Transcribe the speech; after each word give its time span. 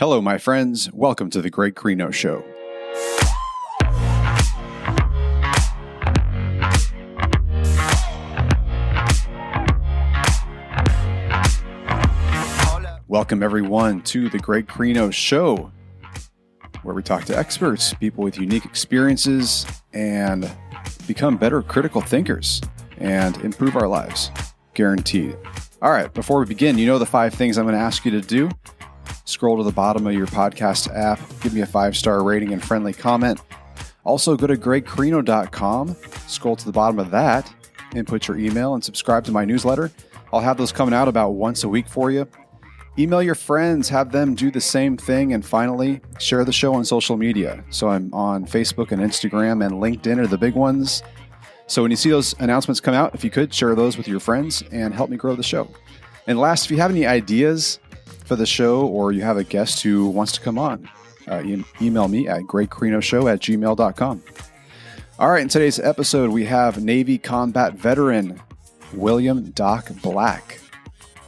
Hello, 0.00 0.22
my 0.22 0.38
friends. 0.38 0.90
Welcome 0.94 1.28
to 1.28 1.42
the 1.42 1.50
Greg 1.50 1.74
Krino 1.74 2.10
Show. 2.10 2.42
Welcome, 13.08 13.42
everyone, 13.42 14.00
to 14.04 14.30
the 14.30 14.38
Greg 14.38 14.66
Krino 14.68 15.12
Show, 15.12 15.70
where 16.82 16.94
we 16.94 17.02
talk 17.02 17.26
to 17.26 17.36
experts, 17.36 17.92
people 17.92 18.24
with 18.24 18.38
unique 18.38 18.64
experiences, 18.64 19.66
and 19.92 20.50
become 21.06 21.36
better 21.36 21.60
critical 21.60 22.00
thinkers 22.00 22.62
and 22.96 23.36
improve 23.42 23.76
our 23.76 23.86
lives. 23.86 24.30
Guaranteed. 24.72 25.36
All 25.82 25.90
right, 25.90 26.10
before 26.14 26.40
we 26.40 26.46
begin, 26.46 26.78
you 26.78 26.86
know 26.86 26.98
the 26.98 27.04
five 27.04 27.34
things 27.34 27.58
I'm 27.58 27.66
going 27.66 27.76
to 27.76 27.82
ask 27.82 28.06
you 28.06 28.10
to 28.12 28.22
do. 28.22 28.48
Scroll 29.30 29.58
to 29.58 29.62
the 29.62 29.70
bottom 29.70 30.08
of 30.08 30.12
your 30.12 30.26
podcast 30.26 30.92
app, 30.92 31.20
give 31.40 31.54
me 31.54 31.60
a 31.60 31.66
five 31.66 31.96
star 31.96 32.24
rating 32.24 32.52
and 32.52 32.60
friendly 32.60 32.92
comment. 32.92 33.40
Also, 34.02 34.36
go 34.36 34.48
to 34.48 34.56
gregkrino.com, 34.56 35.96
scroll 36.26 36.56
to 36.56 36.64
the 36.64 36.72
bottom 36.72 36.98
of 36.98 37.12
that, 37.12 37.54
input 37.94 38.26
your 38.26 38.36
email, 38.38 38.74
and 38.74 38.82
subscribe 38.82 39.22
to 39.26 39.30
my 39.30 39.44
newsletter. 39.44 39.92
I'll 40.32 40.40
have 40.40 40.56
those 40.56 40.72
coming 40.72 40.92
out 40.92 41.06
about 41.06 41.30
once 41.30 41.62
a 41.62 41.68
week 41.68 41.86
for 41.86 42.10
you. 42.10 42.26
Email 42.98 43.22
your 43.22 43.36
friends, 43.36 43.88
have 43.88 44.10
them 44.10 44.34
do 44.34 44.50
the 44.50 44.60
same 44.60 44.96
thing, 44.96 45.32
and 45.32 45.46
finally, 45.46 46.00
share 46.18 46.44
the 46.44 46.52
show 46.52 46.74
on 46.74 46.84
social 46.84 47.16
media. 47.16 47.62
So 47.70 47.88
I'm 47.88 48.12
on 48.12 48.46
Facebook 48.46 48.90
and 48.90 49.00
Instagram 49.00 49.64
and 49.64 49.74
LinkedIn 49.74 50.18
are 50.18 50.26
the 50.26 50.38
big 50.38 50.54
ones. 50.54 51.04
So 51.68 51.82
when 51.82 51.92
you 51.92 51.96
see 51.96 52.10
those 52.10 52.34
announcements 52.40 52.80
come 52.80 52.94
out, 52.94 53.14
if 53.14 53.22
you 53.22 53.30
could 53.30 53.54
share 53.54 53.76
those 53.76 53.96
with 53.96 54.08
your 54.08 54.18
friends 54.18 54.64
and 54.72 54.92
help 54.92 55.08
me 55.08 55.16
grow 55.16 55.36
the 55.36 55.44
show. 55.44 55.70
And 56.26 56.36
last, 56.36 56.64
if 56.64 56.72
you 56.72 56.78
have 56.78 56.90
any 56.90 57.06
ideas 57.06 57.78
for 58.30 58.36
the 58.36 58.46
show 58.46 58.86
or 58.86 59.10
you 59.10 59.22
have 59.22 59.36
a 59.36 59.42
guest 59.42 59.82
who 59.82 60.06
wants 60.06 60.30
to 60.30 60.40
come 60.40 60.56
on, 60.56 60.88
uh, 61.26 61.42
email 61.82 62.06
me 62.06 62.28
at 62.28 62.42
gregkrinoshow 62.42 63.28
at 63.28 63.40
gmail.com. 63.40 64.22
All 65.18 65.30
right, 65.30 65.42
in 65.42 65.48
today's 65.48 65.80
episode, 65.80 66.30
we 66.30 66.44
have 66.44 66.80
Navy 66.80 67.18
combat 67.18 67.74
veteran 67.74 68.40
William 68.94 69.50
Doc 69.50 69.90
Black. 70.00 70.60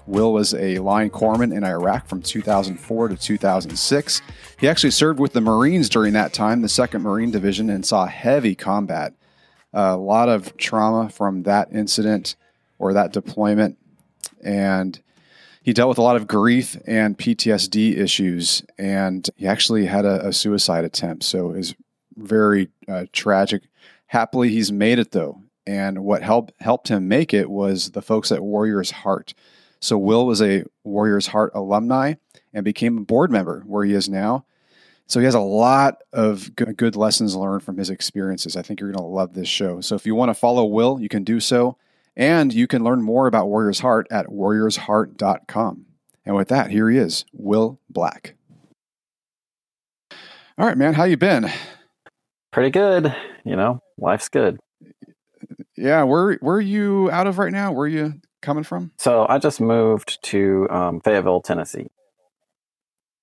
Will 0.06 0.32
was 0.32 0.54
a 0.54 0.78
line 0.78 1.10
corpsman 1.10 1.52
in 1.52 1.64
Iraq 1.64 2.06
from 2.06 2.22
2004 2.22 3.08
to 3.08 3.16
2006. 3.16 4.22
He 4.60 4.68
actually 4.68 4.92
served 4.92 5.18
with 5.18 5.32
the 5.32 5.40
Marines 5.40 5.88
during 5.88 6.12
that 6.12 6.32
time, 6.32 6.62
the 6.62 6.68
2nd 6.68 7.02
Marine 7.02 7.32
Division, 7.32 7.68
and 7.68 7.84
saw 7.84 8.06
heavy 8.06 8.54
combat. 8.54 9.12
a 9.72 9.96
lot 9.96 10.28
of 10.28 10.56
trauma 10.56 11.08
from 11.08 11.42
that 11.42 11.66
incident 11.72 12.36
or 12.78 12.92
that 12.92 13.12
deployment. 13.12 13.76
And 14.44 15.00
he 15.62 15.72
dealt 15.72 15.88
with 15.88 15.98
a 15.98 16.02
lot 16.02 16.16
of 16.16 16.26
grief 16.26 16.76
and 16.86 17.16
PTSD 17.16 17.96
issues. 17.96 18.64
And 18.78 19.28
he 19.36 19.46
actually 19.46 19.86
had 19.86 20.04
a, 20.04 20.28
a 20.28 20.32
suicide 20.32 20.84
attempt. 20.84 21.24
So 21.24 21.48
was 21.48 21.74
very 22.16 22.68
uh, 22.88 23.06
tragic. 23.12 23.62
Happily, 24.06 24.50
he's 24.50 24.72
made 24.72 24.98
it 24.98 25.12
though. 25.12 25.40
And 25.66 26.00
what 26.00 26.22
helped 26.22 26.52
helped 26.60 26.88
him 26.88 27.06
make 27.06 27.32
it 27.32 27.48
was 27.48 27.92
the 27.92 28.02
folks 28.02 28.32
at 28.32 28.42
Warrior's 28.42 28.90
Heart. 28.90 29.34
So 29.80 29.96
Will 29.96 30.26
was 30.26 30.42
a 30.42 30.64
Warriors 30.82 31.28
Heart 31.28 31.52
alumni 31.54 32.14
and 32.52 32.64
became 32.64 32.98
a 32.98 33.02
board 33.02 33.30
member 33.30 33.62
where 33.66 33.84
he 33.84 33.94
is 33.94 34.08
now. 34.08 34.44
So 35.06 35.20
he 35.20 35.26
has 35.26 35.34
a 35.34 35.40
lot 35.40 36.02
of 36.12 36.54
good 36.56 36.96
lessons 36.96 37.36
learned 37.36 37.62
from 37.62 37.76
his 37.76 37.90
experiences. 37.90 38.56
I 38.56 38.62
think 38.62 38.80
you're 38.80 38.90
going 38.90 39.04
to 39.04 39.10
love 39.10 39.34
this 39.34 39.48
show. 39.48 39.80
So 39.80 39.94
if 39.94 40.06
you 40.06 40.14
want 40.14 40.30
to 40.30 40.34
follow 40.34 40.64
Will, 40.64 41.00
you 41.00 41.08
can 41.08 41.22
do 41.22 41.38
so. 41.38 41.76
And 42.16 42.52
you 42.52 42.66
can 42.66 42.84
learn 42.84 43.02
more 43.02 43.26
about 43.26 43.48
Warriors 43.48 43.80
Heart 43.80 44.06
at 44.10 44.26
warriorsheart.com. 44.26 45.86
And 46.24 46.36
with 46.36 46.48
that, 46.48 46.70
here 46.70 46.88
he 46.90 46.98
is, 46.98 47.24
Will 47.32 47.80
Black. 47.88 48.34
All 50.58 50.66
right, 50.66 50.76
man, 50.76 50.94
how 50.94 51.04
you 51.04 51.16
been? 51.16 51.50
Pretty 52.52 52.70
good. 52.70 53.14
You 53.44 53.56
know, 53.56 53.80
life's 53.98 54.28
good. 54.28 54.60
Yeah, 55.76 56.02
where 56.04 56.34
where 56.36 56.56
are 56.56 56.60
you 56.60 57.10
out 57.10 57.26
of 57.26 57.38
right 57.38 57.50
now? 57.50 57.72
Where 57.72 57.86
are 57.86 57.88
you 57.88 58.20
coming 58.42 58.62
from? 58.62 58.92
So 58.98 59.26
I 59.28 59.38
just 59.38 59.60
moved 59.60 60.22
to 60.24 60.68
um, 60.70 61.00
Fayetteville, 61.00 61.40
Tennessee. 61.40 61.88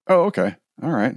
Oh, 0.08 0.24
okay. 0.24 0.56
All 0.82 0.90
right. 0.90 1.16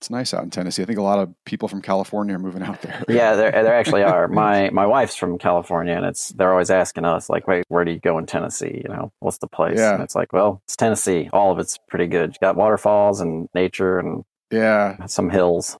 It's 0.00 0.08
nice 0.08 0.32
out 0.32 0.42
in 0.42 0.48
Tennessee. 0.48 0.82
I 0.82 0.86
think 0.86 0.98
a 0.98 1.02
lot 1.02 1.18
of 1.18 1.28
people 1.44 1.68
from 1.68 1.82
California 1.82 2.34
are 2.34 2.38
moving 2.38 2.62
out 2.62 2.80
there. 2.80 3.04
yeah, 3.08 3.36
there 3.36 3.50
there 3.50 3.74
actually 3.74 4.02
are. 4.02 4.28
My 4.28 4.70
my 4.70 4.86
wife's 4.86 5.14
from 5.14 5.36
California, 5.36 5.92
and 5.92 6.06
it's 6.06 6.30
they're 6.30 6.52
always 6.52 6.70
asking 6.70 7.04
us 7.04 7.28
like, 7.28 7.46
"Wait, 7.46 7.64
where 7.68 7.84
do 7.84 7.92
you 7.92 7.98
go 7.98 8.16
in 8.16 8.24
Tennessee? 8.24 8.80
You 8.82 8.88
know, 8.88 9.12
what's 9.18 9.36
the 9.36 9.46
place?" 9.46 9.76
Yeah. 9.76 9.92
And 9.92 10.02
it's 10.02 10.14
like, 10.14 10.32
well, 10.32 10.62
it's 10.64 10.74
Tennessee. 10.74 11.28
All 11.34 11.52
of 11.52 11.58
it's 11.58 11.76
pretty 11.86 12.06
good. 12.06 12.30
You 12.30 12.38
got 12.40 12.56
waterfalls 12.56 13.20
and 13.20 13.50
nature 13.54 13.98
and 13.98 14.24
yeah, 14.50 15.04
some 15.04 15.28
hills. 15.28 15.76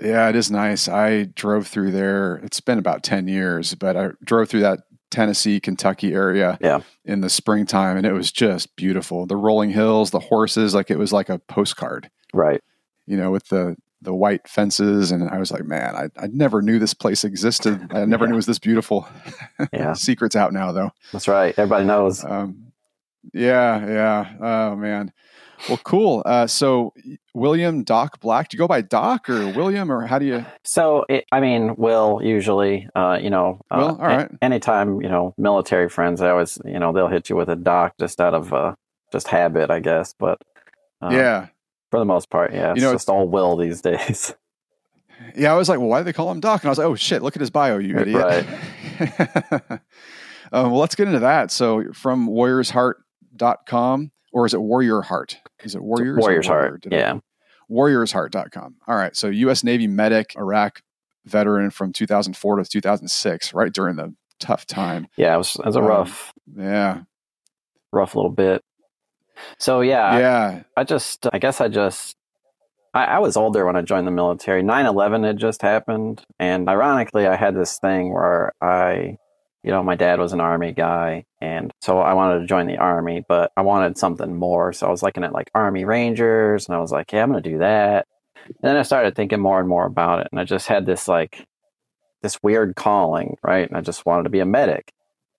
Yeah, 0.00 0.30
it 0.30 0.34
is 0.34 0.50
nice. 0.50 0.88
I 0.88 1.24
drove 1.24 1.66
through 1.66 1.90
there. 1.90 2.36
It's 2.36 2.62
been 2.62 2.78
about 2.78 3.02
ten 3.02 3.28
years, 3.28 3.74
but 3.74 3.94
I 3.94 4.08
drove 4.24 4.48
through 4.48 4.60
that 4.60 4.84
Tennessee, 5.10 5.60
Kentucky 5.60 6.14
area 6.14 6.56
yeah. 6.62 6.80
in 7.04 7.20
the 7.20 7.28
springtime, 7.28 7.98
and 7.98 8.06
it 8.06 8.14
was 8.14 8.32
just 8.32 8.74
beautiful. 8.74 9.26
The 9.26 9.36
rolling 9.36 9.68
hills, 9.68 10.12
the 10.12 10.18
horses, 10.18 10.74
like 10.74 10.90
it 10.90 10.98
was 10.98 11.12
like 11.12 11.28
a 11.28 11.40
postcard. 11.40 12.08
Right 12.32 12.62
you 13.06 13.16
know, 13.16 13.30
with 13.30 13.48
the 13.48 13.76
the 14.02 14.14
white 14.14 14.48
fences, 14.48 15.12
and 15.12 15.28
I 15.28 15.38
was 15.38 15.52
like, 15.52 15.64
man, 15.64 15.94
I, 15.94 16.08
I 16.20 16.26
never 16.26 16.60
knew 16.60 16.78
this 16.78 16.94
place 16.94 17.24
existed. 17.24 17.88
I 17.92 18.04
never 18.04 18.24
yeah. 18.24 18.30
knew 18.30 18.34
it 18.34 18.36
was 18.36 18.46
this 18.46 18.58
beautiful. 18.58 19.08
Yeah, 19.72 19.92
secrets 19.94 20.36
out 20.36 20.52
now 20.52 20.72
though. 20.72 20.90
That's 21.12 21.28
right. 21.28 21.54
Everybody 21.56 21.84
knows. 21.84 22.24
Um, 22.24 22.72
yeah, 23.32 23.86
yeah. 23.86 24.32
Oh 24.40 24.76
man. 24.76 25.12
Well, 25.68 25.78
cool. 25.84 26.22
Uh, 26.26 26.46
so, 26.48 26.92
William 27.34 27.84
Doc 27.84 28.20
Black. 28.20 28.48
Do 28.48 28.56
you 28.56 28.58
go 28.58 28.66
by 28.66 28.80
Doc 28.80 29.30
or 29.30 29.48
William, 29.52 29.92
or 29.92 30.06
how 30.06 30.18
do 30.18 30.26
you? 30.26 30.44
So, 30.64 31.04
it, 31.08 31.24
I 31.30 31.40
mean, 31.40 31.76
Will 31.76 32.20
usually. 32.22 32.88
Uh, 32.96 33.18
you 33.22 33.30
know, 33.30 33.60
uh, 33.70 33.76
Will. 33.78 33.88
All 33.88 34.06
right. 34.06 34.28
A- 34.28 34.44
anytime 34.44 35.00
you 35.00 35.08
know 35.08 35.34
military 35.38 35.88
friends, 35.88 36.20
I 36.20 36.30
always 36.30 36.58
you 36.64 36.78
know 36.78 36.92
they'll 36.92 37.08
hit 37.08 37.30
you 37.30 37.36
with 37.36 37.48
a 37.48 37.56
Doc 37.56 37.94
just 38.00 38.20
out 38.20 38.34
of 38.34 38.52
uh, 38.52 38.74
just 39.12 39.28
habit, 39.28 39.70
I 39.70 39.78
guess. 39.78 40.14
But 40.18 40.42
um, 41.00 41.14
yeah, 41.14 41.46
for 41.92 41.98
the 41.98 42.06
most 42.06 42.30
part, 42.30 42.54
yeah. 42.54 42.70
It's 42.70 42.80
you 42.80 42.86
know, 42.86 42.94
just 42.94 43.10
all 43.10 43.28
Will 43.28 43.54
these 43.56 43.82
days. 43.82 44.34
Yeah, 45.36 45.54
I 45.54 45.56
was 45.56 45.68
like, 45.68 45.78
well, 45.78 45.88
why 45.88 46.00
do 46.00 46.04
they 46.04 46.12
call 46.12 46.32
him 46.32 46.40
Doc? 46.40 46.62
And 46.62 46.68
I 46.68 46.70
was 46.70 46.78
like, 46.78 46.86
oh 46.86 46.96
shit, 46.96 47.22
look 47.22 47.36
at 47.36 47.40
his 47.40 47.50
bio, 47.50 47.78
you 47.78 47.96
idiot. 47.96 48.44
Right. 48.98 49.62
um, 50.52 50.72
well, 50.72 50.78
let's 50.78 50.96
get 50.96 51.06
into 51.06 51.20
that. 51.20 51.52
So 51.52 51.92
from 51.92 52.28
warriorsheart.com, 52.28 54.10
or 54.32 54.46
is 54.46 54.52
it 54.52 54.60
Warrior 54.60 55.00
Heart? 55.02 55.38
Is 55.62 55.76
it 55.76 55.82
Warriors? 55.82 56.18
Warriors 56.18 56.46
Heart. 56.48 56.86
Yeah. 56.90 57.20
Warriorsheart.com. 57.70 58.74
All 58.88 58.96
right. 58.96 59.14
So 59.14 59.28
U.S. 59.28 59.62
Navy 59.62 59.86
medic, 59.86 60.34
Iraq 60.36 60.82
veteran 61.24 61.70
from 61.70 61.92
2004 61.92 62.56
to 62.56 62.64
2006, 62.64 63.54
right 63.54 63.72
during 63.72 63.94
the 63.94 64.12
tough 64.40 64.66
time. 64.66 65.06
Yeah, 65.16 65.34
it 65.34 65.38
was, 65.38 65.54
it 65.54 65.66
was 65.66 65.76
a 65.76 65.80
um, 65.80 65.84
rough. 65.84 66.32
Yeah. 66.56 67.02
Rough 67.92 68.16
little 68.16 68.32
bit. 68.32 68.64
So 69.58 69.80
yeah, 69.80 70.18
yeah. 70.18 70.62
I, 70.76 70.80
I 70.80 70.84
just, 70.84 71.26
I 71.32 71.38
guess 71.38 71.60
I 71.60 71.68
just, 71.68 72.16
I, 72.94 73.04
I, 73.04 73.18
was 73.20 73.36
older 73.36 73.64
when 73.64 73.76
I 73.76 73.82
joined 73.82 74.06
the 74.06 74.12
military. 74.12 74.62
9-11 74.62 75.24
had 75.24 75.38
just 75.38 75.62
happened, 75.62 76.24
and 76.38 76.68
ironically, 76.68 77.26
I 77.26 77.36
had 77.36 77.54
this 77.54 77.78
thing 77.78 78.12
where 78.12 78.52
I, 78.60 79.16
you 79.62 79.70
know, 79.70 79.82
my 79.82 79.94
dad 79.94 80.18
was 80.18 80.32
an 80.32 80.40
army 80.40 80.72
guy, 80.72 81.24
and 81.40 81.72
so 81.80 82.00
I 82.00 82.14
wanted 82.14 82.40
to 82.40 82.46
join 82.46 82.66
the 82.66 82.78
army, 82.78 83.24
but 83.26 83.52
I 83.56 83.62
wanted 83.62 83.96
something 83.96 84.36
more. 84.36 84.72
So 84.72 84.86
I 84.86 84.90
was 84.90 85.02
looking 85.02 85.24
at 85.24 85.32
like 85.32 85.50
Army 85.54 85.84
Rangers, 85.84 86.66
and 86.66 86.76
I 86.76 86.80
was 86.80 86.92
like, 86.92 87.12
yeah, 87.12 87.22
I'm 87.22 87.30
going 87.30 87.42
to 87.42 87.50
do 87.50 87.58
that. 87.58 88.06
And 88.46 88.56
then 88.62 88.76
I 88.76 88.82
started 88.82 89.14
thinking 89.14 89.40
more 89.40 89.60
and 89.60 89.68
more 89.68 89.86
about 89.86 90.20
it, 90.20 90.28
and 90.30 90.40
I 90.40 90.44
just 90.44 90.66
had 90.66 90.84
this 90.84 91.08
like 91.08 91.46
this 92.22 92.42
weird 92.42 92.76
calling, 92.76 93.36
right? 93.42 93.68
And 93.68 93.76
I 93.76 93.80
just 93.80 94.06
wanted 94.06 94.24
to 94.24 94.30
be 94.30 94.40
a 94.40 94.46
medic. 94.46 94.92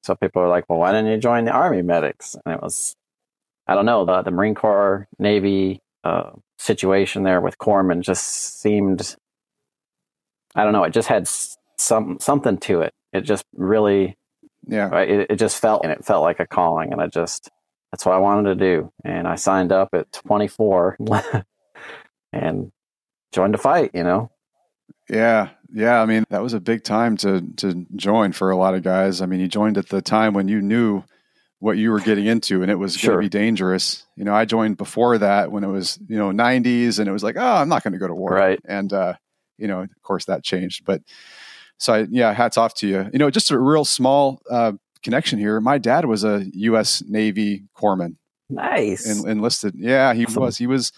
So 0.03 0.15
people 0.15 0.41
are 0.41 0.49
like, 0.49 0.65
well, 0.69 0.79
why 0.79 0.91
didn't 0.91 1.11
you 1.11 1.17
join 1.17 1.45
the 1.45 1.51
Army 1.51 1.81
medics? 1.81 2.35
And 2.45 2.55
it 2.55 2.61
was 2.61 2.95
I 3.67 3.75
don't 3.75 3.85
know, 3.85 4.05
the, 4.05 4.21
the 4.23 4.31
Marine 4.31 4.55
Corps 4.55 5.07
Navy 5.19 5.81
uh, 6.03 6.31
situation 6.57 7.23
there 7.23 7.41
with 7.41 7.57
Corpsman 7.57 8.01
just 8.01 8.59
seemed, 8.59 9.15
I 10.55 10.63
don't 10.63 10.73
know, 10.73 10.83
it 10.83 10.93
just 10.93 11.07
had 11.07 11.27
some 11.77 12.17
something 12.19 12.57
to 12.59 12.81
it. 12.81 12.93
It 13.11 13.21
just 13.21 13.45
really, 13.53 14.17
yeah, 14.67 14.95
it, 14.99 15.31
it 15.31 15.35
just 15.35 15.59
felt 15.59 15.83
and 15.83 15.91
it 15.91 16.05
felt 16.05 16.23
like 16.23 16.39
a 16.39 16.47
calling, 16.47 16.91
and 16.91 17.01
I 17.01 17.07
just 17.07 17.49
that's 17.91 18.05
what 18.05 18.15
I 18.15 18.19
wanted 18.19 18.49
to 18.49 18.55
do, 18.55 18.91
and 19.03 19.27
I 19.27 19.35
signed 19.35 19.71
up 19.71 19.89
at 19.93 20.11
24 20.11 20.97
and 22.33 22.71
joined 23.31 23.55
a 23.55 23.57
fight. 23.57 23.91
You 23.93 24.03
know. 24.03 24.31
Yeah, 25.09 25.49
yeah. 25.73 26.01
I 26.01 26.05
mean, 26.05 26.23
that 26.29 26.41
was 26.41 26.53
a 26.53 26.59
big 26.59 26.83
time 26.83 27.17
to 27.17 27.41
to 27.57 27.85
join 27.95 28.31
for 28.31 28.49
a 28.51 28.57
lot 28.57 28.73
of 28.73 28.83
guys. 28.83 29.21
I 29.21 29.25
mean, 29.25 29.39
you 29.39 29.47
joined 29.47 29.77
at 29.77 29.89
the 29.89 30.01
time 30.01 30.33
when 30.33 30.47
you 30.47 30.61
knew 30.61 31.03
what 31.63 31.77
you 31.77 31.91
were 31.91 32.01
getting 32.01 32.25
into 32.25 32.61
and 32.61 32.69
it 32.69 32.75
was 32.75 32.97
sure. 32.97 33.11
going 33.11 33.21
to 33.21 33.25
be 33.25 33.39
dangerous. 33.39 34.05
You 34.17 34.25
know, 34.25 34.35
I 34.35 34.43
joined 34.43 34.75
before 34.75 35.17
that 35.19 35.49
when 35.49 35.63
it 35.63 35.67
was, 35.67 35.97
you 36.09 36.17
know, 36.17 36.29
90s 36.29 36.99
and 36.99 37.07
it 37.07 37.13
was 37.13 37.23
like, 37.23 37.37
oh, 37.37 37.55
I'm 37.55 37.69
not 37.69 37.83
going 37.83 37.93
to 37.93 37.99
go 37.99 38.07
to 38.07 38.13
war. 38.13 38.31
Right. 38.31 38.59
And, 38.65 38.91
uh, 38.91 39.13
you 39.57 39.69
know, 39.69 39.79
of 39.79 40.01
course 40.01 40.25
that 40.25 40.43
changed. 40.43 40.83
But 40.83 41.03
so, 41.77 41.93
I, 41.93 42.07
yeah, 42.09 42.33
hats 42.33 42.57
off 42.57 42.73
to 42.75 42.87
you. 42.87 43.09
You 43.13 43.17
know, 43.17 43.29
just 43.29 43.49
a 43.49 43.57
real 43.57 43.85
small 43.85 44.41
uh, 44.51 44.73
connection 45.03 45.39
here. 45.39 45.61
My 45.61 45.77
dad 45.77 46.03
was 46.03 46.25
a 46.25 46.45
U.S. 46.53 47.01
Navy 47.07 47.63
corpsman. 47.77 48.17
Nice. 48.49 49.07
En- 49.07 49.25
enlisted. 49.25 49.75
Yeah, 49.77 50.13
he 50.13 50.25
awesome. 50.25 50.43
was. 50.43 50.57
He 50.57 50.67
was 50.67 50.91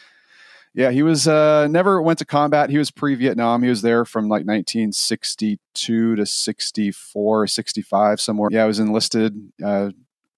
Yeah, 0.73 0.89
he 0.89 1.03
was 1.03 1.27
uh, 1.27 1.67
never 1.67 2.01
went 2.01 2.17
to 2.19 2.25
combat. 2.25 2.71
He 2.71 2.79
was 2.79 2.89
pre-Vietnam. 2.89 3.61
He 3.61 3.69
was 3.69 3.83
there 3.83 4.03
from 4.03 4.29
like 4.29 4.47
1962 4.47 6.15
to 6.15 6.25
64, 6.25 7.45
65 7.45 8.19
somewhere. 8.19 8.49
Yeah, 8.51 8.63
I 8.63 8.65
was 8.65 8.79
enlisted 8.79 9.51
uh, 9.63 9.91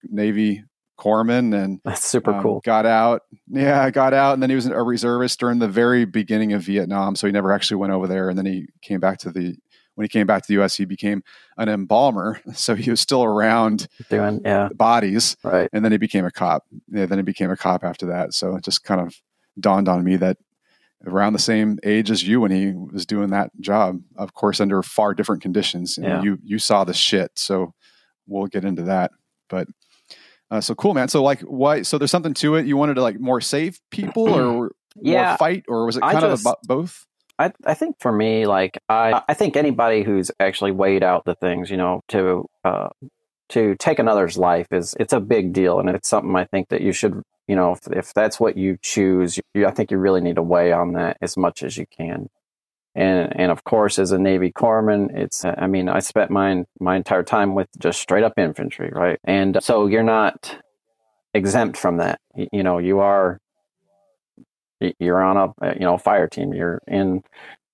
Navy 0.09 0.63
corpsman 0.99 1.53
and 1.53 1.79
That's 1.85 2.03
super 2.03 2.33
um, 2.33 2.41
cool. 2.41 2.61
Got 2.63 2.85
out. 2.85 3.21
Yeah, 3.47 3.83
I 3.83 3.91
got 3.91 4.13
out, 4.13 4.33
and 4.33 4.41
then 4.41 4.49
he 4.49 4.55
was 4.55 4.65
a 4.65 4.81
reservist 4.81 5.39
during 5.39 5.59
the 5.59 5.67
very 5.67 6.05
beginning 6.05 6.53
of 6.53 6.63
Vietnam. 6.63 7.15
So 7.15 7.27
he 7.27 7.33
never 7.33 7.51
actually 7.51 7.77
went 7.77 7.93
over 7.93 8.07
there, 8.07 8.29
and 8.29 8.37
then 8.37 8.45
he 8.45 8.67
came 8.81 8.99
back 8.99 9.19
to 9.19 9.31
the. 9.31 9.55
When 9.95 10.05
he 10.05 10.09
came 10.09 10.27
back 10.27 10.43
to 10.43 10.47
the 10.47 10.53
U.S., 10.55 10.75
he 10.77 10.85
became 10.85 11.23
an 11.57 11.69
embalmer. 11.69 12.39
So 12.53 12.75
he 12.75 12.91
was 12.91 13.01
still 13.01 13.23
around 13.23 13.87
Doing 14.11 14.41
yeah, 14.45 14.69
bodies, 14.75 15.35
right. 15.43 15.67
and 15.73 15.83
then 15.83 15.91
he 15.91 15.97
became 15.97 16.23
a 16.23 16.29
cop. 16.29 16.65
Yeah, 16.91 17.07
then 17.07 17.17
he 17.17 17.23
became 17.23 17.49
a 17.49 17.57
cop 17.57 17.83
after 17.83 18.05
that. 18.07 18.35
So 18.35 18.55
it 18.55 18.63
just 18.63 18.83
kind 18.83 19.01
of 19.01 19.15
dawned 19.59 19.89
on 19.89 20.03
me 20.03 20.15
that 20.17 20.37
around 21.07 21.33
the 21.33 21.39
same 21.39 21.79
age 21.83 22.11
as 22.11 22.27
you 22.27 22.41
when 22.41 22.51
he 22.51 22.73
was 22.73 23.07
doing 23.07 23.29
that 23.31 23.49
job, 23.59 23.99
of 24.17 24.33
course, 24.35 24.59
under 24.61 24.83
far 24.83 25.15
different 25.15 25.41
conditions. 25.41 25.97
You 25.97 26.03
know, 26.03 26.09
Yeah. 26.09 26.21
you 26.23 26.37
you 26.43 26.59
saw 26.59 26.83
the 26.83 26.93
shit. 26.93 27.31
So 27.35 27.73
we'll 28.27 28.45
get 28.47 28.65
into 28.65 28.83
that. 28.83 29.09
But 29.49 29.67
uh, 30.51 30.61
so 30.61 30.75
cool, 30.75 30.93
man. 30.93 31.07
So 31.07 31.23
like, 31.23 31.41
why? 31.41 31.81
So 31.81 31.97
there's 31.97 32.11
something 32.11 32.33
to 32.35 32.55
it. 32.55 32.65
You 32.65 32.77
wanted 32.77 32.95
to 32.95 33.01
like 33.01 33.19
more 33.19 33.41
save 33.41 33.79
people 33.91 34.29
or 34.29 34.71
Yeah, 35.01 35.29
more 35.29 35.37
fight, 35.37 35.65
or 35.67 35.85
was 35.85 35.97
it 35.97 36.01
kind 36.01 36.19
just- 36.21 36.41
of 36.41 36.41
about 36.41 36.57
both? 36.63 37.05
I 37.39 37.51
I 37.65 37.75
think 37.75 37.97
for 37.99 38.11
me, 38.11 38.47
like 38.47 38.79
I 38.89 39.21
I 39.29 39.35
think 39.35 39.55
anybody 39.55 40.01
who's 40.01 40.31
actually 40.39 40.71
weighed 40.71 41.03
out 41.03 41.25
the 41.25 41.35
things, 41.35 41.69
you 41.69 41.77
know, 41.77 42.01
to 42.07 42.49
uh, 42.65 42.89
to 43.49 43.75
take 43.75 43.99
another's 43.99 44.37
life 44.39 44.67
is 44.71 44.95
it's 44.99 45.13
a 45.13 45.19
big 45.19 45.53
deal, 45.53 45.79
and 45.79 45.87
it's 45.89 46.09
something 46.09 46.35
I 46.35 46.45
think 46.45 46.69
that 46.69 46.81
you 46.81 46.91
should, 46.93 47.21
you 47.47 47.55
know, 47.55 47.73
if, 47.73 47.81
if 47.91 48.13
that's 48.15 48.39
what 48.39 48.57
you 48.57 48.77
choose, 48.81 49.39
you, 49.53 49.67
I 49.67 49.71
think 49.71 49.91
you 49.91 49.99
really 49.99 50.19
need 50.19 50.37
to 50.37 50.41
weigh 50.41 50.71
on 50.71 50.93
that 50.93 51.17
as 51.21 51.37
much 51.37 51.61
as 51.61 51.77
you 51.77 51.85
can. 51.85 52.27
And 52.97 53.31
and 53.39 53.51
of 53.51 53.63
course, 53.63 53.99
as 53.99 54.11
a 54.11 54.17
Navy 54.17 54.51
corpsman, 54.51 55.15
it's 55.15 55.45
I 55.45 55.67
mean, 55.67 55.87
I 55.87 55.99
spent 55.99 56.31
my 56.31 56.65
my 56.79 56.95
entire 56.95 57.23
time 57.23 57.53
with 57.53 57.67
just 57.77 58.01
straight 58.01 58.23
up 58.23 58.33
infantry, 58.37 58.89
right? 58.91 59.19
And 59.23 59.59
so 59.61 59.85
you're 59.85 60.03
not 60.03 60.57
exempt 61.35 61.77
from 61.77 61.97
that. 61.97 62.19
You, 62.35 62.47
you 62.51 62.63
know, 62.63 62.79
you 62.79 62.99
are 62.99 63.39
you're 64.99 65.21
on 65.21 65.53
a 65.61 65.73
you 65.75 65.81
know 65.81 65.97
fire 65.99 66.27
team. 66.27 66.53
You're 66.53 66.81
in 66.87 67.21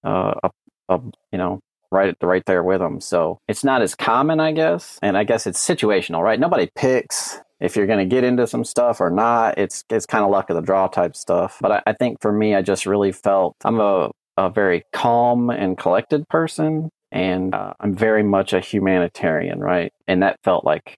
uh, 0.03 0.33
a, 0.43 0.51
a 0.89 0.99
you 1.31 1.37
know 1.37 1.61
right 1.89 2.17
right 2.21 2.45
there 2.45 2.63
with 2.63 2.79
them. 2.79 2.99
So 2.99 3.39
it's 3.47 3.63
not 3.63 3.81
as 3.81 3.95
common, 3.95 4.41
I 4.41 4.51
guess, 4.51 4.99
and 5.01 5.17
I 5.17 5.23
guess 5.23 5.47
it's 5.47 5.65
situational, 5.65 6.21
right? 6.21 6.39
Nobody 6.39 6.69
picks 6.75 7.39
if 7.61 7.77
you're 7.77 7.87
going 7.87 7.99
to 7.99 8.13
get 8.13 8.25
into 8.25 8.45
some 8.45 8.65
stuff 8.65 8.99
or 8.99 9.09
not. 9.09 9.57
It's 9.57 9.85
it's 9.89 10.05
kind 10.05 10.25
of 10.25 10.31
luck 10.31 10.49
of 10.49 10.57
the 10.57 10.61
draw 10.61 10.87
type 10.87 11.15
stuff. 11.15 11.59
But 11.61 11.71
I, 11.71 11.83
I 11.87 11.93
think 11.93 12.21
for 12.21 12.33
me, 12.33 12.55
I 12.55 12.61
just 12.61 12.85
really 12.85 13.13
felt 13.13 13.55
I'm 13.63 13.79
a 13.79 14.11
a 14.37 14.49
very 14.49 14.83
calm 14.93 15.49
and 15.49 15.77
collected 15.77 16.27
person, 16.29 16.89
and 17.11 17.53
uh, 17.53 17.73
I'm 17.79 17.95
very 17.95 18.23
much 18.23 18.53
a 18.53 18.59
humanitarian, 18.59 19.59
right? 19.59 19.93
And 20.07 20.23
that 20.23 20.39
felt 20.43 20.65
like 20.65 20.97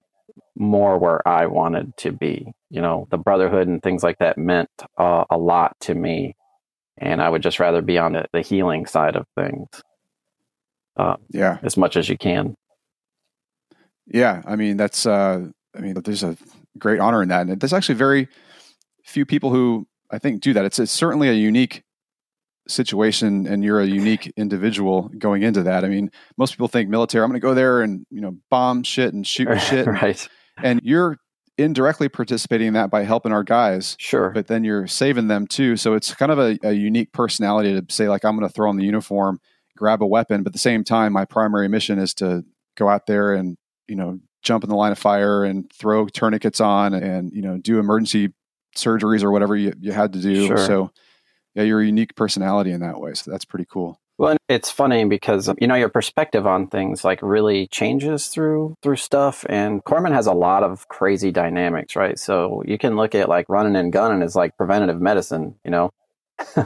more 0.55 0.97
where 0.97 1.25
I 1.27 1.47
wanted 1.47 1.95
to 1.97 2.11
be. 2.11 2.51
You 2.69 2.81
know, 2.81 3.07
the 3.11 3.17
brotherhood 3.17 3.67
and 3.67 3.81
things 3.81 4.03
like 4.03 4.19
that 4.19 4.37
meant 4.37 4.69
uh, 4.97 5.25
a 5.29 5.37
lot 5.37 5.75
to 5.81 5.95
me, 5.95 6.35
and 6.97 7.21
I 7.21 7.29
would 7.29 7.43
just 7.43 7.59
rather 7.59 7.81
be 7.81 7.97
on 7.97 8.13
the, 8.13 8.25
the 8.33 8.41
healing 8.41 8.85
side 8.85 9.15
of 9.15 9.25
things 9.35 9.67
uh, 10.97 11.17
Yeah, 11.29 11.57
as 11.63 11.77
much 11.77 11.97
as 11.97 12.09
you 12.09 12.17
can. 12.17 12.55
yeah. 14.07 14.41
I 14.45 14.55
mean, 14.55 14.77
that's. 14.77 15.05
uh 15.05 15.47
I 15.77 15.81
mean, 15.81 15.93
there's 16.05 16.23
a 16.23 16.37
great 16.79 17.01
honor 17.01 17.21
in 17.21 17.27
that, 17.29 17.47
and 17.47 17.59
there's 17.59 17.73
actually 17.73 17.95
very 17.95 18.29
few 19.03 19.25
people 19.25 19.51
who 19.51 19.87
I 20.09 20.19
think 20.19 20.39
do 20.41 20.53
that. 20.53 20.63
It's, 20.63 20.79
it's 20.79 20.91
certainly 20.91 21.27
a 21.27 21.33
unique 21.33 21.83
situation, 22.67 23.47
and 23.47 23.63
you're 23.63 23.79
a 23.79 23.85
unique 23.85 24.31
individual 24.37 25.09
going 25.17 25.43
into 25.43 25.63
that. 25.63 25.83
I 25.85 25.87
mean, 25.89 26.09
most 26.37 26.51
people 26.51 26.67
think 26.67 26.89
military. 26.89 27.23
I'm 27.23 27.29
going 27.29 27.39
to 27.39 27.45
go 27.45 27.53
there 27.53 27.81
and 27.81 28.05
you 28.09 28.21
know 28.21 28.37
bomb 28.49 28.83
shit 28.83 29.13
and 29.13 29.25
shoot 29.25 29.47
shit, 29.61 29.87
right? 29.87 30.27
and 30.63 30.79
you're 30.83 31.17
indirectly 31.57 32.09
participating 32.09 32.67
in 32.67 32.73
that 32.73 32.89
by 32.89 33.03
helping 33.03 33.31
our 33.31 33.43
guys 33.43 33.95
Sure. 33.97 34.29
but 34.31 34.47
then 34.47 34.65
you're 34.65 34.87
saving 34.87 35.29
them 35.29 35.47
too 35.47 35.77
so 35.77 35.93
it's 35.93 36.13
kind 36.13 36.29
of 36.29 36.37
a, 36.37 36.57
a 36.63 36.73
unique 36.73 37.13
personality 37.13 37.71
to 37.79 37.93
say 37.93 38.09
like 38.09 38.25
i'm 38.25 38.37
going 38.37 38.45
to 38.45 38.53
throw 38.53 38.67
on 38.69 38.75
the 38.75 38.83
uniform 38.83 39.39
grab 39.77 40.03
a 40.03 40.05
weapon 40.05 40.43
but 40.43 40.49
at 40.49 40.53
the 40.53 40.59
same 40.59 40.83
time 40.83 41.13
my 41.13 41.23
primary 41.23 41.69
mission 41.69 41.97
is 41.97 42.13
to 42.13 42.43
go 42.75 42.89
out 42.89 43.05
there 43.05 43.33
and 43.33 43.55
you 43.87 43.95
know 43.95 44.19
jump 44.43 44.65
in 44.65 44.69
the 44.69 44.75
line 44.75 44.91
of 44.91 44.99
fire 44.99 45.45
and 45.45 45.71
throw 45.73 46.07
tourniquets 46.07 46.59
on 46.59 46.93
and 46.93 47.31
you 47.33 47.41
know 47.41 47.57
do 47.57 47.79
emergency 47.79 48.33
surgeries 48.75 49.23
or 49.23 49.31
whatever 49.31 49.55
you, 49.55 49.71
you 49.79 49.93
had 49.93 50.11
to 50.11 50.19
do 50.19 50.47
Sure. 50.47 50.57
so 50.57 50.91
yeah 51.55 51.63
you're 51.63 51.81
a 51.81 51.85
unique 51.85 52.15
personality 52.15 52.71
in 52.71 52.81
that 52.81 52.99
way 52.99 53.13
so 53.13 53.31
that's 53.31 53.45
pretty 53.45 53.65
cool 53.69 53.97
Well, 54.17 54.37
it's 54.47 54.71
funny 54.71 55.03
because 55.05 55.49
you 55.59 55.67
know 55.67 55.75
your 55.75 55.89
perspective 55.89 56.45
on 56.47 56.67
things 56.67 57.03
like 57.03 57.19
really 57.21 57.67
changes 57.67 58.27
through 58.27 58.75
through 58.81 58.95
stuff, 58.95 59.45
and 59.49 59.83
Corpsman 59.83 60.13
has 60.13 60.27
a 60.27 60.33
lot 60.33 60.63
of 60.63 60.87
crazy 60.87 61.31
dynamics, 61.31 61.95
right? 61.95 62.17
So 62.17 62.63
you 62.65 62.77
can 62.77 62.95
look 62.95 63.13
at 63.15 63.27
like 63.27 63.49
running 63.49 63.75
and 63.75 63.91
gunning 63.91 64.21
as 64.21 64.35
like 64.35 64.55
preventative 64.57 65.01
medicine, 65.01 65.55
you 65.65 65.71
know, 65.71 65.89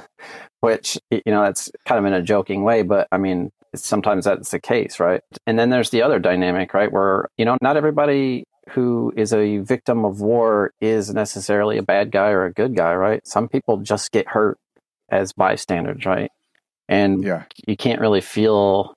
which 0.61 0.99
you 1.09 1.21
know 1.25 1.43
that's 1.43 1.71
kind 1.87 1.99
of 1.99 2.05
in 2.05 2.13
a 2.13 2.21
joking 2.21 2.63
way, 2.63 2.83
but 2.83 3.07
I 3.11 3.17
mean 3.17 3.51
sometimes 3.75 4.25
that's 4.25 4.51
the 4.51 4.59
case, 4.59 4.99
right? 4.99 5.21
And 5.47 5.57
then 5.57 5.69
there's 5.69 5.89
the 5.91 6.01
other 6.01 6.19
dynamic, 6.19 6.73
right, 6.73 6.91
where 6.91 7.29
you 7.37 7.45
know 7.45 7.57
not 7.61 7.77
everybody 7.77 8.45
who 8.71 9.11
is 9.17 9.33
a 9.33 9.57
victim 9.59 10.05
of 10.05 10.21
war 10.21 10.71
is 10.81 11.11
necessarily 11.13 11.77
a 11.79 11.83
bad 11.83 12.11
guy 12.11 12.29
or 12.29 12.45
a 12.45 12.53
good 12.53 12.75
guy, 12.75 12.93
right? 12.93 13.25
Some 13.27 13.47
people 13.47 13.77
just 13.77 14.11
get 14.11 14.27
hurt 14.27 14.57
as 15.11 15.33
bystanders, 15.33 16.05
right? 16.05 16.31
And 16.87 17.23
yeah 17.23 17.43
you 17.67 17.77
can't 17.77 18.01
really 18.01 18.21
feel 18.21 18.95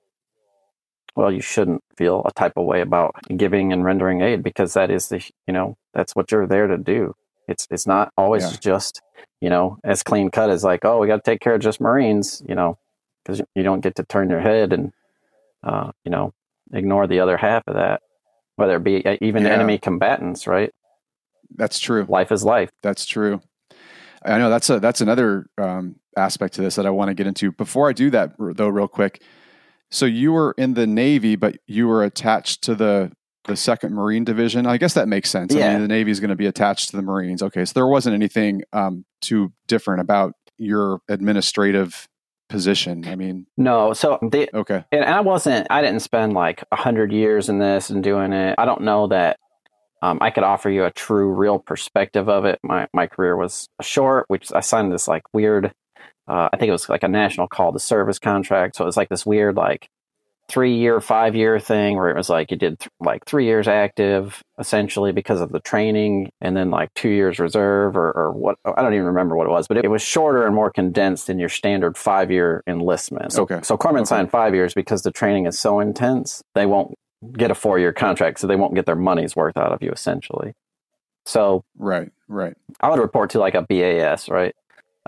well 1.15 1.31
you 1.31 1.41
shouldn't 1.41 1.83
feel 1.97 2.23
a 2.25 2.31
type 2.31 2.53
of 2.57 2.65
way 2.65 2.81
about 2.81 3.13
giving 3.37 3.71
and 3.71 3.83
rendering 3.83 4.21
aid 4.21 4.41
because 4.43 4.73
that 4.73 4.89
is 4.89 5.09
the 5.09 5.23
you 5.47 5.53
know 5.53 5.75
that's 5.93 6.15
what 6.15 6.31
you're 6.31 6.47
there 6.47 6.67
to 6.67 6.77
do 6.77 7.13
it's 7.47 7.67
it's 7.69 7.85
not 7.85 8.11
always 8.17 8.43
Yeah. 8.43 8.57
just 8.59 9.01
you 9.41 9.49
know 9.49 9.77
as 9.83 10.01
clean 10.03 10.31
cut 10.31 10.49
as 10.49 10.63
like 10.63 10.83
oh 10.85 10.99
we 10.99 11.07
got 11.07 11.23
to 11.23 11.31
take 11.31 11.39
care 11.41 11.53
of 11.55 11.61
just 11.61 11.79
marines 11.79 12.41
you 12.47 12.55
know 12.55 12.77
because 13.23 13.41
you 13.55 13.63
don't 13.63 13.81
get 13.81 13.95
to 13.97 14.03
turn 14.03 14.29
your 14.29 14.39
head 14.41 14.73
and 14.73 14.91
uh, 15.63 15.91
you 16.03 16.11
know 16.11 16.33
ignore 16.73 17.05
the 17.07 17.19
other 17.19 17.37
half 17.37 17.63
of 17.67 17.75
that 17.75 18.01
whether 18.55 18.77
it 18.77 18.83
be 18.83 19.05
uh, 19.05 19.17
even 19.21 19.43
Yeah. 19.43 19.51
enemy 19.53 19.77
combatants 19.77 20.47
right 20.47 20.71
that's 21.55 21.77
true 21.79 22.05
life 22.09 22.31
is 22.31 22.43
life 22.43 22.71
That's 22.81 23.05
true. 23.05 23.41
I 24.25 24.37
know 24.37 24.49
that's 24.49 24.69
a 24.69 24.79
that's 24.79 25.01
another 25.01 25.47
um, 25.57 25.95
aspect 26.17 26.53
to 26.55 26.61
this 26.61 26.75
that 26.75 26.85
I 26.85 26.89
want 26.89 27.09
to 27.09 27.13
get 27.13 27.27
into. 27.27 27.51
Before 27.51 27.89
I 27.89 27.93
do 27.93 28.09
that, 28.11 28.33
though, 28.39 28.67
real 28.69 28.87
quick. 28.87 29.21
So 29.91 30.05
you 30.05 30.31
were 30.33 30.55
in 30.57 30.73
the 30.73 30.87
Navy, 30.87 31.35
but 31.35 31.57
you 31.67 31.87
were 31.87 32.03
attached 32.03 32.63
to 32.63 32.75
the 32.75 33.11
the 33.45 33.55
Second 33.55 33.93
Marine 33.93 34.23
Division. 34.23 34.65
I 34.65 34.77
guess 34.77 34.93
that 34.93 35.07
makes 35.07 35.29
sense. 35.29 35.53
I 35.53 35.59
Yeah. 35.59 35.73
mean, 35.73 35.81
the 35.81 35.87
Navy 35.87 36.11
is 36.11 36.19
going 36.19 36.29
to 36.29 36.35
be 36.35 36.45
attached 36.47 36.89
to 36.89 36.95
the 36.95 37.01
Marines. 37.03 37.43
Okay, 37.43 37.65
so 37.65 37.73
there 37.75 37.87
wasn't 37.87 38.15
anything 38.15 38.63
um, 38.71 39.05
too 39.21 39.51
different 39.67 40.01
about 40.01 40.33
your 40.57 41.01
administrative 41.09 42.07
position. 42.49 43.05
I 43.07 43.15
mean, 43.15 43.47
no 43.57 43.93
so 43.93 44.19
the 44.21 44.49
okay, 44.55 44.85
and 44.91 45.03
I 45.05 45.21
wasn't 45.21 45.67
I 45.69 45.81
didn't 45.81 46.01
spend 46.01 46.33
like 46.33 46.63
a 46.71 46.75
hundred 46.75 47.11
years 47.11 47.49
in 47.49 47.59
this 47.59 47.89
and 47.89 48.03
doing 48.03 48.31
it. 48.33 48.55
I 48.57 48.65
don't 48.65 48.81
know 48.81 49.07
that 49.07 49.37
um, 50.03 50.17
I 50.19 50.31
could 50.31 50.43
offer 50.43 50.69
you 50.69 50.83
a 50.83 50.91
true, 50.91 51.31
real 51.31 51.59
perspective 51.59 52.27
of 52.27 52.43
it. 52.43 52.59
My 52.61 52.87
my 52.93 53.07
career 53.07 53.37
was 53.37 53.69
short, 53.81 54.25
which 54.27 54.51
I 54.53 54.59
signed 54.59 54.91
this 54.91 55.07
like 55.07 55.23
weird. 55.33 55.71
Uh, 56.27 56.49
I 56.51 56.57
think 56.57 56.67
it 56.67 56.73
was 56.73 56.89
like 56.89 57.03
a 57.03 57.07
national 57.07 57.47
call 57.47 57.71
to 57.71 57.79
service 57.79 58.19
contract, 58.19 58.75
so 58.75 58.83
it 58.83 58.85
was 58.85 58.97
like 58.97 59.07
this 59.07 59.25
weird 59.25 59.55
like 59.55 59.87
three 60.49 60.75
year, 60.75 60.99
five 60.99 61.35
year 61.35 61.57
thing 61.57 61.95
where 61.95 62.09
it 62.09 62.17
was 62.17 62.29
like 62.29 62.51
you 62.51 62.57
did 62.57 62.77
th- 62.79 62.89
like 62.99 63.23
three 63.25 63.45
years 63.45 63.65
active 63.65 64.41
essentially 64.59 65.13
because 65.13 65.39
of 65.39 65.53
the 65.53 65.61
training, 65.61 66.29
and 66.41 66.57
then 66.57 66.69
like 66.69 66.93
two 66.95 67.09
years 67.09 67.39
reserve 67.39 67.95
or, 67.95 68.11
or 68.11 68.33
what 68.33 68.57
I 68.65 68.81
don't 68.81 68.93
even 68.93 69.05
remember 69.05 69.37
what 69.37 69.47
it 69.47 69.51
was, 69.51 69.69
but 69.69 69.77
it, 69.77 69.89
was 69.89 70.01
shorter 70.01 70.45
and 70.45 70.53
more 70.53 70.69
condensed 70.69 71.27
than 71.27 71.39
your 71.39 71.47
standard 71.47 71.97
five 71.97 72.29
year 72.29 72.61
enlistment. 72.67 73.31
So, 73.31 73.43
Okay. 73.43 73.61
so 73.63 73.77
Corpsman 73.77 73.99
Okay. 73.99 74.05
signed 74.05 74.31
five 74.31 74.53
years 74.53 74.73
because 74.73 75.03
the 75.03 75.11
training 75.11 75.45
is 75.45 75.57
so 75.57 75.79
intense 75.79 76.43
they 76.55 76.65
won't 76.65 76.93
get 77.31 77.51
a 77.51 77.55
four 77.55 77.79
year 77.79 77.93
contract, 77.93 78.39
so 78.39 78.47
they 78.47 78.55
won't 78.55 78.75
get 78.75 78.85
their 78.85 78.95
money's 78.95 79.35
worth 79.35 79.57
out 79.57 79.71
of 79.71 79.81
you 79.81 79.91
essentially. 79.91 80.53
So 81.25 81.63
right, 81.77 82.11
right, 82.27 82.55
I 82.81 82.89
would 82.89 82.99
report 82.99 83.29
to 83.31 83.39
like 83.39 83.55
a 83.55 83.61
BAS, 83.61 84.27
right? 84.29 84.55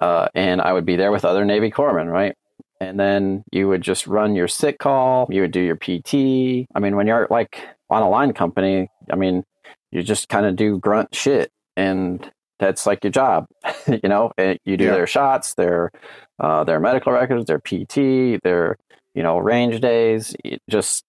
Uh, 0.01 0.27
and 0.33 0.61
I 0.61 0.73
would 0.73 0.85
be 0.85 0.95
there 0.95 1.11
with 1.11 1.25
other 1.25 1.45
Navy 1.45 1.71
corpsmen, 1.71 2.11
right? 2.11 2.35
And 2.81 2.99
then 2.99 3.43
you 3.51 3.67
would 3.67 3.81
just 3.81 4.07
run 4.07 4.35
your 4.35 4.47
sick 4.47 4.79
call. 4.79 5.27
You 5.29 5.41
would 5.41 5.51
do 5.51 5.61
your 5.61 5.75
PT. 5.77 6.67
I 6.75 6.79
mean, 6.79 6.95
when 6.95 7.07
you're 7.07 7.27
like 7.29 7.61
on 7.89 8.01
a 8.01 8.09
line 8.09 8.33
company, 8.33 8.89
I 9.11 9.15
mean, 9.15 9.43
you 9.91 10.03
just 10.03 10.27
kind 10.29 10.45
of 10.45 10.55
do 10.55 10.77
grunt 10.79 11.15
shit, 11.15 11.51
and 11.77 12.29
that's 12.59 12.85
like 12.85 13.03
your 13.03 13.11
job, 13.11 13.47
you 13.87 14.09
know. 14.09 14.31
And 14.37 14.59
you 14.65 14.77
do 14.77 14.85
Yeah. 14.85 14.91
their 14.93 15.07
shots, 15.07 15.53
their 15.55 15.91
uh, 16.39 16.63
their 16.65 16.79
medical 16.79 17.13
records, 17.13 17.45
their 17.45 17.59
PT, 17.59 18.41
their 18.43 18.77
you 19.13 19.23
know 19.23 19.37
range 19.37 19.79
days, 19.81 20.35
just 20.69 21.03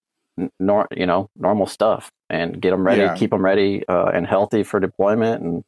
nor 0.59 0.87
you 0.95 1.05
know 1.05 1.29
normal 1.35 1.65
stuff, 1.67 2.11
and 2.29 2.61
get 2.61 2.71
them 2.71 2.85
ready, 2.85 3.01
Yeah. 3.01 3.15
keep 3.15 3.31
them 3.31 3.43
ready 3.43 3.83
uh, 3.87 4.05
and 4.13 4.25
healthy 4.27 4.63
for 4.63 4.79
deployment, 4.79 5.41
and 5.43 5.63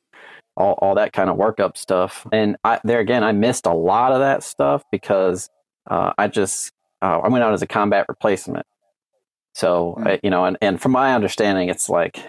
all, 0.57 0.73
all 0.81 0.95
that 0.95 1.13
kind 1.13 1.29
of 1.29 1.37
workup 1.37 1.77
stuff. 1.77 2.27
And 2.31 2.57
I, 2.63 2.79
there 2.83 2.99
again, 2.99 3.23
I 3.23 3.31
missed 3.31 3.65
a 3.65 3.73
lot 3.73 4.11
of 4.11 4.19
that 4.19 4.43
stuff 4.43 4.83
because 4.91 5.49
uh, 5.89 6.11
I 6.17 6.27
just 6.27 6.71
uh, 7.01 7.19
I 7.19 7.29
went 7.29 7.43
out 7.43 7.53
as 7.53 7.61
a 7.61 7.67
combat 7.67 8.05
replacement. 8.09 8.65
So 9.53 9.95
Mm. 9.99 10.07
I, 10.07 10.19
you 10.23 10.29
know, 10.29 10.45
and, 10.45 10.57
and 10.61 10.81
from 10.81 10.91
my 10.91 11.13
understanding, 11.15 11.69
it's 11.69 11.89
like 11.89 12.19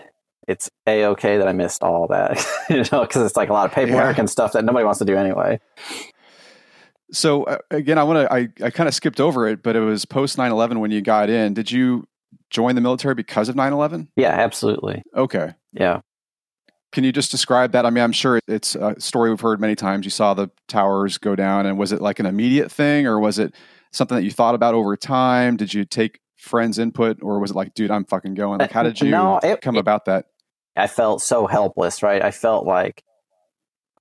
it's 0.48 0.70
a 0.86 1.04
okay 1.06 1.38
that 1.38 1.46
I 1.48 1.52
missed 1.52 1.82
all 1.82 2.06
that, 2.08 2.44
you 2.70 2.84
know, 2.90 3.02
because 3.02 3.24
it's 3.26 3.36
like 3.36 3.48
a 3.50 3.52
lot 3.52 3.66
of 3.66 3.72
paperwork 3.72 4.16
Yeah. 4.16 4.20
and 4.20 4.30
stuff 4.30 4.52
that 4.52 4.64
nobody 4.64 4.84
wants 4.84 4.98
to 5.00 5.04
do 5.04 5.16
anyway. 5.16 5.60
So 7.12 7.44
uh, 7.44 7.58
again, 7.70 7.98
I 7.98 8.04
want 8.04 8.20
to. 8.28 8.32
I, 8.32 8.48
I 8.64 8.70
kind 8.70 8.88
of 8.88 8.94
skipped 8.94 9.20
over 9.20 9.48
it, 9.48 9.62
but 9.62 9.74
it 9.74 9.80
was 9.80 10.04
post 10.04 10.36
9-11 10.36 10.78
when 10.78 10.90
you 10.92 11.00
got 11.02 11.28
in. 11.28 11.54
Did 11.54 11.70
you 11.72 12.06
join 12.50 12.74
the 12.74 12.80
military 12.80 13.14
because 13.14 13.48
of 13.48 13.54
9-11? 13.56 14.08
Yeah, 14.16 14.30
absolutely. 14.30 15.02
Okay. 15.16 15.54
Yeah. 15.72 16.00
Can 16.92 17.04
you 17.04 17.12
just 17.12 17.30
describe 17.30 17.72
that? 17.72 17.86
I 17.86 17.90
mean, 17.90 18.02
I'm 18.02 18.12
sure 18.12 18.40
it's 18.48 18.74
a 18.74 18.96
story 19.00 19.30
we've 19.30 19.40
heard 19.40 19.60
many 19.60 19.76
times. 19.76 20.04
You 20.04 20.10
saw 20.10 20.34
the 20.34 20.50
towers 20.66 21.18
go 21.18 21.36
down, 21.36 21.64
and 21.66 21.78
was 21.78 21.92
it 21.92 22.00
like 22.02 22.18
an 22.18 22.26
immediate 22.26 22.70
thing, 22.72 23.06
or 23.06 23.20
was 23.20 23.38
it 23.38 23.54
something 23.92 24.16
that 24.16 24.24
you 24.24 24.32
thought 24.32 24.56
about 24.56 24.74
over 24.74 24.96
time? 24.96 25.56
Did 25.56 25.72
you 25.72 25.84
take 25.84 26.18
friends' 26.36 26.78
input, 26.80 27.18
or 27.22 27.38
was 27.38 27.52
it 27.52 27.56
like, 27.56 27.74
dude, 27.74 27.92
I'm 27.92 28.04
fucking 28.04 28.34
going? 28.34 28.58
Like, 28.58 28.72
how 28.72 28.80
uh, 28.80 28.84
did 28.84 29.00
you 29.00 29.10
No, 29.12 29.38
it- 29.40 29.60
come 29.60 29.76
it- 29.76 29.80
about 29.80 30.06
that? 30.06 30.26
I 30.76 30.86
felt 30.88 31.20
so 31.22 31.46
helpless, 31.46 32.02
right? 32.02 32.22
I 32.24 32.30
felt 32.32 32.66
like 32.66 33.02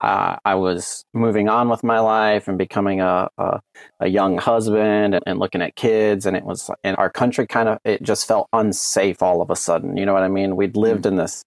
uh, 0.01 0.37
I 0.45 0.55
was 0.55 1.05
moving 1.13 1.49
on 1.49 1.67
with 1.69 1.83
my 1.83 1.99
life 1.99 2.47
and 2.47 2.57
becoming 2.57 3.01
a 3.01 3.29
a, 3.37 3.61
a 3.99 4.07
young 4.07 4.37
husband 4.37 5.15
and, 5.15 5.23
and 5.25 5.39
looking 5.39 5.61
at 5.61 5.75
kids, 5.75 6.25
and 6.25 6.37
it 6.37 6.43
was 6.43 6.69
and 6.83 6.95
our 6.97 7.09
country 7.09 7.45
kind 7.47 7.67
of 7.67 7.79
it 7.83 8.01
just 8.01 8.27
felt 8.27 8.47
unsafe 8.53 9.21
all 9.21 9.41
of 9.41 9.49
a 9.49 9.55
sudden. 9.55 9.97
You 9.97 10.05
know 10.05 10.13
what 10.13 10.23
I 10.23 10.29
mean? 10.29 10.55
We'd 10.55 10.77
lived 10.77 11.05
in 11.05 11.17
this 11.17 11.43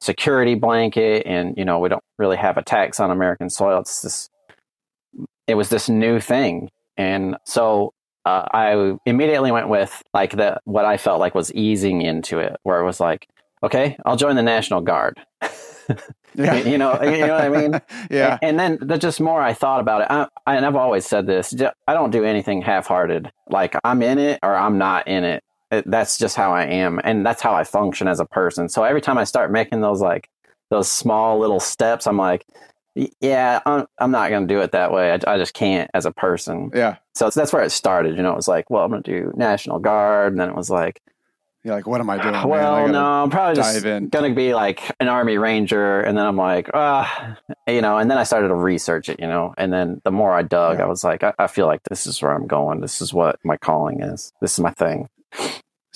security 0.00 0.54
blanket, 0.54 1.26
and 1.26 1.56
you 1.56 1.64
know 1.64 1.80
we 1.80 1.88
don't 1.88 2.04
really 2.18 2.36
have 2.36 2.56
attacks 2.56 3.00
on 3.00 3.10
American 3.10 3.50
soil. 3.50 3.80
It's 3.80 4.02
this 4.02 4.30
it 5.48 5.54
was 5.56 5.68
this 5.68 5.88
new 5.88 6.20
thing, 6.20 6.70
and 6.96 7.36
so. 7.44 7.92
Uh, 8.24 8.44
I 8.52 8.98
immediately 9.06 9.52
went 9.52 9.68
with 9.68 10.02
like 10.12 10.32
the 10.32 10.58
what 10.64 10.84
I 10.84 10.96
felt 10.96 11.20
like 11.20 11.36
was 11.36 11.54
easing 11.54 12.02
into 12.02 12.40
it, 12.40 12.56
where 12.64 12.80
it 12.80 12.84
was 12.84 12.98
like, 12.98 13.28
okay, 13.62 13.96
I'll 14.04 14.16
join 14.16 14.34
the 14.34 14.42
National 14.42 14.80
Guard. 14.80 15.20
Yeah, 16.36 16.54
you 16.56 16.78
know, 16.78 17.00
you 17.02 17.26
know 17.26 17.34
what 17.34 17.44
I 17.44 17.48
mean? 17.48 17.80
yeah, 18.10 18.38
And, 18.42 18.58
then 18.58 18.78
the 18.80 18.98
just 18.98 19.20
more 19.20 19.40
I 19.40 19.52
thought 19.52 19.80
about 19.80 20.02
it, 20.02 20.08
I, 20.10 20.28
I, 20.46 20.56
and 20.56 20.66
I've 20.66 20.76
always 20.76 21.06
said 21.06 21.26
this: 21.26 21.54
I 21.88 21.94
don't 21.94 22.10
do 22.10 22.24
anything 22.24 22.62
half-hearted. 22.62 23.32
Like 23.48 23.76
I'm 23.84 24.02
in 24.02 24.18
it 24.18 24.38
or 24.42 24.54
I'm 24.54 24.78
not 24.78 25.08
in 25.08 25.24
it. 25.24 25.42
it. 25.70 25.90
That's 25.90 26.18
just 26.18 26.36
how 26.36 26.52
I 26.52 26.64
am, 26.64 27.00
and 27.04 27.24
that's 27.24 27.42
how 27.42 27.54
I 27.54 27.64
function 27.64 28.08
as 28.08 28.20
a 28.20 28.26
person. 28.26 28.68
So 28.68 28.84
every 28.84 29.00
time 29.00 29.18
I 29.18 29.24
start 29.24 29.50
making 29.50 29.80
those 29.80 30.00
like 30.00 30.28
those 30.70 30.90
small 30.90 31.38
little 31.38 31.60
steps, 31.60 32.06
I'm 32.06 32.16
like, 32.18 32.44
yeah, 33.20 33.60
I'm, 33.66 33.86
I'm 33.98 34.10
not 34.10 34.30
going 34.30 34.48
to 34.48 34.54
do 34.54 34.60
it 34.60 34.72
that 34.72 34.92
way. 34.92 35.12
I, 35.12 35.34
I 35.34 35.38
just 35.38 35.54
can't 35.54 35.90
as 35.94 36.06
a 36.06 36.12
person. 36.12 36.70
yeah. 36.74 36.96
So 37.14 37.30
that's 37.30 37.52
where 37.52 37.62
it 37.62 37.70
started. 37.70 38.16
You 38.16 38.22
know, 38.22 38.32
it 38.32 38.36
was 38.36 38.48
like, 38.48 38.68
well, 38.68 38.84
I'm 38.84 38.90
going 38.90 39.02
to 39.02 39.10
do 39.10 39.32
National 39.36 39.78
Guard, 39.78 40.32
and 40.32 40.40
then 40.40 40.48
it 40.48 40.56
was 40.56 40.70
like. 40.70 41.00
You're 41.66 41.74
like, 41.74 41.88
what 41.88 42.00
am 42.00 42.08
I 42.08 42.16
doing? 42.18 42.30
man? 42.30 42.42
I 42.42 42.46
Well, 42.46 42.86
no, 42.86 43.04
I'm 43.04 43.28
probably 43.28 43.56
just 43.56 43.84
in. 43.84 44.08
gonna 44.08 44.32
be 44.32 44.54
like 44.54 44.88
an 45.00 45.08
army 45.08 45.36
ranger, 45.36 46.00
and 46.00 46.16
then 46.16 46.24
I'm 46.24 46.36
like, 46.36 46.70
ah, 46.74 47.36
you 47.66 47.80
know, 47.82 47.98
and 47.98 48.08
then 48.08 48.18
I 48.18 48.22
started 48.22 48.46
to 48.48 48.54
research 48.54 49.08
it, 49.08 49.18
you 49.18 49.26
know, 49.26 49.52
and 49.58 49.72
then 49.72 50.00
the 50.04 50.12
more 50.12 50.32
I 50.32 50.42
dug, 50.42 50.78
Yeah. 50.78 50.84
I 50.84 50.86
was 50.86 51.02
like, 51.02 51.24
I, 51.24 51.34
I 51.40 51.48
feel 51.48 51.66
like 51.66 51.80
this 51.90 52.06
is 52.06 52.22
where 52.22 52.30
I'm 52.30 52.46
going. 52.46 52.82
This 52.82 53.00
is 53.02 53.12
what 53.12 53.40
my 53.44 53.56
calling 53.56 54.00
is. 54.00 54.32
This 54.40 54.52
is 54.52 54.60
my 54.60 54.70
thing. 54.74 55.08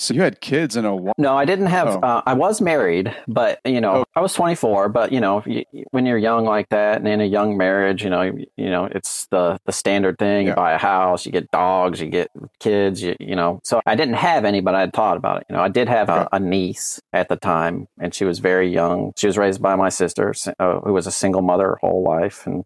So 0.00 0.14
you 0.14 0.22
had 0.22 0.40
kids 0.40 0.76
in 0.76 0.86
a 0.86 0.96
No, 1.18 1.36
I 1.36 1.44
didn't 1.44 1.66
have. 1.66 1.88
Oh. 1.88 2.00
Uh, 2.00 2.22
I 2.24 2.32
was 2.32 2.62
married, 2.62 3.14
but 3.28 3.60
you 3.66 3.82
know, 3.82 3.96
Oh. 3.96 4.04
I 4.16 4.20
was 4.22 4.32
24. 4.32 4.88
But 4.88 5.12
you 5.12 5.20
know, 5.20 5.42
you, 5.44 5.64
when 5.90 6.06
you're 6.06 6.16
young 6.16 6.46
like 6.46 6.70
that, 6.70 6.96
and 6.98 7.06
in 7.06 7.20
a 7.20 7.24
young 7.26 7.58
marriage, 7.58 8.02
you 8.02 8.08
know, 8.08 8.22
you, 8.22 8.46
you 8.56 8.70
know, 8.70 8.86
it's 8.86 9.26
the 9.26 9.58
the 9.66 9.72
standard 9.72 10.18
thing. 10.18 10.46
Yeah. 10.46 10.52
You 10.52 10.56
buy 10.56 10.72
a 10.72 10.78
house, 10.78 11.26
you 11.26 11.32
get 11.32 11.50
dogs, 11.50 12.00
you 12.00 12.06
get 12.08 12.28
kids, 12.60 13.02
you, 13.02 13.14
you 13.20 13.36
know. 13.36 13.60
So 13.62 13.82
I 13.84 13.94
didn't 13.94 14.14
have 14.14 14.46
any, 14.46 14.60
but 14.62 14.74
I 14.74 14.80
had 14.80 14.94
thought 14.94 15.18
about 15.18 15.42
it. 15.42 15.46
You 15.50 15.56
know, 15.56 15.62
I 15.62 15.68
did 15.68 15.86
have 15.88 16.08
Okay. 16.08 16.26
a, 16.32 16.36
a 16.36 16.40
niece 16.40 16.98
at 17.12 17.28
the 17.28 17.36
time, 17.36 17.86
and 18.00 18.14
she 18.14 18.24
was 18.24 18.38
very 18.38 18.72
young. 18.72 19.12
She 19.18 19.26
was 19.26 19.36
raised 19.36 19.60
by 19.60 19.76
my 19.76 19.90
sister, 19.90 20.32
uh, 20.58 20.80
who 20.80 20.94
was 20.94 21.06
a 21.06 21.12
single 21.12 21.42
mother 21.42 21.68
her 21.68 21.78
whole 21.82 22.02
life, 22.02 22.46
and 22.46 22.64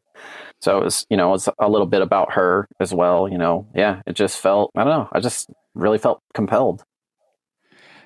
so 0.60 0.78
it 0.78 0.84
was, 0.84 1.04
you 1.10 1.16
know, 1.16 1.34
it's 1.34 1.48
a 1.58 1.68
little 1.68 1.86
bit 1.88 2.00
about 2.00 2.34
her 2.34 2.68
as 2.78 2.94
well. 2.94 3.28
You 3.28 3.38
know, 3.38 3.66
yeah, 3.74 4.02
it 4.06 4.12
just 4.14 4.38
felt. 4.40 4.70
I 4.76 4.84
don't 4.84 4.92
know. 4.92 5.08
I 5.12 5.18
just 5.18 5.50
really 5.74 5.98
felt 5.98 6.20
compelled. 6.32 6.84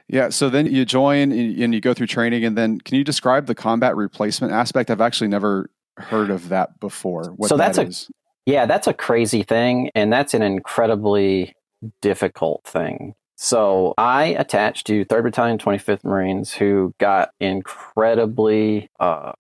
Yeah. 0.08 0.30
So 0.30 0.48
then 0.50 0.66
you 0.66 0.84
join 0.84 1.32
and 1.32 1.74
you 1.74 1.80
go 1.80 1.94
through 1.94 2.06
training, 2.06 2.44
and 2.44 2.56
then 2.56 2.80
can 2.80 2.96
you 2.96 3.04
describe 3.04 3.46
the 3.46 3.54
combat 3.54 3.94
replacement 3.96 4.52
aspect? 4.52 4.90
I've 4.90 5.00
actually 5.00 5.28
never 5.28 5.70
heard 5.98 6.30
of 6.30 6.48
that 6.48 6.80
before. 6.80 7.24
What 7.36 7.48
So 7.48 7.56
that 7.56 7.74
that's 7.74 7.78
a- 7.78 7.82
is. 7.82 8.10
Yeah, 8.46 8.64
that's 8.64 8.86
a 8.86 8.94
crazy 8.94 9.42
thing, 9.42 9.90
and 9.94 10.10
that's 10.10 10.32
an 10.32 10.40
incredibly 10.42 11.54
difficult 12.00 12.64
thing. 12.64 13.14
So 13.36 13.92
I 13.98 14.24
attached 14.38 14.86
to 14.86 15.04
3rd 15.04 15.24
Battalion, 15.24 15.58
25th 15.58 16.02
Marines, 16.02 16.54
who 16.54 16.94
got 16.98 17.28
incredibly 17.40 18.88
uh, 18.98 19.32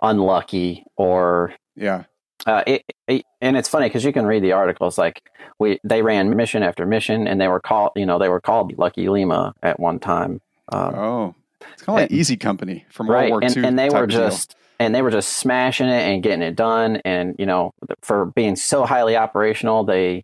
unlucky, 0.00 0.84
or 0.96 1.52
yeah. 1.74 2.04
Uh, 2.46 2.62
it, 2.66 2.84
it, 3.08 3.24
and 3.40 3.56
it's 3.56 3.68
funny 3.68 3.86
because 3.88 4.04
you 4.04 4.12
can 4.12 4.24
read 4.26 4.42
the 4.42 4.52
articles. 4.52 4.96
Like 4.98 5.22
we, 5.58 5.78
they 5.84 6.02
ran 6.02 6.34
mission 6.36 6.62
after 6.62 6.86
mission, 6.86 7.26
and 7.26 7.40
they 7.40 7.48
were 7.48 7.60
called, 7.60 7.92
you 7.96 8.06
know, 8.06 8.18
they 8.18 8.28
were 8.28 8.40
called 8.40 8.76
Lucky 8.78 9.08
Lima 9.08 9.54
at 9.62 9.78
one 9.80 9.98
time. 9.98 10.40
Um, 10.72 10.94
Oh, 10.94 11.34
it's 11.72 11.82
kind 11.82 11.98
of 11.98 12.02
like 12.04 12.10
Easy 12.12 12.36
Company 12.36 12.84
from 12.90 13.10
right 13.10 13.30
World 13.30 13.42
War 13.42 13.44
and, 13.44 13.56
II. 13.56 13.64
and 13.64 13.78
they 13.78 13.88
were 13.90 14.04
of 14.04 14.10
deal. 14.10 14.20
just 14.20 14.54
and 14.78 14.94
they 14.94 15.02
were 15.02 15.10
just 15.10 15.34
smashing 15.38 15.88
it 15.88 16.02
and 16.02 16.22
getting 16.22 16.42
it 16.42 16.54
done 16.54 16.96
and 17.04 17.34
you 17.38 17.46
know 17.46 17.72
for 18.02 18.26
being 18.26 18.56
so 18.56 18.84
highly 18.84 19.16
operational 19.16 19.84
they 19.84 20.22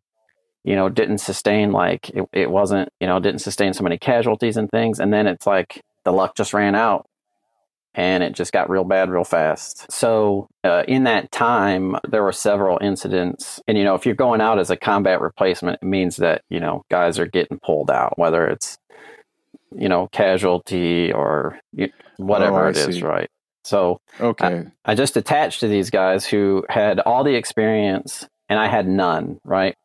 you 0.63 0.77
know 0.77 0.89
didn't 0.91 1.19
sustain 1.19 1.73
like 1.73 2.11
it, 2.11 2.29
it 2.35 2.51
wasn't 2.51 2.89
you 3.01 3.07
know 3.07 3.19
didn't 3.19 3.39
sustain 3.41 3.73
so 3.73 3.83
many 3.83 3.97
casualties 3.97 4.59
and 4.59 4.71
things 4.71 5.01
and 5.01 5.11
then 5.13 5.27
it's 5.27 5.47
like 5.47 5.81
the 6.05 6.13
luck 6.13 6.37
just 6.37 6.53
ran 6.53 6.75
out 6.75 7.07
and 7.95 8.23
it 8.23 8.33
just 8.33 8.53
got 8.53 8.71
real 8.71 8.85
bad 8.85 9.11
real 9.11 9.25
fast 9.25 9.91
so 9.91 10.49
uh, 10.65 10.83
in 10.89 11.05
that 11.05 11.31
time 11.33 11.97
there 12.09 12.23
were 12.23 12.33
several 12.33 12.79
incidents 12.81 13.61
and 13.69 13.77
you 13.79 13.85
know 13.85 13.95
if 13.95 14.07
you're 14.07 14.15
going 14.15 14.41
out 14.41 14.59
as 14.59 14.71
a 14.71 14.77
combat 14.77 15.21
replacement 15.21 15.79
it 15.83 15.87
means 15.87 16.17
that 16.17 16.43
you 16.49 16.61
know 16.61 16.83
guys 16.91 17.19
are 17.19 17.27
getting 17.27 17.59
pulled 17.59 17.91
out 17.91 18.19
whether 18.19 18.47
it's 18.47 18.79
you 19.77 19.89
know 19.89 20.09
casualty 20.13 21.13
or 21.13 21.59
whatever 22.17 22.65
Oh, 22.65 22.67
I 22.67 22.71
it 22.71 22.77
is 22.77 22.97
see. 22.97 23.03
right 23.03 23.29
so 23.65 24.01
okay. 24.21 24.65
I 24.85 24.95
just 24.95 25.17
attached 25.17 25.61
to 25.61 25.69
these 25.69 25.91
guys 25.91 26.27
who 26.27 26.65
had 26.69 26.99
all 27.01 27.23
the 27.25 27.35
experience 27.37 28.27
and 28.49 28.59
I 28.59 28.67
had 28.67 28.89
none, 28.89 29.39
right? 29.45 29.77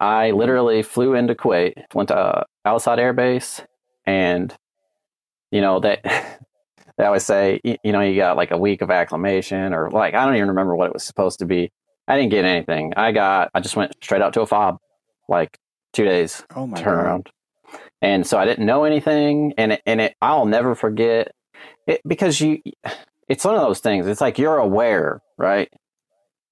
I 0.00 0.32
literally 0.32 0.82
flew 0.82 1.14
into 1.14 1.34
Kuwait, 1.34 1.72
went 1.94 2.08
to 2.08 2.16
uh, 2.16 2.44
Al 2.64 2.76
Asad 2.76 2.98
Air 2.98 3.12
Base, 3.14 3.62
and, 4.04 4.54
you 5.50 5.60
know, 5.62 5.80
that 5.80 6.04
they 6.98 7.04
always 7.04 7.24
say, 7.24 7.60
you 7.64 7.92
know, 7.92 8.00
you 8.00 8.16
got 8.16 8.36
like 8.36 8.50
a 8.50 8.58
week 8.58 8.82
of 8.82 8.90
acclimation 8.90 9.72
or 9.72 9.90
like, 9.90 10.14
I 10.14 10.24
don't 10.24 10.36
even 10.36 10.48
remember 10.48 10.76
what 10.76 10.88
it 10.88 10.92
was 10.92 11.04
supposed 11.04 11.38
to 11.40 11.46
be. 11.46 11.70
I 12.08 12.16
didn't 12.16 12.30
get 12.30 12.44
anything. 12.44 12.92
I 12.96 13.12
got, 13.12 13.50
I 13.54 13.60
just 13.60 13.76
went 13.76 13.94
straight 14.02 14.22
out 14.22 14.34
to 14.34 14.40
a 14.42 14.46
fob, 14.46 14.78
like 15.28 15.58
two 15.92 16.04
days 16.04 16.44
oh 16.56 16.66
my 16.66 16.76
god. 16.76 16.84
turnaround. 16.84 17.26
And 18.00 18.26
so 18.26 18.38
I 18.38 18.44
didn't 18.44 18.66
know 18.66 18.84
anything, 18.84 19.54
and 19.56 19.72
it, 19.72 19.82
and 19.86 20.00
it 20.00 20.14
I'll 20.20 20.44
never 20.44 20.74
forget 20.74 21.32
it 21.86 22.00
because 22.06 22.40
you. 22.40 22.60
It's 23.28 23.44
one 23.44 23.54
of 23.54 23.62
those 23.62 23.78
things. 23.78 24.06
It's 24.06 24.20
like 24.20 24.36
you're 24.36 24.58
aware, 24.58 25.20
right? 25.38 25.72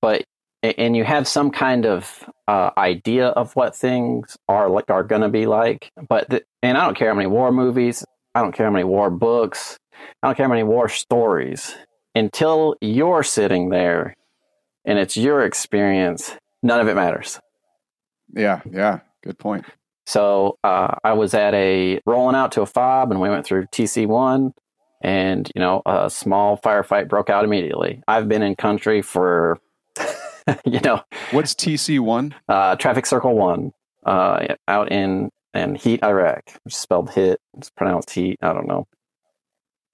But 0.00 0.25
and 0.62 0.97
you 0.97 1.04
have 1.04 1.26
some 1.26 1.50
kind 1.50 1.85
of 1.85 2.25
uh, 2.49 2.70
idea 2.78 3.26
of 3.28 3.54
what 3.56 3.76
things 3.76 4.37
are 4.49 4.70
like 4.70 4.88
are 4.88 5.02
going 5.02 5.23
to 5.23 5.28
be 5.28 5.47
like. 5.47 5.90
But 6.09 6.30
the, 6.30 6.42
and 6.62 6.78
I 6.78 6.85
don't 6.85 6.97
care 6.97 7.09
how 7.09 7.14
many 7.14 7.26
war 7.26 7.52
movies, 7.52 8.04
I 8.35 8.40
don't 8.40 8.52
care 8.52 8.66
how 8.66 8.73
many 8.73 8.85
war 8.85 9.11
books, 9.11 9.76
I 10.23 10.28
don't 10.28 10.37
care 10.37 10.47
how 10.47 10.50
many 10.50 10.62
war 10.62 10.88
stories. 10.88 11.75
Until 12.14 12.75
you're 12.80 13.23
sitting 13.23 13.69
there, 13.71 14.16
and 14.85 14.99
it's 14.99 15.16
your 15.16 15.45
experience, 15.45 16.35
none 16.62 16.80
of 16.80 16.88
it 16.88 16.95
matters. 16.97 17.38
Yeah. 18.35 18.61
Yeah. 18.71 19.00
Good 19.23 19.38
point. 19.38 19.64
So 20.07 20.59
uh, 20.64 20.97
I 21.04 21.12
was 21.12 21.35
at 21.35 21.54
a 21.54 22.00
rolling 22.07 22.35
out 22.35 22.52
to 22.52 22.62
a 22.62 22.66
fob, 22.66 23.12
and 23.12 23.21
we 23.21 23.28
went 23.28 23.47
through 23.47 23.66
TC 23.66 24.07
one, 24.09 24.54
and 25.02 25.50
you 25.54 25.61
know 25.61 25.83
a 25.87 26.11
small 26.11 26.59
firefight 26.59 27.09
broke 27.09 27.30
out 27.30 27.45
immediately. 27.45 28.02
I've 28.09 28.28
been 28.28 28.42
in 28.42 28.57
country 28.57 29.02
for, 29.02 29.59
you 30.64 30.80
know, 30.80 31.02
What's 31.30 31.54
TC 31.54 32.00
one? 32.00 32.35
uh, 32.49 32.75
traffic 32.76 33.07
circle 33.07 33.37
one, 33.37 33.73
uh, 34.04 34.47
out 34.66 34.90
in 34.90 35.30
in 35.54 35.75
Heat, 35.76 36.02
Iraq, 36.02 36.42
which 36.64 36.75
is 36.75 36.80
spelled 36.80 37.11
hit, 37.11 37.40
it's 37.57 37.71
pronounced 37.71 38.11
heat. 38.11 38.38
I 38.42 38.52
don't 38.52 38.66
know. 38.69 38.87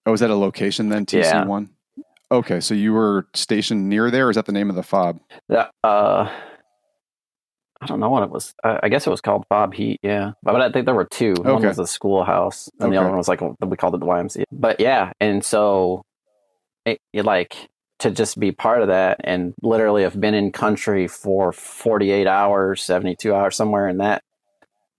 Oh, 0.07 0.13
was 0.13 0.21
that 0.21 0.31
a 0.31 0.37
location 0.37 0.89
then? 0.89 1.05
TC 1.05 1.23
Yeah. 1.25 1.45
one. 1.45 1.71
Okay, 2.31 2.61
so 2.61 2.75
you 2.75 2.93
were 2.93 3.29
stationed 3.35 3.89
near 3.89 4.11
there. 4.11 4.27
Or 4.27 4.31
is 4.31 4.37
that 4.37 4.47
the 4.47 4.53
name 4.53 4.71
of 4.71 4.77
the 4.77 4.83
fob? 4.83 5.21
Uh, 5.51 6.29
I 7.81 7.87
don't 7.87 8.01
know 8.01 8.09
what 8.09 8.23
it 8.23 8.31
was. 8.31 8.55
I, 8.65 8.81
I 8.85 8.89
guess 8.89 9.07
it 9.07 9.11
was 9.11 9.21
called 9.21 9.45
fob 9.49 9.75
Heat. 9.75 10.01
Yeah, 10.03 10.33
but 10.43 10.61
I 10.61 10.71
think 10.73 10.87
there 10.87 10.95
were 10.95 11.05
two. 11.05 11.35
Okay. 11.39 11.53
One 11.53 11.63
was 11.63 11.77
the 11.77 11.87
schoolhouse, 11.87 12.69
and 12.81 12.93
the 12.93 12.97
other 12.97 13.09
one 13.09 13.19
was 13.19 13.29
like 13.29 13.41
we 13.41 13.77
called 13.77 13.95
it 13.95 14.01
the 14.01 14.07
YMCA. 14.07 14.45
But 14.51 14.81
yeah, 14.81 15.13
and 15.21 15.45
so 15.45 16.03
it, 16.85 16.99
it 17.13 17.25
like 17.25 17.69
to 17.99 18.11
just 18.11 18.39
be 18.39 18.53
part 18.53 18.83
of 18.83 18.89
that 18.89 19.21
and 19.25 19.55
literally 19.63 20.03
have 20.03 20.21
been 20.21 20.35
in 20.35 20.53
country 20.53 21.09
for 21.09 21.53
48 21.53 22.27
hours, 22.27 22.83
72 22.83 23.35
hours, 23.35 23.57
somewhere 23.57 23.89
in 23.89 23.99
that. 23.99 24.23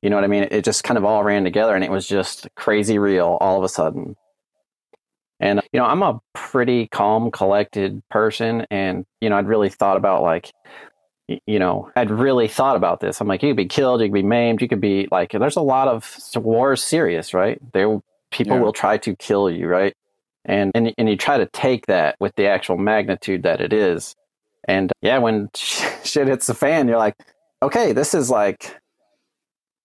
You 0.01 0.09
know 0.09 0.15
what 0.15 0.23
I 0.23 0.27
mean? 0.27 0.47
It 0.49 0.63
just 0.63 0.83
kind 0.83 0.97
of 0.97 1.05
all 1.05 1.23
ran 1.23 1.43
together 1.43 1.75
and 1.75 1.83
it 1.83 1.91
was 1.91 2.07
just 2.07 2.47
crazy 2.55 2.97
real 2.97 3.37
all 3.39 3.57
of 3.57 3.63
a 3.63 3.69
sudden. 3.69 4.15
And, 5.39 5.61
you 5.71 5.79
know, 5.79 5.85
I'm 5.85 6.01
a 6.01 6.19
pretty 6.33 6.87
calm, 6.87 7.31
collected 7.31 8.01
person. 8.09 8.65
And, 8.71 9.05
you 9.21 9.29
know, 9.29 9.37
I'd 9.37 9.47
really 9.47 9.69
thought 9.69 9.97
about 9.97 10.23
like, 10.23 10.51
you 11.27 11.59
know, 11.59 11.91
I'd 11.95 12.09
really 12.09 12.47
thought 12.47 12.75
about 12.75 13.01
this. 13.01 13.19
I'm 13.19 13.27
like, 13.27 13.43
you 13.43 13.49
could 13.49 13.57
be 13.57 13.65
killed, 13.65 14.01
you 14.01 14.07
could 14.07 14.13
be 14.13 14.23
maimed, 14.23 14.61
you 14.61 14.67
could 14.67 14.81
be 14.81 15.07
like, 15.11 15.31
there's 15.31 15.57
a 15.57 15.61
lot 15.61 15.87
of 15.87 16.17
war 16.35 16.73
is 16.73 16.83
serious, 16.83 17.33
right? 17.33 17.59
There, 17.73 17.99
people 18.31 18.57
yeah. 18.57 18.61
will 18.61 18.73
try 18.73 18.97
to 18.99 19.15
kill 19.15 19.49
you, 19.49 19.67
right? 19.67 19.93
And, 20.45 20.71
and 20.73 20.93
and 20.97 21.09
you 21.09 21.17
try 21.17 21.37
to 21.37 21.45
take 21.47 21.87
that 21.87 22.15
with 22.21 22.33
the 22.35 22.47
actual 22.47 22.77
magnitude 22.77 23.43
that 23.43 23.59
it 23.59 23.73
is. 23.73 24.15
And 24.65 24.91
yeah, 25.01 25.17
when 25.17 25.49
shit 25.55 26.27
hits 26.27 26.47
the 26.47 26.53
fan, 26.53 26.87
you're 26.87 26.97
like, 26.97 27.15
okay, 27.61 27.91
this 27.91 28.13
is 28.13 28.29
like 28.29 28.75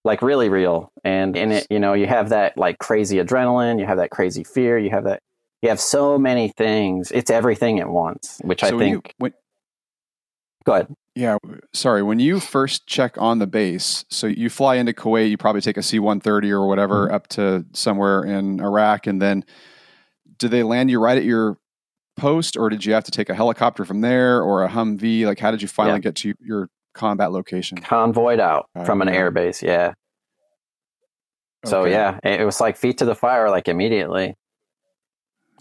like 0.05 0.23
really 0.23 0.49
real. 0.49 0.93
And 1.05 1.37
in 1.37 1.53
it, 1.53 1.67
you 1.71 1.81
know, 1.81 1.95
you 1.95 2.07
have 2.07 2.31
that 2.31 2.57
like 2.57 2.79
crazy 2.79 3.19
adrenaline, 3.19 3.81
you 3.81 3.87
have 3.87 3.99
that 3.99 4.11
crazy 4.11 4.45
fear, 4.45 4.79
you 4.79 4.91
have 4.91 5.05
that 5.05 5.21
you 5.63 5.69
have 5.69 5.81
so 5.81 6.19
many 6.19 6.49
things. 6.49 7.11
It's 7.13 7.31
everything 7.31 7.79
at 7.79 7.89
once, 7.89 8.41
which 8.43 8.61
so 8.61 8.67
I 8.67 8.79
think. 8.79 9.07
You, 9.09 9.13
when, 9.19 9.33
go 10.65 10.73
ahead. 10.75 10.95
Yeah, 11.15 11.37
sorry. 11.73 12.03
When 12.03 12.19
you 12.19 12.41
first 12.41 12.87
check 12.87 13.17
on 13.19 13.39
the 13.39 13.47
base, 13.47 14.05
so 14.11 14.27
you 14.27 14.49
fly 14.49 14.77
into 14.77 14.93
Kuwait, 14.93 15.31
you 15.31 15.37
probably 15.37 15.61
take 15.61 15.77
a 15.77 15.83
C 15.83 15.99
130 15.99 16.51
or 16.51 16.67
whatever 16.67 17.07
mm-hmm. 17.07 17.15
up 17.15 17.29
to 17.29 17.65
somewhere 17.73 18.25
in 18.25 18.61
Iraq, 18.61 19.07
and 19.07 19.21
then 19.21 19.45
do 20.39 20.49
they 20.49 20.63
land 20.63 20.91
you 20.91 20.99
right 21.01 21.17
at 21.17 21.25
your 21.25 21.59
post, 22.17 22.57
or 22.57 22.69
did 22.69 22.85
you 22.85 22.93
have 22.95 23.05
to 23.05 23.11
take 23.11 23.29
a 23.29 23.35
helicopter 23.35 23.85
from 23.85 24.01
there 24.01 24.43
or 24.43 24.65
a 24.65 24.69
Humvee? 24.69 25.25
Like, 25.27 25.39
how 25.39 25.51
did 25.51 25.63
you 25.63 25.69
finally 25.69 25.97
yeah. 25.97 26.01
get 26.01 26.17
to 26.17 26.35
your 26.41 26.69
combat 26.95 27.31
location? 27.31 27.79
Convoyed 27.79 28.41
out 28.41 28.67
uh, 28.75 28.85
from 28.85 29.03
an 29.03 29.09
yeah. 29.09 29.15
airbase, 29.15 29.63
yeah. 29.63 29.93
So 31.65 31.83
okay. 31.83 31.93
yeah, 31.93 32.19
it 32.25 32.45
was 32.45 32.61
like 32.61 32.77
feet 32.77 32.99
to 32.99 33.05
the 33.05 33.15
fire, 33.15 33.49
like 33.49 33.69
immediately, 33.69 34.35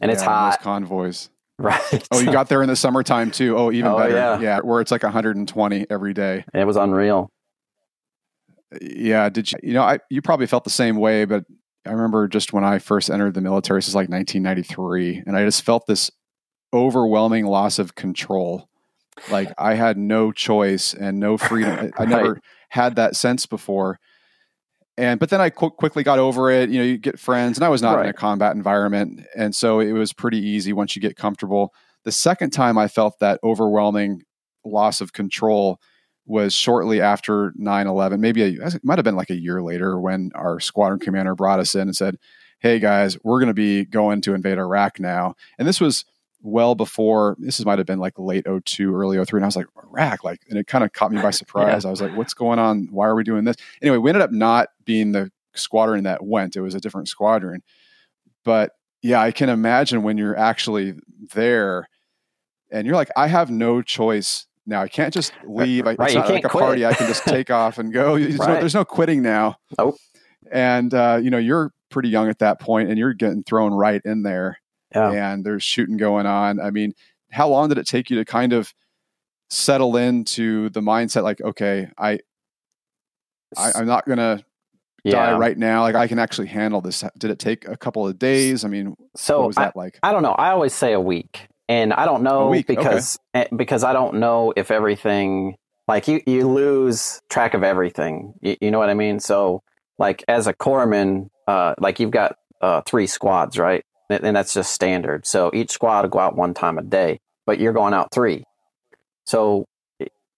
and 0.02 0.10
yeah, 0.10 0.14
it's 0.14 0.24
hot. 0.24 0.62
convoys. 0.62 1.30
Right. 1.62 2.08
oh, 2.12 2.20
you 2.20 2.32
got 2.32 2.50
there 2.50 2.64
in 2.64 2.70
the 2.70 2.76
summertime 2.76 3.30
too. 3.30 3.56
Oh, 3.56 3.72
even 3.72 3.92
oh, 3.92 3.98
better. 4.00 4.16
Yeah. 4.16 4.40
yeah, 4.40 4.60
where 4.62 4.82
it's 4.82 4.90
like 4.90 5.04
120 5.04 5.86
every 5.92 6.12
day. 6.12 6.44
It 6.56 6.66
was 6.66 6.76
unreal. 6.76 7.30
Yeah. 8.82 9.30
Did 9.30 9.52
you? 9.52 9.60
You 9.62 9.74
know, 9.76 9.84
I 9.84 10.00
you 10.10 10.24
probably 10.24 10.48
felt 10.48 10.64
the 10.64 10.72
same 10.72 10.96
way, 10.96 11.26
but 11.26 11.46
I 11.86 11.92
remember 11.92 12.28
just 12.28 12.52
when 12.52 12.64
I 12.64 12.80
first 12.80 13.12
entered 13.12 13.36
the 13.36 13.42
military. 13.42 13.78
This 13.78 13.90
is 13.90 13.94
like 13.94 14.10
1993, 14.10 15.24
and 15.28 15.38
I 15.38 15.46
just 15.46 15.62
felt 15.62 15.86
this 15.86 16.10
overwhelming 16.74 17.46
loss 17.46 17.78
of 17.78 17.94
control. 17.94 18.68
Like 19.30 19.54
I 19.60 19.76
had 19.76 19.98
no 19.98 20.32
choice 20.32 20.96
and 20.96 21.20
no 21.20 21.38
freedom. 21.38 21.92
I, 22.00 22.06
never 22.06 22.34
right. 22.34 22.42
had 22.70 22.96
that 22.96 23.16
sense 23.16 23.46
before 23.46 24.00
and 25.02 25.20
but 25.20 25.32
then 25.32 25.42
I 25.42 25.50
qu- 25.50 25.72
quickly 25.72 26.04
got 26.04 26.20
over 26.20 26.52
it. 26.52 26.70
You 26.70 26.78
know, 26.78 26.86
you 26.86 26.98
get 26.98 27.20
friends, 27.20 27.58
and 27.58 27.66
I 27.66 27.70
was 27.70 27.82
not 27.82 27.98
right. 27.98 28.06
in 28.06 28.10
a 28.10 28.14
combat 28.14 28.56
environment, 28.56 29.26
and 29.36 29.56
so 29.56 29.80
it 29.80 29.94
was 29.94 30.14
pretty 30.14 30.38
easy 30.38 30.74
once 30.74 30.96
you 30.96 31.02
get 31.02 31.16
comfortable. 31.16 31.74
The 32.04 32.12
second 32.12 32.52
time 32.52 32.78
I 32.78 32.88
felt 32.88 33.18
that 33.20 33.40
overwhelming 33.44 34.22
loss 34.64 35.02
of 35.02 35.12
control 35.12 35.80
was 36.28 36.54
shortly 36.54 37.02
after 37.02 37.52
9-11 37.60 38.20
maybe 38.20 38.44
a, 38.44 38.68
it 38.68 38.82
might 38.84 39.00
have 39.00 39.04
been 39.04 39.16
like 39.16 39.32
a 39.32 39.36
year 39.36 39.60
later 39.60 40.00
when 40.00 40.30
our 40.36 40.60
squadron 40.60 41.00
commander 41.00 41.34
brought 41.34 41.60
us 41.60 41.74
in 41.74 41.82
and 41.82 41.96
said 41.96 42.16
hey 42.60 42.78
guys 42.78 43.18
we're 43.24 43.40
going 43.40 43.48
to 43.48 43.56
be 43.56 43.86
going 43.86 44.22
to 44.22 44.36
invade 44.36 44.60
iraq 44.60 45.00
now 45.00 45.34
and 45.58 45.68
this 45.68 45.82
was 45.82 46.06
well 46.44 46.76
before 46.76 47.36
this 47.40 47.64
might 47.66 47.78
have 47.78 47.88
been 47.88 48.00
like 48.00 48.18
late 48.18 48.46
02 48.66 48.96
early 48.96 49.24
03 49.24 49.38
and 49.38 49.46
i 49.46 49.48
was 49.48 49.56
like 49.56 49.68
iraq 49.84 50.24
like 50.24 50.42
and 50.50 50.58
it 50.58 50.68
kind 50.68 50.84
of 50.84 50.92
caught 50.94 51.12
me 51.12 51.22
by 51.22 51.30
surprise. 51.32 51.84
Yeah. 51.84 51.90
i 51.90 51.92
was 51.92 52.02
like 52.02 52.16
what's 52.16 52.34
going 52.34 52.60
on? 52.60 52.88
Why 52.92 53.08
are 53.08 53.16
we 53.16 53.24
doing 53.24 53.44
this? 53.44 53.58
Anyway 53.82 53.98
we 53.98 54.10
ended 54.10 54.22
up 54.22 54.32
not 54.32 54.70
being 54.86 55.12
the 55.12 55.32
squadron 55.54 56.04
that 56.06 56.26
went. 56.26 56.56
It 56.56 56.62
was 56.62 56.76
a 56.76 56.80
different 56.80 57.08
squadron. 57.08 57.62
But 58.44 58.72
yeah 59.02 59.22
i 59.22 59.32
can 59.32 59.50
imagine 59.50 60.04
when 60.04 60.18
you're 60.18 60.38
actually 60.38 60.94
there 61.34 61.88
and 62.72 62.86
you're 62.86 62.96
like 62.96 63.10
i 63.16 63.28
have 63.28 63.50
no 63.50 63.82
choice 63.82 64.46
now. 64.66 64.82
I 64.82 64.88
can't 64.88 65.14
just 65.14 65.34
leave. 65.48 65.86
Right, 65.86 65.98
it's 66.00 66.14
not 66.14 66.30
like 66.30 66.46
a 66.46 66.50
quit. 66.50 66.64
party. 66.64 66.86
I 66.86 66.94
can 66.94 67.08
just 67.08 67.24
take 67.26 67.50
off 67.50 67.78
and 67.78 67.92
go. 67.92 68.18
There's, 68.18 68.38
right. 68.38 68.50
no, 68.50 68.60
there's 68.60 68.76
no 68.76 68.86
quitting 68.86 69.22
now. 69.22 69.58
Nope. 69.78 69.98
and 70.52 70.94
uh, 70.94 71.20
you 71.22 71.30
know 71.30 71.38
you're 71.38 71.72
pretty 71.90 72.10
young 72.10 72.30
at 72.30 72.40
that 72.40 72.60
point 72.60 72.90
and 72.90 72.98
you're 72.98 73.14
getting 73.14 73.44
thrown 73.44 73.74
right 73.74 74.02
in 74.06 74.24
there 74.24 74.61
yeah. 74.94 75.34
and 75.34 75.46
there's 75.46 75.64
shooting 75.64 75.98
going 75.98 76.26
on. 76.26 76.60
I 76.60 76.72
mean, 76.72 76.94
how 77.32 77.48
long 77.48 77.70
did 77.70 77.78
it 77.78 77.88
take 77.88 78.10
you 78.10 78.18
to 78.18 78.26
kind 78.26 78.54
of 78.54 78.74
settle 79.50 79.98
into 79.98 80.70
the 80.70 80.82
mindset 80.82 81.24
like, 81.24 81.42
okay, 81.42 81.90
I, 81.98 82.20
I 83.58 83.72
am 83.76 83.86
not 83.86 84.08
gonna 84.08 84.44
yeah. 85.04 85.32
die 85.32 85.38
right 85.38 85.58
now. 85.58 85.82
Like 85.82 85.96
I 85.96 86.08
can 86.08 86.20
actually 86.20 86.48
handle 86.48 86.82
this. 86.82 87.04
Did 87.18 87.32
it 87.32 87.40
take 87.40 87.68
a 87.68 87.78
couple 87.78 88.08
of 88.08 88.18
days? 88.18 88.64
I 88.66 88.70
mean, 88.70 88.96
so 89.16 89.40
what 89.40 89.48
was 89.48 89.56
that 89.58 89.74
I, 89.76 89.80
like? 89.80 90.00
I 90.04 90.12
don't 90.12 90.24
know. 90.24 90.34
I 90.34 90.52
always 90.52 90.74
say 90.74 90.94
a 90.94 91.00
week, 91.00 91.48
and 91.68 91.94
I 91.94 92.06
don't 92.06 92.24
know 92.24 92.52
because 92.66 93.18
okay. 93.36 93.48
Eh, 93.52 93.56
because 93.56 93.84
I 93.84 93.94
don't 93.94 94.16
know 94.16 94.54
if 94.56 94.72
everything 94.72 95.56
like 95.88 96.08
you 96.08 96.22
you 96.26 96.48
lose 96.48 97.22
track 97.30 97.54
of 97.54 97.64
everything. 97.64 98.34
You, 98.42 98.56
you 98.62 98.72
know 98.72 98.80
what 98.80 98.90
I 98.90 98.94
mean? 98.94 99.20
So 99.20 99.64
like 99.98 100.24
as 100.28 100.48
a 100.48 100.54
corpsman, 100.54 101.30
uh, 101.48 101.76
like 101.80 102.00
you've 102.00 102.12
got 102.12 102.36
uh, 102.62 102.82
three 102.82 103.08
squads, 103.08 103.58
right? 103.58 103.84
And 104.12 104.36
that's 104.36 104.54
just 104.54 104.74
standard. 104.74 105.26
So 105.26 105.52
each 105.54 105.72
squad 105.72 106.04
will 106.04 106.10
go 106.10 106.20
out 106.20 106.36
one 106.36 106.54
time 106.54 106.78
a 106.78 106.82
day, 106.82 107.20
but 107.46 107.60
you're 107.60 107.74
going 107.74 107.94
out 107.94 108.12
three. 108.12 108.44
So 109.26 109.66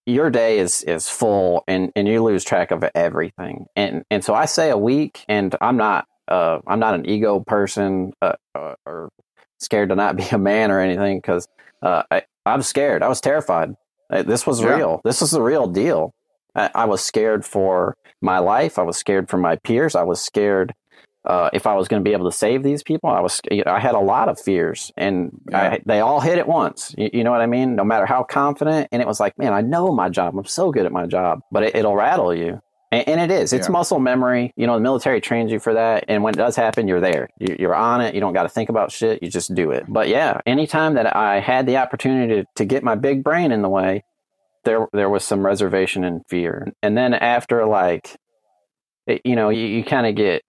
your 0.06 0.30
day 0.30 0.58
is 0.58 0.82
is 0.82 1.08
full, 1.08 1.64
and 1.66 1.92
and 1.96 2.06
you 2.06 2.22
lose 2.22 2.44
track 2.44 2.70
of 2.70 2.84
everything. 2.94 3.66
And 3.76 4.04
and 4.10 4.24
so 4.24 4.34
I 4.34 4.44
say 4.46 4.70
a 4.70 4.78
week, 4.78 5.24
and 5.28 5.54
I'm 5.60 5.76
not 5.76 6.06
uh 6.28 6.60
I'm 6.66 6.78
not 6.78 6.94
an 6.94 7.06
ego 7.08 7.40
person 7.40 8.12
uh, 8.22 8.34
uh, 8.54 8.74
or 8.86 9.10
scared 9.58 9.88
to 9.90 9.94
not 9.94 10.16
be 10.16 10.24
a 10.30 10.38
man 10.38 10.70
or 10.70 10.80
anything 10.80 11.18
because 11.18 11.48
uh, 11.82 12.02
I 12.10 12.22
I'm 12.46 12.62
scared. 12.62 13.02
I 13.02 13.08
was 13.08 13.20
terrified. 13.20 13.74
Uh, 14.10 14.22
this 14.22 14.46
was 14.46 14.60
yeah. 14.60 14.74
real. 14.74 15.00
This 15.04 15.22
is 15.22 15.30
the 15.30 15.42
real 15.42 15.66
deal. 15.66 16.12
I, 16.54 16.70
I 16.74 16.84
was 16.84 17.02
scared 17.02 17.44
for 17.44 17.96
my 18.20 18.38
life. 18.38 18.78
I 18.78 18.82
was 18.82 18.96
scared 18.96 19.28
for 19.28 19.38
my 19.38 19.56
peers. 19.56 19.94
I 19.94 20.02
was 20.02 20.20
scared 20.20 20.74
uh, 21.24 21.48
if 21.52 21.66
I 21.66 21.74
was 21.74 21.88
going 21.88 22.02
to 22.02 22.08
be 22.08 22.12
able 22.12 22.30
to 22.30 22.36
save 22.36 22.62
these 22.62 22.82
people. 22.82 23.08
I 23.08 23.20
was, 23.20 23.40
I 23.66 23.80
had 23.80 23.94
a 23.94 24.00
lot 24.00 24.28
of 24.28 24.38
fears, 24.38 24.92
and 24.96 25.40
yeah. 25.50 25.70
I, 25.70 25.80
they 25.86 26.00
all 26.00 26.20
hit 26.20 26.38
at 26.38 26.46
once. 26.46 26.94
You, 26.98 27.10
you, 27.12 27.24
know 27.24 27.30
what 27.30 27.40
I 27.40 27.46
mean? 27.46 27.76
No 27.76 27.84
matter 27.84 28.04
how 28.04 28.22
confident, 28.24 28.88
and 28.92 29.00
it 29.00 29.08
was 29.08 29.20
like, 29.20 29.38
man, 29.38 29.52
I 29.52 29.62
know 29.62 29.92
my 29.92 30.08
job. 30.10 30.36
I'm 30.36 30.44
so 30.44 30.70
good 30.70 30.84
at 30.84 30.92
my 30.92 31.06
job, 31.06 31.40
but 31.50 31.62
it, 31.62 31.84
will 31.84 31.96
rattle 31.96 32.34
you, 32.34 32.60
and, 32.92 33.08
and, 33.08 33.20
it 33.20 33.34
is. 33.34 33.54
It's 33.54 33.68
yeah. 33.68 33.72
muscle 33.72 33.98
memory. 33.98 34.52
You 34.56 34.66
know, 34.66 34.74
the 34.74 34.82
military 34.82 35.22
trains 35.22 35.50
you 35.50 35.60
for 35.60 35.72
that, 35.74 36.04
and 36.08 36.22
when 36.22 36.34
it 36.34 36.36
does 36.36 36.56
happen, 36.56 36.88
you're 36.88 37.00
there. 37.00 37.30
You, 37.38 37.56
you're 37.58 37.74
on 37.74 38.02
it. 38.02 38.14
You 38.14 38.20
don't 38.20 38.34
got 38.34 38.42
to 38.42 38.50
think 38.50 38.68
about 38.68 38.92
shit. 38.92 39.22
You 39.22 39.30
just 39.30 39.54
do 39.54 39.70
it. 39.70 39.84
But 39.88 40.08
yeah, 40.08 40.40
anytime 40.44 40.94
that 40.94 41.16
I 41.16 41.40
had 41.40 41.66
the 41.66 41.78
opportunity 41.78 42.42
to, 42.42 42.44
to 42.56 42.64
get 42.66 42.84
my 42.84 42.96
big 42.96 43.24
brain 43.24 43.50
in 43.50 43.62
the 43.62 43.70
way, 43.70 44.04
there 44.64 44.88
there 44.92 45.08
was 45.08 45.24
some 45.24 45.44
reservation 45.44 46.04
and 46.04 46.20
fear, 46.28 46.72
and 46.82 46.96
then 46.96 47.14
after 47.14 47.64
like. 47.64 48.16
It, 49.06 49.20
you 49.22 49.36
know, 49.36 49.50
you, 49.50 49.66
you 49.66 49.84
kind 49.84 50.06
of 50.06 50.14
get 50.14 50.44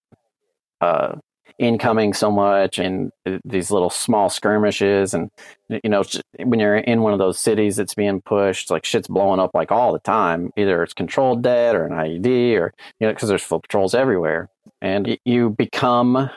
uh, 0.86 1.15
incoming 1.58 2.13
so 2.13 2.30
much 2.30 2.78
and 2.78 3.12
these 3.45 3.71
little 3.71 3.89
small 3.89 4.30
skirmishes 4.30 5.13
and 5.13 5.32
you 5.69 5.89
know 5.89 6.04
when 6.43 6.60
you're 6.60 6.76
in 6.78 7.02
one 7.02 7.13
of 7.13 7.19
those 7.19 7.39
cities 7.39 7.78
that's 7.78 7.95
being 7.95 8.21
pushed 8.21 8.69
like 8.69 8.84
shit's 8.84 9.08
blowing 9.08 9.39
up 9.39 9.52
like 9.54 9.71
all 9.71 9.93
the 9.93 10.00
time. 10.00 10.52
Either 10.58 10.84
it's 10.84 10.93
controlled 10.93 11.43
det 11.43 11.74
or 11.74 11.86
an 11.86 11.93
ied 11.93 12.26
or 12.58 12.74
you 13.00 13.08
know 13.08 13.13
because 13.13 13.30
there's 13.30 13.41
foot 13.43 13.62
patrols 13.63 13.95
everywhere. 13.95 14.50
And 14.82 15.17
you 15.24 15.52
become 15.52 16.30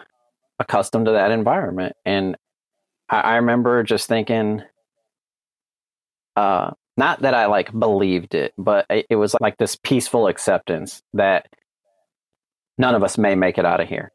accustomed 0.61 1.07
to 1.07 1.13
that 1.13 1.33
environment. 1.33 1.97
And 2.05 2.37
i, 3.09 3.21
I 3.21 3.37
remember 3.37 3.83
just 3.83 4.07
thinking 4.07 4.63
uh 6.37 6.71
not 6.97 7.23
that 7.23 7.35
i 7.35 7.47
like 7.47 7.77
believed 7.77 8.35
it 8.35 8.55
but 8.57 8.87
it, 8.89 9.07
it 9.11 9.17
was 9.17 9.35
like 9.41 9.57
this 9.59 9.77
peaceful 9.77 10.29
acceptance 10.29 11.03
that 11.15 11.49
none 12.77 12.95
of 12.95 13.03
us 13.03 13.19
may 13.19 13.35
make 13.35 13.59
it 13.59 13.65
out 13.65 13.81
of 13.81 13.89
here 13.89 14.13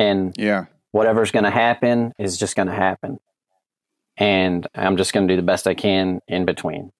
and 0.00 0.34
yeah. 0.36 0.64
whatever's 0.90 1.30
going 1.30 1.44
to 1.44 1.50
happen 1.50 2.12
is 2.18 2.36
just 2.36 2.56
going 2.56 2.68
to 2.68 2.74
happen. 2.74 3.20
And 4.16 4.66
i'm 4.74 4.96
just 4.96 5.12
going 5.12 5.28
to 5.28 5.32
do 5.32 5.36
the 5.36 5.46
best 5.46 5.66
i 5.66 5.74
can 5.74 6.20
in 6.26 6.44
between. 6.44 6.90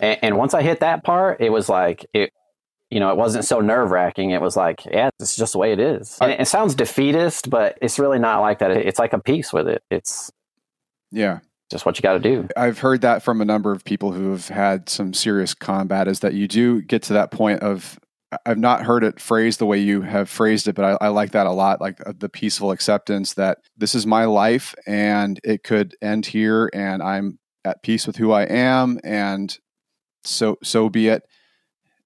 And, 0.00 0.18
and, 0.22 0.36
once 0.36 0.54
i 0.54 0.62
hit 0.62 0.80
that 0.80 1.04
part 1.04 1.40
it 1.40 1.50
was 1.50 1.68
like 1.68 2.06
it 2.14 2.32
you 2.90 3.00
know 3.00 3.10
it 3.10 3.16
wasn't 3.16 3.44
so 3.44 3.60
nerve-wracking. 3.60 4.30
It 4.30 4.40
was 4.40 4.56
like 4.56 4.84
yeah 4.84 5.10
it's 5.20 5.36
just 5.36 5.52
the 5.52 5.58
way 5.58 5.72
it 5.72 5.80
is. 5.80 6.18
And 6.20 6.32
it, 6.32 6.40
it 6.40 6.46
sounds 6.46 6.74
defeatist 6.74 7.50
but 7.50 7.78
it's 7.82 7.98
really 7.98 8.18
not 8.18 8.40
like 8.40 8.60
that. 8.60 8.70
It's 8.72 8.98
like 8.98 9.12
a 9.12 9.20
piece 9.20 9.52
with 9.52 9.68
it. 9.68 9.82
It's 9.90 10.32
yeah. 11.10 11.40
just 11.70 11.86
what 11.86 11.98
you 11.98 12.02
got 12.02 12.14
to 12.14 12.20
do. 12.20 12.48
I've 12.56 12.78
heard 12.78 13.02
that 13.02 13.22
from 13.22 13.40
a 13.40 13.44
number 13.44 13.70
of 13.70 13.84
people 13.84 14.12
who 14.12 14.30
have 14.30 14.48
had 14.48 14.88
some 14.88 15.14
serious 15.14 15.54
combat 15.54 16.08
is 16.08 16.20
that 16.20 16.34
you 16.34 16.48
do 16.48 16.82
get 16.82 17.02
to 17.04 17.12
that 17.12 17.30
point 17.30 17.60
of 17.60 17.98
I've 18.46 18.58
not 18.58 18.84
heard 18.84 19.04
it 19.04 19.20
phrased 19.20 19.58
the 19.58 19.66
way 19.66 19.78
you 19.78 20.02
have 20.02 20.28
phrased 20.28 20.68
it, 20.68 20.74
but 20.74 20.84
I, 20.84 21.06
I 21.06 21.08
like 21.08 21.32
that 21.32 21.46
a 21.46 21.52
lot. 21.52 21.80
Like 21.80 22.00
uh, 22.06 22.12
the 22.16 22.28
peaceful 22.28 22.70
acceptance 22.70 23.34
that 23.34 23.58
this 23.76 23.94
is 23.94 24.06
my 24.06 24.24
life 24.24 24.74
and 24.86 25.38
it 25.44 25.64
could 25.64 25.94
end 26.00 26.26
here, 26.26 26.70
and 26.72 27.02
I'm 27.02 27.38
at 27.64 27.82
peace 27.82 28.06
with 28.06 28.16
who 28.16 28.32
I 28.32 28.44
am, 28.44 28.98
and 29.04 29.56
so 30.24 30.58
so 30.62 30.88
be 30.88 31.08
it. 31.08 31.22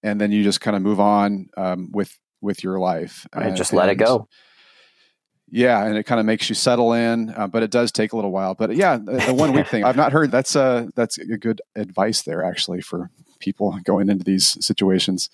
And 0.02 0.20
then 0.20 0.30
you 0.30 0.42
just 0.42 0.60
kind 0.60 0.76
of 0.76 0.82
move 0.82 1.00
on 1.00 1.48
um, 1.56 1.90
with 1.92 2.16
with 2.40 2.62
your 2.62 2.78
life. 2.78 3.26
And, 3.32 3.44
and 3.48 3.56
just 3.56 3.72
let 3.72 3.88
it 3.88 3.96
go. 3.96 4.28
Yeah, 5.48 5.84
and 5.84 5.96
it 5.96 6.04
kind 6.04 6.18
of 6.18 6.26
makes 6.26 6.48
you 6.48 6.56
settle 6.56 6.92
in, 6.92 7.30
uh, 7.30 7.46
but 7.46 7.62
it 7.62 7.70
does 7.70 7.92
take 7.92 8.12
a 8.12 8.16
little 8.16 8.32
while. 8.32 8.54
But 8.54 8.74
yeah, 8.74 8.96
the, 8.96 9.12
the 9.26 9.34
one 9.34 9.52
week 9.52 9.66
thing 9.68 9.84
I've 9.84 9.96
not 9.96 10.12
heard. 10.12 10.30
That's 10.30 10.56
uh 10.56 10.86
that's 10.96 11.18
a 11.18 11.38
good 11.38 11.62
advice 11.76 12.22
there 12.22 12.44
actually 12.44 12.80
for 12.80 13.10
people 13.38 13.78
going 13.84 14.08
into 14.08 14.24
these 14.24 14.64
situations. 14.64 15.30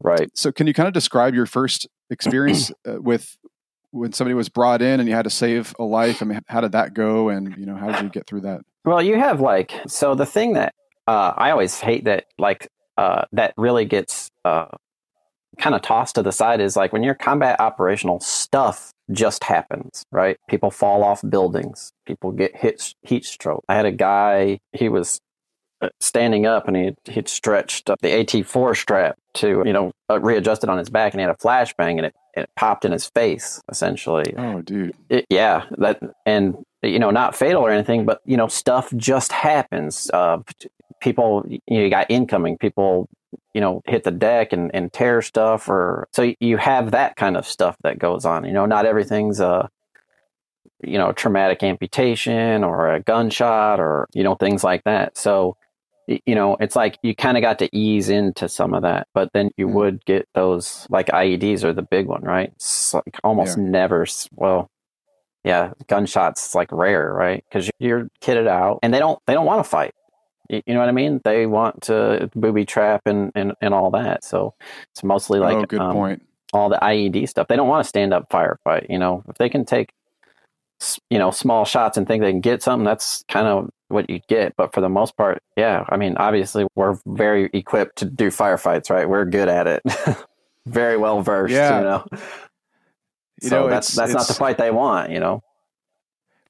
Right. 0.00 0.30
So, 0.34 0.52
can 0.52 0.66
you 0.66 0.74
kind 0.74 0.86
of 0.86 0.94
describe 0.94 1.34
your 1.34 1.46
first 1.46 1.88
experience 2.10 2.70
uh, 2.88 3.00
with 3.00 3.36
when 3.90 4.12
somebody 4.12 4.34
was 4.34 4.48
brought 4.48 4.82
in 4.82 5.00
and 5.00 5.08
you 5.08 5.14
had 5.14 5.24
to 5.24 5.30
save 5.30 5.74
a 5.78 5.84
life? 5.84 6.22
I 6.22 6.26
mean, 6.26 6.40
how 6.46 6.60
did 6.60 6.72
that 6.72 6.94
go, 6.94 7.28
and 7.28 7.56
you 7.56 7.66
know, 7.66 7.76
how 7.76 7.90
did 7.90 8.02
you 8.02 8.08
get 8.08 8.26
through 8.26 8.42
that? 8.42 8.60
Well, 8.84 9.02
you 9.02 9.18
have 9.18 9.40
like 9.40 9.72
so 9.86 10.14
the 10.14 10.26
thing 10.26 10.54
that 10.54 10.74
uh, 11.06 11.32
I 11.36 11.50
always 11.50 11.80
hate 11.80 12.04
that 12.04 12.26
like 12.38 12.68
uh, 12.96 13.24
that 13.32 13.54
really 13.56 13.84
gets 13.84 14.30
uh, 14.44 14.66
kind 15.58 15.74
of 15.74 15.82
tossed 15.82 16.14
to 16.14 16.22
the 16.22 16.32
side 16.32 16.60
is 16.60 16.76
like 16.76 16.92
when 16.92 17.02
you're 17.02 17.14
combat 17.14 17.58
operational 17.60 18.20
stuff 18.20 18.92
just 19.10 19.44
happens, 19.44 20.04
right? 20.12 20.36
People 20.48 20.70
fall 20.70 21.02
off 21.02 21.22
buildings, 21.28 21.92
people 22.06 22.30
get 22.32 22.54
hit 22.56 22.94
heat 23.02 23.24
stroke. 23.24 23.64
I 23.68 23.74
had 23.74 23.86
a 23.86 23.92
guy, 23.92 24.60
he 24.72 24.88
was 24.88 25.20
standing 26.00 26.46
up 26.46 26.66
and 26.66 26.76
he 26.76 27.12
he'd 27.12 27.28
stretched 27.28 27.86
the 27.86 27.94
AT4 27.96 28.76
strap 28.76 29.16
to 29.34 29.62
you 29.64 29.72
know 29.72 29.92
uh, 30.10 30.18
readjusted 30.20 30.68
on 30.68 30.78
his 30.78 30.90
back 30.90 31.12
and 31.12 31.20
he 31.20 31.26
had 31.26 31.34
a 31.34 31.38
flashbang 31.38 31.98
and 31.98 32.06
it, 32.06 32.14
it 32.34 32.50
popped 32.56 32.84
in 32.84 32.92
his 32.92 33.08
face 33.08 33.60
essentially. 33.70 34.34
Oh, 34.36 34.62
dude. 34.62 34.94
It, 35.08 35.26
yeah, 35.30 35.66
that 35.78 36.00
and 36.26 36.56
you 36.82 36.98
know 36.98 37.10
not 37.10 37.36
fatal 37.36 37.62
or 37.62 37.70
anything, 37.70 38.06
but 38.06 38.20
you 38.24 38.36
know 38.36 38.48
stuff 38.48 38.92
just 38.96 39.32
happens. 39.32 40.10
Uh, 40.12 40.38
people, 41.00 41.44
you, 41.48 41.60
know, 41.68 41.82
you 41.82 41.90
got 41.90 42.10
incoming 42.10 42.58
people 42.58 43.08
you 43.54 43.60
know 43.60 43.82
hit 43.86 44.04
the 44.04 44.10
deck 44.10 44.52
and, 44.52 44.70
and 44.74 44.92
tear 44.92 45.22
stuff 45.22 45.68
or 45.68 46.08
so 46.12 46.32
you 46.40 46.56
have 46.56 46.92
that 46.92 47.16
kind 47.16 47.36
of 47.36 47.46
stuff 47.46 47.76
that 47.82 47.98
goes 47.98 48.24
on 48.24 48.44
you 48.44 48.52
know 48.52 48.64
not 48.66 48.86
everything's 48.86 49.38
a 49.38 49.68
you 50.82 50.96
know 50.96 51.12
traumatic 51.12 51.62
amputation 51.62 52.64
or 52.64 52.94
a 52.94 53.00
gunshot 53.00 53.80
or 53.80 54.06
you 54.14 54.22
know 54.22 54.34
things 54.34 54.64
like 54.64 54.82
that 54.84 55.16
so 55.16 55.56
you 56.08 56.34
know 56.34 56.56
it's 56.60 56.74
like 56.74 56.98
you 57.02 57.14
kind 57.14 57.36
of 57.36 57.42
got 57.42 57.58
to 57.58 57.68
ease 57.76 58.08
into 58.08 58.48
some 58.48 58.72
of 58.72 58.82
that 58.82 59.06
but 59.14 59.30
then 59.34 59.50
you 59.56 59.66
mm-hmm. 59.66 59.76
would 59.76 60.04
get 60.06 60.26
those 60.34 60.86
like 60.90 61.08
ieds 61.08 61.64
are 61.64 61.72
the 61.72 61.82
big 61.82 62.06
one 62.06 62.22
right 62.22 62.50
it's 62.56 62.94
like 62.94 63.20
almost 63.22 63.58
yeah. 63.58 63.64
never 63.64 64.06
well 64.34 64.70
yeah 65.44 65.72
gunshots 65.86 66.54
like 66.54 66.72
rare 66.72 67.12
right 67.12 67.44
because 67.48 67.70
you're 67.78 68.08
kitted 68.22 68.48
out 68.48 68.78
and 68.82 68.92
they 68.92 68.98
don't 68.98 69.18
they 69.26 69.34
don't 69.34 69.46
want 69.46 69.62
to 69.62 69.68
fight 69.68 69.92
you 70.48 70.62
know 70.68 70.80
what 70.80 70.88
I 70.88 70.92
mean? 70.92 71.20
They 71.24 71.46
want 71.46 71.82
to 71.82 72.30
booby 72.34 72.64
trap 72.64 73.02
and, 73.06 73.30
and, 73.34 73.52
and 73.60 73.74
all 73.74 73.90
that. 73.90 74.24
So 74.24 74.54
it's 74.92 75.04
mostly 75.04 75.40
like 75.40 75.56
oh, 75.56 75.66
good 75.66 75.80
um, 75.80 75.92
point. 75.92 76.26
all 76.52 76.70
the 76.70 76.78
IED 76.78 77.28
stuff. 77.28 77.48
They 77.48 77.56
don't 77.56 77.68
want 77.68 77.84
to 77.84 77.88
stand 77.88 78.14
up 78.14 78.30
firefight. 78.30 78.86
You 78.88 78.98
know, 78.98 79.22
if 79.28 79.36
they 79.36 79.48
can 79.48 79.64
take 79.64 79.92
you 81.10 81.18
know 81.18 81.30
small 81.30 81.64
shots 81.64 81.98
and 81.98 82.06
think 82.06 82.22
they 82.22 82.30
can 82.30 82.40
get 82.40 82.62
something, 82.62 82.84
that's 82.84 83.24
kind 83.28 83.46
of 83.46 83.68
what 83.88 84.08
you 84.08 84.20
get. 84.28 84.56
But 84.56 84.72
for 84.72 84.80
the 84.80 84.88
most 84.88 85.16
part, 85.16 85.42
yeah. 85.56 85.84
I 85.88 85.96
mean, 85.96 86.16
obviously, 86.16 86.66
we're 86.74 86.98
very 87.06 87.50
equipped 87.52 87.96
to 87.96 88.04
do 88.04 88.28
firefights, 88.28 88.90
right? 88.90 89.08
We're 89.08 89.24
good 89.24 89.48
at 89.48 89.66
it, 89.66 89.82
very 90.66 90.96
well 90.96 91.22
versed. 91.22 91.54
Yeah. 91.54 91.78
You 91.78 91.84
know. 91.84 92.04
You 93.42 93.50
so 93.50 93.62
know, 93.62 93.70
that's 93.70 93.94
that's 93.94 94.12
not 94.12 94.26
the 94.26 94.34
fight 94.34 94.58
they 94.58 94.70
want. 94.70 95.10
You 95.10 95.20
know. 95.20 95.42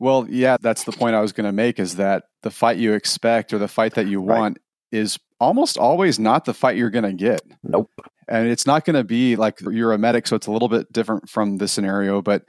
Well, 0.00 0.26
yeah, 0.28 0.56
that's 0.60 0.84
the 0.84 0.92
point 0.92 1.16
I 1.16 1.20
was 1.20 1.32
going 1.32 1.46
to 1.46 1.52
make 1.52 1.78
is 1.78 1.96
that 1.96 2.24
the 2.42 2.50
fight 2.50 2.78
you 2.78 2.92
expect 2.92 3.52
or 3.52 3.58
the 3.58 3.68
fight 3.68 3.94
that 3.94 4.06
you 4.06 4.20
want 4.20 4.58
right. 4.58 4.98
is 4.98 5.18
almost 5.40 5.76
always 5.76 6.18
not 6.18 6.44
the 6.44 6.54
fight 6.54 6.76
you're 6.76 6.90
going 6.90 7.04
to 7.04 7.12
get. 7.12 7.42
Nope. 7.62 7.90
And 8.28 8.48
it's 8.48 8.66
not 8.66 8.84
going 8.84 8.94
to 8.94 9.04
be 9.04 9.36
like 9.36 9.60
you're 9.60 9.92
a 9.92 9.98
medic, 9.98 10.26
so 10.26 10.36
it's 10.36 10.46
a 10.46 10.52
little 10.52 10.68
bit 10.68 10.92
different 10.92 11.28
from 11.28 11.58
the 11.58 11.66
scenario. 11.66 12.22
But 12.22 12.44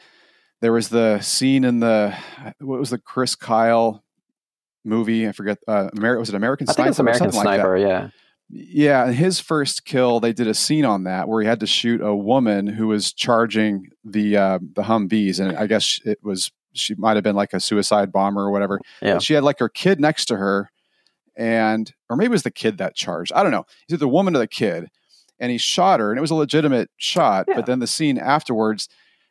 there 0.61 0.73
was 0.73 0.89
the 0.89 1.21
scene 1.21 1.63
in 1.63 1.79
the 1.79 2.15
what 2.59 2.79
was 2.79 2.89
the 2.89 2.97
Chris 2.97 3.35
Kyle 3.35 4.03
movie? 4.89 5.27
I 5.27 5.31
forget. 5.31 5.59
Uh, 5.67 5.89
Amer- 5.95 6.19
was 6.19 6.29
it 6.29 6.35
American 6.35 6.67
I 6.69 6.73
Sniper? 6.73 6.83
Think 6.83 6.91
it's 6.91 6.99
American 6.99 7.31
Sniper. 7.31 7.79
Like 7.79 7.87
yeah. 7.87 8.09
Yeah, 8.51 9.11
his 9.11 9.39
first 9.39 9.85
kill, 9.85 10.19
they 10.19 10.33
did 10.33 10.47
a 10.47 10.55
scene 10.55 10.83
on 10.83 11.03
that 11.03 11.27
where 11.27 11.39
he 11.39 11.47
had 11.47 11.59
to 11.59 11.67
shoot 11.67 12.01
a 12.01 12.15
woman 12.15 12.65
who 12.65 12.87
was 12.87 13.13
charging 13.13 13.89
the 14.03 14.37
uh, 14.37 14.59
the 14.73 14.81
Humvees, 14.81 15.39
and 15.39 15.55
I 15.55 15.67
guess 15.67 15.99
it 16.03 16.17
was 16.23 16.51
she 16.73 16.95
might 16.95 17.15
have 17.15 17.23
been 17.23 17.35
like 17.35 17.53
a 17.53 17.59
suicide 17.59 18.11
bomber 18.11 18.41
or 18.41 18.51
whatever. 18.51 18.79
Yeah. 19.01 19.19
she 19.19 19.33
had 19.33 19.43
like 19.43 19.59
her 19.59 19.69
kid 19.69 19.99
next 19.99 20.25
to 20.25 20.37
her, 20.37 20.71
and 21.37 21.93
or 22.09 22.15
maybe 22.15 22.27
it 22.27 22.31
was 22.31 22.43
the 22.43 22.49
kid 22.51 22.79
that 22.79 22.95
charged. 22.95 23.31
I 23.33 23.43
don't 23.43 23.51
know. 23.51 23.65
Either 23.87 23.97
the 23.97 24.07
woman 24.07 24.35
or 24.35 24.39
the 24.39 24.47
kid, 24.47 24.87
and 25.39 25.51
he 25.51 25.59
shot 25.59 25.99
her, 25.99 26.09
and 26.09 26.17
it 26.17 26.21
was 26.21 26.31
a 26.31 26.35
legitimate 26.35 26.89
shot. 26.97 27.45
Yeah. 27.47 27.55
But 27.55 27.67
then 27.67 27.77
the 27.79 27.87
scene 27.87 28.17
afterwards, 28.17 28.89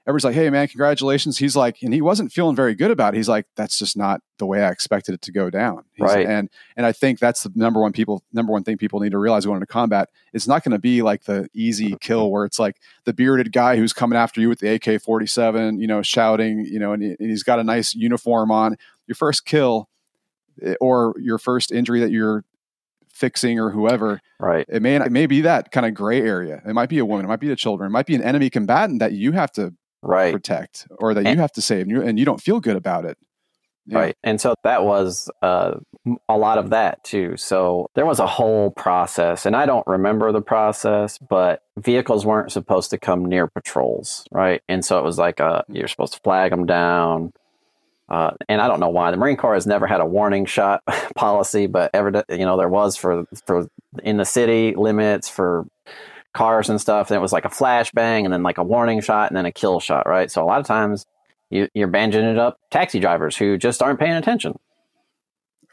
everyone's 0.09 0.25
like, 0.25 0.35
"Hey, 0.35 0.49
man, 0.49 0.67
congratulations!" 0.67 1.37
He's 1.37 1.55
like, 1.55 1.83
and 1.83 1.93
he 1.93 2.01
wasn't 2.01 2.33
feeling 2.33 2.57
very 2.57 2.75
good 2.75 2.91
about 2.91 3.13
it. 3.13 3.19
He's 3.19 3.29
like, 3.29 3.47
"That's 3.57 3.79
just 3.79 3.95
not 3.95 4.23
the 4.39 4.47
way 4.47 4.63
I 4.65 4.71
expected 4.71 5.15
it 5.15 5.21
to 5.23 5.33
go 5.33 5.51
down." 5.51 5.85
He's, 5.93 6.05
right. 6.05 6.27
And 6.27 6.49
and 6.77 6.87
I 6.87 6.93
think 6.93 7.19
that's 7.19 7.43
the 7.43 7.53
number 7.55 7.81
one 7.81 7.93
people 7.93 8.25
number 8.33 8.51
one 8.51 8.65
thing 8.65 8.79
people 8.79 9.01
need 9.01 9.13
to 9.13 9.19
realize 9.19 9.45
going 9.45 9.57
into 9.57 9.67
combat. 9.67 10.09
It's 10.33 10.49
not 10.49 10.65
going 10.65 10.73
to 10.73 10.79
be 10.79 11.03
like 11.03 11.25
the 11.25 11.49
easy 11.53 11.95
kill 12.01 12.31
where 12.33 12.47
it's 12.47 12.59
like 12.59 12.77
the 13.05 13.13
bearded 13.13 13.53
guy 13.53 13.77
who's 13.77 13.93
coming 13.93 14.19
after 14.19 14.41
you 14.41 14.49
with 14.49 14.61
the 14.61 14.75
AK 14.75 15.03
forty 15.03 15.27
seven, 15.27 15.79
you 15.79 15.87
know, 15.87 16.01
shouting, 16.01 16.65
you 16.65 16.79
know, 16.79 16.95
and, 16.95 17.03
he, 17.03 17.11
and 17.11 17.31
he's 17.31 17.43
got 17.43 17.59
a 17.59 17.65
nice 17.65 17.95
uniform 17.95 18.51
on. 18.51 18.77
Your 19.07 19.15
first 19.15 19.45
kill 19.45 19.91
eh, 20.63 20.75
or 20.81 21.15
your 21.21 21.39
first 21.39 21.71
injury 21.71 22.01
that 22.01 22.11
you're 22.11 22.45
fixing 23.13 23.59
or 23.59 23.71
whoever. 23.71 24.23
Right. 24.41 24.65
It 24.69 24.81
may 24.81 24.97
it 24.97 25.13
may 25.13 25.27
be 25.27 25.43
that 25.43 25.71
kind 25.71 25.85
of 25.85 25.93
gray 25.93 26.23
area. 26.23 26.63
It 26.67 26.73
might 26.73 26.89
be 26.89 26.99
a 26.99 27.05
woman. 27.05 27.27
It 27.27 27.29
might 27.29 27.41
be 27.41 27.49
the 27.49 27.57
children. 27.57 27.89
It 27.89 27.93
might 27.93 28.07
be 28.07 28.15
an 28.15 28.23
enemy 28.23 28.49
combatant 28.49 29.01
that 29.01 29.13
you 29.13 29.33
have 29.33 29.53
to 29.53 29.75
right. 30.03 30.33
protect 30.33 30.87
or 30.99 31.15
that 31.15 31.27
and, 31.27 31.37
you 31.37 31.41
have 31.41 31.53
to 31.53 31.63
save 31.63 31.83
and 31.83 31.91
you, 31.91 32.03
and 32.03 32.19
you 32.19 32.25
don't 32.25 32.41
feel 32.41 32.61
good 32.61 32.77
about 32.77 33.05
it. 33.05 33.19
Yeah. 33.87 33.99
Right. 33.99 34.17
And 34.23 34.39
so 34.39 34.55
that 34.65 34.85
was 34.85 35.31
uh, 35.41 35.77
a 36.29 36.37
lot 36.37 36.59
of 36.59 36.71
that 36.71 37.03
too. 37.05 37.39
So 37.39 37.89
there 37.95 38.05
was 38.05 38.19
a 38.19 38.27
whole 38.27 38.71
process, 38.71 39.47
and 39.47 39.57
I 39.57 39.65
don't 39.65 39.87
remember 39.87 40.31
the 40.31 40.43
process, 40.43 41.17
but 41.17 41.63
vehicles 41.79 42.27
weren't 42.27 42.53
supposed 42.53 42.91
to 42.91 42.99
come 42.99 43.25
near 43.25 43.47
patrols. 43.47 44.27
Right. 44.31 44.63
And 44.69 44.85
so 44.85 44.99
it 44.99 45.05
was 45.05 45.17
like 45.17 45.41
uh, 45.41 45.63
you're 45.73 45.89
supposed 45.89 46.13
to 46.13 46.21
flag 46.21 46.51
them 46.51 46.67
down. 46.67 47.33
Uh, 48.11 48.33
and 48.49 48.61
I 48.61 48.69
don't 48.69 48.81
know 48.81 48.89
why 48.89 49.11
the 49.11 49.17
Marine 49.17 49.37
Corps 49.37 49.55
has 49.55 49.67
never 49.67 49.87
had 49.87 50.01
a 50.01 50.07
warning 50.07 50.45
shot 50.45 50.83
policy, 51.15 51.67
but 51.67 51.91
ever 51.95 52.25
you 52.31 52.45
know 52.45 52.57
there 52.57 52.69
was 52.69 52.97
for 52.97 53.25
for 53.47 53.69
in 54.03 54.17
the 54.19 54.25
city 54.25 54.75
limits 54.75 55.29
for 55.29 55.67
cars 56.39 56.71
and 56.71 56.81
stuff. 56.81 57.11
And 57.11 57.17
it 57.17 57.21
was 57.21 57.33
like 57.33 57.45
a 57.45 57.49
flashbang 57.49 58.25
and 58.25 58.33
then 58.33 58.45
like 58.45 58.59
a 58.59 58.63
warning 58.63 59.01
shot 59.01 59.29
and 59.29 59.37
then 59.37 59.45
a 59.45 59.51
kill 59.51 59.81
shot, 59.81 60.09
right? 60.09 60.31
So 60.31 60.41
a 60.41 60.47
lot 60.47 60.61
of 60.61 60.67
times 60.67 61.05
you, 61.51 61.69
you're 61.75 61.89
banding 61.89 62.25
it 62.25 62.39
up 62.39 62.59
taxi 62.71 63.01
drivers 63.01 63.37
who 63.37 63.59
just 63.59 63.83
aren't 63.83 63.99
paying 63.99 64.13
attention. 64.13 64.57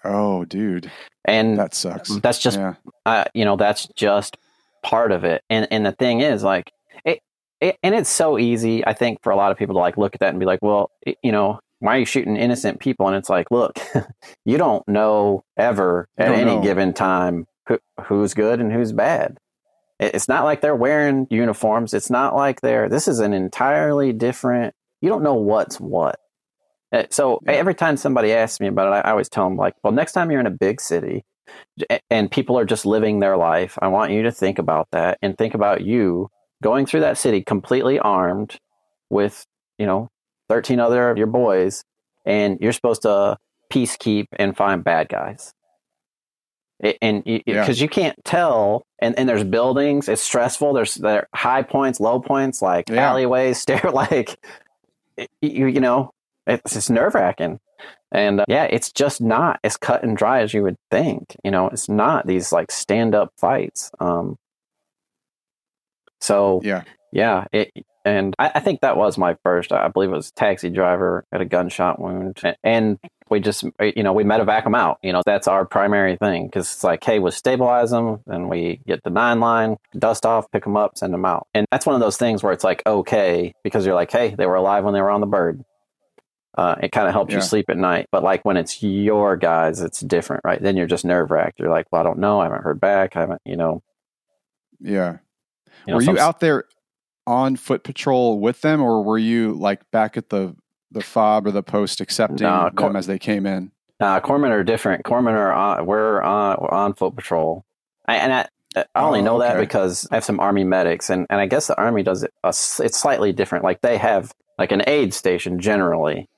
Oh, 0.03 0.43
dude. 0.45 0.91
And 1.23 1.57
that 1.59 1.75
sucks. 1.75 2.15
That's 2.17 2.39
just, 2.39 2.57
yeah. 2.57 2.73
uh, 3.05 3.25
you 3.35 3.45
know, 3.45 3.57
that's 3.57 3.87
just 3.95 4.37
part 4.83 5.11
of 5.11 5.23
it. 5.23 5.43
And 5.49 5.67
and 5.69 5.85
the 5.85 5.91
thing 5.91 6.21
is, 6.21 6.43
like, 6.43 6.71
it, 7.03 7.19
it, 7.61 7.77
and 7.83 7.93
it's 7.95 8.09
so 8.09 8.37
easy, 8.37 8.85
I 8.85 8.93
think, 8.93 9.21
for 9.21 9.31
a 9.31 9.35
lot 9.35 9.51
of 9.51 9.57
people 9.57 9.75
to 9.75 9.79
like 9.79 9.97
look 9.97 10.15
at 10.15 10.21
that 10.21 10.29
and 10.29 10.39
be 10.39 10.45
like, 10.45 10.59
well, 10.61 10.89
it, 11.01 11.17
you 11.23 11.31
know, 11.31 11.59
why 11.79 11.95
are 11.95 11.99
you 11.99 12.05
shooting 12.05 12.37
innocent 12.37 12.79
people? 12.79 13.07
And 13.07 13.15
it's 13.15 13.29
like, 13.29 13.51
look, 13.51 13.79
you 14.45 14.57
don't 14.57 14.87
know 14.87 15.43
ever 15.57 16.07
at 16.17 16.31
any 16.31 16.55
know. 16.55 16.61
given 16.61 16.93
time 16.93 17.45
who, 17.67 17.79
who's 18.03 18.33
good 18.33 18.59
and 18.59 18.71
who's 18.71 18.91
bad. 18.91 19.37
It's 19.99 20.27
not 20.27 20.43
like 20.43 20.61
they're 20.61 20.75
wearing 20.75 21.27
uniforms. 21.29 21.93
It's 21.93 22.09
not 22.09 22.35
like 22.35 22.61
they're, 22.61 22.89
this 22.89 23.07
is 23.07 23.19
an 23.19 23.33
entirely 23.33 24.11
different, 24.11 24.73
you 25.01 25.09
don't 25.09 25.23
know 25.23 25.35
what's 25.35 25.79
what. 25.79 26.19
Uh, 26.91 27.03
so 27.09 27.39
every 27.47 27.75
time 27.75 27.97
somebody 27.97 28.31
asks 28.33 28.59
me 28.59 28.67
about 28.67 28.93
it, 28.93 29.05
I 29.05 29.11
always 29.11 29.29
tell 29.29 29.45
them, 29.45 29.57
like, 29.57 29.73
well, 29.83 29.93
next 29.93 30.11
time 30.11 30.31
you're 30.31 30.39
in 30.39 30.47
a 30.47 30.51
big 30.51 30.81
city 30.81 31.23
and 32.09 32.29
people 32.29 32.57
are 32.59 32.65
just 32.65 32.85
living 32.85 33.19
their 33.19 33.37
life, 33.37 33.77
I 33.81 33.87
want 33.87 34.11
you 34.11 34.23
to 34.23 34.31
think 34.31 34.59
about 34.59 34.87
that 34.91 35.17
and 35.21 35.37
think 35.37 35.53
about 35.53 35.81
you 35.81 36.29
going 36.61 36.85
through 36.85 37.01
that 37.01 37.17
city 37.17 37.43
completely 37.43 37.99
armed 37.99 38.59
with, 39.09 39.45
you 39.77 39.85
know, 39.85 40.09
13 40.49 40.79
other 40.79 41.09
of 41.09 41.17
your 41.17 41.27
boys, 41.27 41.83
and 42.25 42.59
you're 42.61 42.71
supposed 42.71 43.01
to 43.03 43.37
peacekeep 43.71 44.27
and 44.33 44.55
find 44.55 44.83
bad 44.83 45.09
guys 45.09 45.53
and 47.01 47.23
because 47.23 47.79
yeah. 47.79 47.83
you 47.83 47.87
can't 47.87 48.17
tell 48.25 48.85
and, 48.99 49.17
and 49.17 49.29
there's 49.29 49.43
buildings 49.43 50.09
it's 50.09 50.21
stressful 50.21 50.73
there's 50.73 50.95
there 50.95 51.27
high 51.33 51.61
points 51.63 51.99
low 51.99 52.19
points 52.19 52.61
like 52.61 52.89
yeah. 52.89 53.09
alleyways 53.09 53.57
stair 53.61 53.81
like 53.93 54.37
you, 55.41 55.67
you 55.67 55.79
know 55.79 56.11
it's 56.47 56.73
just 56.73 56.89
nerve-wracking 56.89 57.59
and 58.11 58.41
uh, 58.41 58.45
yeah 58.47 58.65
it's 58.65 58.91
just 58.91 59.21
not 59.21 59.59
as 59.63 59.77
cut 59.77 60.03
and 60.03 60.17
dry 60.17 60.41
as 60.41 60.53
you 60.53 60.61
would 60.63 60.77
think 60.91 61.35
you 61.43 61.51
know 61.51 61.67
it's 61.69 61.87
not 61.89 62.27
these 62.27 62.51
like 62.51 62.71
stand-up 62.71 63.31
fights 63.37 63.91
um 63.99 64.37
So 66.19 66.59
Yeah. 66.63 66.83
yeah, 67.11 67.45
it, 67.51 67.71
and 68.05 68.33
I, 68.39 68.51
I 68.55 68.59
think 68.61 68.81
that 68.81 68.95
was 68.95 69.17
my 69.17 69.35
first. 69.43 69.71
I 69.71 69.87
believe 69.89 70.09
it 70.09 70.15
was 70.15 70.31
taxi 70.31 70.69
driver 70.69 71.25
at 71.31 71.41
a 71.41 71.45
gunshot 71.45 71.99
wound, 71.99 72.41
and 72.63 72.97
we 73.29 73.39
just 73.39 73.63
you 73.81 74.03
know 74.03 74.13
we 74.13 74.23
medevac 74.23 74.63
them 74.63 74.75
out. 74.75 74.99
You 75.01 75.11
know 75.11 75.21
that's 75.25 75.47
our 75.47 75.65
primary 75.65 76.15
thing 76.15 76.45
because 76.47 76.71
it's 76.71 76.83
like, 76.83 77.03
hey, 77.03 77.19
we 77.19 77.31
stabilize 77.31 77.91
them, 77.91 78.21
and 78.27 78.47
we 78.49 78.79
get 78.87 79.03
the 79.03 79.09
nine 79.09 79.39
line, 79.39 79.77
dust 79.97 80.25
off, 80.25 80.49
pick 80.51 80.63
them 80.63 80.77
up, 80.77 80.97
send 80.97 81.13
them 81.13 81.25
out, 81.25 81.47
and 81.53 81.65
that's 81.71 81.85
one 81.85 81.95
of 81.95 82.01
those 82.01 82.17
things 82.17 82.43
where 82.43 82.53
it's 82.53 82.63
like 82.63 82.81
okay 82.85 83.53
because 83.63 83.85
you're 83.85 83.95
like, 83.95 84.11
hey, 84.11 84.35
they 84.37 84.45
were 84.45 84.55
alive 84.55 84.83
when 84.83 84.93
they 84.93 85.01
were 85.01 85.09
on 85.11 85.21
the 85.21 85.27
bird. 85.27 85.63
Uh, 86.57 86.75
it 86.81 86.93
kind 86.93 87.05
of 87.07 87.13
helps 87.13 87.31
Yeah. 87.31 87.39
you 87.39 87.41
sleep 87.41 87.65
at 87.69 87.75
night, 87.75 88.07
but 88.13 88.23
like 88.23 88.45
when 88.45 88.55
it's 88.55 88.81
your 88.81 89.35
guys, 89.35 89.81
it's 89.81 89.99
different, 89.99 90.41
right? 90.45 90.61
Then 90.61 90.77
you're 90.77 90.87
just 90.87 91.03
nerve 91.03 91.29
wracked. 91.29 91.59
You're 91.59 91.69
like, 91.69 91.85
well, 91.91 91.99
I 91.99 92.05
don't 92.05 92.19
know, 92.19 92.39
I 92.39 92.43
haven't 92.45 92.61
heard 92.63 92.79
back, 92.79 93.17
I 93.17 93.21
haven't, 93.21 93.41
you 93.43 93.57
know. 93.57 93.83
Yeah. 94.79 95.17
You 95.85 95.91
know 95.91 95.95
were 95.97 96.01
you 96.03 96.17
out 96.17 96.39
there 96.39 96.63
on 97.27 97.55
foot 97.55 97.83
patrol 97.83 98.39
with 98.39 98.61
them, 98.61 98.81
or 98.81 99.03
were 99.03 99.17
you 99.17 99.53
like 99.53 99.89
back 99.91 100.17
at 100.17 100.29
the 100.29 100.55
the 100.91 101.01
fob 101.01 101.45
or 101.47 101.51
the 101.51 101.63
post 101.63 101.99
accepting 101.99 102.37
No, 102.47 102.69
them 102.73 102.95
as 102.95 103.07
they 103.07 103.19
came 103.19 103.45
in? 103.45 103.71
Uh, 103.99 104.19
corpsmen 104.19 104.49
are 104.51 104.63
different. 104.63 105.03
Corpsmen 105.03 105.33
are 105.33 105.51
on, 105.51 105.85
we're 105.85 106.21
on, 106.21 106.57
we're 106.61 106.71
on 106.71 106.93
foot 106.93 107.15
patrol, 107.15 107.65
I, 108.07 108.15
and 108.17 108.31
I, 108.33 108.47
I 108.93 109.01
only 109.03 109.19
Oh, 109.21 109.23
know 109.23 109.39
that 109.39 109.55
okay. 109.55 109.61
because 109.61 110.07
I 110.11 110.15
have 110.15 110.23
some 110.25 110.39
army 110.39 110.63
medics, 110.63 111.09
and, 111.09 111.25
and 111.29 111.39
I 111.41 111.47
guess 111.47 111.67
the 111.67 111.77
army 111.77 112.03
does 112.03 112.23
it. 112.23 112.31
A, 112.43 112.47
s- 112.49 112.79
it's 112.83 112.97
slightly 112.99 113.33
different. 113.33 113.63
Like 113.63 113.81
they 113.81 113.97
have 113.97 114.31
like 114.59 114.71
an 114.71 114.83
aid 114.87 115.13
station 115.13 115.59
generally. 115.59 116.29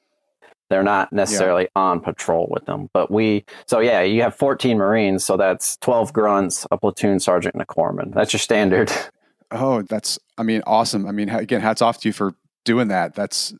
They're 0.69 0.83
not 0.83 1.13
necessarily 1.13 1.67
on 1.75 1.99
patrol 2.01 2.47
with 2.51 2.65
them, 2.65 2.89
but 2.93 3.09
we. 3.09 3.45
So 3.67 3.79
yeah, 3.79 4.01
you 4.01 4.21
have 4.21 4.35
14 4.35 4.77
Marines, 4.77 5.23
so 5.23 5.37
that's 5.37 5.77
12 5.77 6.11
grunts, 6.13 6.65
a 6.71 6.77
platoon 6.77 7.19
sergeant, 7.19 7.55
and 7.55 7.61
a 7.61 7.65
corpsman. 7.65 8.13
That's 8.13 8.33
your 8.33 8.39
standard. 8.39 8.91
Oh, 9.51 9.81
that's 9.83 10.19
I 10.37 10.43
mean, 10.43 10.61
awesome. 10.67 11.07
I 11.07 11.11
mean, 11.11 11.29
again, 11.29 11.61
hats 11.61 11.81
off 11.81 11.99
to 12.01 12.09
you 12.09 12.13
for 12.13 12.33
doing 12.65 12.89
that. 12.89 13.15
That's 13.15 13.53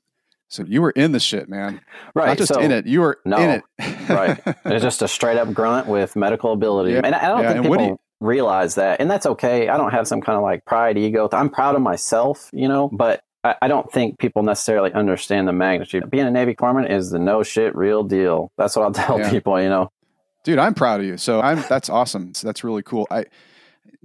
so 0.50 0.64
you 0.64 0.82
were 0.82 0.92
in 0.92 1.12
the 1.12 1.20
shit, 1.20 1.50
man. 1.50 1.82
right. 2.14 2.28
Not 2.28 2.38
just 2.38 2.54
so, 2.54 2.60
in 2.60 2.72
it, 2.72 2.86
you 2.86 3.02
were 3.02 3.20
No, 3.26 3.38
in 3.38 3.50
it. 3.50 4.10
right. 4.10 4.40
It's 4.66 4.82
just 4.84 5.02
a 5.02 5.08
straight 5.08 5.38
up 5.38 5.54
grunt 5.54 5.88
with 5.88 6.16
medical 6.16 6.54
ability. 6.54 6.94
Yeah, 6.94 7.02
And 7.04 7.14
I 7.16 7.28
don't 7.28 7.42
yeah, 7.44 7.48
think 7.54 7.60
and 7.62 7.70
what 7.70 7.80
do 7.80 7.84
people 7.86 8.00
realize 8.22 8.76
that. 8.76 9.00
And 9.02 9.12
that's 9.12 9.26
okay. 9.26 9.68
I 9.70 9.78
don't 9.78 9.92
have 9.92 10.08
some 10.08 10.22
kind 10.22 10.38
of 10.38 10.44
like 10.44 10.64
pride, 10.66 10.98
ego. 10.98 11.28
I'm 11.34 11.50
proud 11.50 11.76
of 11.76 11.82
myself, 11.82 12.50
you 12.54 12.68
know, 12.70 12.88
but 12.92 13.22
I, 13.44 13.56
I 13.64 13.68
don't 13.68 13.92
think 13.92 14.20
people 14.20 14.42
necessarily 14.44 14.92
understand 14.94 15.48
the 15.48 15.54
magnitude. 15.54 16.10
Being 16.10 16.28
a 16.28 16.32
Navy 16.32 16.56
corpsman 16.56 16.90
is 16.90 17.12
the 17.12 17.20
no 17.20 17.44
shit 17.44 17.76
real 17.76 18.04
deal. 18.04 18.50
That's 18.58 18.76
what 18.76 18.84
I'll 18.84 18.92
tell 19.06 19.20
Yeah. 19.20 19.30
people, 19.30 19.62
you 19.62 19.70
know. 19.70 19.92
Dude, 20.46 20.60
I'm 20.60 20.74
proud 20.74 21.02
of 21.02 21.06
you. 21.06 21.18
So 21.18 21.42
I'm 21.42 21.62
that's 21.68 21.90
awesome. 21.90 22.34
So 22.34 22.48
that's 22.48 22.64
really 22.64 22.84
cool. 22.84 23.06
I 23.12 23.26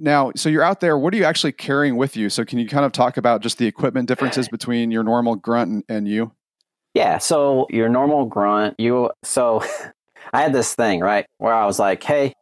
now, 0.03 0.33
so 0.37 0.49
you're 0.49 0.63
out 0.63 0.81
there. 0.81 0.99
What 0.99 1.15
are 1.15 1.17
you 1.17 1.25
actually 1.25 1.53
carrying 1.53 1.97
with 1.97 2.17
you? 2.17 2.29
So 2.29 2.45
can 2.45 2.59
you 2.59 2.69
kind 2.69 2.85
of 2.85 2.93
talk 2.93 3.17
about 3.17 3.41
just 3.41 3.59
the 3.59 3.67
equipment 3.67 4.09
differences 4.09 4.49
between 4.49 4.91
your 4.91 5.05
normal 5.05 5.37
grunt 5.37 5.71
and, 5.71 5.85
and 5.89 6.09
you? 6.09 6.33
Yeah. 6.95 7.19
So 7.19 7.67
your 7.71 7.89
normal 7.89 8.27
grunt, 8.27 8.75
you, 8.79 9.11
so 9.23 9.65
I 10.33 10.43
had 10.43 10.53
this 10.53 10.75
thing, 10.75 11.01
right, 11.01 11.27
where 11.39 11.55
I 11.55 11.65
was 11.65 11.79
like, 11.79 12.03
hey, 12.03 12.35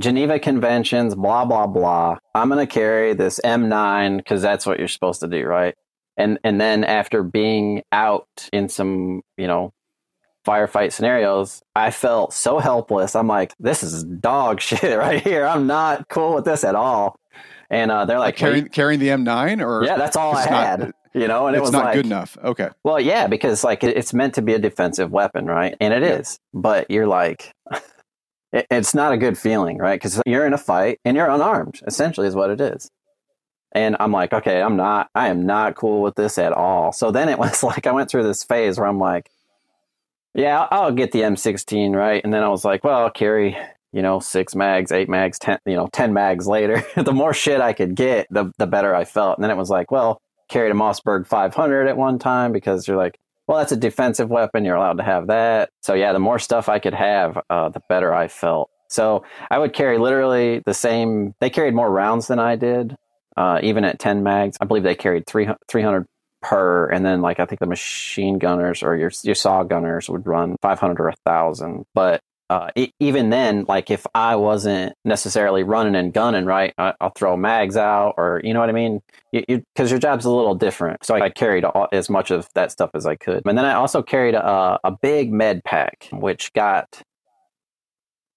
Geneva 0.00 0.38
Conventions, 0.38 1.14
blah, 1.14 1.44
blah, 1.44 1.66
blah. 1.66 2.18
I'm 2.34 2.48
going 2.48 2.66
to 2.66 2.72
carry 2.72 3.14
this 3.14 3.38
M9 3.44 4.16
because 4.16 4.42
that's 4.42 4.66
what 4.66 4.78
you're 4.78 4.88
supposed 4.88 5.20
to 5.20 5.28
do, 5.28 5.44
right? 5.44 5.74
And, 6.16 6.38
and 6.42 6.60
then 6.60 6.84
after 6.84 7.22
being 7.22 7.82
out 7.92 8.48
in 8.52 8.68
some, 8.68 9.22
you 9.36 9.46
know, 9.46 9.72
firefight 10.46 10.92
scenarios, 10.92 11.62
I 11.74 11.90
felt 11.90 12.32
so 12.34 12.58
helpless. 12.58 13.14
I'm 13.16 13.26
like, 13.28 13.54
this 13.58 13.82
is 13.82 14.04
dog 14.04 14.60
shit 14.60 14.98
right 14.98 15.22
here. 15.22 15.46
I'm 15.46 15.66
not 15.66 16.08
cool 16.08 16.34
with 16.34 16.44
this 16.44 16.64
at 16.64 16.74
all. 16.74 17.16
And 17.70 17.90
uh, 17.90 18.04
they're 18.04 18.18
Like 18.18 18.34
like, 18.34 18.36
carrying 18.36 18.68
carrying 18.68 19.00
the 19.00 19.08
M9 19.08 19.64
or 19.64 19.84
yeah, 19.84 19.96
that's 19.96 20.16
all 20.16 20.34
I 20.36 20.42
it's 20.42 20.50
not- 20.50 20.66
had, 20.80 20.92
you 21.14 21.26
know, 21.28 21.46
and 21.46 21.56
it 21.56 21.62
was 21.62 21.72
not 21.72 21.86
like, 21.86 21.94
good 21.94 22.06
enough. 22.06 22.36
Okay. 22.42 22.68
well, 22.84 23.00
yeah, 23.00 23.26
because 23.26 23.64
like 23.64 23.82
it- 23.82 23.96
it's 23.96 24.12
meant 24.12 24.34
to 24.34 24.42
be 24.42 24.52
a 24.54 24.58
defensive 24.58 25.10
weapon, 25.10 25.46
right? 25.46 25.74
And 25.80 25.94
it 25.94 26.02
is, 26.02 26.38
Yeah. 26.52 26.60
but 26.60 26.90
you're 26.90 27.06
like, 27.06 27.52
it, 28.52 28.66
it's 28.70 28.94
not 28.94 29.12
a 29.12 29.16
good 29.16 29.38
feeling, 29.38 29.78
right? 29.78 29.94
Because 30.00 30.20
you're 30.26 30.46
in 30.46 30.52
a 30.52 30.58
fight 30.58 31.00
and 31.04 31.16
you're 31.16 31.28
unarmed. 31.28 31.80
Essentially, 31.86 32.26
is 32.26 32.34
what 32.34 32.50
it 32.50 32.60
is. 32.60 32.90
And 33.72 33.96
I'm 33.98 34.12
like, 34.12 34.32
okay, 34.32 34.62
I'm 34.62 34.76
not, 34.76 35.08
I 35.16 35.28
am 35.28 35.46
not 35.46 35.74
cool 35.74 36.00
with 36.02 36.14
this 36.14 36.38
at 36.38 36.52
all. 36.52 36.92
So 36.92 37.10
then 37.10 37.28
it 37.28 37.38
was 37.38 37.62
like 37.64 37.86
I 37.88 37.92
went 37.92 38.08
through 38.10 38.22
this 38.24 38.44
phase 38.44 38.78
where 38.78 38.86
I'm 38.86 39.00
like, 39.00 39.30
yeah, 40.34 40.66
I'll, 40.70 40.92
get 40.92 41.12
the 41.12 41.20
M16, 41.20 41.94
right? 41.94 42.22
And 42.24 42.32
then 42.32 42.42
I 42.42 42.48
was 42.48 42.64
like, 42.64 42.82
well, 42.84 42.98
I'll 42.98 43.10
carry, 43.10 43.56
you 43.92 44.02
know, 44.02 44.18
six 44.20 44.54
mags, 44.54 44.90
eight 44.92 45.08
mags, 45.08 45.38
ten, 45.38 45.58
you 45.64 45.76
know, 45.76 45.88
ten 45.92 46.12
mags 46.12 46.46
later. 46.46 46.84
the 46.96 47.12
more 47.12 47.32
shit 47.32 47.60
I 47.60 47.72
could 47.72 47.94
get, 47.94 48.26
the 48.30 48.52
the 48.58 48.66
better 48.66 48.94
I 48.94 49.04
felt. 49.04 49.38
And 49.38 49.44
then 49.44 49.50
it 49.50 49.56
was 49.56 49.70
like, 49.70 49.90
well, 49.90 50.20
carried 50.48 50.70
a 50.70 50.74
Mossberg 50.74 51.26
500 51.26 51.88
at 51.88 51.96
one 51.96 52.18
time 52.18 52.52
because 52.52 52.86
you're 52.86 52.96
like, 52.96 53.18
well, 53.46 53.58
that's 53.58 53.72
a 53.72 53.76
defensive 53.76 54.30
weapon. 54.30 54.64
You're 54.64 54.76
allowed 54.76 54.98
to 54.98 55.04
have 55.04 55.26
that. 55.28 55.70
So 55.82 55.94
yeah, 55.94 56.12
the 56.12 56.18
more 56.18 56.38
stuff 56.38 56.68
I 56.68 56.78
could 56.78 56.94
have, 56.94 57.38
uh, 57.50 57.68
the 57.68 57.80
better 57.88 58.14
I 58.14 58.28
felt. 58.28 58.70
So 58.88 59.24
I 59.50 59.58
would 59.58 59.72
carry 59.72 59.98
literally 59.98 60.62
the 60.64 60.74
same. 60.74 61.34
They 61.40 61.50
carried 61.50 61.74
more 61.74 61.90
rounds 61.90 62.28
than 62.28 62.38
I 62.38 62.56
did, 62.56 62.96
uh, 63.36 63.60
even 63.62 63.84
at 63.84 63.98
10 63.98 64.22
mags. 64.22 64.56
I 64.60 64.64
believe 64.64 64.82
they 64.82 64.94
carried 64.94 65.26
300, 65.26 65.58
300 65.68 66.06
per, 66.44 66.86
and 66.86 67.04
then 67.04 67.22
like 67.22 67.40
I 67.40 67.46
think 67.46 67.60
the 67.60 67.66
machine 67.66 68.38
gunners 68.38 68.82
or 68.82 68.96
your 68.96 69.10
your 69.22 69.34
saw 69.34 69.64
gunners 69.64 70.08
would 70.10 70.26
run 70.26 70.56
500 70.62 71.00
or 71.00 71.08
a 71.08 71.14
thousand. 71.24 71.86
But 71.94 72.20
uh, 72.50 72.68
e- 72.76 72.92
even 73.00 73.30
then, 73.30 73.64
like 73.66 73.90
if 73.90 74.06
I 74.14 74.36
wasn't 74.36 74.94
necessarily 75.04 75.62
running 75.62 75.96
and 75.96 76.12
gunning, 76.12 76.44
right, 76.44 76.74
I, 76.76 76.92
I'll 77.00 77.12
throw 77.16 77.36
mags 77.36 77.76
out, 77.76 78.14
or 78.18 78.40
you 78.44 78.52
know 78.52 78.60
what 78.60 78.68
I 78.68 78.72
mean, 78.72 79.00
because 79.32 79.90
your 79.90 79.98
job's 79.98 80.26
a 80.26 80.30
little 80.30 80.54
different. 80.54 81.04
So 81.04 81.14
I 81.14 81.30
carried 81.30 81.64
all, 81.64 81.88
as 81.92 82.10
much 82.10 82.30
of 82.30 82.48
that 82.54 82.70
stuff 82.70 82.90
as 82.94 83.06
I 83.06 83.16
could, 83.16 83.42
and 83.46 83.56
then 83.56 83.64
I 83.64 83.74
also 83.74 84.02
carried 84.02 84.34
a, 84.34 84.78
a 84.84 84.90
big 85.02 85.32
med 85.32 85.64
pack, 85.64 86.08
which 86.12 86.52
got. 86.52 87.02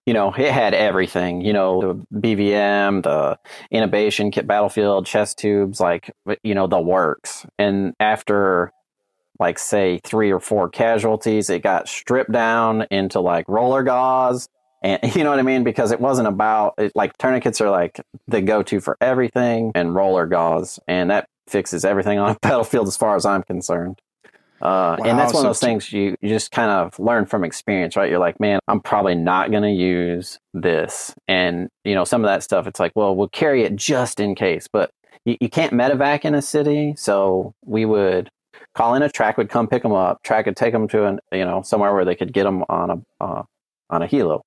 You 0.07 0.13
know, 0.13 0.33
it 0.33 0.51
had 0.51 0.73
everything. 0.73 1.41
You 1.41 1.53
know, 1.53 2.03
the 2.11 2.19
BVM, 2.19 3.03
the 3.03 3.37
intubation 3.71 4.31
kit, 4.31 4.47
battlefield 4.47 5.05
chest 5.05 5.37
tubes, 5.37 5.79
like 5.79 6.11
you 6.41 6.55
know, 6.55 6.65
the 6.65 6.79
works. 6.79 7.45
And 7.59 7.93
after 7.99 8.71
like 9.39 9.59
say 9.59 9.99
three 10.03 10.31
or 10.31 10.39
four 10.39 10.69
casualties 10.69 11.49
it 11.49 11.61
got 11.61 11.87
stripped 11.87 12.31
down 12.31 12.85
into 12.91 13.19
like 13.19 13.47
roller 13.47 13.83
gauze 13.83 14.49
and 14.81 14.99
you 15.15 15.23
know 15.23 15.29
what 15.29 15.39
i 15.39 15.43
mean 15.43 15.63
because 15.63 15.91
it 15.91 15.99
wasn't 15.99 16.27
about 16.27 16.73
it, 16.77 16.91
like 16.95 17.17
tourniquets 17.17 17.61
are 17.61 17.69
like 17.69 18.01
the 18.27 18.41
go-to 18.41 18.79
for 18.79 18.97
everything 19.01 19.71
and 19.75 19.95
roller 19.95 20.25
gauze 20.25 20.79
and 20.87 21.09
that 21.09 21.27
fixes 21.47 21.85
everything 21.85 22.19
on 22.19 22.31
a 22.31 22.37
battlefield 22.41 22.87
as 22.87 22.97
far 22.97 23.15
as 23.15 23.25
i'm 23.25 23.43
concerned 23.43 24.01
uh, 24.61 24.97
Wow, 24.99 25.05
and 25.05 25.19
that's 25.19 25.33
one 25.33 25.43
so 25.43 25.49
of 25.49 25.49
those 25.49 25.59
things 25.59 25.91
you, 25.91 26.15
you 26.21 26.29
just 26.29 26.51
kind 26.51 26.71
of 26.71 26.97
learn 26.99 27.25
from 27.25 27.43
experience 27.43 27.95
right? 27.95 28.09
You're 28.09 28.19
like 28.19 28.39
man 28.39 28.59
i'm 28.67 28.81
probably 28.81 29.15
not 29.15 29.51
going 29.51 29.63
to 29.63 29.71
use 29.71 30.39
this. 30.53 31.13
And 31.27 31.69
you 31.83 31.95
know 31.95 32.03
some 32.03 32.23
of 32.23 32.27
that 32.27 32.43
stuff 32.43 32.67
it's 32.67 32.79
like 32.79 32.91
well 32.95 33.15
we'll 33.15 33.29
carry 33.29 33.63
it 33.63 33.75
just 33.75 34.19
in 34.19 34.35
case. 34.35 34.67
But 34.71 34.91
you, 35.25 35.37
you 35.41 35.49
can't 35.49 35.73
medevac 35.73 36.25
in 36.25 36.33
a 36.35 36.41
city 36.41 36.95
so 36.97 37.53
we 37.65 37.85
would 37.85 38.29
call 38.75 38.95
in 38.95 39.01
a 39.01 39.09
track 39.09 39.37
would 39.37 39.49
come 39.49 39.67
pick 39.67 39.83
them 39.83 39.93
up 39.93 40.21
track 40.23 40.45
would 40.45 40.55
take 40.55 40.73
them 40.73 40.87
to 40.87 41.05
an 41.05 41.19
you 41.31 41.45
know 41.45 41.61
somewhere 41.61 41.93
where 41.93 42.05
they 42.05 42.15
could 42.15 42.33
get 42.33 42.43
them 42.43 42.63
on 42.69 42.89
a 42.89 43.23
uh, 43.23 43.43
on 43.89 44.01
a 44.01 44.07
helo 44.07 44.41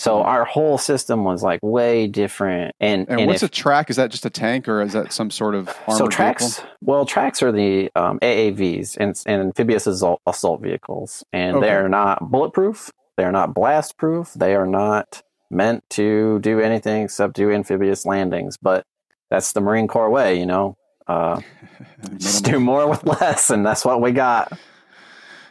so 0.00 0.22
our 0.22 0.44
whole 0.44 0.78
system 0.78 1.24
was 1.24 1.42
like 1.42 1.60
way 1.62 2.06
different 2.06 2.74
and 2.80 3.06
And, 3.08 3.20
and 3.20 3.26
what's 3.28 3.42
if- 3.42 3.50
a 3.50 3.52
track? 3.52 3.90
Is 3.90 3.96
that 3.96 4.10
just 4.10 4.24
a 4.24 4.30
tank 4.30 4.66
or 4.68 4.80
is 4.82 4.92
that 4.94 5.12
some 5.12 5.30
sort 5.30 5.54
of 5.54 5.68
armored 5.86 5.98
so 5.98 6.06
tracks 6.08 6.56
vehicle? 6.60 6.70
well 6.80 7.04
tracks 7.04 7.42
are 7.42 7.52
the 7.52 7.90
um, 7.94 8.18
aavs 8.20 8.96
and, 8.96 9.20
and 9.26 9.42
amphibious 9.42 9.86
assault, 9.86 10.20
assault 10.26 10.60
vehicles 10.62 11.24
and 11.32 11.56
Okay. 11.56 11.66
they're 11.66 11.88
not 11.88 12.30
bulletproof 12.30 12.90
they're 13.16 13.32
not 13.32 13.52
blast 13.54 13.96
proof 13.98 14.32
they 14.34 14.54
are 14.54 14.66
not 14.66 15.22
meant 15.50 15.82
to 15.90 16.38
do 16.40 16.60
anything 16.60 17.02
except 17.02 17.34
do 17.34 17.50
amphibious 17.50 18.06
landings 18.06 18.56
but 18.56 18.84
that's 19.30 19.52
the 19.52 19.60
marine 19.60 19.86
corps 19.88 20.08
way 20.10 20.38
you 20.38 20.46
know 20.46 20.76
uh, 21.08 21.40
just 22.18 22.44
do 22.44 22.58
more 22.60 22.88
with 22.88 23.04
less 23.04 23.50
and 23.50 23.66
that's 23.66 23.84
what 23.84 24.00
we 24.00 24.12
got 24.12 24.52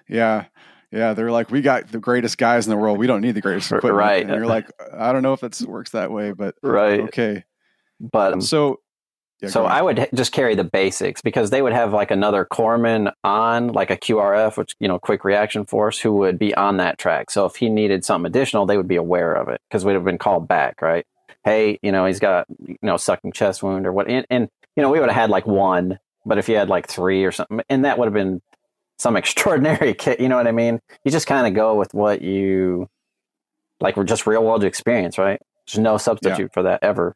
Yeah. 0.08 0.46
Yeah. 0.92 1.14
They're 1.14 1.32
like, 1.32 1.52
we 1.52 1.62
got 1.62 1.92
the 1.92 2.00
greatest 2.00 2.38
guys 2.38 2.66
in 2.66 2.72
the 2.72 2.78
world. 2.78 2.98
We 2.98 3.08
don't 3.08 3.22
need 3.22 3.34
the 3.34 3.42
greatest 3.42 3.72
equipment. 3.72 3.96
Right. 3.96 4.26
And 4.26 4.34
you're 4.34 4.48
like, 4.48 4.70
I 4.94 5.12
don't 5.12 5.24
know 5.24 5.34
if 5.34 5.44
it 5.44 5.62
works 5.62 5.92
that 5.92 6.12
way, 6.12 6.32
but 6.32 6.56
right 6.64 7.02
okay. 7.02 7.44
but 8.00 8.34
um, 8.34 8.42
So, 8.42 8.80
yeah, 9.42 9.50
so. 9.50 9.66
I 9.66 9.82
would 9.82 10.10
just 10.14 10.34
carry 10.34 10.56
the 10.56 10.66
basics 10.66 11.22
because 11.22 11.50
they 11.50 11.62
would 11.62 11.72
have 11.72 11.94
like 11.94 12.12
another 12.12 12.46
corpsman 12.52 13.14
on, 13.24 13.70
like 13.70 13.90
a 13.90 13.96
QRF, 13.96 14.58
which 14.58 14.76
you 14.82 14.88
know, 14.90 15.00
quick 15.00 15.24
reaction 15.24 15.66
force, 15.66 15.98
who 15.98 16.12
would 16.16 16.38
be 16.38 16.54
on 16.56 16.78
that 16.78 16.98
track. 16.98 17.32
So 17.32 17.46
if 17.46 17.56
he 17.56 17.70
needed 17.70 18.04
something 18.04 18.28
additional, 18.28 18.66
they 18.66 18.76
would 18.76 18.88
be 18.90 18.98
aware 18.98 19.34
of 19.34 19.48
it 19.48 19.62
because 19.70 19.86
we'd 19.86 19.94
have 19.94 20.04
been 20.04 20.18
called 20.18 20.48
back, 20.50 20.82
right? 20.82 21.06
Hey, 21.46 21.80
you 21.82 21.94
know, 21.94 22.06
he's 22.06 22.20
got 22.20 22.48
you 22.60 22.78
know 22.82 22.98
sucking 22.98 23.32
chest 23.32 23.64
wound 23.64 23.88
or 23.88 23.94
what, 23.94 24.10
and, 24.10 24.26
and 24.30 24.50
you 24.76 24.84
know, 24.84 24.90
we 24.90 25.00
would 25.00 25.08
have 25.08 25.16
had 25.16 25.30
like 25.30 25.48
one, 25.48 26.00
but 26.26 26.38
if 26.38 26.50
you 26.50 26.58
had 26.58 26.68
like 26.68 26.88
three 26.88 27.24
or 27.24 27.32
something, 27.32 27.62
and 27.70 27.86
that 27.86 27.98
would 27.98 28.08
have 28.08 28.14
been 28.14 28.42
some 29.00 29.16
extraordinary 29.18 29.94
kit. 29.96 30.20
You 30.20 30.30
know 30.30 30.38
what 30.38 30.48
I 30.48 30.52
mean? 30.52 30.80
You 31.04 31.12
just 31.12 31.28
kind 31.28 31.48
of 31.48 31.54
go 31.54 31.76
with 31.76 31.94
what 31.94 32.22
you 32.22 32.88
like. 33.80 33.98
We're 33.98 34.04
just 34.04 34.28
real 34.28 34.44
world 34.44 34.64
experience, 34.64 35.18
right? 35.18 35.42
There's 35.66 35.80
no 35.80 35.98
substitute 35.98 36.54
for 36.54 36.64
that 36.64 36.84
ever. 36.84 37.16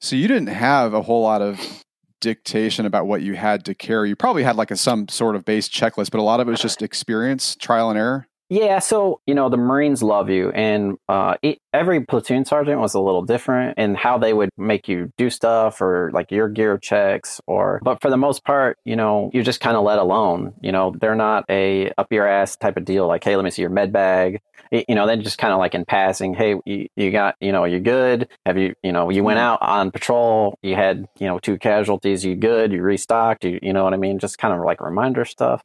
So 0.00 0.16
you 0.16 0.28
didn't 0.28 0.48
have 0.48 0.94
a 0.94 1.02
whole 1.02 1.22
lot 1.22 1.42
of 1.42 1.84
dictation 2.20 2.86
about 2.86 3.06
what 3.06 3.22
you 3.22 3.34
had 3.34 3.64
to 3.66 3.74
carry. 3.74 4.08
You 4.08 4.16
probably 4.16 4.42
had 4.42 4.56
like 4.56 4.70
a 4.70 4.76
some 4.76 5.08
sort 5.08 5.36
of 5.36 5.44
base 5.44 5.68
checklist, 5.68 6.10
but 6.10 6.20
a 6.20 6.22
lot 6.22 6.40
of 6.40 6.48
it 6.48 6.50
was 6.50 6.60
just 6.62 6.82
experience, 6.82 7.56
trial 7.56 7.90
and 7.90 7.98
error. 7.98 8.26
Yeah, 8.52 8.80
so 8.80 9.20
you 9.28 9.34
know 9.36 9.48
the 9.48 9.56
Marines 9.56 10.02
love 10.02 10.28
you, 10.28 10.50
and 10.50 10.98
uh, 11.08 11.36
it, 11.40 11.60
every 11.72 12.00
platoon 12.00 12.44
sergeant 12.44 12.80
was 12.80 12.94
a 12.94 13.00
little 13.00 13.22
different 13.22 13.78
in 13.78 13.94
how 13.94 14.18
they 14.18 14.32
would 14.32 14.50
make 14.58 14.88
you 14.88 15.12
do 15.16 15.30
stuff 15.30 15.80
or 15.80 16.10
like 16.12 16.32
your 16.32 16.48
gear 16.48 16.76
checks, 16.76 17.40
or 17.46 17.80
but 17.84 18.02
for 18.02 18.10
the 18.10 18.16
most 18.16 18.44
part, 18.44 18.76
you 18.84 18.96
know, 18.96 19.30
you 19.32 19.44
just 19.44 19.60
kind 19.60 19.76
of 19.76 19.84
let 19.84 20.00
alone. 20.00 20.52
You 20.62 20.72
know, 20.72 20.92
they're 21.00 21.14
not 21.14 21.44
a 21.48 21.92
up 21.96 22.12
your 22.12 22.26
ass 22.26 22.56
type 22.56 22.76
of 22.76 22.84
deal. 22.84 23.06
Like, 23.06 23.22
hey, 23.22 23.36
let 23.36 23.44
me 23.44 23.52
see 23.52 23.62
your 23.62 23.70
med 23.70 23.92
bag. 23.92 24.40
You 24.72 24.96
know, 24.96 25.06
they 25.06 25.16
just 25.16 25.38
kind 25.38 25.52
of 25.52 25.60
like 25.60 25.76
in 25.76 25.84
passing, 25.84 26.34
hey, 26.34 26.56
you, 26.64 26.88
you 26.96 27.10
got, 27.12 27.36
you 27.40 27.52
know, 27.52 27.64
you're 27.64 27.80
good. 27.80 28.28
Have 28.46 28.56
you, 28.56 28.74
you 28.82 28.90
know, 28.92 29.10
you 29.10 29.22
went 29.24 29.38
mm-hmm. 29.38 29.46
out 29.46 29.62
on 29.62 29.90
patrol, 29.90 30.58
you 30.62 30.76
had, 30.76 31.06
you 31.18 31.26
know, 31.26 31.38
two 31.40 31.56
casualties, 31.58 32.24
you 32.24 32.36
good, 32.36 32.72
you 32.72 32.82
restocked, 32.82 33.44
you, 33.44 33.58
you 33.62 33.72
know 33.72 33.82
what 33.82 33.94
I 33.94 33.96
mean? 33.96 34.18
Just 34.20 34.38
kind 34.38 34.54
of 34.54 34.64
like 34.64 34.80
reminder 34.80 35.24
stuff. 35.24 35.62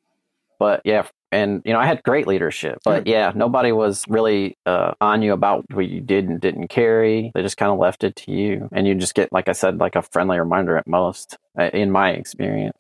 But 0.57 0.81
yeah, 0.85 1.07
and 1.31 1.61
you 1.65 1.73
know 1.73 1.79
i 1.79 1.85
had 1.85 2.01
great 2.03 2.27
leadership 2.27 2.79
but 2.83 3.07
yeah 3.07 3.31
nobody 3.35 3.71
was 3.71 4.05
really 4.07 4.57
uh, 4.65 4.93
on 5.01 5.21
you 5.21 5.33
about 5.33 5.65
what 5.71 5.87
you 5.87 6.01
did 6.01 6.27
and 6.27 6.39
didn't 6.39 6.67
carry. 6.67 7.31
They 7.33 7.41
just 7.41 7.57
kind 7.57 7.71
of 7.71 7.77
left 7.77 8.03
it 8.03 8.15
to 8.17 8.31
you 8.31 8.69
and 8.71 8.87
you 8.87 8.95
just 8.95 9.15
get 9.15 9.31
like 9.31 9.49
i 9.49 9.51
said 9.51 9.79
like 9.79 9.95
a 9.95 10.01
friendly 10.01 10.39
reminder 10.39 10.77
at 10.77 10.87
most 10.87 11.37
uh, 11.59 11.69
in 11.73 11.91
my 11.91 12.11
experience. 12.11 12.77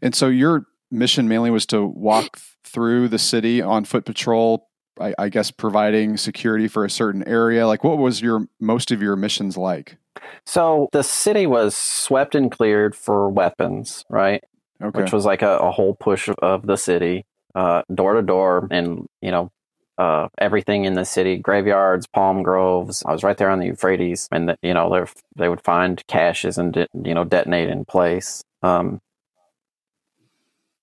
And 0.00 0.14
so 0.14 0.28
your 0.28 0.66
mission 0.90 1.28
mainly 1.28 1.50
was 1.50 1.66
to 1.66 1.84
walk 1.84 2.38
through 2.64 3.08
the 3.08 3.18
city 3.18 3.60
on 3.60 3.84
foot 3.84 4.04
patrol 4.04 4.68
I, 5.00 5.14
I 5.18 5.28
guess 5.28 5.50
providing 5.52 6.16
security 6.16 6.66
for 6.66 6.84
a 6.84 6.90
certain 6.90 7.26
area. 7.28 7.66
Like 7.68 7.84
what 7.84 7.98
was 7.98 8.20
your 8.20 8.48
most 8.60 8.90
of 8.90 9.00
your 9.00 9.16
missions 9.16 9.56
like? 9.56 9.96
So 10.44 10.88
the 10.92 11.04
city 11.04 11.46
was 11.46 11.76
swept 11.76 12.34
and 12.34 12.50
cleared 12.50 12.96
for 12.96 13.28
weapons 13.28 14.04
right 14.08 14.42
okay. 14.82 15.02
which 15.02 15.12
was 15.12 15.24
like 15.24 15.42
a, 15.42 15.58
a 15.58 15.70
whole 15.70 15.94
push 15.94 16.28
of 16.38 16.66
the 16.66 16.76
city, 16.76 17.24
uh, 17.54 17.82
door 17.92 18.14
to 18.14 18.22
door, 18.22 18.68
and 18.70 19.06
you 19.20 19.30
know 19.30 19.50
uh, 19.98 20.28
everything 20.38 20.84
in 20.84 20.94
the 20.94 21.04
city, 21.04 21.36
graveyards, 21.36 22.06
palm 22.06 22.42
groves. 22.42 23.02
I 23.04 23.12
was 23.12 23.24
right 23.24 23.36
there 23.36 23.50
on 23.50 23.58
the 23.58 23.66
Euphrates, 23.66 24.28
and 24.30 24.50
the, 24.50 24.58
you 24.62 24.74
know 24.74 25.06
they 25.36 25.48
would 25.48 25.62
find 25.62 26.04
caches 26.06 26.58
and 26.58 26.72
de- 26.72 26.88
you 27.04 27.14
know 27.14 27.24
detonate 27.24 27.68
in 27.68 27.84
place. 27.84 28.44
Um, 28.62 29.00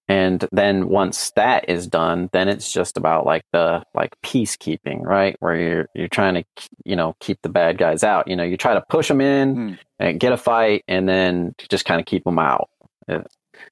and 0.07 0.47
then 0.51 0.87
once 0.89 1.31
that 1.31 1.67
is 1.67 1.87
done, 1.87 2.29
then 2.31 2.47
it's 2.47 2.71
just 2.71 2.95
about 2.95 3.25
like 3.25 3.43
the 3.51 3.83
like 3.95 4.13
peacekeeping, 4.21 5.01
right? 5.01 5.35
Where 5.39 5.55
you're 5.55 5.89
you're 5.95 6.07
trying 6.07 6.35
to 6.35 6.43
you 6.83 6.95
know 6.95 7.15
keep 7.19 7.41
the 7.41 7.49
bad 7.49 7.77
guys 7.77 8.03
out. 8.03 8.27
You 8.27 8.35
know, 8.35 8.43
you 8.43 8.57
try 8.57 8.75
to 8.75 8.83
push 8.87 9.07
them 9.07 9.21
in 9.21 9.55
mm. 9.55 9.79
and 9.97 10.19
get 10.19 10.33
a 10.33 10.37
fight, 10.37 10.83
and 10.87 11.09
then 11.09 11.55
just 11.69 11.85
kind 11.85 11.99
of 11.99 12.05
keep 12.05 12.23
them 12.23 12.37
out. 12.37 12.69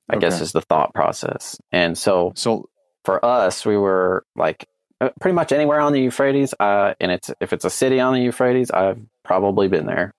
I 0.09 0.15
okay. 0.15 0.27
guess 0.27 0.41
is 0.41 0.51
the 0.51 0.61
thought 0.61 0.93
process. 0.93 1.59
And 1.71 1.97
so, 1.97 2.33
so 2.35 2.69
for 3.03 3.23
us, 3.23 3.65
we 3.65 3.77
were 3.77 4.25
like 4.35 4.67
uh, 5.01 5.09
pretty 5.19 5.35
much 5.35 5.51
anywhere 5.51 5.79
on 5.79 5.93
the 5.93 6.01
Euphrates. 6.01 6.53
Uh, 6.59 6.93
and 6.99 7.11
it's 7.11 7.31
if 7.39 7.53
it's 7.53 7.65
a 7.65 7.69
city 7.69 7.99
on 7.99 8.13
the 8.13 8.21
Euphrates, 8.21 8.71
I've 8.71 9.01
probably 9.23 9.67
been 9.67 9.85
there. 9.85 10.13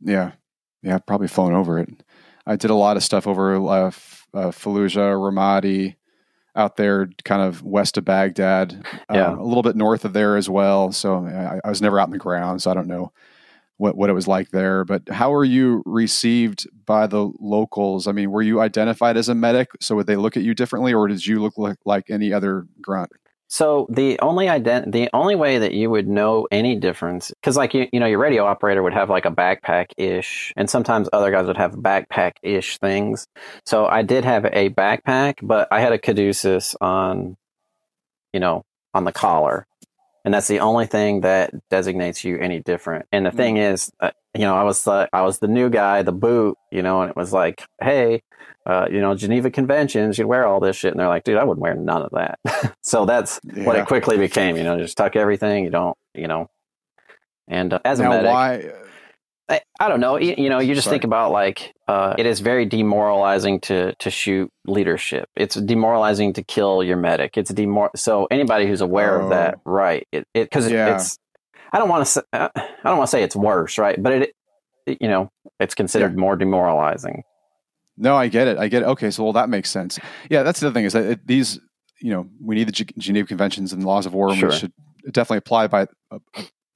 Yeah, 0.00 0.32
yeah, 0.82 0.96
I've 0.96 1.06
probably 1.06 1.28
flown 1.28 1.54
over 1.54 1.78
it. 1.78 1.88
I 2.46 2.56
did 2.56 2.70
a 2.70 2.74
lot 2.74 2.96
of 2.96 3.04
stuff 3.04 3.26
over 3.26 3.54
uh, 3.54 3.86
uh, 4.34 4.50
Fallujah, 4.50 5.14
Ramadi, 5.16 5.94
out 6.56 6.76
there, 6.76 7.08
kind 7.24 7.42
of 7.42 7.62
west 7.62 7.96
of 7.98 8.04
Baghdad. 8.04 8.84
Yeah, 9.12 9.28
um, 9.28 9.38
a 9.38 9.44
little 9.44 9.62
bit 9.62 9.76
north 9.76 10.04
of 10.04 10.12
there 10.12 10.36
as 10.36 10.48
well. 10.48 10.90
So 10.90 11.24
I, 11.26 11.60
I 11.64 11.68
was 11.68 11.80
never 11.80 12.00
out 12.00 12.08
in 12.08 12.12
the 12.12 12.18
ground, 12.18 12.62
so 12.62 12.70
I 12.70 12.74
don't 12.74 12.88
know 12.88 13.12
what, 13.76 13.96
what 13.96 14.10
it 14.10 14.14
was 14.14 14.28
like 14.28 14.50
there. 14.50 14.84
But 14.84 15.08
how 15.08 15.30
were 15.30 15.44
you 15.44 15.82
received 15.86 16.68
by 16.86 17.06
the 17.06 17.30
locals? 17.40 18.06
I 18.06 18.12
mean, 18.12 18.30
were 18.30 18.42
you 18.42 18.60
identified 18.60 19.16
as 19.16 19.28
a 19.28 19.34
medic? 19.34 19.70
So 19.80 19.96
would 19.96 20.06
they 20.06 20.16
look 20.16 20.36
at 20.36 20.42
you 20.42 20.54
differently, 20.54 20.94
or 20.94 21.08
did 21.08 21.26
you 21.26 21.40
look 21.40 21.58
like, 21.58 21.78
like 21.84 22.10
any 22.10 22.32
other 22.32 22.66
grunt? 22.80 23.10
So 23.48 23.86
the 23.90 24.18
only 24.20 24.46
ident- 24.46 24.92
the 24.92 25.10
only 25.12 25.34
way 25.34 25.58
that 25.58 25.74
you 25.74 25.90
would 25.90 26.08
know 26.08 26.48
any 26.50 26.74
difference, 26.76 27.28
because 27.28 27.54
like 27.54 27.74
you, 27.74 27.86
you 27.92 28.00
know, 28.00 28.06
your 28.06 28.18
radio 28.18 28.46
operator 28.46 28.82
would 28.82 28.94
have 28.94 29.10
like 29.10 29.26
a 29.26 29.30
backpack 29.30 29.88
ish, 29.98 30.54
and 30.56 30.70
sometimes 30.70 31.10
other 31.12 31.30
guys 31.30 31.46
would 31.46 31.58
have 31.58 31.72
backpack 31.72 32.32
ish 32.42 32.78
things. 32.78 33.26
So 33.66 33.84
I 33.84 34.00
did 34.02 34.24
have 34.24 34.46
a 34.46 34.70
backpack, 34.70 35.34
but 35.42 35.68
I 35.70 35.80
had 35.80 35.92
a 35.92 35.98
caduceus 35.98 36.74
on, 36.80 37.36
you 38.32 38.40
know, 38.40 38.64
on 38.94 39.04
the 39.04 39.12
collar 39.12 39.66
and 40.24 40.32
that's 40.32 40.48
the 40.48 40.60
only 40.60 40.86
thing 40.86 41.22
that 41.22 41.52
designates 41.68 42.24
you 42.24 42.38
any 42.38 42.60
different. 42.60 43.06
And 43.12 43.26
the 43.26 43.30
mm-hmm. 43.30 43.36
thing 43.36 43.56
is, 43.56 43.90
uh, 44.00 44.10
you 44.34 44.42
know, 44.42 44.56
I 44.56 44.62
was 44.62 44.84
the 44.84 45.08
I 45.12 45.22
was 45.22 45.38
the 45.38 45.48
new 45.48 45.68
guy, 45.68 46.02
the 46.02 46.12
boot, 46.12 46.56
you 46.70 46.82
know, 46.82 47.02
and 47.02 47.10
it 47.10 47.16
was 47.16 47.32
like, 47.32 47.66
hey, 47.80 48.22
uh, 48.64 48.86
you 48.90 49.00
know, 49.00 49.14
Geneva 49.14 49.50
Conventions, 49.50 50.18
you 50.18 50.26
wear 50.26 50.46
all 50.46 50.60
this 50.60 50.76
shit, 50.76 50.92
and 50.92 51.00
they're 51.00 51.08
like, 51.08 51.24
dude, 51.24 51.36
I 51.36 51.44
wouldn't 51.44 51.62
wear 51.62 51.74
none 51.74 52.02
of 52.02 52.10
that. 52.12 52.38
so 52.82 53.04
that's 53.04 53.40
yeah. 53.44 53.64
what 53.64 53.76
it 53.76 53.86
quickly 53.86 54.16
became. 54.16 54.56
You 54.56 54.62
know, 54.62 54.78
just 54.78 54.96
tuck 54.96 55.16
everything. 55.16 55.64
You 55.64 55.70
don't, 55.70 55.98
you 56.14 56.28
know, 56.28 56.48
and 57.48 57.72
uh, 57.74 57.80
as 57.84 57.98
now, 57.98 58.06
a 58.06 58.16
medic, 58.16 58.30
why 58.30 58.72
I, 59.48 59.60
I 59.80 59.88
don't 59.88 60.00
know. 60.00 60.16
You, 60.16 60.34
you, 60.38 60.48
know, 60.48 60.60
you 60.60 60.74
just 60.74 60.84
Sorry. 60.84 60.94
think 60.94 61.04
about 61.04 61.32
like 61.32 61.74
uh, 61.88 62.14
it 62.16 62.26
is 62.26 62.40
very 62.40 62.64
demoralizing 62.64 63.60
to 63.60 63.94
to 63.96 64.10
shoot 64.10 64.50
leadership. 64.66 65.28
It's 65.36 65.56
demoralizing 65.56 66.32
to 66.34 66.42
kill 66.42 66.82
your 66.82 66.96
medic. 66.96 67.36
It's 67.36 67.52
demor. 67.52 67.90
So 67.96 68.26
anybody 68.30 68.66
who's 68.66 68.80
aware 68.80 69.20
oh. 69.20 69.24
of 69.24 69.30
that, 69.30 69.56
oh. 69.56 69.70
right? 69.70 70.06
It 70.12 70.26
because 70.34 70.66
it, 70.66 70.72
yeah. 70.72 70.94
it's. 70.94 71.18
I 71.72 71.78
don't 71.78 71.88
want 71.88 72.06
to. 72.06 72.24
Uh, 72.32 72.48
I 72.56 72.88
don't 72.88 72.98
want 72.98 73.08
to 73.08 73.10
say 73.10 73.22
it's 73.22 73.36
worse, 73.36 73.78
right? 73.78 74.00
But 74.00 74.12
it, 74.12 74.36
it 74.86 74.98
you 75.00 75.08
know, 75.08 75.30
it's 75.60 75.74
considered 75.74 76.12
yeah. 76.12 76.20
more 76.20 76.36
demoralizing. 76.36 77.24
No, 77.96 78.16
I 78.16 78.28
get 78.28 78.48
it. 78.48 78.58
I 78.58 78.68
get 78.68 78.82
it. 78.82 78.86
Okay, 78.86 79.10
so 79.10 79.24
well, 79.24 79.32
that 79.34 79.48
makes 79.48 79.70
sense. 79.70 79.98
Yeah, 80.30 80.42
that's 80.42 80.60
the 80.60 80.72
thing 80.72 80.84
is 80.84 80.94
that 80.94 81.04
it, 81.04 81.26
these, 81.26 81.60
you 82.00 82.10
know, 82.10 82.28
we 82.40 82.54
need 82.54 82.68
the 82.68 82.72
G- 82.72 82.86
Geneva 82.96 83.28
Conventions 83.28 83.72
and 83.72 83.84
laws 83.84 84.06
of 84.06 84.14
war, 84.14 84.30
and 84.30 84.38
sure. 84.38 84.48
we 84.48 84.56
should 84.56 84.72
definitely 85.10 85.38
apply 85.38 85.66
by 85.66 85.86
uh, 86.10 86.18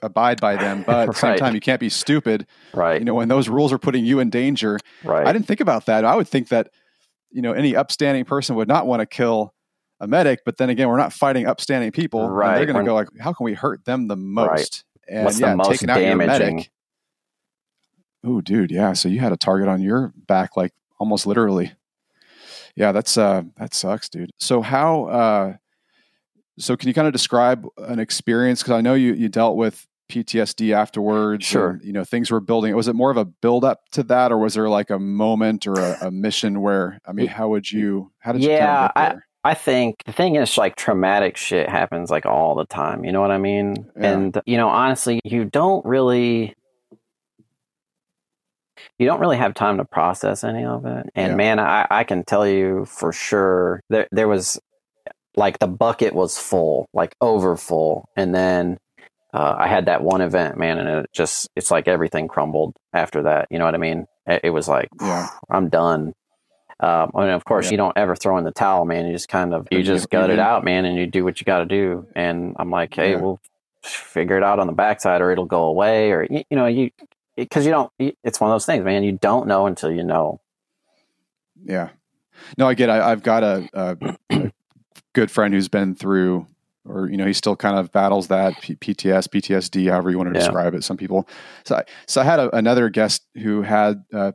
abide 0.02 0.40
by 0.40 0.56
them. 0.56 0.85
But 0.87 1.09
at 1.09 1.14
the 1.14 1.14
same 1.14 1.37
time, 1.38 1.54
you 1.54 1.61
can't 1.61 1.80
be 1.80 1.88
stupid. 1.88 2.46
Right. 2.74 3.00
You 3.00 3.04
know, 3.04 3.14
when 3.14 3.28
those 3.28 3.48
rules 3.48 3.72
are 3.72 3.78
putting 3.78 4.04
you 4.04 4.20
in 4.20 4.30
danger. 4.30 4.78
Right. 5.04 5.26
I 5.26 5.32
didn't 5.32 5.46
think 5.46 5.61
about 5.61 5.87
that. 5.87 6.04
I 6.04 6.14
would 6.14 6.28
think 6.28 6.48
that, 6.48 6.70
you 7.30 7.42
know, 7.42 7.52
any 7.52 7.74
upstanding 7.76 8.24
person 8.24 8.56
would 8.56 8.68
not 8.68 8.87
want 8.87 9.00
to 9.00 9.06
kill 9.06 9.54
a 10.00 10.06
medic. 10.06 10.40
But 10.44 10.59
then 10.59 10.70
again, 10.70 10.88
we're 10.88 10.98
not 10.98 11.12
fighting 11.12 11.46
upstanding 11.46 11.92
people. 11.92 12.28
Right. 12.28 12.56
they're 12.56 12.66
going 12.66 12.85
to 12.85 12.88
go 12.88 12.94
like, 12.94 13.09
how 13.20 13.32
can 13.32 13.44
we 13.44 13.54
hurt 13.54 13.85
them 13.85 14.09
the 14.09 14.16
most? 14.16 14.48
Right. 14.48 14.85
And 15.09 15.24
What's 15.24 15.40
yeah, 15.40 15.50
the 15.50 15.56
most 15.56 15.70
taking 15.70 15.90
out 15.90 15.98
damaging? 15.98 16.28
your 16.28 16.38
medic. 16.56 16.70
Oh, 18.24 18.40
dude. 18.40 18.70
Yeah. 18.70 18.92
So 18.92 19.09
you 19.09 19.20
had 19.20 19.32
a 19.32 19.37
target 19.37 19.68
on 19.68 19.80
your 19.80 20.12
back, 20.16 20.56
like 20.56 20.72
almost 20.98 21.26
literally. 21.26 21.72
Yeah, 22.74 22.92
that's 22.92 23.16
uh 23.16 23.42
that 23.56 23.72
sucks, 23.72 24.09
dude. 24.09 24.32
So 24.38 24.61
how 24.61 25.04
uh 25.06 25.54
so 26.58 26.76
can 26.76 26.88
you 26.88 26.94
kind 26.94 27.06
of 27.06 27.12
describe 27.12 27.66
an 27.78 27.98
experience 27.98 28.62
because 28.62 28.72
I 28.72 28.80
know 28.80 28.94
you 28.94 29.14
you 29.14 29.28
dealt 29.28 29.56
with 29.56 29.86
PTSD 30.08 30.72
afterwards. 30.72 31.44
Sure. 31.44 31.70
And, 31.70 31.82
you 31.82 31.92
know, 31.92 32.04
things 32.04 32.30
were 32.30 32.40
building. 32.40 32.74
Was 32.76 32.88
it 32.88 32.94
more 32.94 33.10
of 33.10 33.16
a 33.16 33.24
build 33.24 33.64
up 33.64 33.88
to 33.92 34.02
that, 34.04 34.32
or 34.32 34.38
was 34.38 34.54
there 34.54 34.68
like 34.68 34.90
a 34.90 34.98
moment 34.98 35.66
or 35.66 35.74
a, 35.74 35.98
a 36.02 36.10
mission 36.10 36.60
where? 36.60 37.00
I 37.06 37.12
mean, 37.12 37.26
how 37.26 37.48
would 37.48 37.70
you? 37.70 38.12
How 38.18 38.32
did 38.32 38.42
you? 38.42 38.50
Yeah, 38.50 38.90
I, 38.94 39.16
I 39.44 39.54
think 39.54 39.96
the 40.06 40.12
thing 40.12 40.36
is 40.36 40.56
like 40.56 40.76
traumatic 40.76 41.36
shit 41.36 41.68
happens 41.68 42.10
like 42.10 42.26
all 42.26 42.54
the 42.54 42.66
time. 42.66 43.04
You 43.04 43.12
know 43.12 43.20
what 43.20 43.30
I 43.30 43.38
mean? 43.38 43.90
Yeah. 43.96 44.12
And 44.12 44.42
you 44.46 44.56
know, 44.56 44.68
honestly, 44.68 45.20
you 45.24 45.44
don't 45.44 45.84
really. 45.84 46.54
You 48.98 49.06
don't 49.06 49.20
really 49.20 49.36
have 49.36 49.52
time 49.52 49.76
to 49.76 49.84
process 49.84 50.42
any 50.42 50.64
of 50.64 50.86
it. 50.86 51.06
And 51.14 51.32
yeah. 51.32 51.36
man, 51.36 51.58
I, 51.58 51.86
I 51.90 52.04
can 52.04 52.24
tell 52.24 52.46
you 52.46 52.86
for 52.86 53.12
sure 53.12 53.82
there 53.90 54.08
there 54.10 54.28
was 54.28 54.58
like 55.37 55.59
the 55.59 55.66
bucket 55.66 56.14
was 56.14 56.38
full, 56.38 56.88
like 56.92 57.14
over 57.20 57.57
full. 57.57 58.09
And 58.16 58.35
then 58.35 58.79
uh, 59.35 59.55
I 59.59 59.68
had 59.68 59.87
that 59.87 60.03
one 60.03 60.22
event, 60.22 60.57
man, 60.57 60.79
and 60.79 60.88
it 60.88 61.11
just, 61.12 61.49
it's 61.55 61.70
like 61.70 61.88
everything 61.88 62.27
crumbled 62.27 62.77
after 62.92 63.25
that. 63.25 63.49
You 63.51 63.59
know 63.59 63.66
what 63.66 63.75
I 63.75 63.79
mean? 63.79 64.07
It, 64.27 64.42
it 64.44 64.51
was 64.51 64.66
like, 64.68 64.88
yeah. 65.01 65.29
I'm 65.51 65.68
done. 65.68 66.14
Um, 66.79 67.11
and 67.14 67.31
of 67.31 67.44
course, 67.44 67.66
yeah. 67.66 67.72
you 67.72 67.77
don't 67.79 67.96
ever 67.96 68.14
throw 68.16 68.37
in 68.38 68.44
the 68.44 68.51
towel, 68.51 68.85
man. 68.85 69.07
You 69.07 69.12
just 69.12 69.28
kind 69.28 69.55
of, 69.55 69.68
you 69.70 69.82
just 69.82 70.11
gut 70.11 70.30
it 70.30 70.39
out, 70.39 70.64
man, 70.64 70.84
and 70.84 70.97
you 70.97 71.07
do 71.07 71.24
what 71.24 71.41
you 71.41 71.45
got 71.45 71.61
to 71.61 71.66
do. 71.66 72.07
And 72.14 72.55
I'm 72.59 72.70
like, 72.70 72.95
hey, 72.95 73.12
yeah. 73.12 73.20
we'll 73.20 73.41
figure 73.82 74.37
it 74.37 74.43
out 74.43 74.59
on 74.59 74.66
the 74.66 74.72
backside 74.72 75.20
or 75.20 75.30
it'll 75.30 75.47
go 75.47 75.64
away 75.64 76.12
or, 76.12 76.26
you, 76.28 76.45
you 76.51 76.57
know, 76.57 76.66
you, 76.66 76.91
because 77.37 77.64
you 77.64 77.72
don't, 77.72 77.91
it's 77.99 78.41
one 78.41 78.51
of 78.51 78.55
those 78.55 78.66
things, 78.66 78.84
man. 78.84 79.05
You 79.05 79.12
don't 79.12 79.47
know 79.47 79.66
until 79.66 79.91
you 79.91 80.03
know. 80.03 80.41
Yeah. 81.64 81.91
No, 82.59 82.68
I 82.68 82.74
get. 82.74 82.91
I, 82.91 83.09
have 83.09 83.22
got 83.22 83.43
a, 83.43 83.68
a, 83.72 84.16
a, 84.30 84.53
good 85.14 85.30
friend 85.30 85.53
who's 85.55 85.68
been 85.68 85.94
through 85.94 86.47
or 86.88 87.09
you 87.11 87.16
know 87.16 87.26
he 87.26 87.32
still 87.32 87.57
kind 87.57 87.78
of 87.78 87.92
battles 87.92 88.28
that 88.28 88.55
PTS, 88.55 89.28
PTSD, 89.28 89.90
however 89.90 90.11
you 90.11 90.18
want 90.18 90.32
to 90.32 90.38
yeah. 90.38 90.44
describe 90.47 90.74
it. 90.74 90.84
Some 90.84 90.97
people. 90.97 91.28
So 91.64 91.76
I, 91.76 91.84
so 92.07 92.20
I 92.20 92.24
had 92.24 92.38
a, 92.38 92.55
another 92.57 92.88
guest 92.88 93.26
who 93.34 93.62
had 93.62 94.05
uh, 94.12 94.32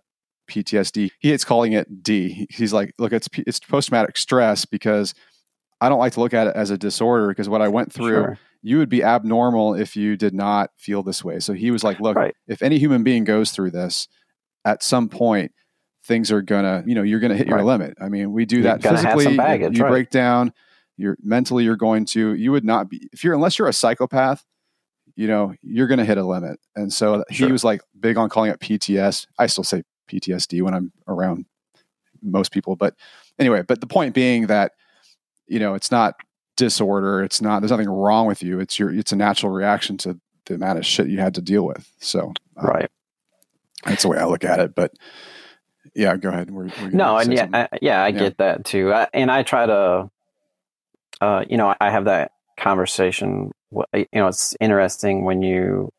PTSD. 0.50 1.12
He 1.20 1.30
hates 1.30 1.46
calling 1.46 1.74
it 1.74 2.04
D. 2.04 2.48
He's 2.50 2.74
like, 2.74 2.94
look, 3.00 3.14
it's 3.14 3.30
it's 3.34 3.60
post 3.60 3.90
traumatic 3.90 4.18
stress 4.18 4.66
because 4.66 5.14
I 5.80 5.90
don't 5.90 6.00
like 6.00 6.14
to 6.14 6.20
look 6.20 6.34
at 6.34 6.48
it 6.48 6.56
as 6.56 6.70
a 6.70 6.78
disorder 6.78 7.30
because 7.30 7.50
what 7.50 7.62
I 7.62 7.68
went 7.70 7.92
through, 7.92 8.14
Sure. 8.24 8.40
you 8.62 8.78
would 8.78 8.90
be 8.90 9.04
abnormal 9.04 9.74
if 9.74 9.96
you 9.96 10.16
did 10.16 10.34
not 10.34 10.70
feel 10.78 11.02
this 11.04 11.24
way. 11.24 11.40
So 11.40 11.54
he 11.54 11.72
was 11.72 11.84
like, 11.84 12.00
look, 12.00 12.16
Right. 12.18 12.36
if 12.48 12.62
any 12.62 12.78
human 12.78 13.04
being 13.04 13.24
goes 13.24 13.52
through 13.52 13.72
this, 13.72 14.08
at 14.64 14.84
some 14.84 15.10
point, 15.10 15.54
things 16.04 16.32
are 16.32 16.42
gonna, 16.42 16.84
you 16.86 16.96
know, 16.96 17.04
you're 17.04 17.20
gonna 17.20 17.36
hit 17.36 17.48
your 17.48 17.58
Right. 17.58 17.66
limit. 17.66 17.98
I 18.02 18.10
mean, 18.10 18.32
we 18.32 18.46
do 18.46 18.58
You're 18.58 18.64
that 18.64 18.82
gonna 18.82 18.98
have 18.98 19.04
some 19.12 19.18
physically. 19.20 19.38
baggage, 19.38 19.78
you 19.78 19.84
right. 19.84 19.90
break 19.90 20.10
down. 20.10 20.54
You're 20.98 21.18
mentally, 21.22 21.64
you're 21.64 21.76
going 21.78 22.06
to. 22.06 22.34
You 22.34 22.52
would 22.52 22.66
not 22.66 22.90
be 22.90 23.10
if 23.14 23.24
you're 23.24 23.34
unless 23.34 23.58
you're 23.60 23.68
a 23.68 23.74
psychopath. 23.74 24.44
You 25.16 25.28
know, 25.28 25.54
you're 25.62 25.88
to 25.88 26.06
hit 26.06 26.18
a 26.18 26.24
limit. 26.24 26.60
And 26.76 26.92
so 26.92 27.24
he 27.30 27.46
was 27.52 27.64
like 27.64 27.82
big 28.00 28.18
on 28.18 28.30
calling 28.30 28.50
it 28.52 28.60
PTS. 28.60 29.28
I 29.38 29.48
still 29.48 29.64
say 29.64 29.84
PTSD 30.10 30.62
when 30.62 30.74
I'm 30.74 30.92
around 31.08 31.46
most 32.22 32.52
people, 32.52 32.76
but 32.76 32.96
anyway. 33.38 33.62
But 33.62 33.82
the 33.82 33.88
point 33.88 34.14
being 34.16 34.48
that 34.48 34.72
you 35.48 35.60
know 35.60 35.74
it's 35.74 35.92
not 35.92 36.16
disorder. 36.58 37.24
It's 37.24 37.42
not. 37.42 37.62
There's 37.62 37.72
nothing 37.72 37.90
wrong 37.90 38.26
with 38.28 38.42
you. 38.44 38.60
It's 38.60 38.78
your. 38.80 38.92
It's 38.94 39.12
a 39.12 39.16
natural 39.16 39.52
reaction 39.52 39.98
to 40.00 40.20
the 40.46 40.56
amount 40.56 40.80
of 40.80 40.86
shit 40.86 41.08
you 41.08 41.20
had 41.20 41.36
to 41.36 41.42
deal 41.42 41.66
with. 41.66 41.92
So 42.00 42.34
um, 42.58 42.66
Right. 42.68 42.90
that's 43.86 44.04
the 44.04 44.08
way 44.10 44.18
I 44.18 44.26
look 44.26 44.44
at 44.44 44.60
it. 44.60 44.76
But 44.76 44.94
yeah, 45.96 46.18
go 46.18 46.30
ahead. 46.30 46.52
We're, 46.52 46.72
we're 46.78 46.92
No, 46.94 47.18
and 47.18 47.34
yeah. 47.34 47.48
I, 47.54 47.70
yeah, 47.82 48.04
I 48.04 48.12
Yeah. 48.12 48.20
get 48.20 48.38
that 48.40 48.66
too. 48.66 48.94
I, 48.94 49.08
and 49.14 49.32
I 49.32 49.44
try 49.44 49.66
to, 49.68 50.10
uh, 51.22 51.46
you 51.50 51.58
know, 51.58 51.76
I 51.82 51.92
have 51.92 52.06
that 52.06 52.32
conversation. 52.58 53.52
You 53.94 54.08
know, 54.14 54.28
it's 54.28 54.56
interesting 54.62 55.26
when 55.26 55.42
you 55.44 55.92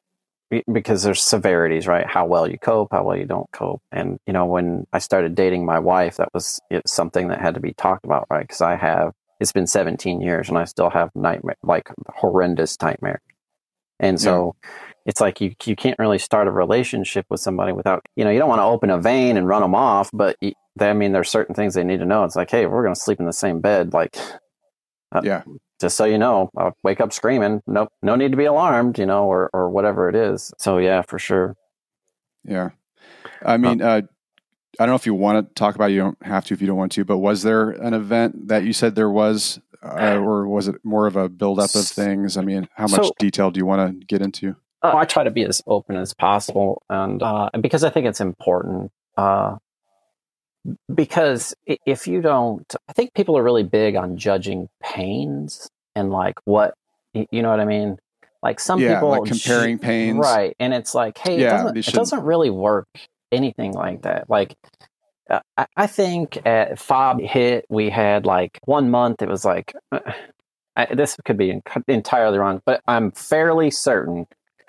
because 0.72 1.02
there's 1.04 1.22
severities, 1.22 1.86
right? 1.88 2.06
How 2.06 2.26
well 2.26 2.48
you 2.48 2.58
cope, 2.58 2.88
how 2.92 3.04
well 3.04 3.16
you 3.16 3.26
don't 3.26 3.50
cope, 3.52 3.82
and 3.92 4.18
you 4.26 4.32
know, 4.34 4.46
when 4.46 4.86
I 4.92 4.98
started 5.00 5.34
dating 5.34 5.66
my 5.66 5.78
wife, 5.80 6.18
that 6.18 6.30
was 6.34 6.60
it's 6.70 6.92
something 6.92 7.28
that 7.28 7.40
had 7.40 7.54
to 7.54 7.60
be 7.60 7.74
talked 7.74 8.04
about, 8.04 8.26
right? 8.30 8.42
Because 8.46 8.62
I 8.62 8.76
have 8.76 9.12
it's 9.40 9.52
been 9.52 9.66
17 9.66 10.20
years 10.22 10.48
and 10.50 10.58
I 10.58 10.64
still 10.66 10.90
have 10.90 11.10
nightmare, 11.16 11.56
like 11.64 11.90
horrendous 12.08 12.76
nightmare, 12.82 13.20
and 14.00 14.20
so. 14.20 14.54
It's 15.06 15.20
like 15.20 15.40
you 15.40 15.54
you 15.64 15.74
can't 15.76 15.98
really 15.98 16.18
start 16.18 16.46
a 16.46 16.52
relationship 16.52 17.26
with 17.30 17.40
somebody 17.40 17.72
without 17.72 18.04
you 18.16 18.24
know 18.24 18.30
you 18.30 18.38
don't 18.38 18.48
want 18.48 18.60
to 18.60 18.64
open 18.64 18.90
a 18.90 18.98
vein 19.00 19.36
and 19.36 19.46
run 19.48 19.62
them 19.62 19.74
off, 19.74 20.10
but 20.12 20.36
you, 20.40 20.52
they, 20.76 20.90
I 20.90 20.92
mean 20.92 21.12
there's 21.12 21.28
certain 21.30 21.54
things 21.54 21.74
they 21.74 21.84
need 21.84 21.98
to 21.98 22.06
know. 22.06 22.24
It's 22.24 22.36
like 22.36 22.50
hey 22.50 22.66
we're 22.66 22.82
going 22.82 22.94
to 22.94 23.00
sleep 23.00 23.18
in 23.20 23.26
the 23.26 23.32
same 23.32 23.60
bed, 23.60 23.92
like 23.92 24.16
uh, 25.10 25.20
yeah, 25.24 25.42
just 25.80 25.96
so 25.96 26.04
you 26.04 26.18
know, 26.18 26.50
I'll 26.56 26.76
wake 26.84 27.00
up 27.00 27.12
screaming. 27.12 27.62
No, 27.66 27.88
no 28.02 28.14
need 28.16 28.30
to 28.30 28.36
be 28.36 28.44
alarmed, 28.46 28.98
you 28.98 29.06
know, 29.06 29.24
or 29.24 29.50
or 29.52 29.68
whatever 29.70 30.08
it 30.08 30.14
is. 30.14 30.52
So 30.58 30.78
yeah, 30.78 31.02
for 31.02 31.18
sure. 31.18 31.56
yeah. 32.44 32.70
I 33.44 33.56
mean, 33.56 33.82
uh, 33.82 34.02
I 34.78 34.86
don't 34.86 34.88
know 34.90 34.94
if 34.94 35.04
you 35.04 35.14
want 35.14 35.46
to 35.48 35.54
talk 35.54 35.74
about. 35.74 35.90
it. 35.90 35.94
You 35.94 36.00
don't 36.00 36.22
have 36.24 36.44
to 36.46 36.54
if 36.54 36.60
you 36.60 36.66
don't 36.66 36.76
want 36.76 36.92
to. 36.92 37.04
But 37.04 37.18
was 37.18 37.42
there 37.42 37.70
an 37.70 37.92
event 37.92 38.48
that 38.48 38.62
you 38.64 38.72
said 38.72 38.94
there 38.94 39.10
was, 39.10 39.60
uh, 39.82 40.16
or 40.16 40.46
was 40.48 40.68
it 40.68 40.76
more 40.84 41.06
of 41.06 41.16
a 41.16 41.28
buildup 41.28 41.74
of 41.74 41.84
things? 41.86 42.36
I 42.36 42.42
mean, 42.42 42.68
how 42.76 42.86
much 42.86 43.04
So- 43.06 43.12
detail 43.18 43.50
do 43.50 43.58
you 43.58 43.66
want 43.66 44.00
to 44.00 44.06
get 44.06 44.22
into? 44.22 44.56
Uh, 44.82 44.96
I 44.96 45.04
try 45.04 45.24
to 45.24 45.30
be 45.30 45.44
as 45.44 45.62
open 45.66 45.96
as 45.96 46.12
possible, 46.14 46.82
and 46.90 47.22
uh, 47.22 47.50
and 47.52 47.62
because 47.62 47.84
I 47.84 47.90
think 47.90 48.06
it's 48.06 48.20
important. 48.20 48.90
Uh, 49.16 49.56
because 50.92 51.54
if 51.66 52.06
you 52.06 52.20
don't, 52.20 52.72
I 52.88 52.92
think 52.92 53.14
people 53.14 53.36
are 53.36 53.42
really 53.42 53.64
big 53.64 53.96
on 53.96 54.16
judging 54.16 54.68
pains 54.82 55.68
and 55.94 56.10
like 56.10 56.36
what 56.44 56.74
you 57.12 57.42
know 57.42 57.50
what 57.50 57.60
I 57.60 57.64
mean. 57.64 57.98
Like 58.42 58.58
some 58.58 58.80
yeah, 58.80 58.94
people 58.94 59.10
like 59.10 59.24
comparing 59.24 59.78
ju- 59.78 59.82
pains. 59.82 60.18
right? 60.18 60.56
And 60.58 60.74
it's 60.74 60.94
like, 60.94 61.16
hey, 61.18 61.40
Yeah, 61.40 61.46
it, 61.46 61.50
doesn't, 61.50 61.76
it 61.76 61.94
doesn't 61.94 62.22
really 62.24 62.50
work 62.50 62.88
anything 63.30 63.72
like 63.72 64.02
that. 64.02 64.28
Like 64.28 64.56
uh, 65.30 65.40
I, 65.56 65.66
I 65.76 65.86
think 65.86 66.44
at 66.44 66.78
Fob 66.78 67.20
Hit, 67.20 67.66
we 67.68 67.88
had 67.90 68.26
like 68.26 68.58
one 68.64 68.90
month. 68.90 69.22
It 69.22 69.28
was 69.28 69.44
like 69.44 69.74
uh, 69.92 70.00
I, 70.76 70.92
this 70.92 71.16
could 71.24 71.36
be 71.36 71.50
en- 71.52 71.62
entirely 71.86 72.38
wrong, 72.38 72.62
but 72.64 72.82
I'm 72.86 73.12
fairly 73.12 73.70
certain 73.70 74.26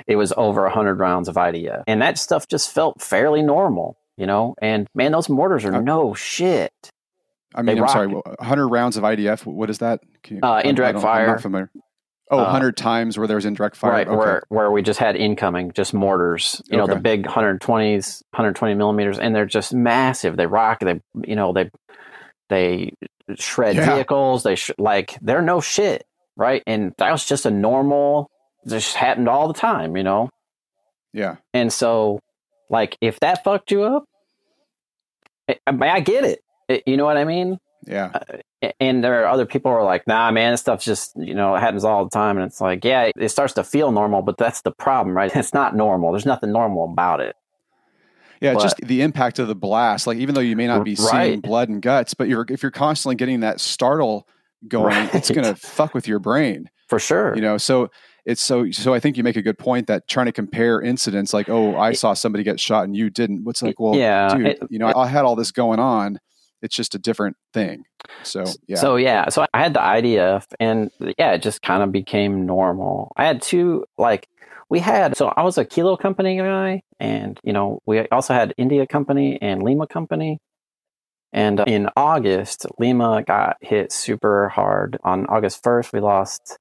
it 0.08 0.16
was 0.16 0.34
over 0.38 0.64
100 0.64 1.00
rounds 1.00 1.28
of 1.28 1.36
IDF. 1.36 1.84
And 1.88 2.02
that 2.02 2.18
stuff 2.18 2.48
just 2.48 2.72
felt 2.72 3.02
fairly 3.02 3.42
normal, 3.42 3.98
you 4.18 4.26
know? 4.26 4.56
And 4.62 4.88
man, 4.96 5.12
those 5.12 5.30
mortars 5.30 5.66
are 5.66 5.76
Uh, 5.76 5.82
no 5.82 6.14
shit. 6.14 6.72
I 7.56 7.62
mean, 7.62 7.76
They 7.76 7.82
I'm 7.82 7.88
sorry, 7.88 8.08
rock 8.08 8.26
100 8.40 8.68
rounds 8.68 8.98
of 8.98 9.04
IDF. 9.04 9.46
What 9.46 9.70
is 9.70 9.78
that? 9.80 10.00
Can 10.24 10.38
you- 10.38 10.42
Uh, 10.44 10.62
indirect 10.64 10.96
don't- 10.96 11.06
I'm 11.06 11.16
fire. 11.16 11.28
not 11.28 11.42
familiar. 11.42 11.70
Oh, 12.32 12.40
Uh, 12.40 12.44
100 12.46 12.76
times 12.78 13.18
where 13.18 13.28
there 13.28 13.36
was 13.36 13.46
indirect 13.46 13.76
fire. 13.76 13.92
right. 13.92 14.08
Okay. 14.08 14.16
Where, 14.18 14.44
where 14.50 14.72
we 14.72 14.82
just 14.82 15.00
had 15.00 15.16
incoming, 15.16 15.72
just 15.74 15.94
mortars, 15.94 16.64
you 16.68 16.78
know, 16.78 16.88
the 16.88 16.94
Okay. 16.94 17.02
big 17.02 17.28
120s, 17.28 18.24
120 18.32 18.74
millimeters, 18.74 19.20
and 19.20 19.36
they're 19.36 19.46
just 19.46 19.74
massive. 19.74 20.36
They 20.38 20.48
rock, 20.48 20.80
they, 20.80 21.00
you 21.26 21.36
know, 21.36 21.54
they, 21.54 21.70
they 22.50 22.94
shred 23.36 23.76
Yeah. 23.76 23.94
vehicles. 23.96 24.44
They 24.44 24.56
sh- 24.56 24.72
like, 24.80 25.18
they're 25.22 25.42
no 25.44 25.60
shit. 25.62 26.06
Right. 26.36 26.64
And 26.66 26.94
that 26.98 27.12
was 27.12 27.26
just 27.26 27.46
a 27.46 27.52
normal, 27.52 28.32
just 28.68 28.96
happened 28.96 29.28
all 29.30 29.48
the 29.48 29.54
time, 29.54 29.96
you 29.98 30.04
know? 30.04 30.30
Yeah. 31.14 31.36
And 31.54 31.72
so, 31.72 32.20
like, 32.70 32.98
if 33.02 33.20
that 33.20 33.44
fucked 33.44 33.72
you 33.72 33.84
up, 33.84 34.06
eh, 35.48 35.56
I, 35.68 35.90
I 35.90 36.00
get 36.00 36.24
it. 36.24 36.40
It- 36.68 36.84
You 36.86 36.98
know 36.98 37.06
what 37.06 37.18
I 37.18 37.24
mean? 37.26 37.58
Yeah. 37.86 38.12
Uh, 38.14 38.38
a- 38.64 38.74
And 38.82 39.04
there 39.04 39.22
are 39.24 39.28
other 39.28 39.46
people 39.46 39.72
who 39.72 39.78
are 39.78 39.84
like, 39.84 40.08
nah, 40.08 40.32
man, 40.32 40.54
this 40.54 40.62
stuff's 40.62 40.86
just, 40.86 41.12
you 41.18 41.34
know, 41.36 41.56
it 41.56 41.60
happens 41.60 41.84
all 41.84 42.04
the 42.06 42.10
time. 42.10 42.38
And 42.38 42.46
it's 42.48 42.62
like, 42.62 42.84
yeah, 42.86 43.12
it 43.16 43.30
starts 43.30 43.54
to 43.56 43.64
feel 43.64 43.92
normal, 43.92 44.22
but 44.22 44.38
that's 44.38 44.62
the 44.62 44.72
problem, 44.72 45.16
right? 45.16 45.34
It's 45.36 45.54
not 45.54 45.76
normal. 45.76 46.12
There's 46.12 46.26
nothing 46.26 46.52
normal 46.52 46.86
about 46.86 47.20
it. 47.20 47.36
Yeah, 48.42 48.54
But- 48.56 48.64
just 48.64 48.78
the 48.78 49.02
impact 49.02 49.40
of 49.40 49.48
the 49.48 49.56
blast. 49.56 50.08
Like 50.08 50.18
even 50.18 50.36
though 50.36 50.42
you 50.42 50.56
may 50.56 50.68
not 50.68 50.84
be 50.84 50.96
seeing 50.96 51.40
blood 51.42 51.70
and 51.70 51.82
guts, 51.82 52.14
but 52.14 52.28
you're 52.28 52.46
if 52.50 52.62
you're 52.64 52.72
constantly 52.72 53.16
getting 53.16 53.42
that 53.42 53.60
startle 53.62 54.28
going, 54.68 55.10
it's 55.14 55.30
going 55.30 55.46
to 55.46 55.56
fuck 55.56 55.94
with 55.94 56.08
your 56.08 56.20
brain. 56.20 56.70
For 56.88 57.00
sure. 57.00 57.36
You 57.36 57.42
know, 57.42 57.58
so 57.58 57.90
it's 58.26 58.42
so 58.42 58.72
so. 58.72 58.94
I 58.94 59.00
think 59.00 59.18
you 59.18 59.24
make 59.24 59.36
a 59.36 59.42
good 59.42 59.58
point 59.58 59.88
that 59.88 60.08
trying 60.08 60.28
to 60.28 60.32
compare 60.32 60.82
incidents, 60.82 61.34
like 61.34 61.50
oh, 61.50 61.76
I 61.78 61.92
saw 61.94 62.14
somebody 62.14 62.44
get 62.44 62.60
shot 62.60 62.86
and 62.86 62.96
you 62.96 63.10
didn't. 63.10 63.44
What's 63.44 63.62
like, 63.62 63.80
well, 63.80 63.96
Yeah, 63.96 64.34
dude, 64.36 64.48
it- 64.48 64.60
you 64.70 64.80
know, 64.80 64.92
I 64.96 65.08
had 65.08 65.26
all 65.26 65.36
this 65.36 65.52
going 65.52 65.80
on. 65.80 66.20
It's 66.62 66.76
just 66.76 66.96
a 66.96 67.00
different 67.00 67.36
thing. 67.54 67.84
So 68.24 68.46
yeah, 68.68 68.78
So 68.78 68.96
yeah, 68.96 69.28
so 69.30 69.46
I 69.54 69.60
had 69.62 69.74
the 69.74 69.82
IDF, 69.82 70.46
and 70.60 70.90
yeah, 71.18 71.32
it 71.34 71.42
just 71.42 71.62
kind 71.62 71.84
of 71.84 71.92
became 71.92 72.46
normal. 72.46 73.12
I 73.18 73.26
had 73.26 73.42
two 73.42 73.86
like 73.98 74.28
we 74.70 74.80
had. 74.80 75.18
So 75.18 75.28
I 75.36 75.44
was 75.44 75.58
a 75.58 75.66
Kilo 75.66 75.98
Company 75.98 76.38
guy, 76.38 76.82
and 77.02 77.38
you 77.44 77.52
know 77.52 77.80
we 77.86 78.08
also 78.08 78.34
had 78.34 78.54
India 78.58 78.88
Company 78.88 79.38
and 79.42 79.62
Lima 79.62 79.88
Company. 79.88 80.40
And 81.34 81.60
uh, 81.60 81.66
in 81.68 81.90
August, 81.98 82.66
Lima 82.80 83.24
got 83.24 83.58
hit 83.60 83.92
super 83.92 84.50
hard. 84.50 84.98
On 85.04 85.26
August 85.26 85.64
first, 85.64 85.92
we 85.92 86.00
lost. 86.00 86.58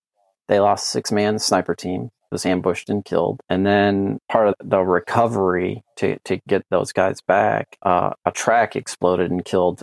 They 0.49 0.61
lost 0.61 0.89
six 0.89 1.13
man 1.13 1.39
sniper 1.39 1.75
team 1.75 2.11
was 2.33 2.47
ambushed 2.47 2.91
and 2.91 3.05
killed. 3.05 3.41
And 3.49 3.65
then 3.65 4.19
part 4.29 4.49
of 4.49 4.55
the 4.65 4.81
recovery 4.81 5.85
to 5.97 6.19
to 6.25 6.41
get 6.49 6.65
those 6.71 6.93
guys 6.93 7.21
back, 7.21 7.77
uh, 7.83 8.11
a 8.25 8.33
track 8.33 8.75
exploded 8.75 9.31
and 9.31 9.45
killed 9.45 9.83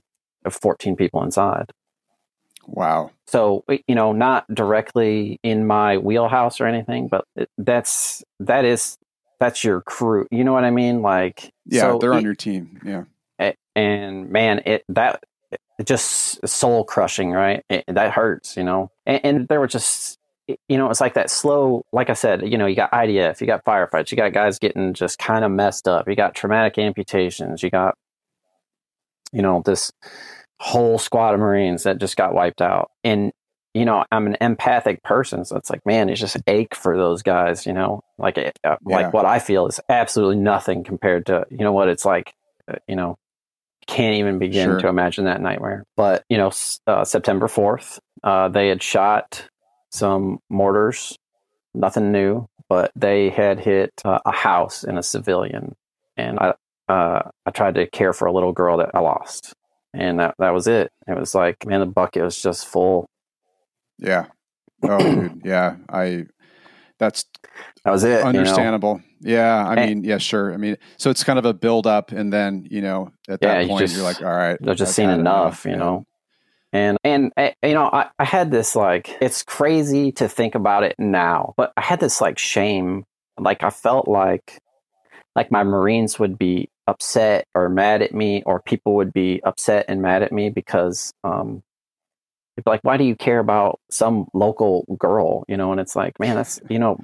14 0.50 0.96
people 0.96 1.24
inside. 1.24 1.72
wow, 2.66 3.12
So 3.28 3.64
you 3.88 3.96
know, 3.96 4.12
not 4.12 4.46
directly 4.54 5.40
in 5.44 5.68
my 5.68 5.98
wheelhouse 5.98 6.60
or 6.60 6.66
anything, 6.66 7.08
but 7.08 7.26
that's 7.58 8.24
that 8.40 8.66
is 8.66 8.98
that's 9.40 9.64
your 9.64 9.82
crew. 9.82 10.28
You 10.32 10.44
know 10.44 10.54
what 10.54 10.66
I 10.66 10.72
mean? 10.72 11.02
Like 11.02 11.54
yeah, 11.66 11.82
so 11.82 12.00
they're 12.00 12.14
on 12.14 12.24
your 12.24 12.36
team. 12.36 12.82
Yeah, 12.84 13.04
and 13.76 14.30
man, 14.30 14.62
it 14.66 14.84
that 14.90 15.24
it 15.80 15.86
just 15.86 16.46
soul 16.48 16.84
crushing, 16.84 17.32
right? 17.32 17.64
It, 17.70 17.86
that 17.88 18.12
hurts, 18.12 18.58
you 18.58 18.64
know. 18.64 18.92
And, 19.06 19.22
and 19.24 19.48
there 19.48 19.60
were 19.60 19.68
just 19.68 20.19
you 20.68 20.78
know, 20.78 20.90
it's 20.90 21.02
like 21.02 21.14
that 21.16 21.30
slow. 21.30 21.84
Like 21.92 22.10
I 22.10 22.14
said, 22.14 22.48
you 22.50 22.58
know, 22.58 22.66
you 22.66 22.76
got 22.76 22.92
IDF, 22.92 23.42
you 23.42 23.48
got 23.48 23.64
firefights, 23.66 24.12
you 24.12 24.18
got 24.18 24.34
guys 24.34 24.60
getting 24.60 24.94
just 24.94 25.20
kind 25.20 25.44
of 25.46 25.52
messed 25.52 25.88
up. 25.88 26.08
You 26.08 26.16
got 26.16 26.36
traumatic 26.36 26.78
amputations, 26.78 27.62
you 27.64 27.70
got 27.70 27.96
you 29.32 29.42
know 29.42 29.62
this 29.66 29.92
whole 30.60 30.98
squad 31.00 31.34
of 31.34 31.40
Marines 31.40 31.84
that 31.84 32.00
just 32.00 32.18
got 32.18 32.34
wiped 32.34 32.62
out, 32.62 32.90
and 33.04 33.32
you 33.76 33.86
know, 33.86 34.04
I'm 34.12 34.26
an 34.26 34.36
empathic 34.42 35.04
person, 35.04 35.46
so 35.46 35.56
it's 35.56 35.70
like, 35.70 35.86
man, 35.86 36.10
it's 36.10 36.20
just 36.20 36.38
ache 36.48 36.74
for 36.74 36.98
those 36.98 37.22
guys, 37.22 37.68
you 37.68 37.74
know, 37.74 38.02
like 38.18 38.38
it, 38.40 38.58
uh, 38.64 38.78
Yeah. 38.88 38.96
like 38.96 39.14
what 39.14 39.26
I 39.26 39.38
feel 39.38 39.68
is 39.68 39.80
absolutely 39.90 40.38
nothing 40.38 40.84
compared 40.84 41.28
to 41.28 41.46
you 41.52 41.60
know 41.60 41.72
what 41.72 41.88
it's 41.90 42.06
like, 42.06 42.34
uh, 42.68 42.76
you 42.88 42.96
know, 42.96 43.16
can't 43.88 44.16
even 44.16 44.40
begin 44.40 44.66
Sure. 44.66 44.80
to 44.80 44.88
imagine 44.88 45.26
that 45.26 45.42
nightmare. 45.42 45.84
But 45.96 46.24
you 46.30 46.38
know, 46.38 46.52
uh, 46.88 47.04
September 47.06 47.48
fourth, 47.48 48.00
uh, 48.24 48.50
they 48.50 48.70
had 48.70 48.82
shot 48.84 49.48
some 49.90 50.40
mortars, 50.50 51.18
nothing 51.74 52.12
new, 52.12 52.48
but 52.68 52.92
they 52.96 53.30
had 53.30 53.60
hit 53.60 53.92
uh, 54.06 54.20
a 54.26 54.32
house 54.32 54.84
and 54.84 54.98
a 55.00 55.04
civilian, 55.04 55.76
and 56.18 56.40
I 56.40 56.54
uh, 56.88 57.30
I 57.46 57.52
tried 57.52 57.76
to 57.76 57.88
care 57.88 58.14
for 58.14 58.26
a 58.28 58.34
little 58.34 58.52
girl 58.54 58.78
that 58.78 58.92
I 58.94 59.00
lost, 59.00 59.54
and 59.94 60.20
that 60.20 60.36
that 60.40 60.54
was 60.54 60.68
it. 60.68 60.92
It 61.08 61.18
was 61.18 61.36
like, 61.36 61.66
man, 61.66 61.80
the 61.82 61.86
bucket 61.86 62.24
was 62.24 62.42
just 62.42 62.68
full. 62.68 63.08
yeah. 63.98 64.26
Oh, 64.84 64.98
dude, 64.98 65.42
yeah. 65.46 65.76
I 65.90 66.26
that's 67.00 67.26
That 67.84 67.92
was 67.92 68.04
it. 68.04 68.18
you 68.18 68.24
know? 68.24 68.30
understandable. 68.30 69.02
Yeah, 69.22 69.66
I 69.68 69.88
mean, 69.88 70.04
yeah, 70.06 70.18
sure. 70.18 70.54
I 70.54 70.58
mean, 70.58 70.78
so 70.98 71.10
it's 71.10 71.24
kind 71.24 71.38
of 71.38 71.46
a 71.46 71.54
build 71.54 71.86
up, 71.86 72.12
and 72.14 72.32
then 72.32 72.66
you 72.72 72.82
know, 72.82 73.12
at 73.28 73.42
that 73.42 73.64
you 73.64 73.68
point, 73.70 73.82
just- 73.82 73.96
you're 73.96 74.04
like, 74.06 74.22
all 74.22 74.28
right, 74.36 74.58
They've 74.62 74.76
just 74.78 74.92
I've 74.92 74.96
seen 74.96 75.10
had 75.10 75.20
enough, 75.20 75.66
you 75.66 75.76
know. 75.76 76.06
And 76.72 76.98
and 77.04 77.32
eh, 77.38 77.54
you 77.64 77.74
know, 77.74 77.90
I, 77.92 78.10
I 78.20 78.26
had 78.26 78.52
this 78.52 78.76
like 78.76 79.18
it's 79.22 79.44
crazy 79.44 80.12
to 80.14 80.30
think 80.30 80.56
about 80.56 80.84
it 80.84 80.96
now, 81.00 81.54
but 81.58 81.74
I 81.76 81.82
had 81.82 82.00
this 82.00 82.22
like 82.22 82.38
shame. 82.38 83.06
Like 83.40 83.64
I 83.64 83.70
felt 83.70 84.08
like 84.08 84.60
like 85.36 85.52
my 85.52 85.64
Marines 85.64 86.20
would 86.20 86.38
be 86.38 86.70
upset 86.88 87.46
or 87.56 87.70
mad 87.70 88.02
at 88.02 88.14
me, 88.14 88.44
or 88.46 88.62
people 88.62 88.96
would 88.96 89.14
be 89.14 89.42
upset 89.44 89.86
and 89.88 90.02
mad 90.02 90.22
at 90.22 90.32
me 90.32 90.50
because 90.50 91.14
um 91.24 91.64
like, 92.66 92.82
why 92.84 92.98
do 92.98 93.06
you 93.06 93.16
care 93.16 93.40
about 93.40 93.80
some 93.90 94.28
local 94.34 94.84
girl? 95.00 95.46
You 95.48 95.56
know, 95.56 95.72
and 95.72 95.80
it's 95.80 95.96
like, 95.96 96.20
man, 96.20 96.36
that's 96.36 96.60
you 96.70 96.78
know, 96.78 97.00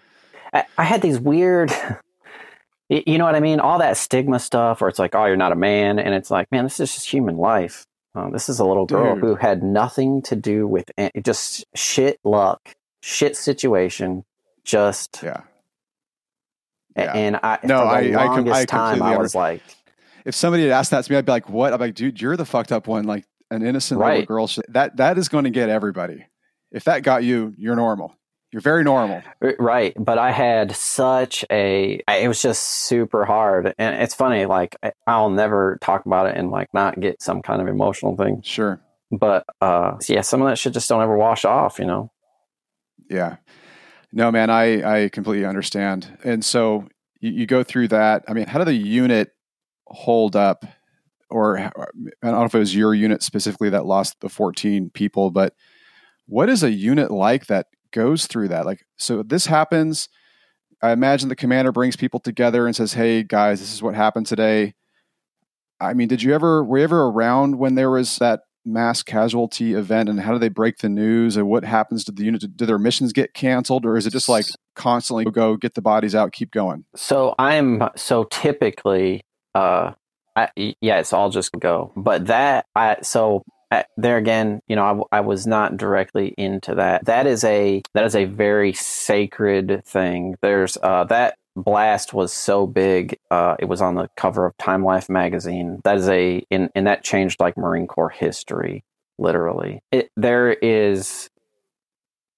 I, 0.53 0.65
I 0.77 0.83
had 0.83 1.01
these 1.01 1.19
weird 1.19 1.71
you 2.89 3.17
know 3.17 3.25
what 3.25 3.35
I 3.35 3.39
mean? 3.39 3.59
All 3.59 3.79
that 3.79 3.97
stigma 3.97 4.39
stuff, 4.39 4.81
or 4.81 4.89
it's 4.89 4.99
like, 4.99 5.15
oh, 5.15 5.25
you're 5.25 5.35
not 5.37 5.51
a 5.51 5.55
man, 5.55 5.97
and 5.97 6.13
it's 6.13 6.29
like, 6.29 6.51
man, 6.51 6.63
this 6.65 6.79
is 6.79 6.93
just 6.93 7.09
human 7.09 7.37
life. 7.37 7.85
Uh, 8.15 8.29
this 8.29 8.47
is 8.47 8.59
a 8.59 8.65
little 8.65 8.85
girl 8.85 9.15
Dude. 9.15 9.23
who 9.23 9.35
had 9.35 9.61
nothing 9.61 10.21
to 10.23 10.35
do 10.35 10.67
with 10.67 10.89
it, 10.97 11.11
just 11.23 11.65
shit 11.75 12.19
luck, 12.23 12.75
shit 13.01 13.35
situation, 13.35 14.23
just 14.63 15.21
yeah. 15.21 15.41
yeah. 16.95 17.11
And 17.13 17.35
I 17.43 17.59
no, 17.63 17.79
for 17.79 18.01
the 18.01 18.15
I, 18.15 18.25
longest 18.25 18.55
I, 18.55 18.61
I 18.61 18.65
time 18.65 19.03
I 19.03 19.17
was 19.17 19.35
like, 19.35 19.61
if 20.23 20.33
somebody 20.33 20.63
had 20.63 20.71
asked 20.71 20.91
that 20.91 21.03
to 21.03 21.11
me, 21.11 21.17
I'd 21.17 21.25
be 21.25 21.31
like, 21.31 21.49
what? 21.49 21.73
I'm 21.73 21.79
like, 21.79 21.95
dude, 21.95 22.21
you're 22.21 22.37
the 22.37 22.45
fucked 22.45 22.71
up 22.71 22.87
one. 22.87 23.03
Like 23.03 23.25
an 23.51 23.65
innocent 23.65 23.99
right. 23.99 24.19
little 24.19 24.25
girl. 24.25 24.49
That 24.69 24.97
that 24.97 25.17
is 25.17 25.27
going 25.27 25.43
to 25.43 25.49
get 25.49 25.69
everybody. 25.69 26.25
If 26.71 26.85
that 26.85 27.03
got 27.03 27.23
you, 27.23 27.53
you're 27.57 27.75
normal. 27.75 28.15
You're 28.55 28.61
very 28.61 28.85
normal. 28.85 29.21
Right. 29.59 29.93
But 29.99 30.17
I 30.17 30.31
had 30.31 30.73
such 30.73 31.43
a, 31.51 32.01
it 32.07 32.29
was 32.29 32.41
just 32.41 32.61
super 32.61 33.25
hard. 33.25 33.75
And 33.77 34.01
it's 34.01 34.15
funny, 34.15 34.45
like, 34.45 34.77
I'll 35.05 35.29
never 35.29 35.77
talk 35.81 36.05
about 36.05 36.27
it 36.27 36.37
and, 36.37 36.51
like, 36.51 36.73
not 36.73 36.97
get 36.97 37.21
some 37.21 37.41
kind 37.41 37.61
of 37.61 37.67
emotional 37.67 38.15
thing. 38.15 38.41
Sure. 38.45 38.79
But, 39.11 39.45
uh, 39.59 39.97
yeah, 40.07 40.21
some 40.21 40.41
of 40.41 40.47
that 40.47 40.57
shit 40.57 40.71
just 40.71 40.87
don't 40.87 41.01
ever 41.01 41.17
wash 41.17 41.43
off, 41.43 41.79
you 41.79 41.85
know? 41.85 42.13
Yeah. 43.09 43.35
No, 44.13 44.31
man, 44.31 44.49
I, 44.49 45.03
I 45.03 45.09
completely 45.09 45.45
understand. 45.45 46.17
And 46.23 46.45
so 46.45 46.87
you, 47.19 47.31
you 47.31 47.45
go 47.45 47.61
through 47.61 47.89
that. 47.89 48.23
I 48.29 48.31
mean, 48.31 48.47
how 48.47 48.59
did 48.59 48.69
the 48.69 48.73
unit 48.73 49.31
hold 49.87 50.37
up? 50.37 50.63
Or 51.29 51.59
I 51.59 51.71
don't 51.73 52.05
know 52.23 52.45
if 52.45 52.55
it 52.55 52.59
was 52.59 52.73
your 52.73 52.95
unit 52.95 53.21
specifically 53.21 53.71
that 53.71 53.85
lost 53.85 54.21
the 54.21 54.29
14 54.29 54.91
people, 54.91 55.29
but 55.29 55.53
what 56.25 56.47
is 56.47 56.63
a 56.63 56.71
unit 56.71 57.11
like 57.11 57.47
that 57.47 57.65
goes 57.95 58.27
through 58.27 58.49
that. 58.49 58.65
Like, 58.65 58.85
so 58.97 59.23
this 59.23 59.45
happens. 59.45 60.09
I 60.81 60.91
imagine 60.91 61.29
the 61.29 61.35
commander 61.35 61.71
brings 61.71 61.95
people 61.95 62.19
together 62.19 62.67
and 62.67 62.75
says, 62.75 62.93
"Hey 62.93 63.23
guys, 63.23 63.61
this 63.61 63.73
is 63.73 63.81
what 63.81 63.95
happened 63.95 64.27
today." 64.27 64.75
I 65.79 65.93
mean, 65.93 66.09
did 66.09 66.21
you 66.21 66.35
ever 66.35 66.63
were 66.63 66.77
you 66.77 66.83
ever 66.83 67.05
around 67.05 67.57
when 67.57 67.75
there 67.75 67.89
was 67.89 68.17
that 68.17 68.41
mass 68.65 69.01
casualty 69.01 69.73
event, 69.73 70.09
and 70.09 70.19
how 70.19 70.33
do 70.33 70.39
they 70.39 70.49
break 70.49 70.79
the 70.79 70.89
news, 70.89 71.37
and 71.37 71.47
what 71.47 71.63
happens 71.63 72.03
to 72.03 72.11
the 72.11 72.25
unit? 72.25 72.57
Do 72.57 72.65
their 72.65 72.77
missions 72.77 73.13
get 73.13 73.33
canceled, 73.33 73.85
or 73.85 73.95
is 73.95 74.05
it 74.05 74.11
just 74.11 74.29
like 74.29 74.45
constantly 74.75 75.25
go 75.25 75.55
get 75.55 75.73
the 75.73 75.81
bodies 75.81 76.13
out, 76.13 76.33
keep 76.33 76.51
going? 76.51 76.83
So 76.95 77.33
I'm 77.39 77.81
so 77.95 78.25
typically, 78.25 79.21
uh, 79.55 79.93
I, 80.35 80.49
yeah, 80.81 80.99
it's 80.99 81.13
all 81.13 81.29
just 81.29 81.51
go. 81.57 81.93
But 81.95 82.27
that 82.27 82.65
I 82.75 82.97
so 83.01 83.43
there 83.97 84.17
again, 84.17 84.61
you 84.67 84.75
know, 84.75 85.07
I, 85.11 85.17
I, 85.17 85.21
was 85.21 85.47
not 85.47 85.77
directly 85.77 86.33
into 86.37 86.75
that. 86.75 87.05
That 87.05 87.27
is 87.27 87.43
a 87.43 87.81
that 87.93 88.05
is 88.05 88.15
a 88.15 88.25
very 88.25 88.73
sacred 88.73 89.83
thing. 89.85 90.35
There's 90.41 90.77
uh, 90.81 91.05
that 91.05 91.37
blast 91.55 92.13
was 92.13 92.33
so 92.33 92.67
big. 92.67 93.17
Uh, 93.31 93.55
it 93.59 93.65
was 93.65 93.81
on 93.81 93.95
the 93.95 94.09
cover 94.17 94.45
of 94.45 94.57
Time 94.57 94.83
Life 94.83 95.09
magazine. 95.09 95.81
That 95.83 95.97
is 95.97 96.07
a 96.09 96.45
in 96.49 96.69
and 96.75 96.87
that 96.87 97.03
changed 97.03 97.39
like 97.39 97.57
Marine 97.57 97.87
Corps 97.87 98.09
history, 98.09 98.83
literally. 99.17 99.81
It, 99.91 100.09
there 100.15 100.51
is 100.51 101.29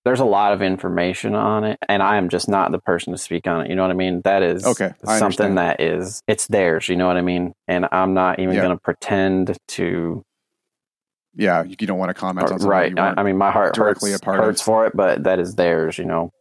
there's 0.07 0.19
a 0.21 0.25
lot 0.25 0.53
of 0.53 0.61
information 0.61 1.35
on 1.35 1.65
it 1.65 1.77
and 1.89 2.01
i 2.01 2.15
am 2.15 2.29
just 2.29 2.47
not 2.47 2.71
the 2.71 2.79
person 2.79 3.11
to 3.11 3.17
speak 3.17 3.45
on 3.45 3.65
it 3.65 3.69
you 3.69 3.75
know 3.75 3.81
what 3.81 3.91
i 3.91 3.93
mean 3.93 4.21
that 4.21 4.41
is 4.41 4.65
okay 4.65 4.93
something 5.03 5.55
that 5.55 5.81
is 5.81 6.23
it's 6.27 6.47
theirs 6.47 6.87
you 6.87 6.95
know 6.95 7.07
what 7.07 7.17
i 7.17 7.21
mean 7.21 7.53
and 7.67 7.85
i'm 7.91 8.13
not 8.13 8.39
even 8.39 8.55
yeah. 8.55 8.61
going 8.61 8.73
to 8.73 8.81
pretend 8.81 9.57
to 9.67 10.23
yeah, 11.37 11.63
you 11.63 11.75
don't 11.75 11.99
want 11.99 12.09
to 12.09 12.13
comment 12.13 12.51
on 12.51 12.59
right. 12.59 12.97
I, 12.97 13.13
I, 13.17 13.23
mean, 13.23 13.37
my 13.37 13.51
heart 13.51 13.75
directly 13.75 14.11
hurts, 14.11 14.25
hurts 14.25 14.61
for 14.61 14.87
it, 14.87 14.95
but 14.95 15.23
that 15.23 15.39
is 15.39 15.55
theirs, 15.55 15.97
you 15.97 16.05
know. 16.05 16.33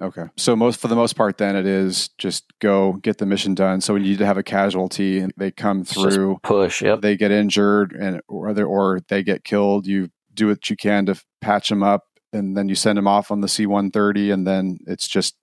Okay, 0.00 0.24
so 0.36 0.56
most 0.56 0.80
for 0.80 0.88
the 0.88 0.96
most 0.96 1.12
part, 1.12 1.38
then 1.38 1.54
it 1.54 1.66
is 1.66 2.08
just 2.18 2.52
go 2.58 2.94
get 2.94 3.18
the 3.18 3.26
mission 3.26 3.54
done. 3.54 3.80
So 3.80 3.94
we 3.94 4.00
need 4.00 4.18
to 4.18 4.26
have 4.26 4.38
a 4.38 4.42
casualty 4.42 5.20
and 5.20 5.32
they 5.36 5.52
come 5.52 5.84
through, 5.84 6.38
push, 6.42 6.82
yep. 6.82 7.00
they 7.00 7.16
get 7.16 7.30
injured 7.30 7.92
and 7.92 8.20
or 8.26 8.52
they, 8.54 8.62
or 8.62 9.00
they 9.08 9.22
get 9.22 9.44
killed. 9.44 9.86
You 9.86 10.10
do 10.32 10.48
what 10.48 10.68
you 10.68 10.76
can 10.76 11.06
to 11.06 11.22
patch 11.40 11.68
them 11.68 11.84
up, 11.84 12.06
and 12.32 12.56
then 12.56 12.68
you 12.68 12.74
send 12.74 12.98
them 12.98 13.06
off 13.06 13.30
on 13.30 13.40
the 13.40 13.46
C 13.46 13.66
one 13.66 13.92
thirty, 13.92 14.32
and 14.32 14.44
then 14.44 14.78
it's 14.86 15.06
just 15.06 15.36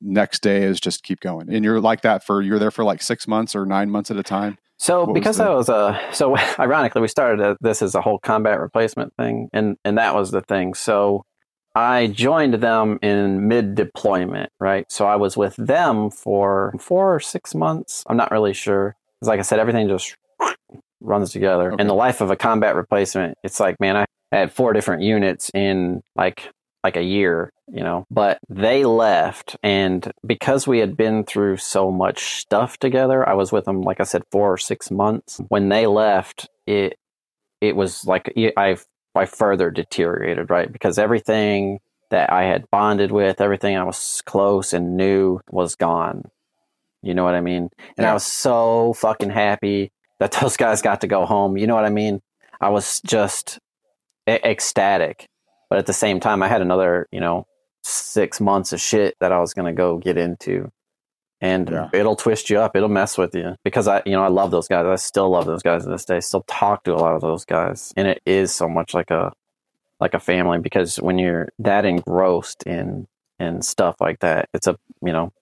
next 0.00 0.42
day 0.42 0.64
is 0.64 0.80
just 0.80 1.04
keep 1.04 1.20
going. 1.20 1.52
And 1.54 1.64
you're 1.64 1.80
like 1.80 2.00
that 2.02 2.24
for 2.24 2.42
you're 2.42 2.58
there 2.58 2.72
for 2.72 2.84
like 2.84 3.00
six 3.00 3.28
months 3.28 3.54
or 3.54 3.64
nine 3.64 3.90
months 3.90 4.10
at 4.10 4.16
a 4.16 4.24
time. 4.24 4.58
So 4.82 5.04
what 5.04 5.14
because 5.14 5.38
was 5.38 5.68
that 5.68 5.78
was 5.78 6.00
a 6.00 6.00
so 6.12 6.36
ironically 6.58 7.02
we 7.02 7.06
started 7.06 7.56
this 7.60 7.82
as 7.82 7.94
a 7.94 8.00
whole 8.00 8.18
combat 8.18 8.58
replacement 8.58 9.14
thing 9.16 9.48
and 9.52 9.76
and 9.84 9.96
that 9.96 10.12
was 10.12 10.32
the 10.32 10.40
thing. 10.40 10.74
So 10.74 11.24
I 11.76 12.08
joined 12.08 12.54
them 12.54 12.98
in 13.00 13.46
mid 13.46 13.76
deployment, 13.76 14.50
right? 14.58 14.90
So 14.90 15.06
I 15.06 15.14
was 15.14 15.36
with 15.36 15.54
them 15.56 16.10
for 16.10 16.74
4 16.80 17.14
or 17.14 17.20
6 17.20 17.54
months. 17.54 18.02
I'm 18.08 18.16
not 18.16 18.32
really 18.32 18.52
sure. 18.52 18.96
Cuz 19.20 19.28
like 19.28 19.38
I 19.38 19.42
said 19.42 19.60
everything 19.60 19.86
just 19.86 20.16
runs 21.00 21.30
together. 21.30 21.72
Okay. 21.72 21.80
In 21.80 21.86
the 21.86 21.94
life 21.94 22.20
of 22.20 22.32
a 22.32 22.36
combat 22.36 22.74
replacement, 22.74 23.38
it's 23.44 23.60
like 23.60 23.78
man, 23.78 23.96
I 23.96 24.04
had 24.32 24.52
four 24.52 24.72
different 24.72 25.02
units 25.04 25.48
in 25.54 26.02
like 26.16 26.50
like 26.82 26.96
a 26.96 27.02
year, 27.02 27.52
you 27.68 27.82
know, 27.82 28.06
but 28.10 28.38
they 28.48 28.84
left. 28.84 29.56
And 29.62 30.10
because 30.26 30.66
we 30.66 30.78
had 30.78 30.96
been 30.96 31.24
through 31.24 31.58
so 31.58 31.90
much 31.90 32.40
stuff 32.40 32.78
together, 32.78 33.28
I 33.28 33.34
was 33.34 33.52
with 33.52 33.66
them, 33.66 33.82
like 33.82 34.00
I 34.00 34.04
said, 34.04 34.22
four 34.32 34.52
or 34.52 34.58
six 34.58 34.90
months. 34.90 35.40
When 35.48 35.68
they 35.68 35.86
left, 35.86 36.48
it, 36.66 36.98
it 37.60 37.76
was 37.76 38.04
like 38.04 38.32
I, 38.36 38.76
I 39.14 39.26
further 39.26 39.70
deteriorated, 39.70 40.50
right? 40.50 40.72
Because 40.72 40.98
everything 40.98 41.78
that 42.10 42.32
I 42.32 42.44
had 42.44 42.70
bonded 42.70 43.12
with, 43.12 43.40
everything 43.40 43.76
I 43.76 43.84
was 43.84 44.20
close 44.26 44.72
and 44.72 44.96
knew 44.96 45.40
was 45.50 45.76
gone. 45.76 46.24
You 47.02 47.14
know 47.14 47.24
what 47.24 47.34
I 47.34 47.40
mean? 47.40 47.70
And 47.96 48.04
yeah. 48.04 48.10
I 48.10 48.14
was 48.14 48.26
so 48.26 48.92
fucking 48.94 49.30
happy 49.30 49.92
that 50.18 50.32
those 50.40 50.56
guys 50.56 50.82
got 50.82 51.00
to 51.02 51.06
go 51.06 51.26
home. 51.26 51.56
You 51.56 51.66
know 51.66 51.74
what 51.74 51.84
I 51.84 51.90
mean? 51.90 52.20
I 52.60 52.70
was 52.70 53.00
just 53.00 53.58
ecstatic 54.28 55.28
but 55.72 55.78
at 55.78 55.86
the 55.86 55.94
same 55.94 56.20
time, 56.20 56.42
I 56.42 56.48
had 56.48 56.60
another, 56.60 57.08
you 57.10 57.20
know, 57.20 57.46
six 57.82 58.42
months 58.42 58.74
of 58.74 58.80
shit 58.82 59.16
that 59.20 59.32
I 59.32 59.40
was 59.40 59.54
going 59.54 59.64
to 59.64 59.72
go 59.72 59.96
get 59.96 60.18
into. 60.18 60.70
And 61.40 61.70
yeah. 61.70 61.88
it'll 61.94 62.14
twist 62.14 62.50
you 62.50 62.58
up. 62.58 62.76
It'll 62.76 62.90
mess 62.90 63.16
with 63.16 63.34
you 63.34 63.56
because 63.64 63.88
I, 63.88 64.02
you 64.04 64.12
know, 64.12 64.22
I 64.22 64.28
love 64.28 64.50
those 64.50 64.68
guys. 64.68 64.84
I 64.84 64.96
still 64.96 65.30
love 65.30 65.46
those 65.46 65.62
guys 65.62 65.84
to 65.84 65.88
this 65.88 66.04
day. 66.04 66.20
Still 66.20 66.44
talk 66.46 66.84
to 66.84 66.92
a 66.92 67.00
lot 67.00 67.14
of 67.14 67.22
those 67.22 67.46
guys, 67.46 67.94
and 67.96 68.06
it 68.06 68.20
is 68.26 68.54
so 68.54 68.68
much 68.68 68.92
like 68.92 69.10
a, 69.10 69.32
like 69.98 70.12
a 70.12 70.20
family 70.20 70.58
because 70.58 70.96
when 70.96 71.18
you're 71.18 71.48
that 71.60 71.86
engrossed 71.86 72.64
in 72.64 73.08
in 73.40 73.62
stuff 73.62 73.96
like 73.98 74.18
that, 74.20 74.50
it's 74.52 74.66
a, 74.66 74.78
you 75.02 75.14
know, 75.14 75.32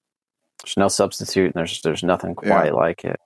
there's 0.63 0.77
no 0.77 0.87
substitute, 0.87 1.47
and 1.47 1.55
there's 1.55 1.83
there's 1.83 2.05
nothing 2.05 2.37
quite 2.37 2.67
yeah. 2.67 2.73
like 2.73 3.05
it. 3.05 3.19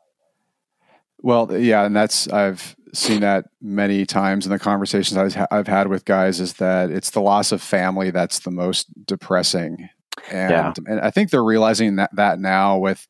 Well, 1.25 1.59
yeah, 1.59 1.87
and 1.87 1.97
that's 1.97 2.29
I've 2.29 2.77
seen 2.93 3.23
that 3.23 3.47
many 3.63 4.05
times 4.05 4.45
in 4.45 4.53
the 4.53 4.59
conversations 4.59 5.17
I've, 5.17 5.47
I've 5.51 5.67
had 5.67 5.89
with 5.89 6.05
guys 6.05 6.39
is 6.39 6.53
that 6.55 6.91
it's 6.91 7.11
the 7.11 7.23
loss 7.23 7.51
of 7.51 7.63
family 7.63 8.11
that's 8.11 8.41
the 8.41 8.51
most 8.51 8.89
depressing. 9.07 9.89
And, 10.31 10.51
yeah. 10.51 10.73
and 10.87 11.01
I 11.01 11.11
think 11.11 11.31
they're 11.31 11.43
realizing 11.43 11.97
that, 11.97 12.15
that 12.15 12.39
now 12.39 12.77
with 12.77 13.09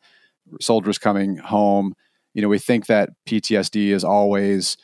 soldiers 0.61 0.97
coming 0.97 1.39
home. 1.39 1.97
You 2.35 2.43
know, 2.43 2.49
we 2.49 2.61
think 2.61 2.87
that 2.87 3.11
PTSD 3.27 3.89
is 3.89 4.05
always 4.05 4.77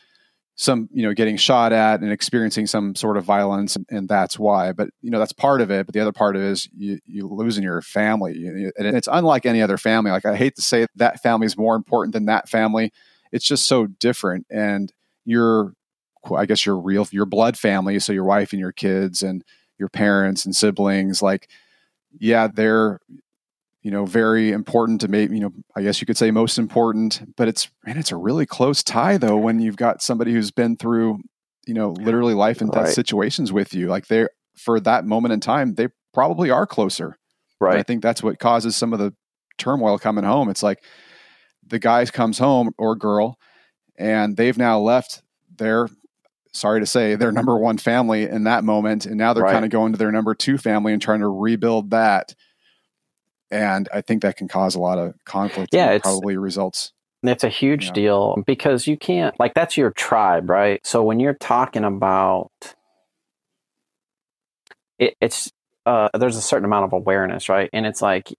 some, 0.56 0.88
you 0.92 1.04
know, 1.04 1.14
getting 1.14 1.36
shot 1.36 1.72
at 1.72 2.00
and 2.00 2.10
experiencing 2.10 2.66
some 2.66 2.96
sort 2.96 3.16
of 3.16 3.24
violence, 3.24 3.76
and, 3.76 3.86
and 3.90 4.08
that's 4.08 4.40
why. 4.40 4.72
But 4.72 4.90
you 5.02 5.10
know, 5.12 5.20
that's 5.20 5.32
part 5.32 5.60
of 5.60 5.70
it. 5.70 5.86
But 5.86 5.92
the 5.92 6.00
other 6.00 6.12
part 6.12 6.34
of 6.34 6.42
it 6.42 6.48
is 6.48 6.68
you, 6.76 6.98
you 7.06 7.28
losing 7.28 7.62
your 7.62 7.80
family, 7.80 8.44
and 8.44 8.72
it's 8.76 9.08
unlike 9.10 9.46
any 9.46 9.62
other 9.62 9.78
family. 9.78 10.10
Like 10.10 10.26
I 10.26 10.34
hate 10.34 10.56
to 10.56 10.62
say 10.62 10.88
that 10.96 11.22
family 11.22 11.46
is 11.46 11.56
more 11.56 11.76
important 11.76 12.12
than 12.12 12.26
that 12.26 12.48
family 12.48 12.92
it's 13.32 13.44
just 13.44 13.66
so 13.66 13.86
different. 13.86 14.46
And 14.50 14.92
your, 15.24 15.74
I 16.34 16.46
guess 16.46 16.66
your 16.66 16.78
real, 16.78 17.06
your 17.10 17.26
blood 17.26 17.56
family, 17.56 17.98
so 17.98 18.12
your 18.12 18.24
wife 18.24 18.52
and 18.52 18.60
your 18.60 18.72
kids 18.72 19.22
and 19.22 19.44
your 19.78 19.88
parents 19.88 20.44
and 20.44 20.54
siblings, 20.54 21.22
like, 21.22 21.48
yeah, 22.18 22.48
they're, 22.52 23.00
you 23.82 23.90
know, 23.90 24.04
very 24.04 24.52
important 24.52 25.00
to 25.00 25.08
maybe, 25.08 25.34
you 25.34 25.40
know, 25.40 25.52
I 25.74 25.82
guess 25.82 26.00
you 26.00 26.06
could 26.06 26.18
say 26.18 26.30
most 26.30 26.58
important, 26.58 27.34
but 27.36 27.48
it's, 27.48 27.70
man, 27.86 27.96
it's 27.96 28.12
a 28.12 28.16
really 28.16 28.44
close 28.44 28.82
tie 28.82 29.16
though 29.16 29.38
when 29.38 29.60
you've 29.60 29.76
got 29.76 30.02
somebody 30.02 30.32
who's 30.32 30.50
been 30.50 30.76
through, 30.76 31.20
you 31.66 31.74
know, 31.74 31.90
literally 31.92 32.34
life 32.34 32.60
and 32.60 32.70
death 32.70 32.86
right. 32.86 32.94
situations 32.94 33.52
with 33.52 33.72
you. 33.72 33.86
Like 33.86 34.08
they're, 34.08 34.30
for 34.56 34.80
that 34.80 35.06
moment 35.06 35.32
in 35.32 35.40
time, 35.40 35.74
they 35.76 35.88
probably 36.12 36.50
are 36.50 36.66
closer. 36.66 37.16
Right. 37.60 37.72
And 37.72 37.80
I 37.80 37.82
think 37.82 38.02
that's 38.02 38.22
what 38.22 38.38
causes 38.38 38.76
some 38.76 38.92
of 38.92 38.98
the 38.98 39.14
turmoil 39.56 39.98
coming 39.98 40.24
home. 40.24 40.50
It's 40.50 40.62
like, 40.62 40.82
the 41.70 41.78
guy 41.78 42.04
comes 42.06 42.38
home 42.38 42.72
or 42.78 42.94
girl 42.96 43.38
and 43.96 44.36
they've 44.36 44.58
now 44.58 44.78
left 44.78 45.22
their 45.56 45.88
sorry 46.52 46.80
to 46.80 46.86
say, 46.86 47.14
their 47.14 47.30
number 47.30 47.56
one 47.56 47.78
family 47.78 48.24
in 48.24 48.42
that 48.44 48.64
moment. 48.64 49.06
And 49.06 49.16
now 49.16 49.32
they're 49.32 49.44
Right. 49.44 49.52
kind 49.52 49.64
of 49.64 49.70
going 49.70 49.92
to 49.92 49.98
their 49.98 50.10
number 50.10 50.34
two 50.34 50.58
family 50.58 50.92
and 50.92 51.00
trying 51.00 51.20
to 51.20 51.28
rebuild 51.28 51.90
that. 51.90 52.34
And 53.52 53.88
I 53.94 54.00
think 54.00 54.22
that 54.22 54.36
can 54.36 54.48
cause 54.48 54.74
a 54.74 54.80
lot 54.80 54.98
of 54.98 55.14
conflict. 55.24 55.72
Yeah, 55.72 55.86
it's- 55.92 56.02
probably 56.02 56.36
results. 56.36 56.92
It's 57.22 57.44
a 57.44 57.48
huge 57.48 57.86
Yeah. 57.86 57.92
deal 57.92 58.42
because 58.46 58.86
you 58.88 58.96
can't 58.96 59.38
like 59.38 59.54
that's 59.54 59.76
your 59.76 59.90
tribe, 59.90 60.48
right? 60.50 60.84
So 60.86 61.04
when 61.04 61.20
you're 61.20 61.34
talking 61.34 61.84
about 61.84 62.50
it, 64.98 65.14
it's 65.20 65.52
uh, 65.86 66.08
there's 66.18 66.36
a 66.36 66.42
certain 66.42 66.64
amount 66.64 66.84
of 66.86 66.92
awareness, 66.92 67.48
right? 67.48 67.70
And 67.72 67.86
it's 67.86 68.02
like 68.02 68.34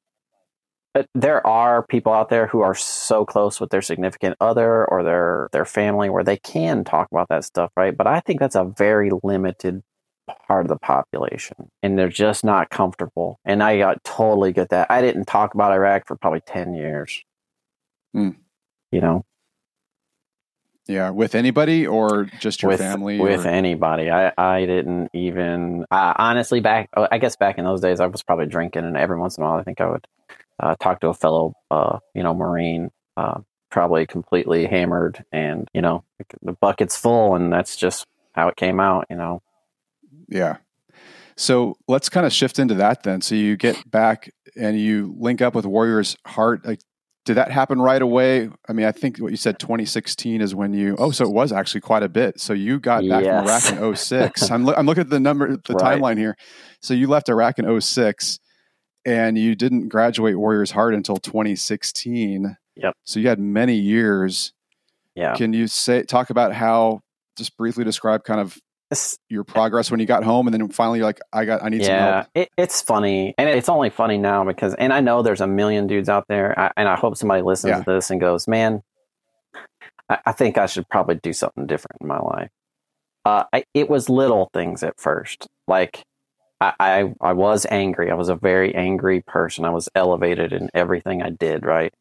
there 1.16 1.46
are 1.48 1.84
people 1.84 2.12
out 2.14 2.30
there 2.30 2.48
who 2.48 2.62
are 2.62 2.76
so 2.76 3.26
close 3.26 3.60
with 3.62 3.70
their 3.70 3.82
significant 3.82 4.36
other 4.42 4.86
or 4.86 5.04
their 5.04 5.50
their 5.54 5.66
family 5.66 6.10
where 6.10 6.24
they 6.24 6.38
can 6.38 6.84
talk 6.84 7.08
about 7.12 7.30
that 7.30 7.46
stuff, 7.46 7.72
right? 7.78 7.96
But 7.96 8.08
I 8.08 8.20
think 8.20 8.40
that's 8.40 8.56
a 8.56 8.66
very 8.66 9.10
limited 9.24 9.84
part 10.48 10.66
of 10.66 10.70
the 10.70 10.78
population, 10.78 11.70
and 11.82 11.98
they're 11.98 12.10
just 12.10 12.44
not 12.44 12.70
comfortable. 12.70 13.40
And 13.46 13.64
I 13.64 13.78
got 13.78 14.04
totally 14.04 14.52
get 14.52 14.70
that. 14.70 14.92
I 14.92 15.02
didn't 15.02 15.26
talk 15.26 15.54
about 15.54 15.72
Iraq 15.72 16.08
for 16.08 16.16
probably 16.18 16.42
ten 16.46 16.74
years. 16.74 17.24
Hmm. 18.14 18.32
You 18.92 19.00
know, 19.00 19.26
Yeah. 20.88 21.12
With 21.12 21.36
anybody 21.36 21.88
or 21.88 22.26
just 22.42 22.62
your 22.62 22.70
with 22.72 22.80
family? 22.82 23.20
with 23.20 23.46
or- 23.46 23.50
anybody. 23.50 24.10
I 24.12 24.34
I 24.38 24.66
didn't 24.66 25.10
even 25.14 25.86
uh, 25.90 26.14
honestly 26.18 26.60
back. 26.60 26.90
oh, 26.98 27.08
I 27.10 27.18
guess 27.18 27.38
back 27.38 27.58
in 27.58 27.64
those 27.64 27.80
days, 27.80 28.02
I 28.02 28.08
was 28.08 28.24
probably 28.24 28.48
drinking, 28.48 28.84
and 28.84 28.98
every 28.98 29.18
once 29.18 29.38
in 29.38 29.44
a 29.44 29.48
while, 29.48 29.58
I 29.60 29.64
think 29.64 29.80
I 29.80 29.90
would 29.90 30.06
uh, 30.62 30.76
talk 30.80 31.00
to 31.02 31.08
a 31.10 31.14
fellow, 31.14 31.54
uh, 31.72 32.00
you 32.16 32.24
know, 32.24 32.34
Marine, 32.34 32.90
uh, 33.18 33.40
probably 33.70 34.06
completely 34.06 34.66
hammered, 34.68 35.24
and 35.32 35.68
you 35.74 35.82
know, 35.82 36.04
the 36.42 36.54
bucket's 36.54 36.96
full, 36.98 37.36
and 37.36 37.52
that's 37.52 37.76
just 37.76 38.06
how 38.34 38.48
it 38.48 38.56
came 38.56 38.80
out. 38.80 39.06
You 39.10 39.16
know, 39.18 39.42
Yeah. 40.30 40.58
So 41.38 41.76
let's 41.88 42.10
kind 42.10 42.26
of 42.26 42.34
shift 42.34 42.60
into 42.60 42.76
that 42.76 43.04
then. 43.04 43.22
So 43.22 43.34
you 43.36 43.58
get 43.58 43.90
back 43.90 44.30
and 44.56 44.80
you 44.80 45.16
link 45.18 45.42
up 45.42 45.56
with 45.56 45.66
Warriors 45.66 46.16
Heart. 46.28 46.66
Like, 46.66 46.82
did 47.26 47.36
that 47.36 47.50
happen 47.52 47.82
right 47.82 48.02
away? 48.02 48.50
I 48.68 48.74
mean, 48.74 48.86
I 48.86 48.92
think 48.92 49.18
what 49.18 49.32
you 49.32 49.38
said 49.38 49.58
2016 49.58 50.42
is 50.42 50.54
when 50.54 50.74
you. 50.74 50.96
Oh, 51.00 51.10
so 51.12 51.24
it 51.26 51.32
was 51.34 51.52
actually 51.52 51.82
quite 51.82 52.04
a 52.04 52.10
bit. 52.10 52.40
So 52.40 52.54
you 52.54 52.80
got 52.80 53.08
back 53.08 53.24
Yes. 53.24 53.70
from 53.70 53.78
Iraq 53.78 53.90
in 53.92 53.96
06. 53.96 54.52
I'm, 54.52 54.66
lo- 54.66 54.74
I'm 54.78 54.86
looking 54.86 55.02
at 55.02 55.10
the 55.10 55.20
number, 55.20 55.56
the 55.56 55.74
Right. 55.74 56.00
timeline 56.00 56.18
here. 56.18 56.36
So 56.82 56.94
you 56.94 57.08
left 57.08 57.30
Iraq 57.30 57.58
in 57.60 57.82
06 57.82 58.40
and 59.06 59.38
you 59.38 59.56
didn't 59.56 59.90
graduate 59.90 60.38
Warriors 60.38 60.72
Heart 60.72 60.94
until 60.94 61.18
2016. 61.18 62.58
Yep. 62.76 62.94
So 63.04 63.20
you 63.20 63.28
had 63.28 63.40
many 63.40 63.76
years. 63.76 64.54
yeah. 65.16 65.36
Can 65.36 65.54
you 65.54 65.68
say 65.68 66.04
talk 66.04 66.30
about 66.30 66.54
how? 66.54 67.02
Just 67.38 67.56
briefly 67.58 67.84
describe 67.84 68.24
kind 68.26 68.40
of 68.42 68.58
your 69.30 69.46
progress 69.46 69.90
when 69.90 70.02
you 70.02 70.06
got 70.06 70.22
home, 70.24 70.48
and 70.48 70.54
then 70.54 70.68
finally 70.68 71.00
you're 71.00 71.06
like, 71.08 71.22
I 71.32 71.46
got, 71.46 71.64
I 71.64 71.70
need 71.70 71.82
some 71.86 71.94
yeah, 71.96 72.14
help. 72.16 72.28
it, 72.36 72.50
it's 72.58 72.82
funny, 72.82 73.34
and 73.38 73.48
it's 73.50 73.70
only 73.70 73.90
funny 73.90 74.18
now 74.18 74.44
because, 74.44 74.74
and 74.76 74.92
I 74.92 75.00
know 75.00 75.22
there's 75.22 75.40
a 75.40 75.48
million 75.48 75.88
dudes 75.88 76.10
out 76.10 76.26
there, 76.28 76.58
I, 76.60 76.72
and 76.76 76.90
I 76.90 76.98
hope 76.98 77.16
somebody 77.16 77.42
listens 77.42 77.70
Yeah. 77.72 77.84
to 77.84 77.90
this 77.94 78.10
and 78.12 78.20
goes, 78.20 78.50
"Man, 78.50 78.82
I, 80.10 80.20
I 80.26 80.32
think 80.34 80.58
I 80.58 80.66
should 80.66 80.90
probably 80.90 81.16
do 81.16 81.32
something 81.32 81.68
different 81.68 82.02
in 82.02 82.08
my 82.08 82.20
life." 82.20 82.50
Uh, 83.24 83.44
I, 83.54 83.64
it 83.74 83.90
was 83.90 84.10
little 84.10 84.50
things 84.54 84.84
at 84.84 85.00
first, 85.00 85.48
like 85.70 86.04
I, 86.62 86.74
I, 86.80 87.14
I 87.22 87.34
was 87.34 87.66
angry. 87.70 88.12
I 88.12 88.16
was 88.16 88.30
a 88.30 88.36
very 88.36 88.76
angry 88.76 89.22
person. 89.22 89.66
I 89.66 89.72
was 89.72 89.90
elevated 89.96 90.54
in 90.54 90.70
everything 90.74 91.24
I 91.24 91.32
did, 91.32 91.66
right? 91.66 91.94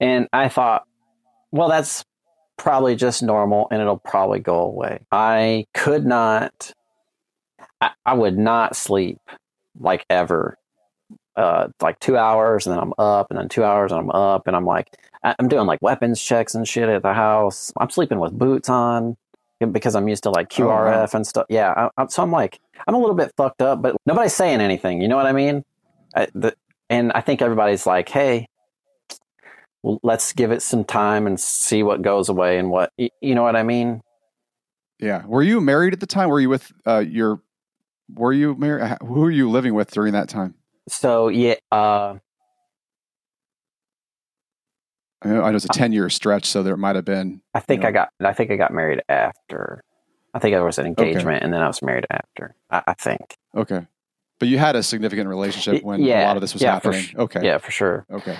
And 0.00 0.28
I 0.32 0.48
thought, 0.48 0.84
well, 1.52 1.68
that's 1.68 2.04
probably 2.56 2.96
just 2.96 3.22
normal, 3.22 3.68
and 3.70 3.82
it'll 3.82 3.98
probably 3.98 4.40
go 4.40 4.60
away. 4.60 5.00
I 5.12 5.66
could 5.74 6.06
not 6.06 6.72
I, 7.80 7.90
I 8.04 8.14
would 8.14 8.38
not 8.38 8.76
sleep 8.76 9.18
like 9.78 10.04
ever. 10.10 10.56
Uh, 11.36 11.68
like 11.82 12.00
two 12.00 12.16
hours 12.16 12.66
and 12.66 12.74
then 12.74 12.82
I'm 12.82 12.94
up, 12.98 13.26
and 13.28 13.38
then 13.38 13.50
two 13.50 13.62
hours 13.62 13.92
and 13.92 14.00
I'm 14.00 14.10
up, 14.10 14.46
and 14.46 14.56
I'm 14.56 14.64
like, 14.64 14.88
I'm 15.22 15.48
doing 15.48 15.66
like 15.66 15.82
weapons 15.82 16.22
checks 16.22 16.54
and 16.54 16.66
shit 16.66 16.88
at 16.88 17.02
the 17.02 17.12
house. 17.12 17.72
I'm 17.78 17.90
sleeping 17.90 18.18
with 18.20 18.32
boots 18.32 18.70
on 18.70 19.18
because 19.60 19.94
I'm 19.94 20.08
used 20.08 20.22
to 20.24 20.30
like 20.30 20.48
Oh, 20.58 20.66
wow. 20.66 20.84
QRF 20.84 21.14
and 21.14 21.26
stuff. 21.26 21.46
Yeah, 21.48 21.72
I, 21.76 21.88
I'm, 21.96 22.08
so 22.08 22.22
I'm 22.22 22.30
like, 22.30 22.60
I'm 22.86 22.94
a 22.94 22.98
little 22.98 23.14
bit 23.14 23.32
fucked 23.36 23.62
up, 23.62 23.82
but 23.82 23.96
nobody's 24.06 24.34
saying 24.34 24.60
anything. 24.60 25.00
You 25.00 25.08
know 25.08 25.16
what 25.16 25.26
I 25.26 25.32
mean? 25.32 25.64
I, 26.14 26.28
the, 26.34 26.54
and 26.90 27.12
I 27.12 27.20
think 27.20 27.42
everybody's 27.42 27.86
like, 27.86 28.08
hey, 28.08 28.46
well, 29.82 29.98
let's 30.02 30.32
give 30.32 30.50
it 30.50 30.62
some 30.62 30.84
time 30.84 31.26
and 31.26 31.38
see 31.38 31.82
what 31.82 32.02
goes 32.02 32.28
away 32.28 32.58
and 32.58 32.70
what 32.70 32.92
you 32.96 33.34
know 33.34 33.42
what 33.42 33.56
I 33.56 33.62
mean. 33.62 34.00
Yeah. 34.98 35.24
Were 35.26 35.42
you 35.42 35.60
married 35.60 35.92
at 35.92 36.00
the 36.00 36.06
time? 36.06 36.28
Were 36.28 36.40
you 36.40 36.48
with 36.48 36.72
uh, 36.86 36.98
your? 36.98 37.40
Were 38.14 38.32
you 38.32 38.54
married? 38.54 38.98
Who 39.00 39.20
were 39.20 39.30
you 39.30 39.50
living 39.50 39.74
with 39.74 39.90
during 39.90 40.12
that 40.12 40.28
time? 40.28 40.54
So 40.88 41.28
yeah, 41.28 41.54
uh, 41.72 42.16
I 45.26 45.34
know, 45.34 45.42
I 45.42 45.50
know 45.50 45.56
it's 45.56 45.64
a 45.64 45.70
uh, 45.70 45.74
ten 45.74 45.92
year 45.92 46.08
stretch, 46.10 46.46
so 46.46 46.62
there 46.62 46.76
might 46.76 46.96
have 46.96 47.04
been. 47.04 47.40
I 47.54 47.60
think 47.60 47.82
Yeah. 47.82 47.88
I 47.88 47.90
got. 47.92 48.08
I 48.24 48.32
think 48.32 48.50
I 48.50 48.56
got 48.56 48.72
married 48.72 49.02
after. 49.08 49.82
I 50.34 50.38
think 50.38 50.52
there 50.54 50.64
was 50.64 50.78
an 50.78 50.86
Okay. 50.88 51.08
engagement, 51.10 51.42
and 51.42 51.52
then 51.52 51.62
I 51.62 51.66
was 51.66 51.80
married 51.82 52.06
after. 52.10 52.54
I, 52.70 52.82
I 52.88 52.94
think. 52.94 53.34
Okay, 53.56 53.86
but 54.38 54.48
you 54.48 54.58
had 54.58 54.76
a 54.76 54.82
significant 54.82 55.28
relationship 55.28 55.82
when 55.82 56.02
a 56.02 56.24
lot 56.24 56.36
of 56.36 56.40
this 56.42 56.52
was 56.52 56.62
Yeah, 56.62 56.72
happening. 56.74 57.04
okay. 57.16 57.40
Yeah, 57.44 57.58
for 57.58 57.70
sure. 57.70 58.04
Okay. 58.12 58.36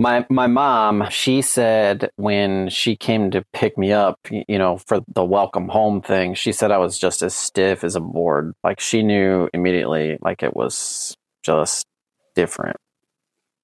My 0.00 0.24
my 0.30 0.46
mom, 0.46 1.08
she 1.10 1.42
said 1.42 2.10
when 2.16 2.68
she 2.68 2.94
came 2.96 3.32
to 3.32 3.44
pick 3.52 3.76
me 3.76 3.92
up, 3.92 4.16
you 4.30 4.56
know, 4.56 4.78
for 4.86 5.00
the 5.12 5.24
welcome 5.24 5.68
home 5.68 6.00
thing, 6.02 6.34
she 6.34 6.52
said 6.52 6.70
I 6.70 6.78
was 6.78 6.96
just 6.98 7.20
as 7.20 7.34
stiff 7.34 7.82
as 7.82 7.96
a 7.96 8.00
board. 8.00 8.54
Like 8.62 8.78
she 8.80 9.02
knew 9.02 9.48
immediately, 9.52 10.16
like 10.20 10.42
it 10.44 10.54
was 10.54 11.16
just 11.42 11.84
different. 12.36 12.76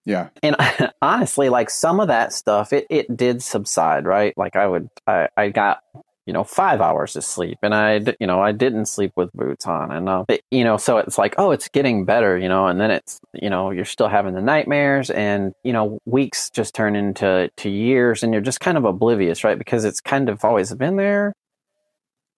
Yeah. 0.06 0.28
and 0.42 0.56
honestly 1.02 1.48
like 1.48 1.70
some 1.70 1.98
of 2.00 2.08
that 2.08 2.32
stuff 2.32 2.72
it, 2.72 2.86
it 2.90 3.16
did 3.16 3.42
subside 3.42 4.04
right? 4.04 4.36
Like 4.36 4.54
i 4.56 4.66
would 4.66 4.88
I, 5.06 5.28
I 5.36 5.48
got 5.48 5.80
you 6.26 6.32
know 6.32 6.42
five 6.44 6.80
hours 6.80 7.16
of 7.16 7.24
sleep 7.24 7.58
and 7.62 7.74
i 7.74 8.00
you 8.18 8.26
know 8.26 8.40
i 8.40 8.50
didn't 8.50 8.86
sleep 8.86 9.12
with 9.14 9.30
boots 9.34 9.66
on 9.66 9.92
and 9.92 10.08
uh, 10.08 10.24
it- 10.28 10.42
you 10.50 10.64
know 10.64 10.78
so 10.78 10.96
it's 10.96 11.18
like 11.18 11.34
oh 11.36 11.50
it's 11.50 11.68
getting 11.68 12.06
better 12.06 12.38
you 12.38 12.48
know 12.48 12.66
and 12.66 12.80
then 12.80 12.90
it's 12.90 13.20
you 13.34 13.50
know 13.50 13.70
you're 13.70 13.84
still 13.84 14.08
having 14.08 14.32
the 14.34 14.40
nightmares 14.40 15.10
and 15.10 15.52
you 15.64 15.72
know 15.72 15.98
weeks 16.06 16.48
just 16.48 16.74
turn 16.74 16.96
into 16.96 17.50
to 17.58 17.68
years 17.68 18.22
and 18.22 18.32
you're 18.32 18.40
just 18.42 18.60
kind 18.60 18.78
of 18.78 18.84
oblivious 18.86 19.44
right? 19.44 19.58
Because 19.58 19.84
it's 19.84 20.00
kind 20.00 20.28
of 20.30 20.42
always 20.44 20.72
been 20.74 20.96
there. 20.96 21.34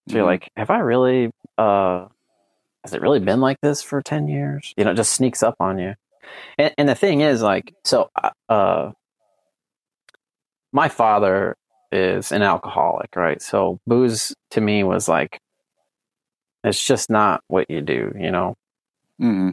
So 0.09 0.17
you're 0.17 0.23
Mhm. 0.25 0.27
like 0.27 0.51
have 0.57 0.69
i 0.69 0.79
really 0.79 1.31
uh 1.57 2.07
has 2.83 2.93
it 2.93 3.01
really 3.01 3.19
been 3.19 3.39
like 3.41 3.59
this 3.61 3.81
for 3.81 4.01
10 4.01 4.27
years? 4.27 4.73
You 4.77 4.83
know 4.83 4.91
it 4.91 4.95
just 4.95 5.11
sneaks 5.13 5.43
up 5.43 5.55
on 5.61 5.79
you 5.79 5.95
and, 6.57 6.73
and 6.77 6.89
the 6.89 6.95
thing 6.95 7.21
is 7.21 7.41
like 7.41 7.73
so 7.83 8.09
uh 8.49 8.91
my 10.71 10.89
father 10.89 11.55
is 11.91 12.31
an 12.31 12.41
alcoholic 12.41 13.15
right 13.15 13.41
so 13.41 13.79
booze 13.87 14.33
to 14.51 14.61
me 14.61 14.83
was 14.83 15.07
like 15.07 15.39
it's 16.63 16.83
just 16.85 17.09
not 17.09 17.41
what 17.47 17.69
you 17.69 17.81
do 17.81 18.11
you 18.19 18.31
know 18.31 18.55
hmm 19.19 19.51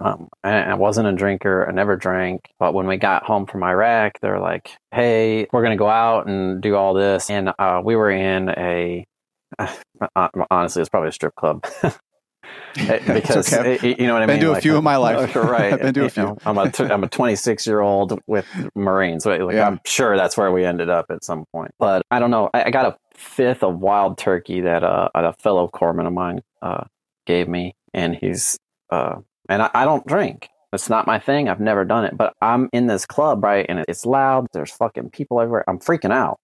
um, 0.00 0.28
I, 0.44 0.58
I 0.58 0.74
wasn't 0.74 1.08
a 1.08 1.12
drinker. 1.12 1.66
I 1.68 1.72
never 1.72 1.96
drank. 1.96 2.50
But 2.58 2.74
when 2.74 2.86
we 2.86 2.96
got 2.96 3.24
home 3.24 3.46
from 3.46 3.62
Iraq, 3.64 4.20
they're 4.20 4.40
like, 4.40 4.70
"Hey, 4.92 5.46
we're 5.52 5.62
gonna 5.62 5.76
go 5.76 5.88
out 5.88 6.26
and 6.26 6.60
do 6.62 6.76
all 6.76 6.94
this." 6.94 7.30
And 7.30 7.52
uh, 7.58 7.80
we 7.84 7.96
were 7.96 8.10
in 8.10 8.50
a, 8.50 9.04
uh, 9.58 10.28
honestly, 10.50 10.82
it's 10.82 10.88
probably 10.88 11.08
a 11.08 11.12
strip 11.12 11.34
club. 11.34 11.64
because 12.74 13.52
okay. 13.52 13.74
it- 13.82 14.00
you 14.00 14.06
know 14.06 14.14
what 14.14 14.22
I 14.22 14.26
Been 14.26 14.36
mean. 14.40 14.52
to 14.52 14.58
a 14.58 14.60
few 14.60 14.76
in 14.76 14.84
my 14.84 14.96
life. 14.96 15.34
right? 15.36 15.72
I've 15.72 15.80
been 15.82 15.94
to 15.94 16.04
a 16.04 16.10
few. 16.10 16.22
know, 16.24 16.38
I'm 16.46 16.58
a 16.58 16.70
t- 16.70 16.84
I'm 16.84 17.02
a 17.04 17.08
26 17.08 17.66
year 17.66 17.80
old 17.80 18.20
with 18.26 18.46
Marines. 18.74 19.24
So 19.24 19.30
like, 19.36 19.54
Yeah. 19.54 19.66
I'm 19.66 19.80
sure 19.84 20.16
that's 20.16 20.36
where 20.36 20.52
we 20.52 20.64
ended 20.64 20.88
up 20.90 21.06
at 21.10 21.24
some 21.24 21.44
point. 21.52 21.72
But 21.78 22.02
I 22.10 22.18
don't 22.20 22.30
know. 22.30 22.50
I, 22.54 22.64
I 22.64 22.70
got 22.70 22.86
a 22.86 22.96
fifth 23.14 23.62
of 23.64 23.78
Wild 23.78 24.18
Turkey 24.18 24.60
that 24.62 24.84
uh, 24.84 25.08
a 25.14 25.32
fellow 25.34 25.68
corpsman 25.68 26.06
of 26.06 26.12
mine 26.12 26.42
uh, 26.62 26.84
gave 27.26 27.48
me, 27.48 27.74
and 27.94 28.14
he's 28.14 28.58
uh, 28.90 29.16
and 29.48 29.62
I, 29.62 29.70
I 29.74 29.84
don't 29.84 30.06
drink. 30.06 30.48
It's 30.72 30.90
not 30.90 31.06
my 31.06 31.18
thing. 31.18 31.48
I've 31.48 31.60
never 31.60 31.84
done 31.86 32.04
it. 32.04 32.16
But 32.16 32.34
I'm 32.42 32.68
in 32.74 32.86
this 32.86 33.06
club, 33.06 33.42
right? 33.42 33.64
And 33.68 33.82
it's 33.88 34.04
loud. 34.04 34.46
There's 34.52 34.70
fucking 34.70 35.10
people 35.10 35.40
everywhere. 35.40 35.64
I'm 35.66 35.78
freaking 35.78 36.12
out, 36.12 36.38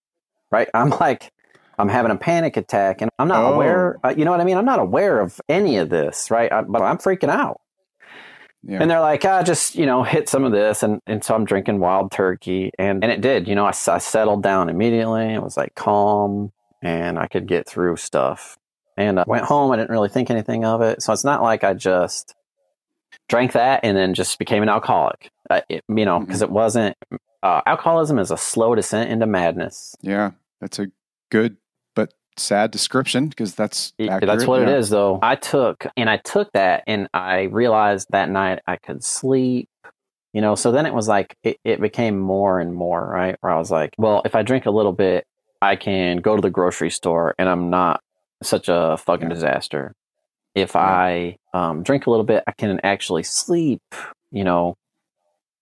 right? 0.51 0.69
I'm 0.73 0.89
like, 0.91 1.31
I'm 1.79 1.89
having 1.89 2.11
a 2.11 2.17
panic 2.17 2.57
attack, 2.57 3.01
and 3.03 3.11
I'm 3.19 3.29
not 3.29 3.45
Oh. 3.45 3.55
aware. 3.55 3.99
Uh, 4.05 4.15
you 4.17 4.25
know 4.25 4.31
what 4.31 4.41
I 4.41 4.45
mean? 4.45 4.57
I'm 4.57 4.65
not 4.65 4.79
aware 4.79 5.21
of 5.21 5.41
any 5.49 5.77
of 5.79 5.89
this, 5.91 6.31
right? 6.31 6.51
I, 6.53 6.63
but 6.63 6.83
I'm 6.83 6.99
freaking 6.99 7.31
out. 7.31 7.61
Yeah. 8.67 8.79
And 8.81 8.91
they're 8.91 9.01
like, 9.01 9.25
ah, 9.27 9.43
just, 9.43 9.75
you 9.75 9.85
know, 9.85 10.03
hit 10.05 10.29
some 10.29 10.43
of 10.45 10.53
this. 10.53 10.83
And, 10.83 11.01
and 11.07 11.23
so 11.23 11.35
I'm 11.35 11.45
drinking 11.45 11.81
Wild 11.81 12.11
Turkey. 12.13 12.71
And, 12.79 13.05
and 13.05 13.13
it 13.13 13.21
did, 13.21 13.47
you 13.47 13.55
know, 13.55 13.67
I 13.67 13.73
settled 13.73 14.43
down 14.43 14.71
immediately. 14.71 15.35
It 15.35 15.43
was 15.43 15.57
like 15.59 15.75
calm 15.75 16.51
and 16.81 17.19
I 17.19 17.27
could 17.27 17.47
get 17.47 17.69
through 17.69 17.97
stuff. 17.97 18.57
And 18.97 19.21
I 19.21 19.25
went 19.27 19.45
home. 19.45 19.71
I 19.71 19.77
didn't 19.77 19.91
really 19.91 20.09
think 20.09 20.31
anything 20.31 20.65
of 20.65 20.81
it. 20.81 21.03
So 21.03 21.13
it's 21.13 21.25
not 21.25 21.43
like 21.43 21.63
I 21.63 21.75
just 21.75 22.35
drank 23.29 23.53
that 23.53 23.81
and 23.83 23.95
then 23.97 24.15
just 24.15 24.39
became 24.39 24.63
an 24.63 24.71
alcoholic. 24.71 25.31
Uh, 25.51 25.61
it, 25.69 25.85
you 25.89 26.07
know, 26.07 26.21
because 26.21 26.41
it 26.41 26.51
wasn't, 26.51 26.97
uh, 27.43 27.61
alcoholism 27.67 28.19
is 28.19 28.31
a 28.31 28.39
slow 28.39 28.75
descent 28.75 29.11
into 29.11 29.27
madness. 29.27 29.95
yeah. 30.01 30.31
That's 30.63 30.79
a 30.79 30.87
good 31.31 31.59
sad 32.37 32.71
description 32.71 33.29
because 33.29 33.55
that's 33.55 33.93
accurate. 34.01 34.27
that's 34.27 34.47
what 34.47 34.61
yeah. 34.61 34.69
it 34.69 34.79
is 34.79 34.91
though 34.91 35.19
i 35.23 35.35
took 35.37 35.87
and 35.97 36.11
i 36.11 36.17
took 36.19 36.51
that 36.53 36.83
and 36.87 37.09
i 37.15 37.43
realized 37.43 38.09
that 38.11 38.29
night 38.29 38.61
i 38.67 38.77
could 38.77 39.05
sleep 39.05 39.69
you 40.33 40.41
know 40.41 40.55
so 40.55 40.73
then 40.73 40.85
it 40.87 40.93
was 40.95 41.07
like 41.09 41.37
it, 41.43 41.59
it 41.65 41.81
became 41.81 42.19
more 42.19 42.59
and 42.61 42.75
more 42.75 43.07
right 43.07 43.37
where 43.41 43.53
i 43.53 43.59
was 43.59 43.71
like 43.71 43.95
well 43.99 44.23
if 44.25 44.35
i 44.35 44.43
drink 44.43 44.67
a 44.67 44.71
little 44.71 44.93
bit 44.93 45.25
i 45.63 45.77
can 45.77 46.17
go 46.19 46.35
to 46.35 46.43
the 46.43 46.51
grocery 46.51 46.91
store 46.91 47.35
and 47.39 47.49
i'm 47.49 47.71
not 47.71 48.01
such 48.43 48.69
a 48.69 48.97
fucking 48.99 49.29
Yeah. 49.29 49.35
disaster 49.35 49.95
if 50.55 50.75
Yeah. 50.75 50.81
i 50.81 51.37
um, 51.53 51.83
drink 51.83 52.07
a 52.07 52.11
little 52.11 52.25
bit 52.27 52.43
i 52.47 52.53
can 52.53 52.81
actually 52.83 53.23
sleep 53.23 53.83
you 54.33 54.43
know 54.45 54.77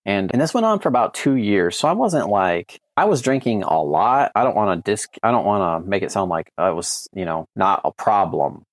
and 0.06 0.32
and 0.32 0.40
this 0.40 0.54
went 0.54 0.66
on 0.66 0.78
for 0.80 0.88
about 0.88 1.12
two 1.14 1.36
years 1.36 1.76
so 1.76 1.86
i 1.86 1.92
wasn't 1.92 2.28
like 2.28 2.80
i 2.96 3.04
was 3.04 3.22
drinking 3.22 3.62
a 3.62 3.82
lot. 3.82 4.30
I 4.34 4.44
don't 4.44 4.56
want 4.56 4.84
to 4.84 4.90
disc 4.90 5.14
i 5.22 5.30
don't 5.30 5.44
want 5.46 5.84
to 5.84 5.88
make 5.88 6.02
it 6.02 6.12
sound 6.12 6.30
like 6.30 6.50
i 6.58 6.70
was 6.70 7.08
you 7.14 7.24
know 7.24 7.46
not 7.56 7.80
a 7.84 7.92
problem 7.92 8.64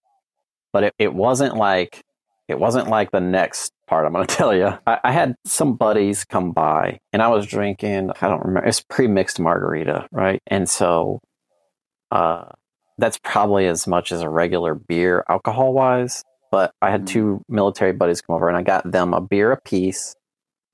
but 0.74 0.84
it, 0.84 0.94
it 1.00 1.14
wasn't 1.14 1.56
like 1.56 2.04
it 2.48 2.60
wasn't 2.60 2.88
like 2.88 3.12
the 3.12 3.20
next 3.22 3.72
part 3.88 4.06
i'm 4.06 4.14
going 4.14 4.26
to 4.28 4.36
tell 4.36 4.56
you 4.56 4.78
I, 4.88 5.00
I 5.04 5.12
had 5.12 5.36
some 5.46 5.76
buddies 5.76 6.26
come 6.26 6.52
by 6.52 7.00
and 7.14 7.22
i 7.22 7.28
was 7.28 7.46
drinking 7.46 8.12
i 8.22 8.28
don't 8.28 8.44
remember 8.46 8.68
it's 8.68 8.82
pre-mixed 8.82 9.40
margarita 9.40 10.08
right? 10.12 10.42
And 10.48 10.70
so 10.70 11.20
uh 12.12 12.46
that's 12.98 13.20
probably 13.24 13.66
as 13.68 13.88
much 13.88 14.12
as 14.12 14.22
a 14.22 14.30
regular 14.30 14.76
beer 14.76 15.24
alcohol 15.30 15.74
wise 15.74 16.24
but 16.52 16.74
i 16.82 16.90
had 16.92 17.04
Mhm. 17.04 17.08
two 17.08 17.42
military 17.48 17.94
buddies 17.94 18.22
come 18.22 18.36
over 18.36 18.48
and 18.50 18.58
i 18.58 18.62
got 18.64 18.90
them 18.92 19.14
a 19.14 19.22
beer 19.22 19.52
apiece 19.52 20.16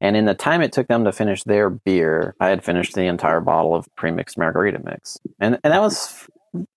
and 0.02 0.18
in 0.18 0.26
the 0.26 0.34
time 0.34 0.62
it 0.62 0.72
took 0.72 0.88
them 0.88 1.06
to 1.06 1.12
finish 1.12 1.44
their 1.44 1.70
beer, 1.70 2.36
I 2.40 2.50
had 2.50 2.64
finished 2.64 2.96
the 2.96 3.04
entire 3.06 3.40
bottle 3.40 3.76
of 3.76 3.88
premixed 3.98 4.38
margarita 4.38 4.80
mix. 4.84 5.18
And 5.40 5.58
and 5.64 5.74
that 5.74 5.82
was 5.82 6.28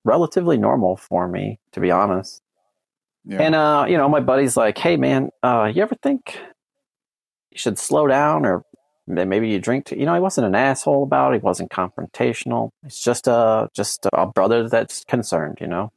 relatively 0.05 0.57
normal 0.57 0.97
for 0.97 1.29
me, 1.29 1.59
to 1.73 1.81
be 1.81 1.91
honest. 1.91 2.43
Yeah. 3.25 3.43
And 3.43 3.55
uh, 3.55 3.87
you 3.89 3.97
know, 3.97 4.09
my 4.09 4.21
buddy's 4.21 4.57
like, 4.57 4.79
"Hey 4.79 4.97
man, 4.97 5.31
uh, 5.43 5.71
you 5.73 5.83
ever 5.83 5.97
think 5.97 6.39
you 7.51 7.59
should 7.59 7.79
slow 7.79 8.07
down 8.07 8.47
or 8.47 8.65
maybe 9.07 9.49
you 9.49 9.59
drink 9.59 9.87
too?" 9.87 9.97
You 9.97 10.07
know, 10.07 10.15
he 10.15 10.21
wasn't 10.21 10.47
an 10.47 10.55
asshole 10.55 11.03
about 11.03 11.35
it. 11.35 11.41
He 11.41 11.45
wasn't 11.45 11.71
confrontational. 11.71 12.71
it's 12.85 13.03
just 13.03 13.27
a 13.27 13.69
just 13.75 14.07
a 14.13 14.27
brother 14.27 14.69
that's 14.69 15.05
concerned, 15.05 15.59
you 15.61 15.67
know. 15.67 15.93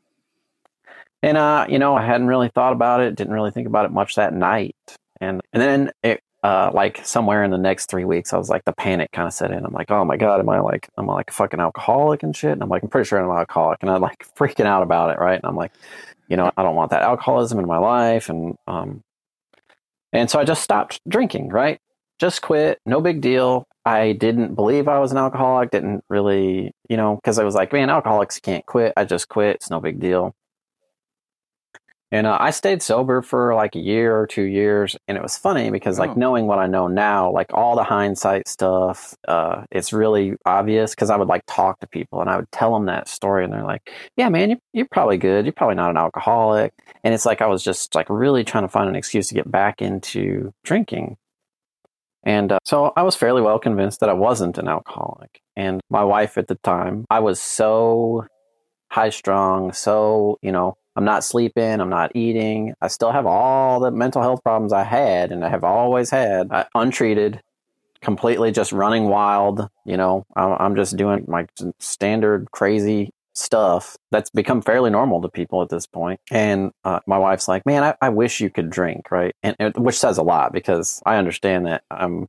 And 1.23 1.37
uh, 1.37 1.67
you 1.69 1.79
know, 1.79 1.95
I 1.95 2.05
hadn't 2.05 2.27
really 2.27 2.49
thought 2.49 2.73
about 2.73 3.01
it, 3.01 3.15
didn't 3.15 3.33
really 3.33 3.51
think 3.51 3.67
about 3.67 3.85
it 3.85 3.91
much 3.91 4.15
that 4.15 4.33
night. 4.33 4.75
And 5.21 5.39
and 5.53 5.61
then 5.61 5.91
it 6.03 6.21
uh, 6.43 6.71
like 6.73 7.05
somewhere 7.05 7.43
in 7.43 7.51
the 7.51 7.57
next 7.57 7.89
three 7.89 8.05
weeks, 8.05 8.33
I 8.33 8.37
was 8.37 8.49
like, 8.49 8.65
the 8.65 8.73
panic 8.73 9.11
kind 9.11 9.27
of 9.27 9.33
set 9.33 9.51
in. 9.51 9.63
I'm 9.63 9.73
like, 9.73 9.91
oh 9.91 10.03
my 10.03 10.17
god, 10.17 10.39
am 10.39 10.49
I 10.49 10.59
like, 10.59 10.89
am 10.97 11.09
I 11.09 11.13
like 11.13 11.29
a 11.29 11.33
fucking 11.33 11.59
alcoholic 11.59 12.23
and 12.23 12.35
shit? 12.35 12.51
And 12.51 12.63
I'm 12.63 12.69
like, 12.69 12.83
I'm 12.83 12.89
pretty 12.89 13.07
sure 13.07 13.19
I'm 13.19 13.29
an 13.29 13.37
alcoholic, 13.37 13.79
and 13.81 13.89
I'm 13.91 14.01
like 14.01 14.25
freaking 14.35 14.65
out 14.65 14.83
about 14.83 15.11
it, 15.11 15.19
right? 15.19 15.35
And 15.35 15.45
I'm 15.45 15.55
like, 15.55 15.71
you 16.27 16.37
know, 16.37 16.51
I 16.57 16.63
don't 16.63 16.75
want 16.75 16.91
that 16.91 17.03
alcoholism 17.03 17.59
in 17.59 17.67
my 17.67 17.77
life, 17.77 18.29
and 18.29 18.55
um, 18.67 19.03
and 20.13 20.29
so 20.29 20.39
I 20.39 20.43
just 20.43 20.63
stopped 20.63 20.99
drinking, 21.07 21.49
right? 21.49 21.79
Just 22.19 22.41
quit, 22.41 22.79
no 22.85 23.01
big 23.01 23.21
deal. 23.21 23.65
I 23.85 24.13
didn't 24.13 24.53
believe 24.55 24.87
I 24.87 24.99
was 24.99 25.11
an 25.11 25.17
alcoholic, 25.17 25.71
didn't 25.71 26.03
really, 26.07 26.71
you 26.87 26.97
know, 26.97 27.15
because 27.15 27.39
I 27.39 27.43
was 27.43 27.55
like, 27.55 27.73
man, 27.73 27.89
alcoholics 27.89 28.39
can't 28.39 28.65
quit. 28.65 28.93
I 28.95 29.05
just 29.05 29.27
quit, 29.27 29.55
it's 29.55 29.69
no 29.71 29.79
big 29.79 29.99
deal. 29.99 30.35
And 32.13 32.27
uh, 32.27 32.37
I 32.41 32.49
stayed 32.51 32.81
sober 32.81 33.21
for 33.21 33.55
like 33.55 33.73
a 33.75 33.79
year 33.79 34.17
or 34.19 34.27
two 34.27 34.41
years, 34.43 34.97
and 35.07 35.17
it 35.17 35.23
was 35.23 35.37
funny 35.37 35.71
because, 35.71 35.97
Oh. 35.97 36.03
like, 36.03 36.17
knowing 36.17 36.45
what 36.45 36.59
I 36.59 36.67
know 36.67 36.87
now, 36.87 37.31
like 37.31 37.53
all 37.53 37.77
the 37.77 37.85
hindsight 37.85 38.49
stuff, 38.49 39.15
uh, 39.29 39.63
it's 39.71 39.93
really 39.93 40.35
obvious 40.45 40.93
because 40.93 41.09
I 41.09 41.15
would 41.15 41.29
like 41.29 41.43
talk 41.47 41.79
to 41.79 41.87
people 41.87 42.19
and 42.19 42.29
I 42.29 42.35
would 42.35 42.51
tell 42.51 42.73
them 42.73 42.87
that 42.87 43.07
story, 43.07 43.45
and 43.45 43.53
they're 43.53 43.63
like, 43.63 43.89
"Yeah, 44.17 44.27
man, 44.27 44.49
you, 44.49 44.57
you're 44.73 44.87
probably 44.91 45.17
good. 45.17 45.45
You're 45.45 45.53
probably 45.53 45.75
not 45.75 45.89
an 45.91 45.97
alcoholic." 45.97 46.73
And 47.03 47.13
it's 47.13 47.25
like 47.25 47.41
I 47.41 47.47
was 47.47 47.63
just 47.63 47.95
like 47.95 48.09
really 48.09 48.43
trying 48.43 48.65
to 48.65 48.69
find 48.69 48.89
an 48.89 48.95
excuse 48.97 49.27
to 49.29 49.33
get 49.33 49.49
back 49.49 49.81
into 49.81 50.53
drinking. 50.65 51.15
And 52.23 52.51
uh, 52.51 52.59
so 52.65 52.91
I 52.95 53.03
was 53.03 53.15
fairly 53.15 53.41
well 53.41 53.57
convinced 53.57 54.01
that 54.01 54.09
I 54.09 54.13
wasn't 54.13 54.57
an 54.57 54.67
alcoholic. 54.67 55.41
And 55.55 55.81
my 55.89 56.03
wife 56.03 56.37
at 56.37 56.47
the 56.47 56.55
time, 56.55 57.05
I 57.09 57.19
was 57.19 57.41
so 57.41 58.25
high 58.91 59.09
strung, 59.09 59.71
so, 59.73 60.37
you 60.41 60.51
know, 60.51 60.75
I'm 60.95 61.05
not 61.05 61.23
sleeping, 61.23 61.79
I'm 61.79 61.89
not 61.89 62.11
eating. 62.15 62.73
I 62.81 62.87
still 62.87 63.11
have 63.11 63.25
all 63.25 63.79
the 63.79 63.91
mental 63.91 64.21
health 64.21 64.43
problems 64.43 64.73
I 64.73 64.83
had 64.83 65.31
and 65.31 65.43
I 65.45 65.49
have 65.49 65.63
always 65.63 66.09
had, 66.09 66.51
uh, 66.51 66.65
untreated, 66.75 67.41
completely 68.01 68.51
just 68.51 68.71
running 68.71 69.07
wild. 69.07 69.69
You 69.85 69.97
know, 69.97 70.25
I'm, 70.35 70.53
I'm 70.59 70.75
just 70.75 70.97
doing 70.97 71.25
my 71.27 71.47
standard 71.79 72.51
crazy 72.51 73.11
stuff 73.33 73.97
that's 74.11 74.29
become 74.29 74.61
fairly 74.61 74.89
normal 74.89 75.21
to 75.21 75.29
people 75.29 75.61
at 75.61 75.69
this 75.69 75.87
point. 75.87 76.19
And 76.29 76.71
uh, 76.83 76.99
my 77.07 77.17
wife's 77.17 77.47
like, 77.47 77.65
man, 77.65 77.83
I, 77.83 77.95
I 78.01 78.09
wish 78.09 78.41
you 78.41 78.49
could 78.49 78.69
drink, 78.69 79.09
right? 79.11 79.33
And, 79.41 79.55
and 79.59 79.75
which 79.77 79.97
says 79.97 80.17
a 80.17 80.23
lot 80.23 80.51
because 80.51 81.01
I 81.05 81.15
understand 81.15 81.65
that 81.67 81.83
I'm 81.89 82.27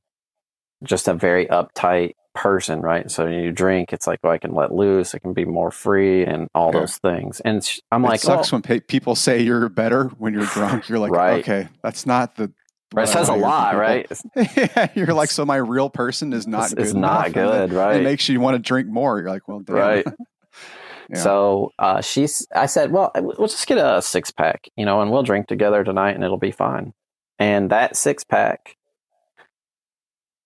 just 0.85 1.09
a 1.09 1.15
very 1.15 1.47
uptight 1.47 2.15
person, 2.35 2.81
right? 2.81 3.11
So 3.11 3.27
you 3.27 3.53
drink, 3.53 3.93
it's 3.93 4.07
like, 4.07 4.21
oh, 4.25 4.31
I 4.31 4.39
can 4.39 4.55
let 4.55 4.73
loose, 4.73 5.15
I 5.15 5.19
can 5.19 5.33
be 5.33 5.45
more 5.45 5.71
free, 5.71 6.25
and 6.25 6.49
all 6.55 6.73
Yeah. 6.73 6.81
those 6.81 6.97
things. 6.99 7.41
And 7.41 7.65
sh- 7.65 7.81
I'm 7.91 8.05
it 8.05 8.09
like, 8.09 8.21
sucks 8.21 8.53
oh, 8.53 8.57
when 8.57 8.63
pe- 8.63 8.81
people 8.81 9.15
say 9.15 9.41
you're 9.43 9.69
better 9.69 10.05
when 10.19 10.33
you're 10.35 10.47
drunk. 10.47 10.89
You're 10.89 10.99
like, 10.99 11.13
Right. 11.13 11.41
okay, 11.41 11.69
that's 11.83 12.07
not 12.07 12.37
the. 12.37 12.53
right, 12.95 13.09
it 13.09 13.13
says 13.13 13.29
a 13.29 13.35
lot, 13.35 13.77
right? 13.77 14.07
yeah, 14.37 14.89
you're 14.95 15.15
like, 15.15 15.31
so 15.31 15.45
my 15.45 15.57
real 15.57 15.91
person 15.91 16.33
is 16.33 16.47
not 16.47 16.73
It's- 16.73 16.75
good. 16.75 16.83
it's 16.85 16.95
not 16.95 17.29
enough, 17.29 17.35
good, 17.69 17.73
right. 17.73 17.97
It 18.01 18.05
makes 18.05 18.29
you 18.29 18.41
want 18.41 18.55
to 18.55 18.59
drink 18.59 18.89
more. 18.89 19.19
You're 19.21 19.31
like, 19.31 19.47
well, 19.49 19.61
damn. 19.61 19.77
Right. 19.77 20.07
Yeah. 21.11 21.19
So 21.19 21.73
uh, 21.79 22.01
she's, 22.01 22.47
I 22.55 22.65
said, 22.67 22.91
well, 22.93 23.11
we'll 23.17 23.49
just 23.49 23.67
get 23.67 23.77
a 23.77 24.01
six 24.01 24.31
pack, 24.31 24.69
you 24.77 24.87
know, 24.87 25.03
and 25.03 25.11
we'll 25.11 25.25
drink 25.25 25.47
together 25.47 25.85
tonight 25.85 26.13
and 26.15 26.25
it'll 26.25 26.39
be 26.39 26.53
fine. 26.53 26.95
And 27.39 27.69
that 27.71 27.97
six 27.97 28.25
pack 28.25 28.77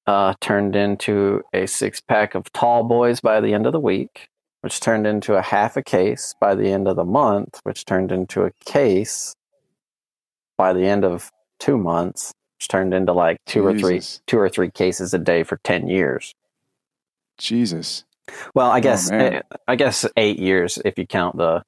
uh, 0.07 0.35
turned 0.41 0.77
into 0.77 1.43
a 1.53 1.67
six 1.67 2.01
pack 2.01 2.35
of 2.35 2.53
tall 2.53 2.85
boys 2.85 3.21
by 3.21 3.41
the 3.41 3.53
end 3.55 3.67
of 3.67 3.73
the 3.73 3.81
week, 3.81 4.29
which 4.61 4.81
turned 4.81 5.07
into 5.07 5.35
a 5.35 5.43
half 5.43 5.77
a 5.77 5.83
case 5.83 6.35
by 6.41 6.55
the 6.55 6.71
end 6.71 6.87
of 6.89 6.97
the 6.97 7.05
month, 7.05 7.61
which 7.65 7.85
turned 7.85 8.13
into 8.13 8.43
a 8.43 8.51
case 8.65 9.35
by 10.57 10.73
the 10.73 10.87
end 10.87 11.05
of 11.05 11.31
two 11.59 11.77
months, 11.77 12.33
which 12.59 12.69
turned 12.69 12.95
into 12.95 13.13
like 13.13 13.39
two 13.47 13.67
or 13.67 13.77
three, 13.79 14.01
two 14.27 14.39
or 14.39 14.49
three 14.49 14.71
cases 14.71 15.13
a 15.13 15.19
day 15.19 15.43
for 15.43 15.59
10 15.65 15.89
years. 15.89 16.35
Jesus. 17.39 18.05
Well, 18.55 18.71
I 18.71 18.81
guess 18.81 19.11
man. 19.11 19.35
eh, 19.35 19.41
I 19.69 19.77
guess 19.77 20.05
eight 20.17 20.39
years 20.39 20.79
if 20.85 20.99
you 20.99 21.07
count 21.07 21.37
the. 21.37 21.63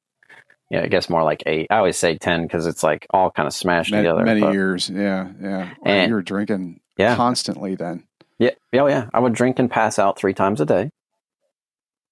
Yeah, 0.71 0.83
I 0.83 0.87
guess 0.89 1.09
more 1.09 1.23
like 1.23 1.43
eight. 1.47 1.67
I 1.71 1.79
always 1.79 1.97
say 1.97 2.19
ten 2.19 2.43
because 2.43 2.67
it's 2.67 2.83
like 2.83 3.07
all 3.11 3.31
kind 3.31 3.47
of 3.47 3.55
smashed 3.55 3.91
Many, 3.91 4.03
together. 4.03 4.25
many 4.25 4.41
but- 4.43 4.53
years. 4.53 4.91
Yeah. 4.91 5.31
Yeah. 5.41 5.71
And- 5.85 6.09
you 6.11 6.15
were 6.15 6.21
drinking 6.23 6.81
Yeah, 6.99 7.17
constantly 7.17 7.75
then. 7.75 8.05
Yeah, 8.39 8.51
oh 8.75 8.87
yeah. 8.89 9.09
I 9.15 9.21
would 9.21 9.35
drink 9.35 9.59
and 9.59 9.71
pass 9.71 9.99
out 9.99 10.19
three 10.19 10.35
times 10.35 10.61
a 10.61 10.67
day. 10.67 10.91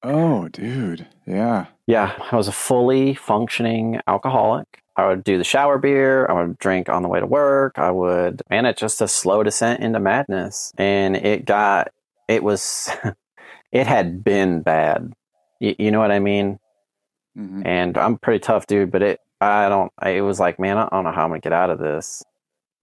Oh, 0.02 0.48
dude. 0.48 1.06
Yeah. 1.26 1.66
Yeah, 1.86 2.16
I 2.30 2.36
was 2.36 2.48
a 2.48 2.52
fully 2.52 3.14
functioning 3.14 4.00
alcoholic. 4.06 4.66
I 4.96 5.06
would 5.08 5.24
do 5.24 5.38
the 5.38 5.44
shower 5.44 5.78
beer. 5.78 6.26
I 6.30 6.32
would 6.34 6.58
drink 6.58 6.88
on 6.88 7.02
the 7.02 7.08
way 7.08 7.20
to 7.20 7.26
work. 7.26 7.78
I 7.78 7.90
would, 7.90 8.42
man, 8.50 8.66
it's 8.66 8.80
just 8.80 9.00
a 9.00 9.08
slow 9.08 9.42
descent 9.42 9.80
into 9.80 10.00
madness. 10.00 10.72
And 10.78 11.16
it 11.16 11.44
got, 11.44 11.88
it 12.28 12.42
was, 12.42 12.88
it 13.72 13.86
had 13.86 14.24
been 14.24 14.62
bad. 14.62 15.12
You, 15.60 15.74
you 15.78 15.90
know 15.90 16.00
what 16.00 16.12
I 16.12 16.20
mean? 16.20 16.58
hmm 17.36 17.62
and 17.64 17.98
I'm 17.98 18.18
pretty 18.18 18.40
tough 18.40 18.66
dude, 18.66 18.90
but 18.90 19.02
it 19.02 19.20
I 19.40 19.68
don't 19.68 19.92
it 20.04 20.22
was 20.22 20.40
like, 20.40 20.58
man, 20.58 20.78
I 20.78 20.88
don't 20.90 21.04
know 21.04 21.12
how 21.12 21.24
I'm 21.24 21.30
gonna 21.30 21.40
get 21.40 21.52
out 21.52 21.70
of 21.70 21.78
this. 21.78 22.22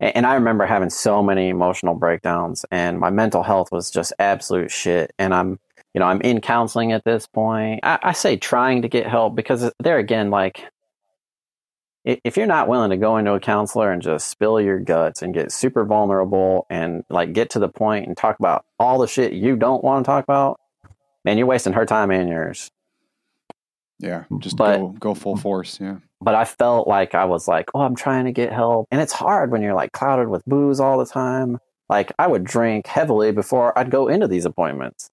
And 0.03 0.25
I 0.25 0.33
remember 0.35 0.65
having 0.65 0.89
so 0.89 1.23
many 1.23 1.49
emotional 1.49 1.95
breakdowns 1.95 2.65
and 2.71 2.99
my 2.99 3.09
mental 3.09 3.43
health 3.43 3.71
was 3.71 3.89
just 3.89 4.11
absolute 4.19 4.71
shit. 4.71 5.13
And 5.17 5.33
I'm 5.33 5.59
you 5.93 5.99
know, 5.99 6.07
I'm 6.07 6.21
in 6.21 6.41
counseling 6.41 6.91
at 6.91 7.05
this 7.05 7.27
point. 7.27 7.81
I, 7.83 7.99
I 8.01 8.11
say 8.13 8.35
trying 8.35 8.81
to 8.81 8.87
get 8.89 9.05
help 9.05 9.35
because 9.35 9.71
there 9.79 9.99
again, 9.99 10.31
like 10.31 10.65
if 12.03 12.35
you're 12.35 12.47
not 12.47 12.67
willing 12.67 12.89
to 12.89 12.97
go 12.97 13.17
into 13.17 13.33
a 13.33 13.39
counselor 13.39 13.91
and 13.91 14.01
just 14.01 14.27
spill 14.29 14.59
your 14.59 14.79
guts 14.79 15.21
and 15.21 15.33
get 15.33 15.51
super 15.51 15.85
vulnerable 15.85 16.65
and 16.69 17.03
like 17.09 17.31
get 17.31 17.51
to 17.51 17.59
the 17.59 17.69
point 17.69 18.07
and 18.07 18.17
talk 18.17 18.37
about 18.39 18.65
all 18.77 18.99
the 18.99 19.07
shit 19.07 19.33
you 19.33 19.55
don't 19.55 19.83
want 19.83 20.03
to 20.03 20.07
talk 20.07 20.23
about, 20.23 20.59
man, 21.23 21.37
you're 21.37 21.47
wasting 21.47 21.73
her 21.73 21.85
time 21.85 22.11
and 22.11 22.27
yours. 22.27 22.71
Yeah. 23.99 24.25
Just 24.39 24.57
But- 24.57 24.79
go 24.79 24.87
go 24.99 25.13
full 25.13 25.37
force. 25.37 25.79
Yeah. 25.79 25.97
But 26.23 26.35
I 26.35 26.45
felt 26.45 26.87
like 26.87 27.15
I 27.15 27.25
was 27.25 27.47
like, 27.47 27.69
oh, 27.73 27.81
I'm 27.81 27.95
trying 27.95 28.25
to 28.25 28.31
get 28.31 28.51
help. 28.53 28.87
And 28.91 29.01
it's 29.01 29.13
hard 29.13 29.51
when 29.51 29.61
you're 29.61 29.73
like 29.73 29.91
clouded 29.91 30.29
with 30.29 30.43
booze 30.45 30.79
all 30.79 30.97
the 30.97 31.05
time. 31.05 31.59
Like 31.89 32.11
I 32.17 32.27
would 32.27 32.43
drink 32.43 32.87
heavily 32.87 33.31
before 33.31 33.77
I'd 33.77 33.91
go 33.91 34.07
into 34.07 34.27
these 34.27 34.45
appointments 34.45 35.09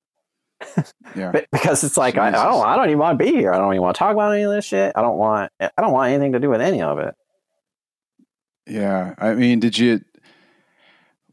Yeah. 1.17 1.33
Because 1.53 1.83
it's 1.85 1.97
like 1.97 2.17
I, 2.17 2.29
I 2.29 2.31
don't 2.31 2.67
I 2.67 2.77
don't 2.77 2.87
even 2.89 2.99
want 2.99 3.19
to 3.19 3.25
be 3.25 3.31
here. 3.33 3.53
I 3.53 3.59
don't 3.59 3.73
even 3.73 3.83
want 3.83 3.95
to 3.97 3.99
talk 3.99 4.13
about 4.13 4.33
any 4.33 4.43
of 4.45 4.53
this 4.53 4.65
shit. 4.65 4.93
I 4.95 5.03
don't 5.03 5.17
want 5.19 5.51
I 5.61 5.71
don't 5.79 5.93
want 5.93 6.11
anything 6.13 6.33
to 6.33 6.39
do 6.41 6.49
with 6.51 6.61
any 6.61 6.81
of 6.83 6.99
it. 6.99 7.15
Yeah. 8.67 9.15
I 9.19 9.35
mean, 9.35 9.61
did 9.61 9.79
you? 9.79 10.01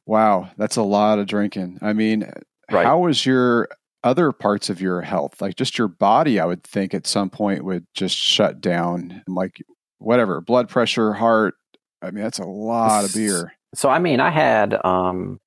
Wow, 0.05 0.49
that's 0.57 0.77
a 0.77 0.81
lot 0.83 1.19
of 1.19 1.27
drinking. 1.27 1.79
I 1.81 1.93
mean, 1.93 2.31
Right. 2.71 2.85
how 2.85 2.99
was 2.99 3.25
your 3.25 3.67
other 4.03 4.31
parts 4.31 4.69
of 4.69 4.81
your 4.81 5.01
health, 5.01 5.41
like 5.41 5.55
just 5.55 5.77
your 5.77 5.87
body, 5.87 6.39
I 6.39 6.45
would 6.45 6.63
think 6.63 6.93
at 6.93 7.07
some 7.07 7.29
point 7.29 7.65
would 7.65 7.85
just 7.93 8.15
shut 8.15 8.61
down, 8.61 9.23
like 9.27 9.61
whatever, 9.97 10.41
blood 10.41 10.69
pressure, 10.69 11.13
heart. 11.13 11.55
I 12.01 12.11
mean, 12.11 12.23
that's 12.23 12.39
a 12.39 12.45
lot 12.45 13.05
of 13.05 13.13
beer. 13.13 13.53
So 13.73 13.89
I 13.89 13.99
mean, 13.99 14.19
I 14.19 14.29
had 14.29 14.77
um, 14.85 15.39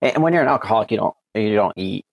and 0.00 0.22
when 0.22 0.32
you're 0.32 0.42
an 0.42 0.48
alcoholic, 0.48 0.90
you 0.90 0.98
don't 0.98 1.14
you 1.34 1.54
don't 1.54 1.76
eat. 1.76 2.04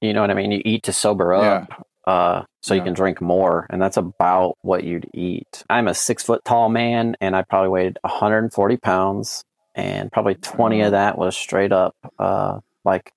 You 0.00 0.12
know 0.12 0.20
what 0.20 0.30
I 0.30 0.34
mean? 0.34 0.52
You 0.52 0.62
eat 0.64 0.84
to 0.84 0.92
sober 0.92 1.32
up. 1.32 1.68
Yeah. 1.68 1.76
Uh, 2.12 2.44
so 2.62 2.74
yeah. 2.74 2.78
you 2.78 2.84
can 2.84 2.94
drink 2.94 3.20
more, 3.20 3.66
and 3.70 3.80
that's 3.82 3.96
about 3.96 4.56
what 4.62 4.84
you'd 4.84 5.08
eat. 5.12 5.62
I'm 5.68 5.88
a 5.88 5.94
six 5.94 6.22
foot 6.22 6.44
tall 6.44 6.68
man, 6.68 7.16
and 7.20 7.36
I 7.36 7.42
probably 7.42 7.68
weighed 7.68 7.98
140 8.02 8.76
pounds, 8.78 9.44
and 9.74 10.10
probably 10.10 10.34
20 10.34 10.80
of 10.82 10.92
that 10.92 11.18
was 11.18 11.36
straight 11.36 11.72
up 11.72 11.94
uh, 12.18 12.60
like 12.84 13.12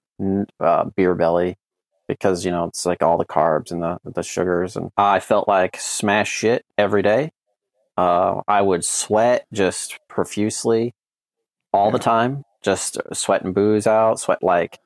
uh, 0.60 0.86
beer 0.96 1.16
belly, 1.16 1.58
because 2.08 2.46
you 2.46 2.52
know 2.52 2.66
it's 2.66 2.86
like 2.86 3.02
all 3.02 3.18
the 3.18 3.26
carbs 3.26 3.72
and 3.72 3.82
the 3.82 3.98
the 4.04 4.24
sugars, 4.24 4.76
and 4.76 4.92
I 4.98 5.20
felt 5.20 5.48
like 5.48 5.78
smash 5.80 6.30
shit 6.32 6.66
every 6.78 7.02
day. 7.02 7.32
Uh, 7.98 8.42
I 8.48 8.62
would 8.62 8.86
sweat 8.86 9.46
just 9.54 10.00
profusely 10.08 10.94
all 11.74 11.88
yeah. 11.88 11.92
the 11.92 12.00
time, 12.00 12.44
just 12.64 12.98
sweating 13.14 13.54
booze 13.54 13.88
out, 13.88 14.20
sweat 14.20 14.42
like 14.42 14.80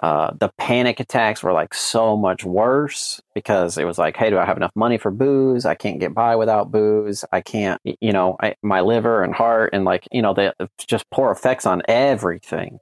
uh, 0.00 0.30
the 0.38 0.50
panic 0.58 1.00
attacks 1.00 1.42
were 1.42 1.52
like 1.52 1.74
so 1.74 2.16
much 2.16 2.44
worse 2.44 3.20
because 3.34 3.76
it 3.78 3.84
was 3.84 3.98
like, 3.98 4.16
hey, 4.16 4.30
do 4.30 4.38
I 4.38 4.44
have 4.44 4.56
enough 4.56 4.74
money 4.76 4.96
for 4.96 5.10
booze? 5.10 5.64
I 5.66 5.74
can't 5.74 5.98
get 5.98 6.14
by 6.14 6.36
without 6.36 6.70
booze. 6.70 7.24
I 7.32 7.40
can't, 7.40 7.80
you 7.84 8.12
know, 8.12 8.36
I, 8.40 8.54
my 8.62 8.80
liver 8.80 9.24
and 9.24 9.34
heart 9.34 9.70
and 9.72 9.84
like, 9.84 10.06
you 10.12 10.22
know, 10.22 10.34
the 10.34 10.54
just 10.86 11.04
poor 11.10 11.32
effects 11.32 11.66
on 11.66 11.82
everything 11.88 12.78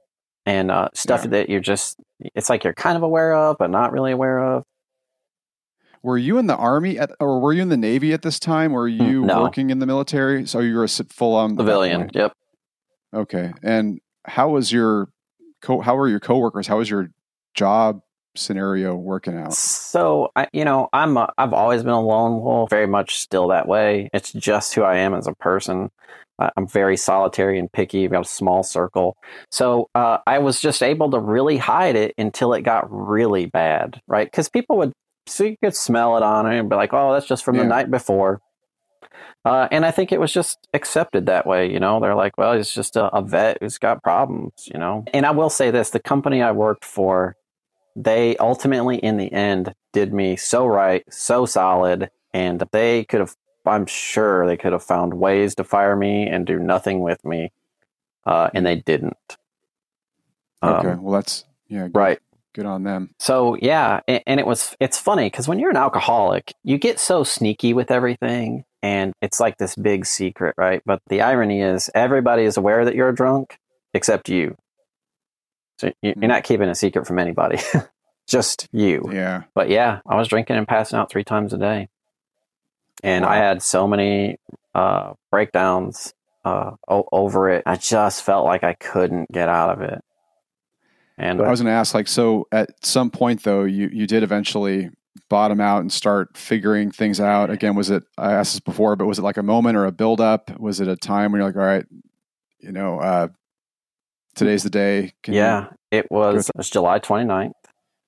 and 0.47 0.71
uh, 0.71 0.87
stuff 0.93 1.25
yeah. 1.25 1.29
that 1.31 1.49
you're 1.49 1.59
just, 1.59 1.99
it's 2.33 2.49
like 2.49 2.63
you're 2.63 2.73
kind 2.73 2.95
of 2.95 3.03
aware 3.03 3.35
of, 3.35 3.57
but 3.59 3.69
not 3.69 3.91
really 3.91 4.13
aware 4.13 4.39
of. 4.39 4.63
Were 6.01 6.17
you 6.17 6.37
in 6.37 6.47
the 6.47 6.55
army 6.55 6.97
at, 6.97 7.11
or 7.19 7.41
were 7.41 7.51
you 7.51 7.61
in 7.61 7.67
the 7.67 7.75
navy 7.75 8.13
at 8.13 8.21
this 8.21 8.39
time? 8.39 8.71
Were 8.71 8.89
mm, 8.89 9.09
you 9.09 9.25
no. 9.25 9.41
working 9.41 9.71
in 9.71 9.79
the 9.79 9.85
military? 9.85 10.47
So 10.47 10.61
you 10.61 10.73
were 10.75 10.85
a 10.85 10.87
full 10.87 11.35
on 11.35 11.57
civilian. 11.57 12.09
Yep. 12.13 12.31
Okay. 13.13 13.51
And 13.61 13.99
how 14.23 14.49
was 14.49 14.71
your 14.71 15.09
co- 15.61 15.81
how 15.81 15.95
were 15.95 16.07
your 16.07 16.21
coworkers? 16.21 16.65
How 16.65 16.77
was 16.77 16.89
your 16.89 17.09
job 17.53 18.01
scenario 18.35 18.95
working 18.95 19.37
out? 19.37 19.53
So, 19.53 20.31
I, 20.35 20.47
you 20.53 20.63
know, 20.63 20.87
I'm 20.93 21.17
a, 21.17 21.33
I've 21.37 21.53
always 21.53 21.83
been 21.83 21.91
a 21.91 22.01
lone 22.01 22.41
wolf, 22.41 22.69
very 22.69 22.87
much 22.87 23.17
still 23.19 23.49
that 23.49 23.67
way. 23.67 24.09
It's 24.13 24.31
just 24.31 24.75
who 24.75 24.83
I 24.83 24.97
am 24.97 25.13
as 25.13 25.27
a 25.27 25.33
person. 25.33 25.89
I'm 26.39 26.67
very 26.67 26.97
solitary 26.97 27.57
and 27.57 27.71
picky. 27.71 28.05
I've 28.05 28.11
got 28.11 28.25
a 28.25 28.29
small 28.29 28.63
circle. 28.63 29.17
So 29.51 29.89
uh, 29.95 30.19
I 30.27 30.39
was 30.39 30.61
just 30.61 30.83
able 30.83 31.09
to 31.11 31.19
really 31.19 31.57
hide 31.57 31.95
it 31.95 32.13
until 32.17 32.53
it 32.53 32.61
got 32.61 32.85
really 32.89 33.47
bad, 33.47 34.01
right? 34.07 34.29
Because 34.29 34.49
people 34.49 34.77
would, 34.77 34.93
so 35.25 35.45
you 35.45 35.57
could 35.63 35.75
smell 35.75 36.15
it 36.17 36.23
on 36.23 36.45
it 36.45 36.59
and 36.59 36.69
be 36.69 36.75
like, 36.75 36.93
oh, 36.93 37.13
that's 37.13 37.27
just 37.27 37.43
from 37.43 37.55
yeah. 37.55 37.63
the 37.63 37.69
night 37.69 37.91
before. 37.91 38.39
Uh, 39.45 39.67
and 39.71 39.85
I 39.85 39.91
think 39.91 40.11
it 40.11 40.19
was 40.19 40.33
just 40.33 40.67
accepted 40.73 41.27
that 41.27 41.47
way. 41.47 41.71
You 41.71 41.79
know, 41.79 41.99
they're 41.99 42.15
like, 42.15 42.37
well, 42.37 42.53
he's 42.55 42.71
just 42.71 42.97
a, 42.97 43.05
a, 43.15 43.21
vet 43.21 43.57
who's 43.61 43.77
got 43.77 44.03
problems, 44.03 44.51
you 44.71 44.77
know. 44.77 45.05
And 45.13 45.25
I 45.25 45.31
will 45.31 45.49
say 45.49 45.71
this 45.71 45.89
the 45.91 45.99
company 46.01 46.41
I 46.41 46.51
worked 46.51 46.83
for, 46.83 47.35
they 47.95 48.35
ultimately, 48.37 48.97
in 48.97 49.17
the 49.17 49.31
end, 49.31 49.73
did 49.93 50.13
me 50.13 50.35
so 50.35 50.65
right, 50.65 51.03
so 51.09 51.45
solid. 51.45 52.09
And 52.33 52.61
they 52.71 53.05
could 53.05 53.21
have, 53.21 53.35
I'm 53.67 53.85
sure 53.85 54.47
they 54.47 54.57
could 54.57 54.73
have 54.73 54.83
found 54.83 55.13
ways 55.15 55.55
to 55.55 55.63
fire 55.63 55.95
me 55.95 56.27
and 56.27 56.45
do 56.45 56.59
nothing 56.59 57.01
with 57.01 57.23
me. 57.23 57.51
Uh, 58.25 58.49
and 58.53 58.65
they 58.65 58.75
didn't. 58.75 59.37
Okay. 60.61 60.89
Um, 60.89 61.03
well, 61.03 61.13
that's, 61.13 61.45
yeah. 61.67 61.83
Good, 61.83 61.95
right. 61.95 62.19
Good 62.53 62.65
on 62.65 62.83
them. 62.83 63.11
So, 63.19 63.55
yeah. 63.61 64.01
And, 64.07 64.21
and 64.27 64.39
it 64.39 64.47
was, 64.47 64.75
it's 64.79 64.99
funny 64.99 65.27
because 65.27 65.47
when 65.47 65.59
you're 65.59 65.69
an 65.69 65.77
alcoholic, 65.77 66.53
you 66.63 66.77
get 66.77 66.99
so 66.99 67.23
sneaky 67.23 67.73
with 67.73 67.91
everything 67.91 68.65
and 68.83 69.13
it's 69.21 69.39
like 69.39 69.57
this 69.57 69.75
big 69.75 70.05
secret, 70.05 70.55
right? 70.57 70.81
But 70.85 71.01
the 71.07 71.21
irony 71.21 71.61
is, 71.61 71.89
everybody 71.95 72.43
is 72.43 72.57
aware 72.57 72.85
that 72.85 72.95
you're 72.95 73.11
drunk 73.11 73.57
except 73.93 74.29
you. 74.29 74.55
So 75.79 75.91
you're 76.01 76.13
hmm. 76.13 76.25
not 76.25 76.43
keeping 76.43 76.69
a 76.69 76.75
secret 76.75 77.05
from 77.05 77.19
anybody, 77.19 77.59
just 78.27 78.67
you. 78.71 79.09
Yeah. 79.11 79.43
But 79.53 79.69
yeah, 79.69 79.99
I 80.07 80.15
was 80.15 80.27
drinking 80.27 80.55
and 80.55 80.67
passing 80.67 80.97
out 80.97 81.09
three 81.09 81.23
times 81.23 81.53
a 81.53 81.57
day. 81.57 81.89
And 83.03 83.25
wow. 83.25 83.31
I 83.31 83.37
had 83.37 83.61
so 83.61 83.87
many 83.87 84.37
uh, 84.73 85.13
breakdowns 85.31 86.13
uh, 86.45 86.71
o- 86.87 87.07
over 87.11 87.49
it. 87.49 87.63
I 87.65 87.75
just 87.75 88.23
felt 88.23 88.45
like 88.45 88.63
I 88.63 88.73
couldn't 88.73 89.31
get 89.31 89.49
out 89.49 89.69
of 89.69 89.81
it. 89.81 90.03
And 91.19 91.41
I 91.41 91.49
was 91.49 91.61
going 91.61 91.71
to 91.71 91.77
ask, 91.77 91.95
like, 91.95 92.07
so 92.07 92.47
at 92.51 92.69
some 92.85 93.09
point 93.09 93.41
though, 93.41 93.63
you 93.63 93.89
you 93.91 94.05
did 94.05 94.21
eventually 94.21 94.91
bottom 95.29 95.59
out 95.59 95.81
and 95.81 95.91
start 95.91 96.37
figuring 96.37 96.91
things 96.91 97.19
out? 97.19 97.49
Again, 97.49 97.75
was 97.75 97.89
it, 97.89 98.03
I 98.17 98.33
asked 98.33 98.53
this 98.53 98.59
before, 98.59 98.95
but 98.95 99.05
was 99.05 99.19
it 99.19 99.23
like 99.23 99.37
a 99.37 99.43
moment 99.43 99.77
or 99.77 99.85
a 99.85 99.91
build 99.91 100.21
up? 100.21 100.57
Was 100.59 100.79
it 100.79 100.87
a 100.87 100.95
time 100.95 101.31
when 101.31 101.39
you're 101.39 101.49
like, 101.49 101.55
all 101.55 101.63
right, 101.63 101.85
you 102.59 102.71
know, 102.71 102.99
uh, 102.99 103.27
today's 104.35 104.63
the 104.63 104.69
day? 104.69 105.13
Can 105.23 105.33
yeah, 105.33 105.69
it 105.91 106.09
was, 106.11 106.49
it 106.49 106.55
was 106.55 106.69
July 106.69 106.99
29th. 106.99 107.51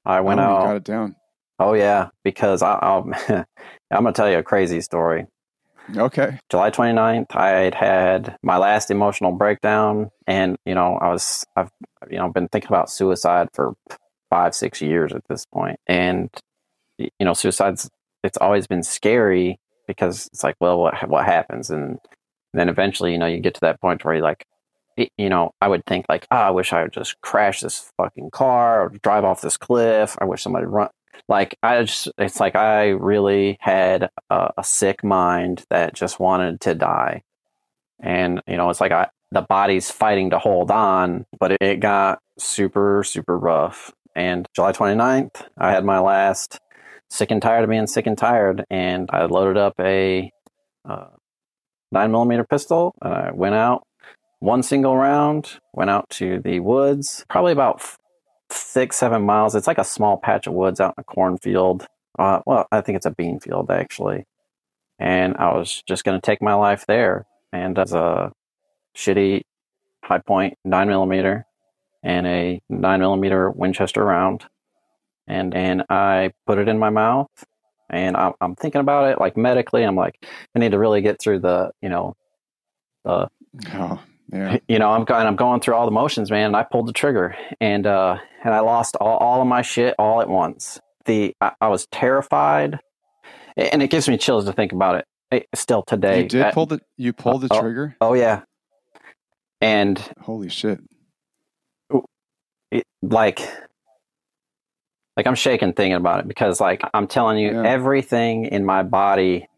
I 0.05 0.21
went 0.21 0.39
oh, 0.39 0.43
out. 0.43 0.65
got 0.65 0.75
it 0.77 0.83
down. 0.83 1.15
Oh 1.59 1.73
yeah, 1.73 2.09
because 2.23 2.61
I, 2.61 2.75
I'll, 2.75 3.11
I'm 3.91 4.03
going 4.03 4.13
to 4.13 4.17
tell 4.17 4.29
you 4.29 4.37
a 4.37 4.43
crazy 4.43 4.81
story. 4.81 5.25
Okay. 5.95 6.37
July 6.49 6.69
29th, 6.69 7.35
I 7.35 7.49
had 7.49 7.73
had 7.75 8.37
my 8.43 8.57
last 8.57 8.91
emotional 8.91 9.31
breakdown 9.31 10.11
and, 10.27 10.55
you 10.65 10.75
know, 10.75 10.97
I 11.01 11.09
was, 11.09 11.45
I've, 11.55 11.71
you 12.11 12.17
know, 12.17 12.29
been 12.29 12.47
thinking 12.47 12.69
about 12.69 12.91
suicide 12.91 13.47
for 13.53 13.73
five, 14.29 14.53
six 14.53 14.81
years 14.81 15.11
at 15.13 15.23
this 15.27 15.45
point. 15.45 15.79
And 15.87 16.29
you 16.99 17.09
know, 17.21 17.33
suicide's 17.33 17.89
it's 18.23 18.37
always 18.37 18.67
been 18.67 18.83
scary 18.83 19.59
because 19.87 20.27
it's 20.27 20.43
like, 20.43 20.55
well, 20.59 20.79
what 20.79 21.09
what 21.09 21.25
happens? 21.25 21.69
And 21.69 21.99
then 22.53 22.69
eventually, 22.69 23.11
you 23.11 23.17
know, 23.17 23.25
you 23.25 23.39
get 23.39 23.53
to 23.55 23.61
that 23.61 23.79
point 23.79 24.03
where 24.03 24.15
you're 24.15 24.23
like, 24.23 24.45
you 25.17 25.29
know, 25.29 25.51
I 25.61 25.67
would 25.69 25.85
think 25.85 26.05
like, 26.09 26.27
oh, 26.29 26.35
I 26.35 26.49
wish 26.51 26.73
I 26.73 26.83
would 26.83 26.93
just 26.93 27.19
crash 27.21 27.61
this 27.61 27.91
fucking 27.97 28.31
car 28.31 28.83
or 28.83 28.89
drive 29.01 29.23
off 29.23 29.41
this 29.41 29.57
cliff. 29.57 30.17
I 30.19 30.25
wish 30.25 30.43
somebody 30.43 30.65
run. 30.65 30.89
Like 31.27 31.57
I 31.61 31.83
just, 31.83 32.09
it's 32.17 32.39
like 32.39 32.55
I 32.55 32.89
really 32.89 33.57
had 33.59 34.09
a, 34.29 34.51
a 34.57 34.63
sick 34.63 35.03
mind 35.03 35.65
that 35.69 35.93
just 35.93 36.19
wanted 36.19 36.61
to 36.61 36.75
die, 36.75 37.23
and 37.99 38.41
you 38.47 38.57
know, 38.57 38.69
it's 38.69 38.81
like 38.81 38.91
I 38.91 39.09
the 39.31 39.41
body's 39.41 39.91
fighting 39.91 40.31
to 40.31 40.39
hold 40.39 40.71
on, 40.71 41.25
but 41.39 41.51
it, 41.51 41.61
it 41.61 41.79
got 41.79 42.19
super 42.37 43.03
super 43.03 43.37
rough. 43.37 43.91
And 44.15 44.47
July 44.55 44.71
29th, 44.71 45.45
I 45.57 45.71
had 45.71 45.85
my 45.85 45.99
last 45.99 46.59
sick 47.09 47.31
and 47.31 47.41
tired 47.41 47.63
of 47.63 47.69
being 47.69 47.87
sick 47.87 48.07
and 48.07 48.17
tired, 48.17 48.65
and 48.69 49.09
I 49.11 49.25
loaded 49.25 49.57
up 49.57 49.73
a 49.79 50.31
uh, 50.87 51.07
nine 51.91 52.11
millimeter 52.11 52.43
pistol. 52.43 52.93
And 53.01 53.13
I 53.13 53.31
went 53.31 53.55
out 53.55 53.83
one 54.39 54.63
single 54.63 54.95
round, 54.95 55.59
went 55.73 55.89
out 55.89 56.09
to 56.11 56.39
the 56.39 56.59
woods, 56.59 57.25
probably 57.29 57.51
about 57.51 57.81
six, 58.51 58.97
seven 58.97 59.23
miles. 59.23 59.55
It's 59.55 59.67
like 59.67 59.77
a 59.77 59.83
small 59.83 60.17
patch 60.17 60.47
of 60.47 60.53
woods 60.53 60.79
out 60.79 60.93
in 60.97 61.01
a 61.01 61.03
cornfield. 61.03 61.85
Uh, 62.17 62.41
well, 62.45 62.67
I 62.71 62.81
think 62.81 62.95
it's 62.95 63.05
a 63.05 63.11
bean 63.11 63.39
field 63.39 63.71
actually. 63.71 64.25
And 64.99 65.37
I 65.37 65.53
was 65.53 65.83
just 65.87 66.03
going 66.03 66.19
to 66.19 66.25
take 66.25 66.41
my 66.41 66.53
life 66.53 66.85
there. 66.87 67.25
And 67.53 67.77
as 67.79 67.93
a 67.93 68.31
shitty 68.95 69.41
high 70.03 70.21
nine 70.65 70.87
millimeter 70.87 71.45
and 72.03 72.27
a 72.27 72.61
nine 72.69 72.99
millimeter 72.99 73.49
Winchester 73.49 74.03
round 74.03 74.45
and 75.29 75.53
and 75.53 75.83
I 75.89 76.31
put 76.45 76.57
it 76.57 76.67
in 76.67 76.79
my 76.79 76.89
mouth, 76.89 77.29
and 77.89 78.17
I'm, 78.17 78.33
I'm 78.41 78.55
thinking 78.55 78.81
about 78.81 79.11
it 79.11 79.19
like 79.21 79.37
medically. 79.37 79.83
I'm 79.83 79.95
like, 79.95 80.15
I 80.55 80.59
need 80.59 80.71
to 80.71 80.79
really 80.79 81.01
get 81.01 81.21
through 81.21 81.39
the 81.39 81.71
you 81.81 81.89
know, 81.89 82.15
the 83.05 83.29
oh, 83.75 84.01
yeah. 84.31 84.57
you 84.67 84.79
know 84.79 84.89
I'm 84.89 85.05
going 85.05 85.27
I'm 85.27 85.35
going 85.35 85.61
through 85.61 85.75
all 85.75 85.85
the 85.85 85.91
motions, 85.91 86.31
man. 86.31 86.47
And 86.47 86.55
I 86.55 86.63
pulled 86.63 86.87
the 86.87 86.93
trigger, 86.93 87.35
and 87.59 87.85
uh, 87.85 88.17
and 88.43 88.53
I 88.53 88.59
lost 88.59 88.95
all, 88.95 89.17
all 89.17 89.41
of 89.41 89.47
my 89.47 89.61
shit 89.61 89.95
all 89.97 90.21
at 90.21 90.29
once. 90.29 90.79
The 91.05 91.35
I, 91.41 91.51
I 91.61 91.67
was 91.67 91.87
terrified, 91.87 92.79
and 93.57 93.81
it 93.81 93.89
gives 93.89 94.07
me 94.07 94.17
chills 94.17 94.45
to 94.45 94.53
think 94.53 94.71
about 94.71 94.95
it. 94.95 95.05
it 95.31 95.47
still 95.55 95.83
today, 95.83 96.23
you 96.23 96.29
did 96.29 96.41
at, 96.41 96.53
pull 96.53 96.65
the 96.65 96.79
you 96.97 97.13
pulled 97.13 97.41
the 97.41 97.47
oh, 97.51 97.61
trigger. 97.61 97.95
Oh 97.99 98.13
yeah, 98.13 98.43
and 99.61 99.99
holy 100.21 100.49
shit! 100.49 100.79
It, 102.71 102.85
like 103.01 103.41
like 105.19 105.27
I'm 105.27 105.35
shaking 105.35 105.73
thinking 105.73 105.95
about 105.95 106.21
it 106.21 106.29
because 106.29 106.61
like 106.61 106.81
I'm 106.93 107.05
telling 107.05 107.39
you 107.39 107.51
yeah. 107.51 107.67
everything 107.67 108.45
in 108.45 108.63
my 108.63 108.83
body 108.83 109.48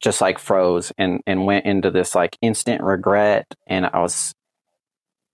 just 0.00 0.20
like 0.20 0.38
froze 0.38 0.92
and 0.98 1.20
and 1.26 1.46
went 1.46 1.64
into 1.64 1.90
this 1.90 2.14
like 2.14 2.36
instant 2.42 2.82
regret 2.82 3.46
and 3.66 3.86
I 3.86 4.00
was 4.00 4.34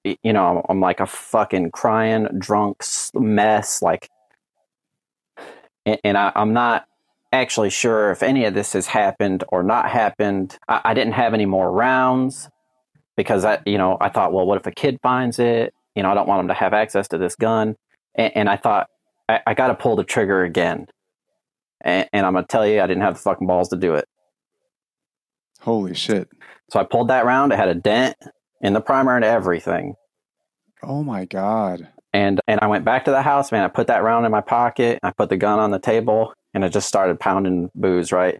you 0.04 0.32
know 0.32 0.58
I'm, 0.58 0.62
I'm 0.68 0.80
like 0.80 1.00
a 1.00 1.06
fucking 1.06 1.70
crying 1.72 2.28
drunk 2.38 2.84
mess 3.14 3.82
like 3.82 4.08
and, 5.84 5.98
and 6.04 6.18
I, 6.18 6.32
I'm 6.34 6.52
not 6.52 6.86
actually 7.32 7.70
sure 7.70 8.10
if 8.10 8.22
any 8.22 8.44
of 8.44 8.54
this 8.54 8.72
has 8.74 8.86
happened 8.86 9.44
or 9.48 9.62
not 9.62 9.90
happened. 9.90 10.58
I, 10.68 10.80
I, 10.84 10.94
didn't 10.94 11.14
have 11.14 11.34
any 11.34 11.46
more 11.46 11.70
rounds 11.72 12.48
because 13.16 13.44
I, 13.44 13.60
you 13.64 13.78
know, 13.78 13.96
I 14.00 14.10
thought, 14.10 14.32
well, 14.32 14.46
what 14.46 14.58
if 14.58 14.66
a 14.66 14.70
kid 14.70 14.98
finds 15.02 15.38
it? 15.38 15.74
You 15.96 16.02
know, 16.02 16.10
I 16.10 16.14
don't 16.14 16.28
want 16.28 16.40
them 16.40 16.48
to 16.48 16.54
have 16.54 16.74
access 16.74 17.08
to 17.08 17.18
this 17.18 17.34
gun. 17.34 17.76
and, 18.14 18.36
and 18.36 18.48
I 18.48 18.56
thought 18.56 18.88
I, 19.28 19.40
I 19.46 19.54
got 19.54 19.68
to 19.68 19.74
pull 19.74 19.96
the 19.96 20.04
trigger 20.04 20.44
again. 20.44 20.86
And, 21.80 22.08
and 22.12 22.26
I'm 22.26 22.34
gonna 22.34 22.46
tell 22.46 22.66
you, 22.66 22.80
I 22.80 22.86
didn't 22.86 23.02
have 23.02 23.14
the 23.14 23.20
fucking 23.20 23.46
balls 23.46 23.70
to 23.70 23.76
do 23.76 23.94
it. 23.94 24.06
Holy 25.62 25.94
shit! 25.94 26.28
So 26.70 26.80
I 26.80 26.84
pulled 26.84 27.08
that 27.08 27.24
round. 27.24 27.52
It 27.52 27.56
had 27.56 27.68
a 27.68 27.74
dent 27.74 28.16
in 28.60 28.72
the 28.72 28.80
primer 28.80 29.16
and 29.16 29.24
everything. 29.24 29.94
Oh 30.82 31.02
my 31.02 31.24
god! 31.24 31.88
And 32.12 32.40
and 32.46 32.60
I 32.60 32.66
went 32.66 32.84
back 32.84 33.04
to 33.06 33.10
the 33.10 33.22
house, 33.22 33.52
man. 33.52 33.64
I 33.64 33.68
put 33.68 33.86
that 33.86 34.02
round 34.02 34.26
in 34.26 34.32
my 34.32 34.40
pocket. 34.40 34.98
I 35.02 35.12
put 35.12 35.28
the 35.28 35.36
gun 35.36 35.58
on 35.58 35.70
the 35.70 35.78
table, 35.78 36.34
and 36.52 36.64
I 36.64 36.68
just 36.68 36.88
started 36.88 37.20
pounding 37.20 37.70
booze, 37.74 38.12
right? 38.12 38.38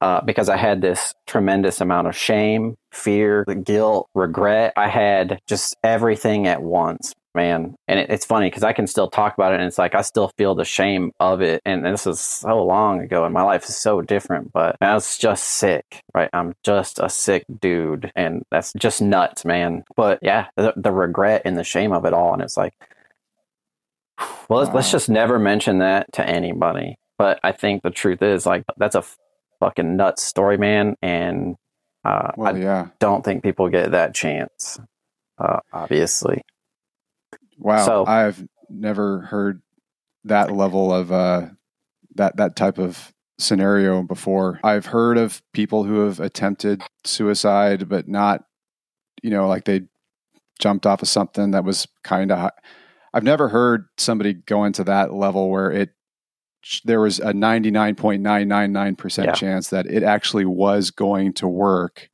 Uh, 0.00 0.20
because 0.22 0.48
I 0.48 0.56
had 0.56 0.80
this 0.80 1.12
tremendous 1.26 1.80
amount 1.80 2.06
of 2.06 2.16
shame, 2.16 2.76
fear, 2.92 3.44
guilt, 3.44 4.08
regret. 4.14 4.72
I 4.76 4.88
had 4.88 5.40
just 5.48 5.76
everything 5.82 6.46
at 6.46 6.62
once, 6.62 7.14
man. 7.38 7.76
And 7.86 8.00
it, 8.00 8.10
it's 8.10 8.26
funny 8.26 8.48
because 8.48 8.64
I 8.64 8.72
can 8.72 8.88
still 8.88 9.08
talk 9.08 9.34
about 9.34 9.52
it, 9.52 9.56
and 9.56 9.64
it's 9.64 9.78
like 9.78 9.94
I 9.94 10.02
still 10.02 10.32
feel 10.36 10.56
the 10.56 10.64
shame 10.64 11.12
of 11.20 11.40
it. 11.40 11.62
And, 11.64 11.84
this 11.84 12.06
is 12.06 12.20
so 12.20 12.64
long 12.64 13.00
ago, 13.00 13.24
and 13.24 13.32
my 13.32 13.42
life 13.42 13.64
is 13.68 13.76
so 13.76 14.02
different. 14.02 14.52
But 14.52 14.76
I 14.80 14.92
was 14.94 15.16
just 15.16 15.44
sick, 15.44 16.02
right? 16.14 16.28
I'm 16.32 16.54
just 16.64 16.98
a 16.98 17.08
sick 17.08 17.44
dude, 17.60 18.10
and 18.16 18.44
that's 18.50 18.72
just 18.74 19.00
nuts, 19.00 19.44
man. 19.44 19.84
But 19.96 20.18
yeah, 20.20 20.48
the, 20.56 20.72
the 20.76 20.92
regret 20.92 21.42
and 21.44 21.56
the 21.56 21.64
shame 21.64 21.92
of 21.92 22.04
it 22.04 22.12
all, 22.12 22.32
and 22.32 22.42
it's 22.42 22.56
like, 22.56 22.74
well, 24.48 24.58
let's, 24.58 24.68
wow. 24.68 24.74
let's 24.74 24.90
just 24.90 25.08
never 25.08 25.38
mention 25.38 25.78
that 25.78 26.12
to 26.14 26.28
anybody. 26.28 26.96
But 27.18 27.38
I 27.42 27.52
think 27.52 27.82
the 27.82 27.90
truth 27.90 28.22
is, 28.22 28.46
like, 28.46 28.64
that's 28.76 28.96
a 28.96 29.04
fucking 29.60 29.96
nuts 29.96 30.24
story, 30.24 30.58
man. 30.58 30.96
And 31.02 31.56
uh, 32.04 32.32
well, 32.36 32.54
I 32.54 32.58
yeah. 32.58 32.88
don't 32.98 33.24
think 33.24 33.42
people 33.44 33.68
get 33.68 33.92
that 33.92 34.14
chance, 34.14 34.80
uh, 35.38 35.60
obviously. 35.72 36.42
Wow. 37.58 37.84
So, 37.84 38.06
I've 38.06 38.46
never 38.70 39.22
heard 39.22 39.62
that 40.24 40.52
level 40.52 40.92
of 40.92 41.12
uh, 41.12 41.46
that 42.14 42.36
that 42.36 42.56
type 42.56 42.78
of 42.78 43.12
scenario 43.38 44.02
before. 44.02 44.60
I've 44.62 44.86
heard 44.86 45.18
of 45.18 45.42
people 45.52 45.84
who 45.84 46.00
have 46.00 46.20
attempted 46.20 46.82
suicide, 47.04 47.88
but 47.88 48.08
not, 48.08 48.44
you 49.22 49.30
know, 49.30 49.48
like 49.48 49.64
they 49.64 49.82
jumped 50.58 50.86
off 50.86 51.02
of 51.02 51.08
something 51.08 51.52
that 51.52 51.64
was 51.64 51.86
kind 52.04 52.32
of. 52.32 52.50
I've 53.14 53.24
never 53.24 53.48
heard 53.48 53.86
somebody 53.96 54.34
go 54.34 54.64
into 54.64 54.84
that 54.84 55.14
level 55.14 55.48
where 55.50 55.72
it 55.72 55.90
there 56.84 57.00
was 57.00 57.20
a 57.20 57.32
99.999% 57.32 59.24
yeah. 59.24 59.32
chance 59.32 59.68
that 59.70 59.86
it 59.86 60.02
actually 60.02 60.44
was 60.44 60.90
going 60.90 61.32
to 61.34 61.48
work. 61.48 62.10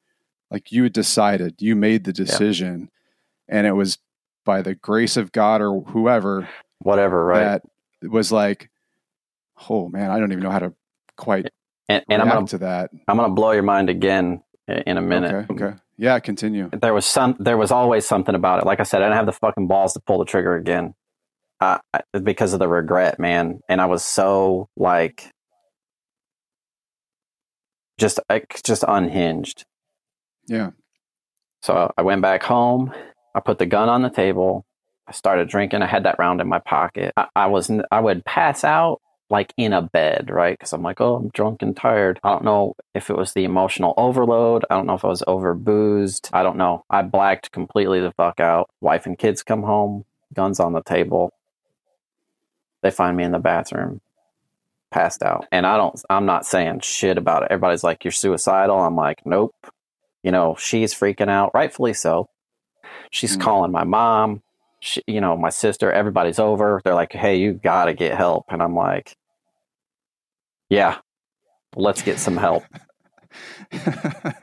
Like 0.50 0.70
you 0.70 0.84
had 0.84 0.92
decided, 0.92 1.56
you 1.58 1.74
made 1.74 2.04
the 2.04 2.12
decision, 2.12 2.90
yeah. 3.48 3.56
and 3.56 3.66
it 3.66 3.72
was 3.72 3.98
by 4.44 4.62
the 4.62 4.74
grace 4.74 5.16
of 5.16 5.32
God 5.32 5.60
or 5.60 5.80
whoever, 5.80 6.48
whatever, 6.78 7.24
right? 7.24 7.62
That 8.02 8.10
was 8.10 8.30
like, 8.32 8.70
oh 9.68 9.88
man, 9.88 10.10
I 10.10 10.18
don't 10.18 10.32
even 10.32 10.44
know 10.44 10.50
how 10.50 10.60
to 10.60 10.74
quite 11.16 11.48
and, 11.88 12.02
and 12.08 12.22
I'm 12.22 12.28
gonna, 12.28 12.46
to 12.48 12.58
that. 12.58 12.90
I'm 13.08 13.16
going 13.16 13.28
to 13.28 13.34
blow 13.34 13.52
your 13.52 13.62
mind 13.62 13.90
again 13.90 14.42
in 14.68 14.96
a 14.96 15.02
minute. 15.02 15.46
Okay. 15.50 15.64
Okay. 15.64 15.76
Yeah. 15.96 16.18
Continue. 16.18 16.70
There 16.72 16.94
was 16.94 17.06
some. 17.06 17.36
There 17.38 17.56
was 17.56 17.70
always 17.70 18.06
something 18.06 18.34
about 18.34 18.60
it. 18.60 18.66
Like 18.66 18.80
I 18.80 18.84
said, 18.84 19.02
I 19.02 19.06
didn't 19.06 19.16
have 19.16 19.26
the 19.26 19.32
fucking 19.32 19.66
balls 19.66 19.92
to 19.94 20.00
pull 20.00 20.18
the 20.18 20.24
trigger 20.24 20.56
again 20.56 20.94
uh, 21.60 21.78
because 22.22 22.52
of 22.52 22.58
the 22.58 22.68
regret, 22.68 23.18
man. 23.18 23.60
And 23.68 23.80
I 23.80 23.86
was 23.86 24.02
so 24.04 24.68
like 24.76 25.30
just 27.98 28.18
just 28.64 28.84
unhinged. 28.86 29.64
Yeah. 30.46 30.70
So 31.62 31.92
I 31.96 32.02
went 32.02 32.22
back 32.22 32.42
home. 32.42 32.92
I 33.34 33.40
put 33.40 33.58
the 33.58 33.66
gun 33.66 33.88
on 33.88 34.02
the 34.02 34.10
table. 34.10 34.64
I 35.06 35.12
started 35.12 35.48
drinking. 35.48 35.82
I 35.82 35.86
had 35.86 36.04
that 36.04 36.18
round 36.18 36.40
in 36.40 36.48
my 36.48 36.60
pocket. 36.60 37.12
I, 37.16 37.26
I 37.36 37.46
was 37.46 37.70
I 37.90 38.00
would 38.00 38.24
pass 38.24 38.64
out 38.64 39.00
like 39.30 39.52
in 39.56 39.72
a 39.72 39.82
bed, 39.82 40.30
right? 40.30 40.56
Because 40.58 40.72
I'm 40.72 40.82
like, 40.82 41.00
oh, 41.00 41.16
I'm 41.16 41.28
drunk 41.30 41.62
and 41.62 41.76
tired. 41.76 42.20
I 42.22 42.30
don't 42.30 42.44
know 42.44 42.74
if 42.94 43.10
it 43.10 43.16
was 43.16 43.32
the 43.32 43.44
emotional 43.44 43.94
overload. 43.96 44.64
I 44.70 44.74
don't 44.74 44.86
know 44.86 44.94
if 44.94 45.04
I 45.04 45.08
was 45.08 45.24
over 45.26 45.54
boozed. 45.54 46.30
I 46.32 46.42
don't 46.42 46.56
know. 46.56 46.84
I 46.90 47.02
blacked 47.02 47.50
completely 47.50 48.00
the 48.00 48.12
fuck 48.12 48.40
out. 48.40 48.70
Wife 48.80 49.06
and 49.06 49.18
kids 49.18 49.42
come 49.42 49.62
home, 49.62 50.04
guns 50.34 50.60
on 50.60 50.72
the 50.72 50.82
table. 50.82 51.32
They 52.82 52.90
find 52.90 53.16
me 53.16 53.24
in 53.24 53.32
the 53.32 53.38
bathroom, 53.38 54.02
passed 54.90 55.22
out. 55.22 55.46
And 55.50 55.66
I 55.66 55.78
don't, 55.78 56.00
I'm 56.10 56.26
not 56.26 56.44
saying 56.46 56.80
shit 56.80 57.16
about 57.16 57.42
it. 57.42 57.48
Everybody's 57.50 57.84
like, 57.84 58.04
you're 58.04 58.12
suicidal. 58.12 58.78
I'm 58.78 58.96
like, 58.96 59.24
nope. 59.24 59.54
You 60.22 60.32
know, 60.32 60.54
she's 60.58 60.94
freaking 60.94 61.30
out, 61.30 61.50
rightfully 61.54 61.94
so. 61.94 62.28
She's 63.14 63.36
mm. 63.36 63.42
calling 63.42 63.70
my 63.70 63.84
mom, 63.84 64.42
she, 64.80 65.00
you 65.06 65.20
know, 65.20 65.36
my 65.36 65.50
sister, 65.50 65.92
everybody's 65.92 66.40
over. 66.40 66.80
They're 66.82 66.96
like, 66.96 67.12
hey, 67.12 67.36
you 67.36 67.52
got 67.52 67.84
to 67.84 67.94
get 67.94 68.16
help. 68.16 68.46
And 68.48 68.60
I'm 68.60 68.74
like, 68.74 69.16
yeah, 70.68 70.98
let's 71.76 72.02
get 72.02 72.18
some 72.18 72.36
help. 72.36 72.64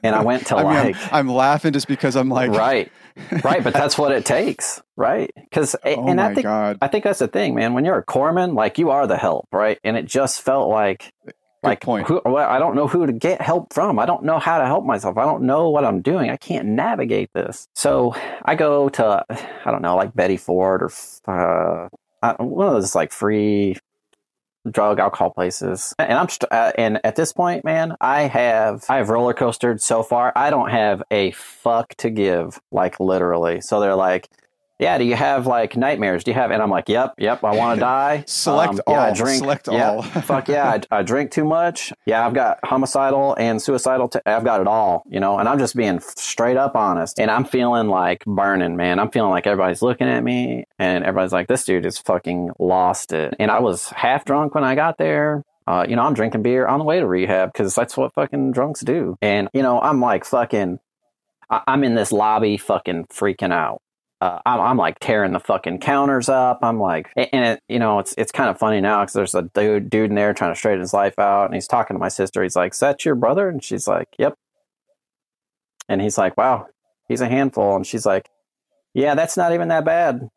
and 0.04 0.16
I 0.16 0.24
went 0.24 0.48
to 0.48 0.56
I 0.56 0.62
like, 0.62 0.86
mean, 0.86 1.04
I'm, 1.12 1.28
I'm, 1.28 1.36
laughing 1.36 1.74
just 1.74 1.90
because 1.90 2.16
I'm 2.16 2.30
like, 2.30 2.52
right, 2.52 2.90
right. 3.44 3.62
But 3.62 3.74
that's 3.74 3.98
what 3.98 4.14
it 4.14 4.26
takes, 4.26 4.82
right? 4.96 5.30
Because, 5.36 5.76
oh 5.84 6.08
and 6.08 6.22
I 6.22 6.34
think, 6.34 6.46
God. 6.46 6.78
I 6.82 6.88
think 6.88 7.04
that's 7.04 7.20
the 7.20 7.28
thing, 7.28 7.54
man. 7.54 7.74
When 7.74 7.84
you're 7.84 7.98
a 7.98 8.06
corpsman, 8.06 8.56
like 8.56 8.78
you 8.78 8.90
are 8.92 9.06
the 9.06 9.18
help, 9.18 9.50
right? 9.52 9.80
And 9.84 9.98
it 9.98 10.06
just 10.06 10.42
felt 10.42 10.70
like, 10.70 11.12
Good 11.64 11.70
like, 11.70 11.82
point. 11.82 12.08
Who, 12.08 12.22
I 12.26 12.58
don't 12.58 12.76
know 12.76 12.88
who 12.88 13.06
to 13.06 13.14
get 13.14 13.40
help 13.40 13.72
from. 13.72 14.00
I 14.00 14.08
don't 14.08 14.24
know 14.24 14.40
how 14.40 14.58
to 14.58 14.66
help 14.66 14.84
myself. 14.84 15.18
I 15.18 15.26
don't 15.26 15.44
know 15.44 15.70
what 15.70 15.86
I'm 15.86 16.02
doing. 16.02 16.32
I 16.32 16.38
can't 16.38 16.68
navigate 16.70 17.30
this. 17.34 17.68
So 17.76 18.16
I 18.44 18.56
go 18.56 18.90
to, 18.90 19.26
I 19.30 19.70
don't 19.72 19.84
know, 19.84 19.96
like 19.96 20.16
Betty 20.16 20.38
Ford 20.38 20.82
or 21.28 21.90
uh, 22.24 22.34
one 22.40 22.68
of 22.68 22.74
those 22.74 22.96
like 22.96 23.12
free 23.12 23.78
drug 24.70 25.00
alcohol 25.00 25.32
places 25.32 25.96
and 25.98 26.14
i'm 26.14 26.28
uh, 26.52 26.72
and 26.78 27.00
at 27.04 27.16
this 27.16 27.34
point 27.34 27.66
man 27.66 27.96
i 28.00 28.22
have 28.22 28.86
i 28.90 28.98
have 28.98 29.10
roller 29.10 29.34
coastered 29.34 29.82
so 29.82 30.04
far 30.04 30.32
i 30.36 30.52
don't 30.52 30.70
have 30.70 31.02
a 31.10 31.32
fuck 31.32 31.96
to 31.96 32.12
give 32.12 32.60
like 32.72 33.00
literally 33.00 33.60
so 33.60 33.80
they're 33.80 33.96
like 33.96 34.30
yeah, 34.82 34.98
do 34.98 35.04
you 35.04 35.16
have 35.16 35.46
like 35.46 35.78
nightmares? 35.78 36.24
Do 36.24 36.32
you 36.32 36.36
have? 36.36 36.50
And 36.50 36.60
I'm 36.60 36.72
like, 36.72 36.90
yep, 36.90 37.14
yep, 37.20 37.44
I 37.44 37.56
want 37.56 37.78
to 37.78 37.80
die. 37.86 38.24
Select 38.26 38.74
um, 38.74 38.82
all. 38.88 38.96
Yeah, 38.96 39.04
I 39.04 39.14
drink. 39.14 39.38
Select 39.38 39.70
all. 39.70 40.02
fuck 40.24 40.48
yeah, 40.48 40.80
I, 40.92 41.00
I, 41.00 41.04
drink 41.04 41.30
too 41.30 41.46
much. 41.46 41.94
Yeah, 42.08 42.26
I've 42.26 42.34
got 42.34 42.58
homicidal 42.64 43.36
and 43.36 43.62
suicidal. 43.62 44.10
T- 44.10 44.20
I've 44.26 44.44
got 44.44 44.60
it 44.60 44.66
all, 44.66 45.04
you 45.08 45.20
know. 45.20 45.38
And 45.38 45.48
I'm 45.48 45.60
just 45.60 45.76
being 45.76 46.00
straight 46.00 46.58
up 46.58 46.76
honest. 46.76 47.20
And 47.20 47.30
I'm 47.30 47.46
feeling 47.46 47.90
like 47.90 48.26
burning, 48.26 48.76
man. 48.76 49.00
I'm 49.00 49.12
feeling 49.12 49.30
like 49.30 49.46
everybody's 49.46 49.84
looking 49.84 50.08
at 50.08 50.24
me, 50.24 50.66
and 50.80 51.04
everybody's 51.04 51.32
like, 51.32 51.48
this 51.48 51.64
dude 51.64 51.86
is 51.86 52.00
fucking 52.00 52.50
lost 52.58 53.14
it. 53.14 53.36
And 53.38 53.52
I 53.52 53.60
was 53.60 53.90
half 53.90 54.26
drunk 54.26 54.56
when 54.56 54.64
I 54.64 54.74
got 54.74 54.98
there. 54.98 55.44
Uh, 55.68 55.86
you 55.88 55.96
know, 55.96 56.02
I'm 56.02 56.16
drinking 56.16 56.42
beer 56.42 56.66
on 56.66 56.80
the 56.80 56.86
way 56.86 57.00
to 57.00 57.06
rehab 57.06 57.54
because 57.54 57.76
that's 57.76 57.96
what 57.96 58.16
fucking 58.16 58.52
drunks 58.52 58.82
do. 58.82 59.16
And 59.22 59.48
you 59.54 59.62
know, 59.62 59.80
I'm 59.80 60.02
like 60.02 60.26
fucking. 60.26 60.80
I'm 61.52 61.84
in 61.84 61.96
this 61.96 62.14
lobby, 62.14 62.56
fucking 62.58 63.08
freaking 63.08 63.52
out 63.52 63.82
uh, 64.22 64.40
I'm, 64.46 64.62
I'm, 64.62 64.78
like 64.78 65.00
tearing 65.00 65.32
the 65.32 65.40
fucking 65.40 65.80
counters 65.80 66.30
up. 66.30 66.60
I'm 66.62 66.80
like, 66.80 67.12
and 67.16 67.46
it, 67.46 67.64
you 67.68 67.80
know, 67.80 67.98
it's 67.98 68.14
it's 68.20 68.32
kind 68.32 68.52
of 68.52 68.60
funny 68.60 68.80
now 68.80 69.02
because 69.02 69.14
there's 69.14 69.34
a 69.34 69.42
dude 69.42 69.90
dude 69.90 70.12
in 70.12 70.16
there 70.16 70.32
trying 70.34 70.54
to 70.54 70.56
straighten 70.56 70.80
his 70.80 70.94
life 70.94 71.18
out, 71.18 71.46
and 71.46 71.56
he's 71.56 71.68
talking 71.68 71.96
to 71.96 72.00
my 72.00 72.08
sister. 72.08 72.44
He's 72.44 72.56
like, 72.56 72.74
"Is 72.74 72.80
that 72.80 73.04
your 73.04 73.16
brother?" 73.16 73.50
And 73.50 73.64
she's 73.64 73.88
like, 73.88 74.10
"Yep." 74.20 74.36
And 75.90 76.02
he's 76.02 76.20
like, 76.20 76.38
"Wow, 76.38 76.68
he's 77.08 77.22
a 77.22 77.28
handful." 77.28 77.76
And 77.76 77.86
she's 77.86 78.06
like, 78.06 78.30
"Yeah, 78.94 79.16
that's 79.16 79.38
not 79.38 79.54
even 79.54 79.70
that 79.70 79.86
bad." 79.86 80.30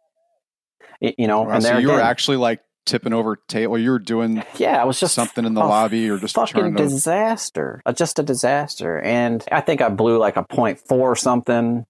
You 1.00 1.26
know, 1.26 1.46
and 1.50 1.62
so 1.62 1.72
you 1.72 1.88
again, 1.88 1.96
were 1.96 2.00
actually 2.00 2.38
like 2.38 2.60
tipping 2.86 3.12
over 3.12 3.36
table. 3.48 3.76
You 3.76 3.90
were 3.90 3.98
doing 3.98 4.42
yeah, 4.56 4.80
I 4.80 4.84
was 4.84 4.98
just 4.98 5.14
something 5.14 5.44
in 5.44 5.52
the 5.52 5.60
lobby 5.60 6.08
or 6.08 6.16
just 6.16 6.36
fucking 6.36 6.74
disaster, 6.74 7.82
uh, 7.84 7.92
just 7.92 8.18
a 8.18 8.22
disaster. 8.22 8.98
And 8.98 9.44
I 9.52 9.60
think 9.60 9.82
I 9.82 9.90
blew 9.90 10.16
like 10.16 10.38
a 10.38 10.42
point 10.42 10.80
four 10.80 11.16
something 11.16 11.84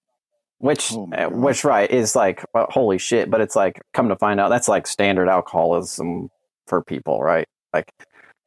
which 0.59 0.93
oh 0.93 1.09
uh, 1.13 1.29
which 1.29 1.63
right 1.63 1.91
is 1.91 2.15
like 2.15 2.43
well, 2.53 2.67
holy 2.69 2.97
shit 2.97 3.29
but 3.29 3.41
it's 3.41 3.55
like 3.55 3.81
come 3.93 4.09
to 4.09 4.15
find 4.15 4.39
out 4.39 4.49
that's 4.49 4.67
like 4.67 4.87
standard 4.87 5.27
alcoholism 5.27 6.29
for 6.67 6.83
people 6.83 7.21
right 7.21 7.47
like, 7.73 7.91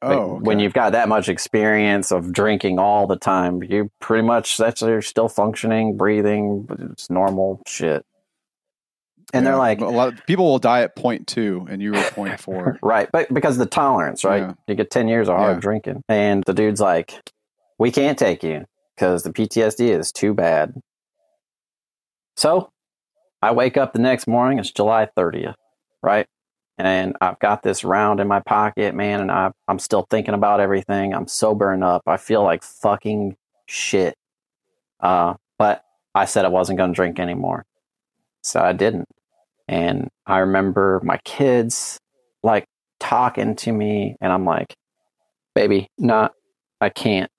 oh, 0.01 0.11
okay. 0.11 0.43
when 0.43 0.59
you've 0.59 0.73
got 0.73 0.93
that 0.93 1.07
much 1.07 1.29
experience 1.29 2.11
of 2.11 2.33
drinking 2.33 2.79
all 2.79 3.05
the 3.05 3.15
time 3.15 3.61
you 3.63 3.89
pretty 3.99 4.25
much 4.25 4.57
that's 4.57 4.81
you're 4.81 5.01
still 5.01 5.29
functioning 5.29 5.97
breathing 5.97 6.67
it's 6.91 7.09
normal 7.09 7.61
shit 7.67 8.05
and 9.31 9.43
yeah, 9.43 9.51
they're 9.51 9.59
like 9.59 9.79
a 9.79 9.85
lot 9.85 10.11
of 10.11 10.25
people 10.25 10.45
will 10.45 10.59
die 10.59 10.81
at 10.81 10.95
point 10.95 11.27
two 11.27 11.67
and 11.69 11.81
you 11.81 11.91
were 11.91 12.03
point 12.11 12.39
four 12.39 12.79
right 12.83 13.09
but 13.11 13.31
because 13.31 13.55
of 13.55 13.59
the 13.59 13.65
tolerance 13.67 14.23
right 14.23 14.41
yeah. 14.41 14.53
you 14.67 14.75
get 14.75 14.89
10 14.89 15.07
years 15.07 15.29
of 15.29 15.37
hard 15.37 15.57
yeah. 15.57 15.61
drinking 15.61 16.03
and 16.09 16.43
the 16.45 16.53
dude's 16.53 16.81
like 16.81 17.21
we 17.77 17.91
can't 17.91 18.17
take 18.17 18.43
you 18.43 18.65
because 18.95 19.21
the 19.23 19.31
ptsd 19.31 19.81
is 19.81 20.11
too 20.11 20.33
bad 20.33 20.73
so 22.39 22.71
I 23.41 23.51
wake 23.51 23.75
up 23.75 23.91
the 23.91 23.99
next 23.99 24.25
morning, 24.25 24.59
it's 24.59 24.71
July 24.71 25.09
30th, 25.17 25.55
right? 26.01 26.25
And 26.77 27.17
I've 27.19 27.37
got 27.39 27.63
this 27.63 27.83
round 27.83 28.21
in 28.21 28.29
my 28.29 28.39
pocket, 28.39 28.95
man, 28.95 29.19
and 29.19 29.29
I, 29.29 29.51
I'm 29.67 29.77
still 29.77 30.07
thinking 30.09 30.33
about 30.33 30.61
everything. 30.61 31.13
I'm 31.13 31.27
sobering 31.27 31.83
up. 31.83 32.03
I 32.07 32.15
feel 32.15 32.41
like 32.41 32.63
fucking 32.63 33.35
shit. 33.65 34.15
Uh, 35.01 35.33
but 35.57 35.83
I 36.15 36.23
said 36.23 36.45
I 36.45 36.47
wasn't 36.47 36.77
going 36.77 36.93
to 36.93 36.95
drink 36.95 37.19
anymore. 37.19 37.65
So 38.41 38.61
I 38.61 38.71
didn't. 38.71 39.09
And 39.67 40.07
I 40.25 40.37
remember 40.37 41.01
my 41.03 41.17
kids 41.25 41.99
like 42.41 42.63
talking 43.01 43.57
to 43.57 43.73
me, 43.73 44.15
and 44.21 44.31
I'm 44.31 44.45
like, 44.45 44.73
baby, 45.55 45.89
not, 45.97 46.31
I 46.79 46.87
can't. 46.87 47.29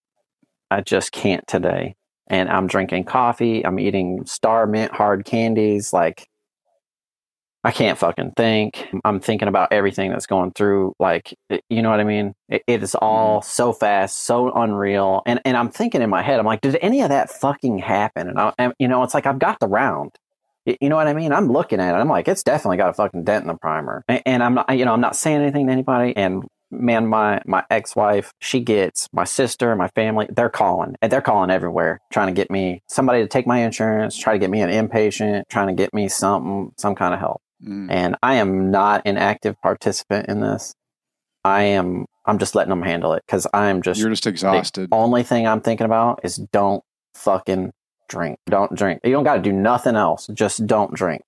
I 0.71 0.83
just 0.83 1.11
can't 1.11 1.47
today. 1.47 1.95
And 2.31 2.49
I'm 2.49 2.67
drinking 2.67 3.05
coffee. 3.05 3.67
I'm 3.67 3.79
eating 3.79 4.25
Star 4.25 4.67
Mint 4.67 4.93
hard 4.93 5.25
candies. 5.25 5.93
Like, 5.93 6.27
I 7.63 7.73
can't 7.73 7.99
fucking 7.99 8.33
think. 8.37 8.89
I'm 9.05 9.21
thinking 9.21 9.49
about 9.49 9.73
everything 9.73 10.11
that's 10.11 10.27
going 10.27 10.53
through. 10.53 10.95
Like, 10.99 11.37
you 11.69 11.83
know 11.83 11.91
what 11.91 12.01
I 12.01 12.05
mean? 12.05 12.35
it, 12.49 12.63
it 12.67 12.83
is 12.83 12.95
all 12.95 13.41
mm-hmm. 13.41 13.47
so 13.47 13.73
fast, 13.73 14.19
so 14.19 14.51
unreal. 14.53 15.23
And 15.27 15.41
and 15.45 15.57
I'm 15.57 15.71
thinking 15.71 16.03
in 16.03 16.11
my 16.11 16.23
head, 16.23 16.39
I'm 16.41 16.47
like, 16.47 16.63
did 16.63 16.79
any 16.81 17.03
of 17.03 17.11
that 17.11 17.31
fucking 17.31 17.79
happen? 17.79 18.29
And 18.29 18.39
I, 18.39 18.53
and, 18.59 18.73
you 18.79 18.89
know, 18.89 19.03
it's 19.03 19.15
like 19.15 19.27
I've 19.27 19.39
got 19.39 19.61
the 19.61 19.69
round. 19.69 20.13
You 20.67 20.89
know 20.89 20.97
what 20.97 21.09
I 21.09 21.15
mean? 21.15 21.33
I'm 21.33 21.51
looking 21.51 21.81
at 21.81 21.95
it. 21.95 21.99
I'm 21.99 22.09
like, 22.09 22.29
it's 22.29 22.43
definitely 22.43 22.77
got 22.77 22.91
a 22.91 22.93
fucking 22.93 23.25
dent 23.25 23.43
in 23.43 23.49
the 23.49 23.57
primer. 23.57 24.05
And, 24.09 24.23
and 24.27 24.43
I'm 24.43 24.55
not, 24.55 24.77
you 24.77 24.85
know, 24.85 24.93
I'm 24.93 25.01
not 25.01 25.17
saying 25.17 25.41
anything 25.41 25.67
to 25.67 25.73
anybody. 25.73 26.15
And 26.17 26.45
man, 26.71 27.07
my 27.07 27.41
my 27.47 27.65
ex 27.71 27.97
wife, 27.97 28.33
she 28.41 28.61
gets 28.61 29.09
my 29.13 29.25
sister, 29.25 29.75
my 29.77 29.89
family. 29.89 30.27
They're 30.31 30.51
calling, 30.51 30.97
and 31.03 31.11
they're 31.11 31.21
calling 31.21 31.51
everywhere, 31.51 32.01
trying 32.13 32.29
to 32.29 32.33
get 32.33 32.51
me 32.51 32.83
somebody 32.89 33.23
to 33.23 33.29
take 33.29 33.47
my 33.47 33.59
insurance, 33.59 34.17
try 34.17 34.33
to 34.33 34.39
get 34.39 34.51
me 34.51 34.61
an 34.61 34.71
inpatient, 34.71 35.45
trying 35.49 35.69
to 35.69 35.75
get 35.75 35.93
me 35.93 36.09
something, 36.09 36.73
some 36.77 36.95
kind 36.95 37.15
of 37.15 37.21
help. 37.21 37.43
Mm. 37.65 37.91
And 37.91 38.17
I 38.23 38.37
am 38.37 38.71
not 38.71 39.03
an 39.05 39.17
active 39.17 39.61
participant 39.61 40.29
in 40.29 40.41
this. 40.41 40.75
I 41.45 41.63
am. 41.63 42.07
I'm 42.27 42.39
just 42.39 42.55
letting 42.55 42.71
them 42.71 42.83
handle 42.83 43.15
it 43.15 43.23
because 43.27 43.47
I'm 43.53 43.83
just. 43.83 44.01
You're 44.01 44.11
just 44.11 44.27
exhausted. 44.27 44.91
The 44.91 44.97
only 44.97 45.23
thing 45.23 45.47
I'm 45.47 45.61
thinking 45.61 45.87
about 45.87 46.21
is 46.23 46.37
don't 46.37 46.83
fucking 47.15 47.73
drink. 48.09 48.39
Don't 48.47 48.75
drink. 48.75 49.01
You 49.05 49.13
don't 49.13 49.25
got 49.25 49.37
to 49.37 49.43
do 49.43 49.53
nothing 49.53 49.97
else. 49.97 50.29
Just 50.33 50.67
don't 50.67 50.93
drink. 50.95 51.23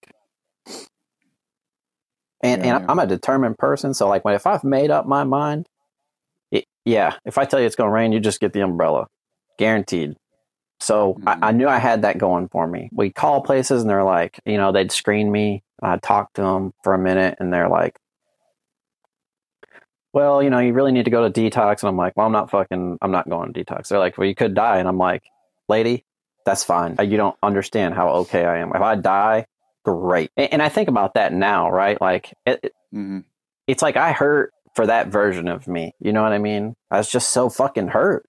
And 2.42 2.64
yeah, 2.64 2.76
and 2.76 2.84
yeah. 2.84 2.90
I'm 2.90 2.98
a 2.98 3.06
determined 3.06 3.58
person, 3.58 3.94
so 3.94 4.08
like 4.08 4.24
when 4.24 4.34
if 4.34 4.46
I've 4.46 4.64
made 4.64 4.90
up 4.90 5.06
my 5.06 5.24
mind, 5.24 5.68
it, 6.50 6.64
yeah, 6.84 7.14
if 7.24 7.38
I 7.38 7.44
tell 7.44 7.60
you 7.60 7.66
it's 7.66 7.76
going 7.76 7.88
to 7.88 7.94
rain, 7.94 8.12
you 8.12 8.20
just 8.20 8.40
get 8.40 8.52
the 8.52 8.60
umbrella, 8.60 9.06
guaranteed. 9.58 10.16
So 10.80 11.14
mm-hmm. 11.14 11.28
I, 11.28 11.32
I, 11.32 11.36
mm-hmm. 11.36 11.56
knew 11.58 11.68
I 11.68 11.78
had 11.78 12.02
that 12.02 12.18
going 12.18 12.48
for 12.48 12.66
me. 12.66 12.90
We 12.92 13.10
call 13.10 13.42
places 13.42 13.82
and 13.82 13.90
they're 13.90 14.02
like, 14.02 14.40
you 14.44 14.56
know, 14.56 14.72
they'd 14.72 14.90
screen 14.90 15.30
me 15.30 15.62
I 15.82 15.96
talked 15.96 16.36
to 16.36 16.42
them 16.42 16.72
for 16.84 16.94
a 16.94 16.98
minute 16.98 17.36
and 17.40 17.52
they're 17.52 17.68
like, 17.68 17.98
well, 20.12 20.42
you 20.42 20.50
know, 20.50 20.58
you 20.58 20.72
really 20.72 20.92
need 20.92 21.06
to 21.06 21.10
go 21.10 21.28
to 21.28 21.40
detox. 21.40 21.82
And 21.82 21.88
I'm 21.88 21.96
like, 21.96 22.16
well, 22.16 22.26
I'm 22.26 22.32
not 22.32 22.50
fucking, 22.50 22.98
I'm 23.02 23.10
not 23.10 23.28
going 23.28 23.52
to 23.52 23.64
detox. 23.64 23.88
They're 23.88 23.98
like, 23.98 24.16
well, 24.16 24.28
you 24.28 24.34
could 24.34 24.54
die. 24.54 24.78
And 24.78 24.86
I'm 24.86 24.98
like, 24.98 25.24
lady, 25.68 26.04
that's 26.46 26.62
fine. 26.62 26.96
You 27.00 27.16
don't 27.16 27.36
understand 27.42 27.94
how 27.94 28.08
okay 28.10 28.44
I 28.44 28.58
am. 28.58 28.70
If 28.74 28.82
I 28.82 28.94
die, 28.94 29.46
great. 29.84 30.30
And, 30.36 30.54
and 30.54 30.62
I 30.62 30.68
think 30.68 30.88
about 30.88 31.14
that 31.14 31.32
now, 31.32 31.70
right? 31.70 32.00
Like, 32.00 32.34
it, 32.46 32.62
mm-hmm. 32.94 33.20
it's 33.66 33.82
like 33.82 33.96
I 33.96 34.12
hurt 34.12 34.52
for 34.74 34.86
that 34.86 35.08
version 35.08 35.48
of 35.48 35.68
me. 35.68 35.94
You 36.00 36.12
know 36.12 36.22
what 36.22 36.32
I 36.32 36.38
mean? 36.38 36.74
I 36.90 36.98
was 36.98 37.10
just 37.10 37.30
so 37.30 37.48
fucking 37.48 37.88
hurt, 37.88 38.24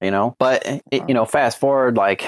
you 0.00 0.10
know? 0.10 0.36
But, 0.38 0.64
it, 0.66 1.08
you 1.08 1.14
know, 1.14 1.24
fast 1.24 1.58
forward, 1.58 1.96
like, 1.96 2.24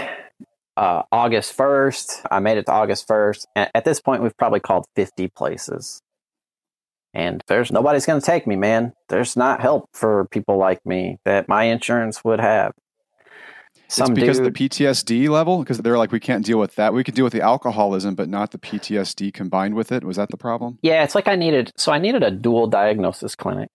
uh, 0.76 1.02
August 1.10 1.56
1st. 1.56 2.26
I 2.30 2.38
made 2.40 2.58
it 2.58 2.66
to 2.66 2.72
August 2.72 3.08
1st. 3.08 3.46
And 3.54 3.70
at 3.74 3.84
this 3.84 4.00
point, 4.00 4.22
we've 4.22 4.36
probably 4.36 4.60
called 4.60 4.86
50 4.94 5.28
places. 5.28 6.02
And 7.14 7.42
there's 7.46 7.72
nobody's 7.72 8.04
going 8.04 8.20
to 8.20 8.26
take 8.26 8.46
me, 8.46 8.56
man. 8.56 8.92
There's 9.08 9.36
not 9.36 9.60
help 9.62 9.88
for 9.94 10.26
people 10.30 10.58
like 10.58 10.84
me 10.84 11.16
that 11.24 11.48
my 11.48 11.64
insurance 11.64 12.22
would 12.24 12.40
have. 12.40 12.72
Some 13.88 14.12
it's 14.12 14.20
because 14.20 14.38
dude, 14.38 14.48
of 14.48 14.54
the 14.54 14.68
PTSD 14.68 15.28
level, 15.28 15.60
because 15.60 15.78
they're 15.78 15.98
like, 15.98 16.12
we 16.12 16.20
can't 16.20 16.44
deal 16.44 16.58
with 16.58 16.74
that. 16.74 16.92
We 16.92 17.04
could 17.04 17.14
deal 17.14 17.24
with 17.24 17.32
the 17.32 17.40
alcoholism, 17.40 18.14
but 18.14 18.28
not 18.28 18.50
the 18.50 18.58
PTSD 18.58 19.32
combined 19.32 19.74
with 19.74 19.92
it. 19.92 20.02
Was 20.04 20.16
that 20.16 20.30
the 20.30 20.36
problem? 20.36 20.78
Yeah, 20.82 21.04
it's 21.04 21.14
like 21.14 21.28
I 21.28 21.36
needed. 21.36 21.72
So 21.76 21.92
I 21.92 21.98
needed 21.98 22.22
a 22.22 22.30
dual 22.30 22.66
diagnosis 22.66 23.36
clinic, 23.36 23.70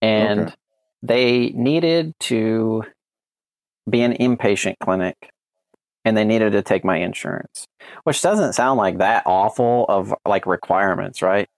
and 0.00 0.40
okay. 0.40 0.54
they 1.02 1.48
needed 1.50 2.14
to 2.20 2.84
be 3.88 4.02
an 4.02 4.12
inpatient 4.12 4.74
clinic 4.80 5.16
and 6.04 6.16
they 6.16 6.24
needed 6.24 6.52
to 6.52 6.62
take 6.62 6.84
my 6.84 6.96
insurance, 6.96 7.66
which 8.04 8.22
doesn't 8.22 8.54
sound 8.54 8.78
like 8.78 8.98
that 8.98 9.22
awful 9.26 9.84
of 9.88 10.14
like 10.26 10.46
requirements, 10.46 11.20
right? 11.20 11.48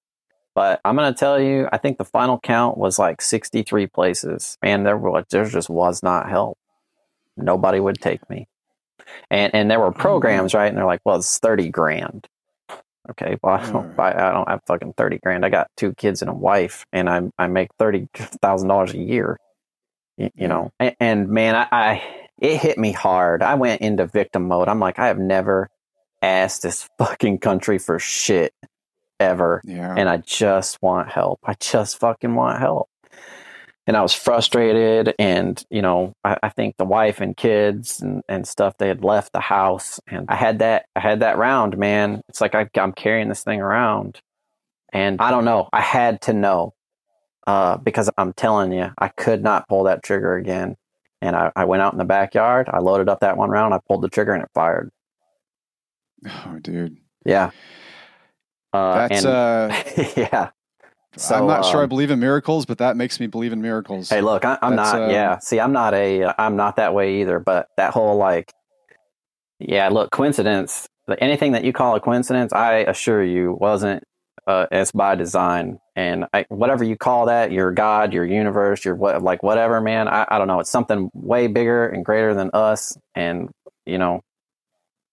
But 0.54 0.80
I'm 0.84 0.96
going 0.96 1.12
to 1.12 1.18
tell 1.18 1.40
you, 1.40 1.68
I 1.72 1.78
think 1.78 1.98
the 1.98 2.04
final 2.04 2.40
count 2.40 2.76
was 2.76 2.98
like 2.98 3.22
63 3.22 3.86
places, 3.86 4.58
and 4.62 4.84
there 4.84 4.96
was 4.96 5.24
there 5.30 5.44
just 5.44 5.70
was 5.70 6.02
not 6.02 6.28
help. 6.28 6.58
Nobody 7.42 7.80
would 7.80 8.00
take 8.00 8.28
me, 8.30 8.48
and 9.30 9.54
and 9.54 9.70
there 9.70 9.80
were 9.80 9.90
mm-hmm. 9.90 10.00
programs, 10.00 10.54
right? 10.54 10.68
And 10.68 10.76
they're 10.76 10.86
like, 10.86 11.00
well, 11.04 11.16
it's 11.16 11.38
30 11.38 11.70
grand. 11.70 12.26
Okay, 13.10 13.38
well, 13.42 13.54
I 13.54 13.70
don't, 13.70 13.98
I 13.98 14.30
don't 14.30 14.48
have 14.48 14.60
fucking 14.66 14.92
30 14.96 15.18
grand. 15.18 15.44
I 15.44 15.48
got 15.48 15.68
two 15.76 15.94
kids 15.94 16.22
and 16.22 16.30
a 16.30 16.34
wife, 16.34 16.84
and 16.92 17.08
I 17.08 17.22
I 17.38 17.48
make 17.48 17.70
thirty 17.78 18.08
thousand 18.14 18.68
dollars 18.68 18.92
a 18.92 18.98
year. 18.98 19.38
You, 20.16 20.30
you 20.34 20.48
know, 20.48 20.70
and, 20.78 20.94
and 21.00 21.28
man, 21.28 21.56
I, 21.56 21.66
I 21.72 22.02
it 22.40 22.58
hit 22.58 22.78
me 22.78 22.92
hard. 22.92 23.42
I 23.42 23.54
went 23.54 23.82
into 23.82 24.06
victim 24.06 24.48
mode. 24.48 24.68
I'm 24.68 24.80
like, 24.80 24.98
I 24.98 25.08
have 25.08 25.18
never 25.18 25.68
asked 26.22 26.62
this 26.62 26.88
fucking 26.98 27.38
country 27.38 27.78
for 27.78 27.98
shit 27.98 28.52
ever. 29.18 29.60
Yeah. 29.64 29.94
And 29.96 30.08
I 30.08 30.18
just 30.18 30.80
want 30.82 31.10
help. 31.10 31.40
I 31.44 31.54
just 31.54 31.98
fucking 31.98 32.34
want 32.34 32.58
help. 32.58 32.88
And 33.90 33.96
I 33.96 34.02
was 34.02 34.14
frustrated. 34.14 35.16
And, 35.18 35.60
you 35.68 35.82
know, 35.82 36.14
I, 36.22 36.36
I, 36.44 36.48
think 36.50 36.76
the 36.76 36.84
wife 36.84 37.20
and 37.20 37.36
kids 37.36 38.00
and, 38.00 38.22
and 38.28 38.46
stuff, 38.46 38.78
they 38.78 38.86
had 38.86 39.02
left 39.02 39.32
the 39.32 39.40
house. 39.40 39.98
And 40.06 40.26
I 40.28 40.36
had 40.36 40.60
that, 40.60 40.86
I 40.94 41.00
had 41.00 41.18
that 41.18 41.38
round, 41.38 41.76
man. 41.76 42.22
It's 42.28 42.40
like 42.40 42.54
I, 42.54 42.68
I'm 42.76 42.92
carrying 42.92 43.28
this 43.28 43.42
thing 43.42 43.60
around. 43.60 44.20
And 44.92 45.20
I 45.20 45.32
don't 45.32 45.44
know. 45.44 45.68
I 45.72 45.80
had 45.80 46.20
to 46.20 46.32
know 46.32 46.72
uh, 47.48 47.78
because 47.78 48.08
I'm 48.16 48.32
telling 48.32 48.70
you, 48.70 48.92
I 48.96 49.08
could 49.08 49.42
not 49.42 49.68
pull 49.68 49.82
that 49.82 50.04
trigger 50.04 50.36
again. 50.36 50.76
And 51.20 51.34
I, 51.34 51.50
I 51.56 51.64
went 51.64 51.82
out 51.82 51.92
in 51.92 51.98
the 51.98 52.04
backyard. 52.04 52.68
I 52.72 52.78
loaded 52.78 53.08
up 53.08 53.18
that 53.22 53.36
one 53.36 53.50
round. 53.50 53.74
I 53.74 53.80
pulled 53.88 54.02
the 54.02 54.08
trigger 54.08 54.34
and 54.34 54.44
it 54.44 54.50
fired. 54.54 54.92
Oh, 56.28 56.60
dude. 56.62 56.96
Yeah. 57.24 57.50
Uh, 58.72 59.08
That's 59.08 59.24
and, 59.24 59.26
uh, 59.26 59.82
yeah. 60.16 60.50
So, 61.16 61.34
I'm 61.34 61.46
not 61.46 61.64
um, 61.64 61.70
sure 61.70 61.80
I 61.80 61.82
um, 61.84 61.88
believe 61.88 62.10
in 62.10 62.20
miracles, 62.20 62.66
but 62.66 62.78
that 62.78 62.96
makes 62.96 63.18
me 63.18 63.26
believe 63.26 63.52
in 63.52 63.60
miracles. 63.60 64.08
Hey, 64.08 64.20
look, 64.20 64.44
I, 64.44 64.58
am 64.62 64.76
not. 64.76 64.94
Uh, 64.94 65.08
yeah, 65.08 65.38
see, 65.38 65.58
I'm 65.58 65.72
not 65.72 65.92
a. 65.92 66.34
I'm 66.40 66.56
not 66.56 66.76
that 66.76 66.94
way 66.94 67.20
either. 67.20 67.40
But 67.40 67.68
that 67.76 67.92
whole 67.92 68.16
like, 68.16 68.52
yeah, 69.58 69.88
look, 69.88 70.10
coincidence. 70.10 70.88
Anything 71.18 71.52
that 71.52 71.64
you 71.64 71.72
call 71.72 71.96
a 71.96 72.00
coincidence, 72.00 72.52
I 72.52 72.78
assure 72.78 73.24
you, 73.24 73.56
wasn't 73.60 74.04
uh, 74.46 74.66
it's 74.70 74.92
by 74.92 75.14
design. 75.14 75.78
And 75.96 76.26
I, 76.32 76.46
whatever 76.48 76.84
you 76.84 76.96
call 76.96 77.26
that, 77.26 77.52
your 77.52 77.72
God, 77.72 78.12
your 78.12 78.24
universe, 78.24 78.84
your 78.84 78.94
what, 78.94 79.22
like 79.22 79.42
whatever, 79.42 79.80
man. 79.80 80.08
I, 80.08 80.26
I 80.28 80.38
don't 80.38 80.48
know. 80.48 80.60
It's 80.60 80.70
something 80.70 81.10
way 81.14 81.46
bigger 81.46 81.86
and 81.86 82.04
greater 82.04 82.34
than 82.34 82.50
us. 82.52 82.96
And 83.14 83.50
you 83.86 83.98
know, 83.98 84.22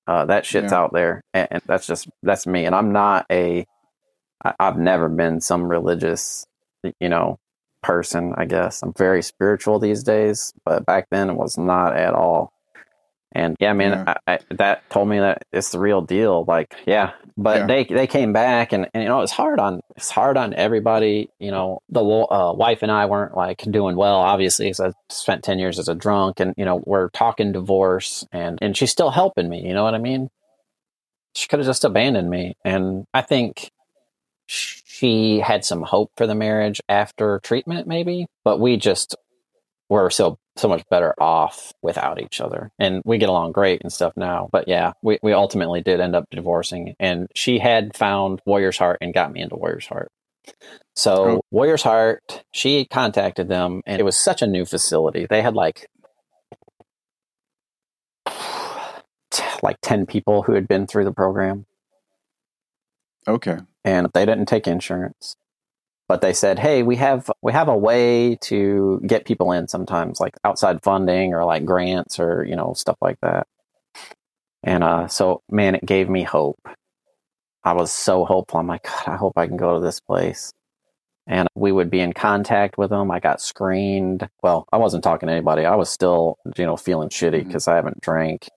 uh, 0.08 0.26
that 0.26 0.45
shit's 0.45 0.72
yeah. 0.72 0.78
out 0.78 0.93
there, 0.93 1.22
and, 1.34 1.48
and, 1.52 1.62
that's 1.66 1.86
just 1.86 2.08
that's 2.24 2.48
me. 2.48 2.66
And 2.66 2.76
I'm 2.76 2.91
not 2.91 3.26
a. 3.32 3.66
I, 4.43 4.53
I've 4.59 4.77
never 4.77 5.09
been 5.09 5.41
some 5.41 5.67
religious, 5.67 6.45
you 6.99 7.09
know, 7.09 7.39
person. 7.84 8.34
I 8.38 8.45
guess 8.45 8.81
I'm 8.84 8.93
very 8.93 9.22
spiritual 9.22 9.80
these 9.80 10.03
days, 10.03 10.53
but 10.65 10.85
back 10.85 11.07
then 11.11 11.30
it 11.30 11.35
was 11.35 11.57
not 11.57 11.95
at 11.95 12.14
all. 12.14 12.51
And 13.34 13.55
yeah, 13.59 13.73
man, 13.73 13.91
yeah. 13.91 14.15
I, 14.26 14.34
I, 14.34 14.39
that 14.51 14.89
told 14.89 15.09
me 15.09 15.19
that 15.19 15.43
it's 15.51 15.72
the 15.72 15.80
real 15.80 16.01
deal. 16.01 16.45
Like, 16.47 16.73
yeah, 16.85 17.11
but 17.35 17.57
yeah. 17.57 17.68
they 17.68 17.84
they 17.84 18.07
came 18.07 18.31
back, 18.31 18.72
and, 18.72 18.88
and 18.93 19.03
you 19.03 19.09
know 19.09 19.22
it's 19.22 19.34
hard 19.34 19.59
on 19.59 19.81
it's 19.95 20.09
hard 20.09 20.38
on 20.38 20.53
everybody. 20.53 21.30
You 21.38 21.51
know, 21.51 21.81
the 21.89 22.01
uh, 22.01 22.53
wife 22.53 22.84
and 22.84 22.91
I 22.91 23.05
weren't 23.05 23.35
like 23.35 23.59
doing 23.69 23.97
well, 23.97 24.15
obviously, 24.15 24.68
because 24.68 24.80
I 24.80 24.91
spent 25.09 25.43
ten 25.43 25.59
years 25.59 25.77
as 25.77 25.89
a 25.89 25.93
drunk, 25.95 26.39
and 26.39 26.53
you 26.57 26.64
know 26.65 26.81
we're 26.85 27.09
talking 27.09 27.51
divorce, 27.51 28.26
and 28.31 28.57
and 28.61 28.76
she's 28.76 28.91
still 28.91 29.11
helping 29.11 29.49
me. 29.49 29.68
You 29.68 29.73
know 29.73 29.84
what 29.84 29.93
I 29.93 29.99
mean? 29.99 30.30
She 31.35 31.47
could 31.47 31.59
have 31.59 31.68
just 31.68 31.84
abandoned 31.84 32.30
me, 32.30 32.55
and 32.64 33.05
I 33.14 33.22
think 33.22 33.72
she 34.48 35.40
had 35.40 35.64
some 35.64 35.84
hope 35.84 36.11
for 36.18 36.26
the 36.26 36.36
marriage 36.36 36.82
after 36.90 37.40
treatment, 37.44 37.88
maybe, 37.88 38.26
but 38.44 38.60
we 38.60 38.78
just 38.78 39.15
were 39.90 40.10
so 40.10 40.38
so 40.56 40.68
much 40.68 40.84
better 40.90 41.14
off 41.19 41.72
without 41.84 42.19
each 42.19 42.41
other. 42.41 42.72
And 42.80 43.02
we 43.06 43.19
get 43.19 43.30
along 43.30 43.52
great 43.52 43.82
and 43.84 43.94
stuff 43.94 44.14
now 44.18 44.49
but 44.52 44.68
yeah 44.68 44.94
we, 45.03 45.19
we 45.22 45.34
ultimately 45.34 45.82
did 45.82 45.99
end 45.99 46.15
up 46.15 46.26
divorcing 46.32 46.95
and 46.99 47.28
she 47.36 47.60
had 47.60 47.95
found 47.95 48.41
warrior's 48.45 48.78
heart 48.78 48.98
and 49.02 49.14
got 49.14 49.32
me 49.32 49.41
into 49.41 49.56
warrior's 49.56 49.86
heart. 49.86 50.11
So 50.95 51.14
oh. 51.14 51.41
warrior's 51.52 51.84
heart 51.84 52.44
she 52.52 52.86
contacted 52.86 53.48
them 53.48 53.82
and 53.86 53.99
it 53.99 54.03
was 54.03 54.18
such 54.18 54.41
a 54.41 54.48
new 54.48 54.65
facility. 54.65 55.28
They 55.30 55.41
had 55.41 55.53
like 55.53 55.88
like 59.61 59.78
10 59.82 60.06
people 60.07 60.41
who 60.41 60.53
had 60.53 60.68
been 60.68 60.88
through 60.88 61.06
the 61.06 61.14
program. 61.14 61.65
Okay 63.28 63.57
and 63.88 64.07
they 64.14 64.26
didn't 64.26 64.47
take 64.47 64.68
insurance 64.68 65.35
but 66.07 66.22
they 66.22 66.34
said, 66.34 66.59
"Hey, 66.59 66.84
we 66.84 66.95
have 66.97 67.30
we 67.41 67.51
have 67.51 67.68
a 67.68 67.77
way 67.77 68.38
to 68.43 69.01
get 69.05 69.26
people 69.26 69.51
in 69.51 69.68
sometimes, 69.68 70.19
like 70.19 70.35
outside 70.43 70.81
funding 70.84 71.34
or 71.34 71.43
like 71.45 71.65
grants 71.65 72.19
or 72.19 72.45
you 72.45 72.55
know 72.55 72.73
stuff 72.73 72.97
like 73.01 73.19
that." 73.22 73.47
And 74.64 74.84
uh, 74.84 75.07
so, 75.07 75.41
man, 75.49 75.76
it 75.76 75.85
gave 75.85 76.09
me 76.09 76.23
hope. 76.23 76.59
I 77.64 77.73
was 77.73 77.91
so 77.91 78.26
hopeful. 78.26 78.59
I'm 78.59 78.68
like, 78.68 78.84
God, 78.84 79.07
I 79.07 79.18
hope 79.18 79.38
I 79.38 79.47
can 79.47 79.57
go 79.57 79.76
to 79.76 79.85
this 79.85 79.99
place. 79.99 80.53
And 81.27 81.47
we 81.55 81.72
would 81.72 81.89
be 81.89 81.99
in 81.99 82.14
contact 82.14 82.77
with 82.77 82.89
them. 82.89 83.11
I 83.11 83.19
got 83.19 83.41
screened. 83.41 84.30
Well, 84.41 84.65
I 84.72 84.77
wasn't 84.77 85.03
talking 85.03 85.27
to 85.27 85.34
anybody. 85.34 85.65
I 85.65 85.76
was 85.76 85.89
still, 85.89 86.38
you 86.57 86.65
know, 86.65 86.77
feeling 86.77 87.09
shitty 87.09 87.45
because 87.45 87.64
mm-hmm. 87.64 87.72
I 87.72 87.76
haven't 87.76 88.01
drank, 88.01 88.47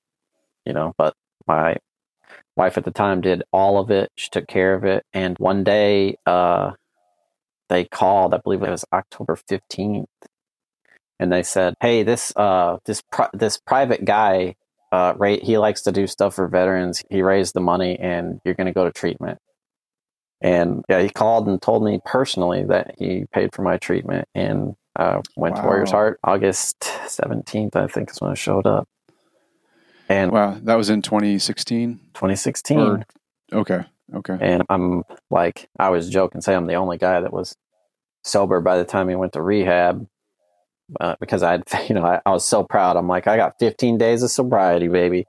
you 0.65 0.73
know, 0.73 0.95
but 0.97 1.15
my 1.47 1.77
wife 2.61 2.77
at 2.77 2.85
the 2.85 2.91
time 2.91 3.23
did 3.23 3.43
all 3.53 3.79
of 3.79 3.91
it. 3.91 4.11
She 4.17 4.29
took 4.31 4.47
care 4.47 4.75
of 4.75 4.85
it. 4.85 5.05
And 5.15 5.37
one 5.39 5.65
day, 5.65 6.17
uh, 6.27 6.73
they 7.71 7.85
called, 7.85 8.35
I 8.35 8.39
believe 8.39 8.63
it 8.63 8.71
was 8.71 8.85
October 8.93 9.37
15th. 9.51 10.05
And 11.19 11.33
they 11.33 11.43
said, 11.43 11.75
Hey, 11.81 12.03
this, 12.03 12.33
uh, 12.37 12.77
this, 12.85 13.03
pri- 13.11 13.31
this 13.33 13.59
private 13.59 14.05
guy 14.05 14.57
uh, 14.93 15.15
right, 15.17 15.43
he 15.43 15.57
likes 15.57 15.83
to 15.83 15.93
do 15.93 16.07
stuff 16.07 16.35
for 16.35 16.49
veterans. 16.49 17.03
He 17.11 17.23
raised 17.23 17.55
the 17.55 17.61
money, 17.61 17.97
and 17.99 18.41
you're 18.45 18.55
going 18.55 18.67
to 18.67 18.73
go 18.73 18.85
to 18.85 18.93
treatment. 18.93 19.39
And 20.41 20.85
yeah, 20.89 21.01
he 21.01 21.11
called 21.11 21.47
and 21.47 21.61
told 21.63 21.85
me 21.85 22.01
personally 22.05 22.65
that 22.65 22.95
he 22.99 23.27
paid 23.33 23.55
for 23.55 23.63
my 23.63 23.77
treatment 23.77 24.27
and 24.35 24.75
uh, 24.97 25.21
went 25.37 25.57
wow. 25.57 25.61
to 25.61 25.67
Warriors 25.67 25.91
Heart 25.91 26.19
August 26.25 26.81
17th, 26.81 27.77
I 27.77 27.87
think 27.87 28.11
is 28.11 28.21
when 28.21 28.33
I 28.33 28.35
showed 28.35 28.67
up. 28.67 28.89
And 30.11 30.33
wow, 30.33 30.59
that 30.65 30.75
was 30.75 30.91
in 30.91 31.03
2016? 31.03 32.01
2016. 32.15 32.79
Or, 32.79 33.07
okay. 33.53 33.85
Okay. 34.13 34.37
And 34.41 34.65
I'm 34.69 35.05
like, 35.31 35.69
I 35.79 35.91
was 35.91 36.11
joking, 36.11 36.41
say 36.41 36.53
I'm 36.53 36.67
the 36.67 36.75
only 36.75 36.99
guy 36.99 37.21
that 37.21 37.33
was 37.33 37.57
sober 38.25 38.61
by 38.61 38.77
the 38.77 38.85
time 38.85 39.09
he 39.09 39.15
went 39.15 39.35
to 39.35 39.43
rehab 39.43 40.05
uh, 40.99 41.15
because 41.21 41.45
I'd, 41.45 41.63
you 41.89 41.95
know, 41.95 42.05
I, 42.05 42.21
I, 42.27 42.31
was 42.31 42.45
so 42.45 42.65
proud. 42.65 42.97
I'm 42.97 43.07
like, 43.07 43.29
I 43.29 43.37
got 43.37 43.55
15 43.61 43.99
days 43.99 44.25
of 44.25 44.33
sobriety, 44.33 44.89
baby. 44.89 45.27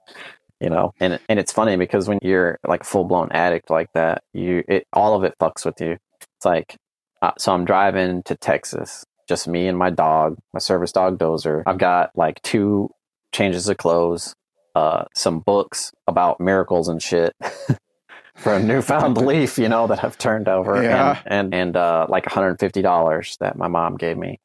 You 0.60 0.70
know, 0.70 0.94
and 1.00 1.20
and 1.28 1.40
it's 1.40 1.52
funny 1.52 1.76
because 1.76 2.08
when 2.08 2.20
you're 2.22 2.60
like 2.68 2.82
a 2.82 2.84
full 2.84 3.04
blown 3.04 3.32
addict 3.32 3.72
like 3.72 3.92
that, 3.94 4.24
you 4.32 4.64
it 4.68 4.86
all 4.94 5.16
of 5.16 5.24
it 5.24 5.34
fucks 5.40 5.66
with 5.66 5.82
you. 5.82 5.98
It's 6.38 6.46
like, 6.46 6.78
uh, 7.24 7.32
so 7.40 7.52
I'm 7.52 7.66
driving 7.66 8.22
to 8.24 8.36
Texas, 8.36 9.04
just 9.28 9.48
me 9.48 9.68
and 9.68 9.76
my 9.76 9.90
dog, 9.90 10.38
my 10.54 10.60
service 10.60 10.92
dog 10.92 11.18
Dozer. 11.18 11.64
I've 11.66 11.80
got 11.80 12.12
like 12.16 12.44
two 12.44 12.92
changes 13.32 13.70
of 13.70 13.78
clothes, 13.78 14.36
uh, 14.76 15.06
some 15.16 15.40
books 15.40 15.92
about 16.08 16.40
miracles 16.40 16.88
and 16.88 17.02
shit. 17.02 17.34
for 18.36 18.54
a 18.54 18.64
newfound 18.64 19.18
leaf, 19.26 19.58
you 19.58 19.70
know, 19.70 19.88
that 19.88 20.04
I've 20.04 20.18
turned 20.18 20.48
over, 20.48 20.82
yeah. 20.82 21.22
and 21.26 21.54
and, 21.54 21.54
and 21.54 21.78
uh, 21.78 22.08
like 22.10 22.26
$150 22.26 23.38
that 23.40 23.58
my 23.58 23.68
mom 23.68 23.98
gave 23.98 24.18
me 24.18 24.40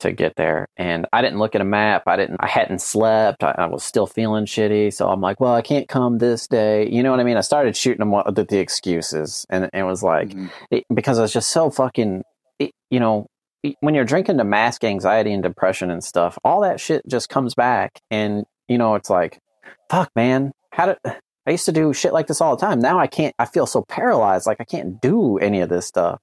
to 0.00 0.12
get 0.12 0.36
there. 0.36 0.68
And 0.76 1.06
I 1.12 1.22
didn't 1.22 1.38
look 1.38 1.54
at 1.54 1.60
a 1.60 1.64
map. 1.64 2.02
I 2.06 2.16
didn't, 2.16 2.36
I 2.40 2.46
hadn't 2.46 2.80
slept. 2.80 3.42
I, 3.42 3.54
I, 3.56 3.66
was 3.66 3.82
still 3.82 4.06
feeling 4.06 4.44
shitty. 4.44 4.92
So 4.92 5.08
I'm 5.08 5.20
like, 5.20 5.40
well, 5.40 5.54
I 5.54 5.62
can't 5.62 5.88
come 5.88 6.18
this 6.18 6.46
day. 6.46 6.88
You 6.88 7.02
know 7.02 7.10
what 7.10 7.20
I 7.20 7.24
mean? 7.24 7.36
I 7.36 7.40
started 7.40 7.76
shooting 7.76 8.00
them 8.00 8.12
with 8.12 8.48
the 8.48 8.58
excuses 8.58 9.46
and, 9.48 9.70
and 9.72 9.82
it 9.82 9.84
was 9.84 10.02
like, 10.02 10.28
mm-hmm. 10.28 10.48
it, 10.70 10.84
because 10.92 11.18
I 11.18 11.22
was 11.22 11.32
just 11.32 11.50
so 11.50 11.70
fucking, 11.70 12.24
it, 12.58 12.72
you 12.90 13.00
know, 13.00 13.26
when 13.80 13.94
you're 13.94 14.04
drinking 14.04 14.36
to 14.38 14.44
mask 14.44 14.84
anxiety 14.84 15.32
and 15.32 15.42
depression 15.42 15.90
and 15.90 16.04
stuff, 16.04 16.38
all 16.44 16.60
that 16.60 16.78
shit 16.78 17.02
just 17.08 17.28
comes 17.28 17.54
back. 17.54 17.98
And, 18.10 18.44
you 18.68 18.78
know, 18.78 18.96
it's 18.96 19.10
like, 19.10 19.40
fuck, 19.90 20.10
man, 20.14 20.52
how 20.70 20.86
did, 20.86 20.98
I 21.46 21.50
used 21.50 21.66
to 21.66 21.72
do 21.72 21.92
shit 21.92 22.12
like 22.12 22.26
this 22.26 22.40
all 22.40 22.56
the 22.56 22.66
time. 22.66 22.80
Now 22.80 22.98
I 22.98 23.06
can't, 23.06 23.34
I 23.38 23.46
feel 23.46 23.66
so 23.66 23.82
paralyzed. 23.82 24.46
Like 24.46 24.60
I 24.60 24.64
can't 24.64 25.00
do 25.00 25.38
any 25.38 25.60
of 25.60 25.68
this 25.68 25.86
stuff. 25.86 26.20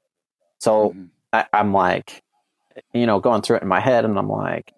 So 0.59 0.89
mm-hmm. 0.89 1.05
I, 1.31 1.45
I'm 1.53 1.73
like, 1.73 2.21
you 2.93 3.05
know, 3.05 3.19
going 3.19 3.41
through 3.41 3.57
it 3.57 3.61
in 3.63 3.67
my 3.67 3.79
head, 3.79 4.05
and 4.05 4.17
I'm 4.17 4.29
like, 4.29 4.73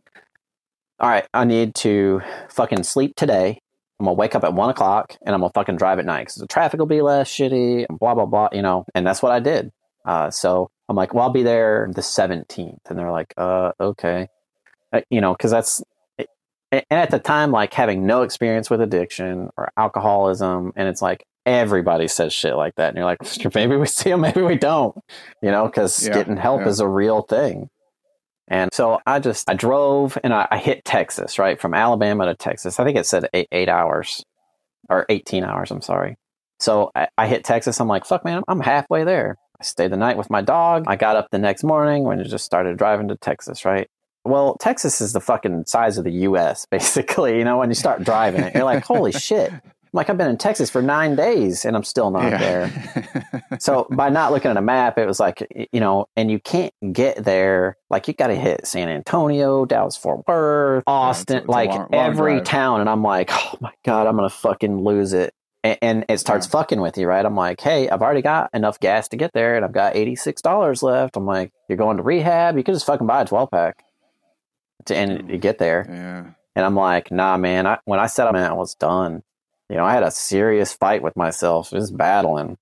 all 0.99 1.09
right, 1.09 1.25
I 1.33 1.45
need 1.45 1.75
to 1.75 2.21
fucking 2.49 2.83
sleep 2.83 3.15
today. 3.15 3.59
I'm 3.99 4.05
gonna 4.05 4.15
wake 4.15 4.35
up 4.35 4.43
at 4.43 4.53
one 4.53 4.69
o'clock 4.69 5.15
and 5.25 5.33
I'm 5.33 5.41
gonna 5.41 5.53
fucking 5.53 5.77
drive 5.77 5.99
at 5.99 6.05
night 6.05 6.21
because 6.21 6.35
the 6.35 6.47
traffic 6.47 6.79
will 6.79 6.87
be 6.87 7.01
less 7.01 7.29
shitty 7.29 7.85
and 7.87 7.97
blah 7.97 8.13
blah 8.13 8.25
blah, 8.25 8.49
you 8.51 8.61
know. 8.61 8.85
And 8.93 9.07
that's 9.07 9.21
what 9.21 9.31
I 9.31 9.39
did. 9.39 9.71
Uh, 10.03 10.29
so 10.29 10.69
I'm 10.89 10.95
like, 10.95 11.13
well, 11.13 11.23
I'll 11.23 11.29
be 11.31 11.43
there 11.43 11.89
the 11.93 12.01
17th, 12.01 12.77
and 12.89 12.99
they're 12.99 13.11
like, 13.11 13.33
uh, 13.37 13.71
okay, 13.79 14.27
uh, 14.93 15.01
you 15.09 15.21
know, 15.21 15.33
because 15.33 15.51
that's. 15.51 15.83
And 16.71 16.83
at 16.89 17.11
the 17.11 17.19
time, 17.19 17.51
like 17.51 17.73
having 17.73 18.05
no 18.05 18.23
experience 18.23 18.69
with 18.69 18.81
addiction 18.81 19.49
or 19.57 19.71
alcoholism, 19.77 20.73
and 20.75 20.87
it's 20.87 21.01
like 21.01 21.25
everybody 21.45 22.07
says 22.07 22.33
shit 22.33 22.55
like 22.55 22.75
that, 22.75 22.89
and 22.89 22.97
you're 22.97 23.05
like, 23.05 23.55
maybe 23.55 23.75
we 23.75 23.85
see 23.87 24.09
them, 24.09 24.21
maybe 24.21 24.41
we 24.41 24.57
don't, 24.57 24.97
you 25.41 25.51
know, 25.51 25.65
because 25.65 26.07
yeah, 26.07 26.13
getting 26.13 26.37
help 26.37 26.61
yeah. 26.61 26.67
is 26.67 26.79
a 26.79 26.87
real 26.87 27.21
thing. 27.21 27.69
And 28.47 28.71
so 28.73 28.99
I 29.05 29.19
just, 29.19 29.49
I 29.49 29.55
drove 29.55 30.17
and 30.23 30.33
I, 30.33 30.47
I, 30.51 30.57
hit 30.59 30.85
Texas, 30.85 31.39
right? 31.39 31.59
From 31.59 31.73
Alabama 31.73 32.25
to 32.25 32.35
Texas. 32.35 32.79
I 32.79 32.83
think 32.83 32.97
it 32.97 33.07
said 33.07 33.27
eight, 33.33 33.47
eight 33.51 33.69
hours 33.69 34.23
or 34.87 35.05
18 35.09 35.43
hours. 35.43 35.71
I'm 35.71 35.81
sorry. 35.81 36.15
So 36.59 36.91
I, 36.93 37.07
I, 37.17 37.27
hit 37.27 37.43
Texas. 37.43 37.79
I'm 37.79 37.87
like, 37.87 38.05
fuck, 38.05 38.23
man, 38.23 38.43
I'm 38.47 38.59
halfway 38.59 39.03
there. 39.03 39.37
I 39.59 39.63
stayed 39.63 39.91
the 39.91 39.97
night 39.97 40.17
with 40.17 40.29
my 40.29 40.41
dog. 40.41 40.83
I 40.87 40.95
got 40.95 41.15
up 41.15 41.29
the 41.31 41.39
next 41.39 41.63
morning 41.63 42.03
when 42.03 42.19
it 42.19 42.25
just 42.25 42.45
started 42.45 42.77
driving 42.77 43.07
to 43.07 43.17
Texas, 43.17 43.65
right? 43.65 43.89
Well, 44.25 44.57
Texas 44.59 45.01
is 45.01 45.13
the 45.13 45.21
fucking 45.21 45.65
size 45.67 45.97
of 45.99 46.03
the 46.03 46.11
US, 46.11 46.65
basically. 46.71 47.37
You 47.37 47.43
know, 47.43 47.57
when 47.57 47.69
you 47.69 47.75
start 47.75 48.03
driving 48.03 48.41
it, 48.41 48.55
you're 48.55 48.63
like, 48.63 48.83
holy 48.83 49.11
shit, 49.13 49.53
like 49.93 50.09
I've 50.09 50.17
been 50.17 50.29
in 50.29 50.37
Texas 50.37 50.69
for 50.69 50.81
nine 50.81 51.15
days 51.15 51.63
and 51.63 51.75
I'm 51.75 51.83
still 51.83 52.11
not 52.11 52.31
yeah. 52.31 52.37
there. 52.37 53.59
so 53.59 53.87
by 53.89 54.09
not 54.09 54.33
looking 54.33 54.51
at 54.51 54.57
a 54.57 54.61
map, 54.61 54.97
it 54.97 55.07
was 55.07 55.19
like 55.19 55.47
you 55.71 55.79
know, 55.79 56.07
and 56.17 56.29
you 56.29 56.39
can't 56.39 56.73
get 56.91 57.23
there. 57.23 57.77
Like 57.89 58.07
you 58.07 58.13
got 58.13 58.27
to 58.27 58.35
hit 58.35 58.67
San 58.67 58.89
Antonio, 58.89 59.65
Dallas, 59.65 59.95
Fort 59.95 60.27
Worth, 60.27 60.83
Austin, 60.85 61.35
yeah, 61.35 61.37
it's, 61.37 61.43
it's 61.43 61.49
like 61.49 61.69
long, 61.69 61.87
long 61.91 62.05
every 62.05 62.33
drive. 62.33 62.43
town. 62.43 62.81
And 62.81 62.89
I'm 62.89 63.03
like, 63.03 63.29
oh 63.31 63.57
my 63.61 63.71
god, 63.85 64.07
I'm 64.07 64.15
gonna 64.17 64.29
fucking 64.29 64.83
lose 64.83 65.13
it. 65.13 65.33
And, 65.63 65.77
and 65.81 66.05
it 66.09 66.19
starts 66.19 66.45
yeah. 66.45 66.51
fucking 66.51 66.81
with 66.81 66.97
you, 66.97 67.07
right? 67.07 67.25
I'm 67.25 67.35
like, 67.35 67.61
hey, 67.61 67.89
I've 67.89 68.01
already 68.01 68.21
got 68.21 68.49
enough 68.53 68.79
gas 68.79 69.07
to 69.09 69.17
get 69.17 69.31
there, 69.33 69.55
and 69.55 69.63
I've 69.63 69.71
got 69.71 69.95
eighty 69.95 70.15
six 70.15 70.41
dollars 70.41 70.83
left. 70.83 71.15
I'm 71.15 71.25
like, 71.25 71.51
you're 71.69 71.77
going 71.77 71.97
to 71.97 72.03
rehab? 72.03 72.57
You 72.57 72.63
could 72.63 72.73
just 72.73 72.85
fucking 72.85 73.07
buy 73.07 73.21
a 73.21 73.25
twelve 73.25 73.49
pack 73.49 73.85
to 74.85 74.95
and 74.95 75.29
you 75.29 75.37
get 75.37 75.57
there. 75.57 75.85
Yeah. 75.89 76.31
And 76.55 76.65
I'm 76.65 76.75
like, 76.75 77.11
nah, 77.11 77.37
man. 77.37 77.67
I, 77.67 77.79
when 77.85 77.99
I 77.99 78.07
set 78.07 78.27
up, 78.27 78.33
man, 78.33 78.49
I 78.49 78.53
was 78.53 78.75
done 78.75 79.23
you 79.69 79.77
know, 79.77 79.85
I 79.85 79.93
had 79.93 80.03
a 80.03 80.11
serious 80.11 80.73
fight 80.73 81.01
with 81.01 81.15
myself, 81.15 81.71
just 81.71 81.95
battling. 81.95 82.57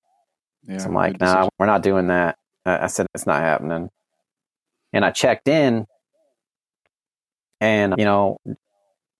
Yeah, 0.66 0.78
so 0.78 0.86
I'm 0.86 0.94
like, 0.94 1.20
nah, 1.20 1.48
we're 1.58 1.66
not 1.66 1.82
doing 1.82 2.06
that. 2.08 2.38
I 2.64 2.86
said, 2.86 3.06
it's 3.14 3.26
not 3.26 3.42
happening. 3.42 3.90
And 4.92 5.04
I 5.04 5.10
checked 5.10 5.48
in, 5.48 5.86
and, 7.60 7.94
you 7.98 8.04
know, 8.04 8.38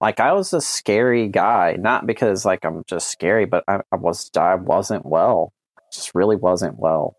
like 0.01 0.21
I 0.21 0.33
was 0.33 0.53
a 0.55 0.61
scary 0.61 1.29
guy, 1.29 1.77
not 1.79 2.07
because 2.07 2.45
like 2.45 2.65
I'm 2.65 2.85
just 2.87 3.11
scary, 3.11 3.45
but 3.45 3.65
I, 3.69 3.81
I 3.93 3.97
was, 3.97 4.31
I 4.37 4.55
wasn't 4.55 5.05
well. 5.05 5.53
just 5.93 6.15
really 6.15 6.37
wasn't 6.37 6.79
well. 6.79 7.16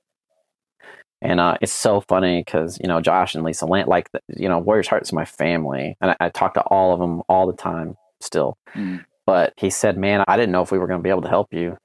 And 1.26 1.40
uh, 1.40 1.58
it's 1.62 1.72
so 1.74 2.02
funny 2.02 2.42
because, 2.42 2.80
you 2.82 2.88
know, 2.88 3.02
Josh 3.02 3.36
and 3.36 3.44
Lisa 3.44 3.66
Lannon, 3.66 3.88
like, 3.88 4.10
you 4.28 4.48
know, 4.48 4.60
Warriors 4.60 4.88
Heart 4.88 5.04
is 5.04 5.14
my 5.14 5.26
family. 5.26 5.98
And 6.02 6.12
I, 6.12 6.18
I, 6.20 6.30
talk 6.30 6.54
to 6.54 6.62
all 6.62 6.94
of 6.94 7.00
them 7.00 7.24
all 7.28 7.48
the 7.48 7.56
time 7.56 7.96
still. 8.20 8.58
Mm. 8.76 9.04
But 9.26 9.54
he 9.58 9.70
said, 9.70 9.98
"Man, 9.98 10.24
I 10.28 10.38
didn't 10.38 10.52
know 10.52 10.62
if 10.62 10.72
we 10.72 10.78
were 10.78 10.88
going 10.88 11.00
to 11.00 11.04
be 11.04 11.10
able 11.10 11.24
to 11.24 11.30
help 11.30 11.52
you." 11.52 11.78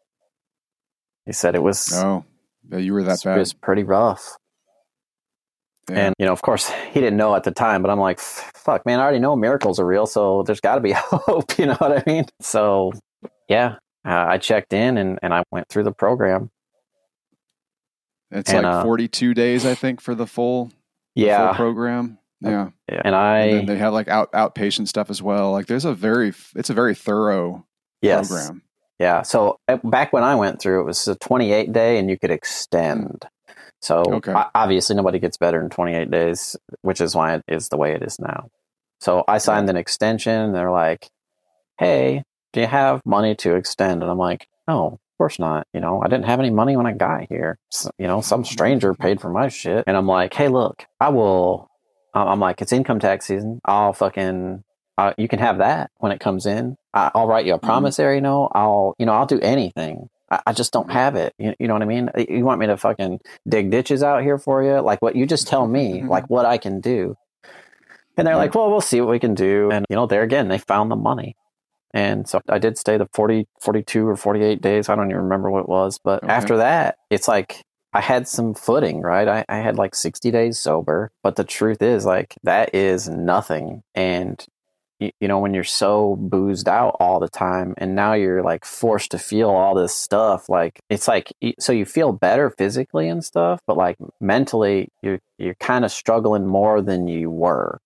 He 1.27 1.33
said 1.33 1.55
it 1.55 1.63
was. 1.63 1.93
Oh, 1.95 2.25
you 2.71 2.93
were 2.93 3.03
that 3.05 3.21
bad. 3.25 3.37
It 3.37 3.41
was 3.41 3.53
pretty 3.55 3.83
rough. 3.83 4.37
Yeah. 5.89 6.07
And 6.07 6.15
you 6.19 6.27
know, 6.27 6.33
of 6.33 6.43
course, 6.43 6.71
he 6.93 7.01
didn't 7.01 7.17
know 7.17 7.35
at 7.35 7.45
the 7.45 7.51
time, 7.51 7.83
but 7.83 7.91
I'm 7.91 7.99
like, 7.99 8.21
"Fuck, 8.21 8.85
man! 8.85 9.01
I 9.01 9.03
already 9.03 9.21
know 9.21 9.37
miracles 9.37 9.81
are 9.81 9.87
real, 9.87 10.07
so 10.07 10.43
there's 10.43 10.61
got 10.61 10.75
to 10.75 10.81
be 10.81 10.93
hope." 10.97 11.53
You 11.59 11.67
know 11.67 11.75
what 11.75 11.99
I 11.99 12.03
mean? 12.07 12.25
So, 12.41 12.93
yeah, 13.49 13.77
uh, 14.05 14.27
I 14.29 14.39
checked 14.39 14.73
in 14.73 14.99
and 14.99 15.19
and 15.23 15.33
I 15.33 15.43
went 15.51 15.69
through 15.69 15.85
the 15.85 15.93
program. 15.93 16.51
It's 18.31 18.53
and, 18.53 18.65
like 18.65 18.75
uh, 18.75 18.83
42 18.85 19.35
days, 19.35 19.67
I 19.67 19.75
think, 19.75 20.01
for 20.01 20.15
the 20.15 20.27
full, 20.27 20.71
yeah 21.15 21.49
full 21.49 21.57
program. 21.57 22.19
Yeah. 22.41 22.71
And 22.89 23.15
I 23.15 23.39
and 23.39 23.69
they 23.69 23.77
have 23.77 23.93
like 23.93 24.09
out 24.09 24.33
outpatient 24.33 24.89
stuff 24.89 25.11
as 25.11 25.23
well. 25.23 25.53
Like 25.53 25.67
there's 25.67 25.85
a 25.85 25.93
very 25.93 26.33
it's 26.55 26.71
a 26.71 26.75
very 26.75 26.95
thorough 26.95 27.67
yes. 28.01 28.29
program. 28.29 28.63
Yeah. 28.99 29.23
So 29.23 29.59
uh, 29.69 29.79
back 29.85 30.13
when 30.13 30.23
I 30.23 30.35
went 30.37 30.61
through 30.61 30.81
it 30.81 30.85
was 30.85 31.07
a 31.07 31.17
28 31.17 31.73
day 31.73 31.99
and 31.99 32.09
you 32.09 32.19
could 32.19 32.31
extend. 32.31 33.27
So 33.83 34.03
okay. 34.07 34.35
obviously 34.55 34.97
nobody 34.97 35.19
gets 35.19 35.37
better 35.37 35.61
in 35.61 35.71
28 35.71 36.11
days, 36.11 36.57
which 36.83 37.01
is 37.01 37.15
why 37.15 37.35
it 37.35 37.45
is 37.49 37.69
the 37.69 37.77
way 37.77 37.93
it 37.93 38.03
is 38.03 38.19
now. 38.19 38.49
So 39.01 39.25
I 39.27 39.39
signed 39.39 39.69
yeah. 39.69 39.73
an 39.73 39.77
extension 39.77 40.39
and 40.39 40.55
they're 40.55 40.71
like, 40.71 41.09
"Hey, 41.79 42.25
do 42.53 42.61
you 42.61 42.67
have 42.67 43.01
money 43.07 43.35
to 43.37 43.55
extend?" 43.55 44.03
And 44.03 44.11
I'm 44.11 44.19
like, 44.19 44.49
"No, 44.69 44.87
of 44.87 44.99
course 45.21 45.39
not. 45.39 45.67
You 45.75 45.81
know, 45.81 46.03
I 46.03 46.09
didn't 46.09 46.27
have 46.27 46.41
any 46.41 46.51
money 46.51 46.77
when 46.77 46.87
I 46.87 46.93
got 46.93 47.27
here. 47.29 47.59
So, 47.71 47.91
you 47.99 48.07
know, 48.07 48.21
some 48.21 48.45
stranger 48.45 48.95
paid 48.95 49.21
for 49.21 49.31
my 49.31 49.49
shit." 49.49 49.85
And 49.87 49.97
I'm 49.97 50.07
like, 50.07 50.35
"Hey, 50.35 50.49
look, 50.49 50.87
I 50.99 51.11
will 51.11 51.71
I'm 52.15 52.41
like, 52.41 52.61
it's 52.61 52.73
income 52.73 52.99
tax 52.99 53.27
season. 53.27 53.61
I'll 53.65 53.93
fucking, 53.93 54.65
uh, 54.99 55.13
you 55.17 55.29
can 55.29 55.39
have 55.39 55.59
that 55.59 55.91
when 55.99 56.13
it 56.13 56.21
comes 56.21 56.47
in. 56.47 56.77
I, 56.93 57.11
will 57.15 57.27
write 57.27 57.47
you 57.47 57.55
a 57.55 57.59
mm-hmm. 57.59 57.67
promissory 57.67 58.21
note. 58.21 58.51
I'll, 58.55 58.95
you 58.99 59.07
know, 59.07 59.13
I'll 59.13 59.27
do 59.27 59.41
anything. 59.41 60.09
I, 60.31 60.41
I 60.49 60.53
just 60.53 60.73
don't 60.73 60.91
have 60.91 61.17
it. 61.17 61.35
You, 61.39 61.55
you, 61.59 61.69
know 61.69 61.75
what 61.75 61.83
I 61.83 61.87
mean? 61.87 62.11
You 62.29 62.45
want 62.45 62.61
me 62.61 62.67
to 62.67 62.77
fucking 62.77 63.21
dig 63.49 63.71
ditches 63.71 64.03
out 64.03 64.23
here 64.23 64.39
for 64.39 64.63
you? 64.63 64.81
Like 64.81 65.01
what 65.03 65.17
you 65.17 65.27
just 65.27 65.47
tell 65.47 65.67
me, 65.67 65.99
mm-hmm. 65.99 66.09
like 66.09 66.29
what 66.29 66.47
I 66.47 66.59
can 66.59 66.81
do. 66.81 67.17
And 68.17 68.27
they're 68.27 68.37
like, 68.37 68.55
well, 68.55 68.71
we'll 68.71 68.81
see 68.81 69.01
what 69.01 69.11
we 69.11 69.19
can 69.19 69.35
do. 69.35 69.71
And, 69.71 69.87
you 69.89 69.97
know, 69.97 70.07
there 70.07 70.23
again, 70.23 70.49
they 70.49 70.59
found 70.59 70.91
the 70.91 70.97
money. 70.97 71.37
And 71.93 72.29
so 72.29 72.41
I 72.49 72.59
did 72.59 72.79
stay 72.79 72.97
the 72.97 73.09
40, 73.13 73.47
42 73.61 74.07
or 74.07 74.17
48 74.17 74.61
days. 74.61 74.89
I 74.89 74.95
don't 74.95 75.11
even 75.11 75.23
remember 75.23 75.51
what 75.51 75.63
it 75.63 75.69
was. 75.69 75.99
But 76.03 76.23
Okay. 76.23 76.33
after 76.33 76.57
that, 76.59 76.99
it's 77.11 77.27
like 77.29 77.63
I 77.93 78.01
had 78.01 78.29
some 78.29 78.55
footing, 78.55 79.01
right? 79.01 79.27
I, 79.27 79.45
I 79.49 79.59
had 79.59 79.77
like 79.77 79.95
60 79.95 80.31
days 80.31 80.59
sober. 80.59 81.11
But 81.23 81.37
the 81.37 81.45
truth 81.45 81.83
is, 81.83 82.05
like, 82.05 82.35
that 82.45 82.75
is 82.75 83.09
nothing. 83.09 83.83
And, 83.95 84.45
you, 85.01 85.11
you 85.21 85.27
know, 85.27 85.41
when 85.41 85.53
you're 85.55 85.65
so 85.65 86.15
boozed 86.17 86.69
out 86.69 86.97
all 87.01 87.19
the 87.19 87.29
time 87.29 87.75
and 87.79 87.97
now 87.97 88.13
you're 88.13 88.43
like 88.43 88.65
forced 88.65 89.11
to 89.11 89.19
feel 89.19 89.51
all 89.51 89.75
this 89.75 89.95
stuff, 89.95 90.49
like, 90.49 90.79
it's 90.89 91.09
like, 91.09 91.33
so 91.59 91.73
you 91.73 91.85
feel 91.85 92.13
better 92.13 92.51
physically 92.51 93.09
and 93.09 93.25
stuff, 93.25 93.61
but 93.67 93.77
like 93.77 93.97
mentally, 94.21 94.91
you're, 95.03 95.19
you're 95.39 95.55
kind 95.55 95.85
of 95.85 95.91
struggling 95.91 96.47
more 96.47 96.81
than 96.83 97.09
you 97.09 97.31
were 97.31 97.81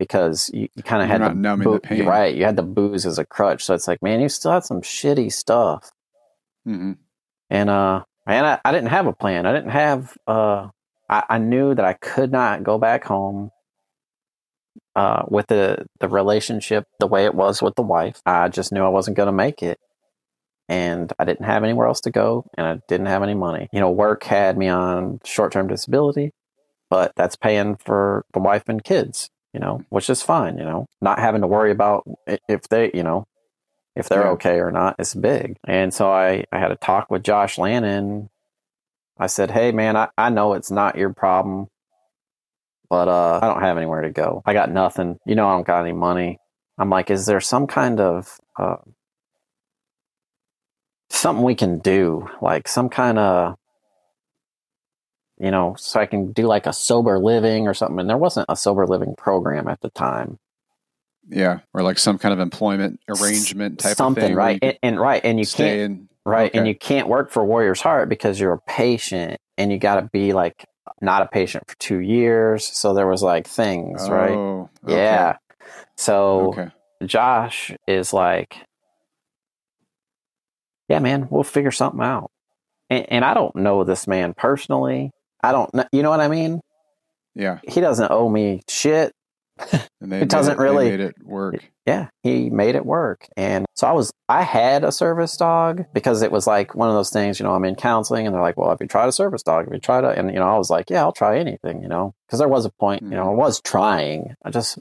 because 0.00 0.50
you, 0.54 0.66
you 0.74 0.82
kind 0.82 1.02
of 1.02 1.08
had 1.08 1.20
not 1.20 1.34
the 1.34 1.34
numbing 1.34 1.64
boo- 1.64 1.74
the 1.74 1.80
pain. 1.80 2.06
right. 2.06 2.34
You 2.34 2.46
had 2.46 2.56
the 2.56 2.62
booze 2.62 3.04
as 3.04 3.18
a 3.18 3.26
crutch, 3.26 3.62
so 3.62 3.74
it's 3.74 3.86
like, 3.86 4.02
man, 4.02 4.20
you 4.20 4.30
still 4.30 4.50
had 4.50 4.64
some 4.64 4.80
shitty 4.80 5.30
stuff, 5.30 5.92
hmm 6.64 6.92
and 7.50 7.68
uh, 7.68 8.04
man, 8.26 8.44
I, 8.44 8.60
I 8.64 8.72
didn't 8.72 8.88
have 8.90 9.06
a 9.06 9.12
plan. 9.12 9.44
I 9.44 9.52
didn't 9.52 9.70
have 9.70 10.16
uh, 10.26 10.68
I, 11.08 11.24
I 11.28 11.38
knew 11.38 11.74
that 11.74 11.84
I 11.84 11.92
could 11.92 12.32
not 12.32 12.64
go 12.64 12.78
back 12.78 13.04
home. 13.04 13.50
Uh, 14.96 15.22
with 15.28 15.46
the 15.46 15.86
the 16.00 16.08
relationship 16.08 16.84
the 16.98 17.06
way 17.06 17.24
it 17.24 17.34
was 17.34 17.62
with 17.62 17.74
the 17.76 17.82
wife, 17.82 18.20
I 18.26 18.48
just 18.48 18.72
knew 18.72 18.82
I 18.82 18.88
wasn't 18.88 19.16
going 19.16 19.28
to 19.28 19.32
make 19.32 19.62
it, 19.62 19.78
and 20.68 21.12
I 21.18 21.24
didn't 21.24 21.46
have 21.46 21.62
anywhere 21.62 21.86
else 21.86 22.00
to 22.02 22.10
go, 22.10 22.46
and 22.56 22.66
I 22.66 22.80
didn't 22.88 23.06
have 23.06 23.22
any 23.22 23.34
money. 23.34 23.68
You 23.72 23.80
know, 23.80 23.90
work 23.90 24.24
had 24.24 24.56
me 24.56 24.68
on 24.68 25.20
short 25.24 25.52
term 25.52 25.68
disability, 25.68 26.32
but 26.88 27.12
that's 27.16 27.36
paying 27.36 27.76
for 27.76 28.24
the 28.32 28.40
wife 28.40 28.64
and 28.68 28.82
kids 28.82 29.30
you 29.52 29.60
know, 29.60 29.82
which 29.90 30.10
is 30.10 30.22
fine, 30.22 30.58
you 30.58 30.64
know, 30.64 30.86
not 31.00 31.18
having 31.18 31.40
to 31.42 31.46
worry 31.46 31.70
about 31.70 32.04
if 32.48 32.68
they, 32.68 32.90
you 32.94 33.02
know, 33.02 33.26
if 33.96 34.08
they're 34.08 34.22
Yeah. 34.24 34.30
okay 34.32 34.60
or 34.60 34.70
not. 34.70 34.96
It's 34.98 35.14
big. 35.14 35.56
And 35.66 35.92
so 35.92 36.10
I, 36.12 36.44
I 36.52 36.58
had 36.58 36.72
a 36.72 36.76
talk 36.76 37.10
with 37.10 37.22
Josh 37.24 37.58
Lannon. 37.58 38.30
I 39.18 39.26
said, 39.26 39.50
Hey 39.50 39.72
man, 39.72 39.96
I, 39.96 40.08
I 40.16 40.30
know 40.30 40.54
it's 40.54 40.70
not 40.70 40.96
your 40.96 41.12
problem, 41.12 41.68
but, 42.88 43.08
uh, 43.08 43.40
I 43.42 43.48
don't 43.48 43.62
have 43.62 43.76
anywhere 43.76 44.02
to 44.02 44.10
go. 44.10 44.42
I 44.46 44.52
got 44.52 44.70
nothing. 44.70 45.18
You 45.26 45.34
know, 45.34 45.48
I 45.48 45.54
don't 45.54 45.66
got 45.66 45.82
any 45.82 45.92
money. 45.92 46.38
I'm 46.78 46.90
like, 46.90 47.10
is 47.10 47.26
there 47.26 47.40
some 47.40 47.66
kind 47.66 48.00
of, 48.00 48.38
uh, 48.58 48.76
something 51.10 51.44
we 51.44 51.54
can 51.54 51.78
do? 51.80 52.28
Like 52.40 52.68
some 52.68 52.88
kind 52.88 53.18
of, 53.18 53.56
you 55.40 55.50
know, 55.50 55.74
so 55.78 55.98
I 55.98 56.06
can 56.06 56.32
do 56.32 56.46
like 56.46 56.66
a 56.66 56.72
sober 56.72 57.18
living 57.18 57.66
or 57.66 57.74
something. 57.74 57.98
And 57.98 58.08
there 58.10 58.18
wasn't 58.18 58.46
a 58.48 58.56
sober 58.56 58.86
living 58.86 59.14
program 59.16 59.68
at 59.68 59.80
the 59.80 59.90
time. 59.90 60.38
Yeah, 61.28 61.60
or 61.72 61.82
like 61.82 61.98
some 61.98 62.18
kind 62.18 62.32
of 62.32 62.40
employment 62.40 63.00
arrangement 63.08 63.78
type 63.78 63.96
something 63.96 64.22
of 64.22 64.28
thing. 64.28 64.36
right 64.36 64.58
and, 64.62 64.78
and 64.82 65.00
right 65.00 65.24
and 65.24 65.38
you 65.38 65.46
can't 65.46 65.78
in. 65.80 66.08
right 66.26 66.50
and 66.54 66.66
you 66.66 66.74
can't 66.74 67.08
work 67.08 67.30
for 67.30 67.44
warriors 67.44 67.80
heart 67.80 68.08
because 68.08 68.40
you're 68.40 68.52
a 68.54 68.60
patient 68.62 69.38
and 69.56 69.70
you 69.70 69.78
got 69.78 69.96
to 70.00 70.08
be 70.12 70.32
like 70.32 70.66
not 71.00 71.22
a 71.22 71.26
patient 71.28 71.64
for 71.68 71.76
two 71.78 72.00
years 72.00 72.64
so 72.66 72.94
there 72.94 73.06
was 73.06 73.22
like 73.22 73.46
things 73.46 74.08
right 74.10 74.36
Oh, 74.36 74.68
okay. 74.84 74.96
yeah 74.96 75.36
so 75.96 76.48
Okay. 76.48 76.68
josh 77.06 77.72
is 77.86 78.12
like 78.12 78.56
yeah 80.88 80.98
man 80.98 81.28
we'll 81.30 81.44
figure 81.44 81.70
something 81.70 82.00
out 82.02 82.30
and, 82.88 83.06
and 83.10 83.24
i 83.24 83.34
don't 83.34 83.54
know 83.54 83.84
this 83.84 84.08
man 84.08 84.34
personally 84.34 85.12
i 85.42 85.52
don't 85.52 85.72
know. 85.74 85.84
you 85.92 86.02
know 86.02 86.10
what 86.10 86.20
i 86.20 86.28
mean 86.28 86.60
Yeah, 87.34 87.58
he 87.68 87.80
doesn't 87.80 88.10
owe 88.10 88.28
me 88.28 88.62
shit 88.68 89.12
and 90.00 90.10
they 90.12 90.22
It 90.22 90.28
doesn't 90.30 90.56
they 90.56 90.62
really- 90.62 90.90
made 90.90 91.00
it 91.00 91.14
work. 91.22 91.56
yeah, 91.84 92.08
he 92.22 92.48
made 92.48 92.76
it 92.76 92.86
work. 92.86 93.28
And 93.36 93.66
so 93.74 93.86
I 93.86 93.92
was, 93.92 94.10
I 94.26 94.40
had 94.42 94.84
a 94.84 94.90
service 94.92 95.36
dog 95.36 95.84
because 95.92 96.22
it 96.22 96.32
was 96.32 96.46
like 96.46 96.74
one 96.74 96.88
of 96.88 96.94
those 96.94 97.10
things, 97.10 97.38
you 97.38 97.44
know, 97.44 97.52
I'm 97.54 97.64
in 97.66 97.74
counseling 97.74 98.26
and 98.26 98.34
they're 98.34 98.40
like, 98.42 98.56
well, 98.56 98.70
have 98.70 98.78
you 98.80 98.86
tried 98.86 99.08
a 99.08 99.12
service 99.12 99.42
dog? 99.42 99.66
Have 99.66 99.74
you 99.74 99.80
tried 99.80 100.04
it? 100.04 100.16
And, 100.16 100.30
you 100.32 100.38
know, 100.38 100.48
I 100.48 100.56
was 100.56 100.70
like, 100.70 100.88
yeah, 100.88 101.02
I'll 101.02 101.12
try 101.12 101.38
anything, 101.38 101.82
you 101.82 101.88
know, 101.88 102.14
because 102.26 102.38
there 102.38 102.48
was 102.48 102.64
a 102.64 102.70
point, 102.70 103.02
you 103.02 103.10
know, 103.10 103.24
hmm. 103.24 103.30
I 103.30 103.34
was 103.34 103.60
trying. 103.60 104.34
I 104.42 104.48
just 104.50 104.78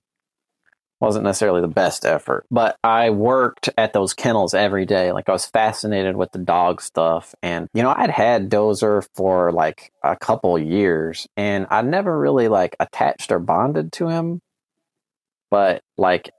wasn't 0.99 1.23
necessarily 1.23 1.61
the 1.61 1.67
best 1.67 2.05
effort. 2.05 2.45
But 2.51 2.77
I 2.83 3.09
worked 3.09 3.69
at 3.77 3.93
those 3.93 4.13
kennels 4.13 4.53
every 4.53 4.85
day. 4.85 5.11
Like 5.11 5.29
I 5.29 5.31
was 5.31 5.45
fascinated 5.45 6.15
with 6.15 6.31
the 6.31 6.39
dog 6.39 6.81
stuff. 6.81 7.33
And, 7.41 7.67
you 7.73 7.83
know, 7.83 7.93
I'd 7.95 8.09
had 8.09 8.49
Dozer 8.49 9.07
for 9.15 9.51
like 9.51 9.91
a 10.03 10.17
couple 10.17 10.59
years 10.59 11.27
and 11.37 11.67
I 11.69 11.81
never 11.81 12.17
really 12.17 12.47
like 12.47 12.75
attached 12.79 13.31
or 13.31 13.39
bonded 13.39 13.93
to 13.93 14.09
him. 14.09 14.41
But 15.49 15.81
like 15.97 16.31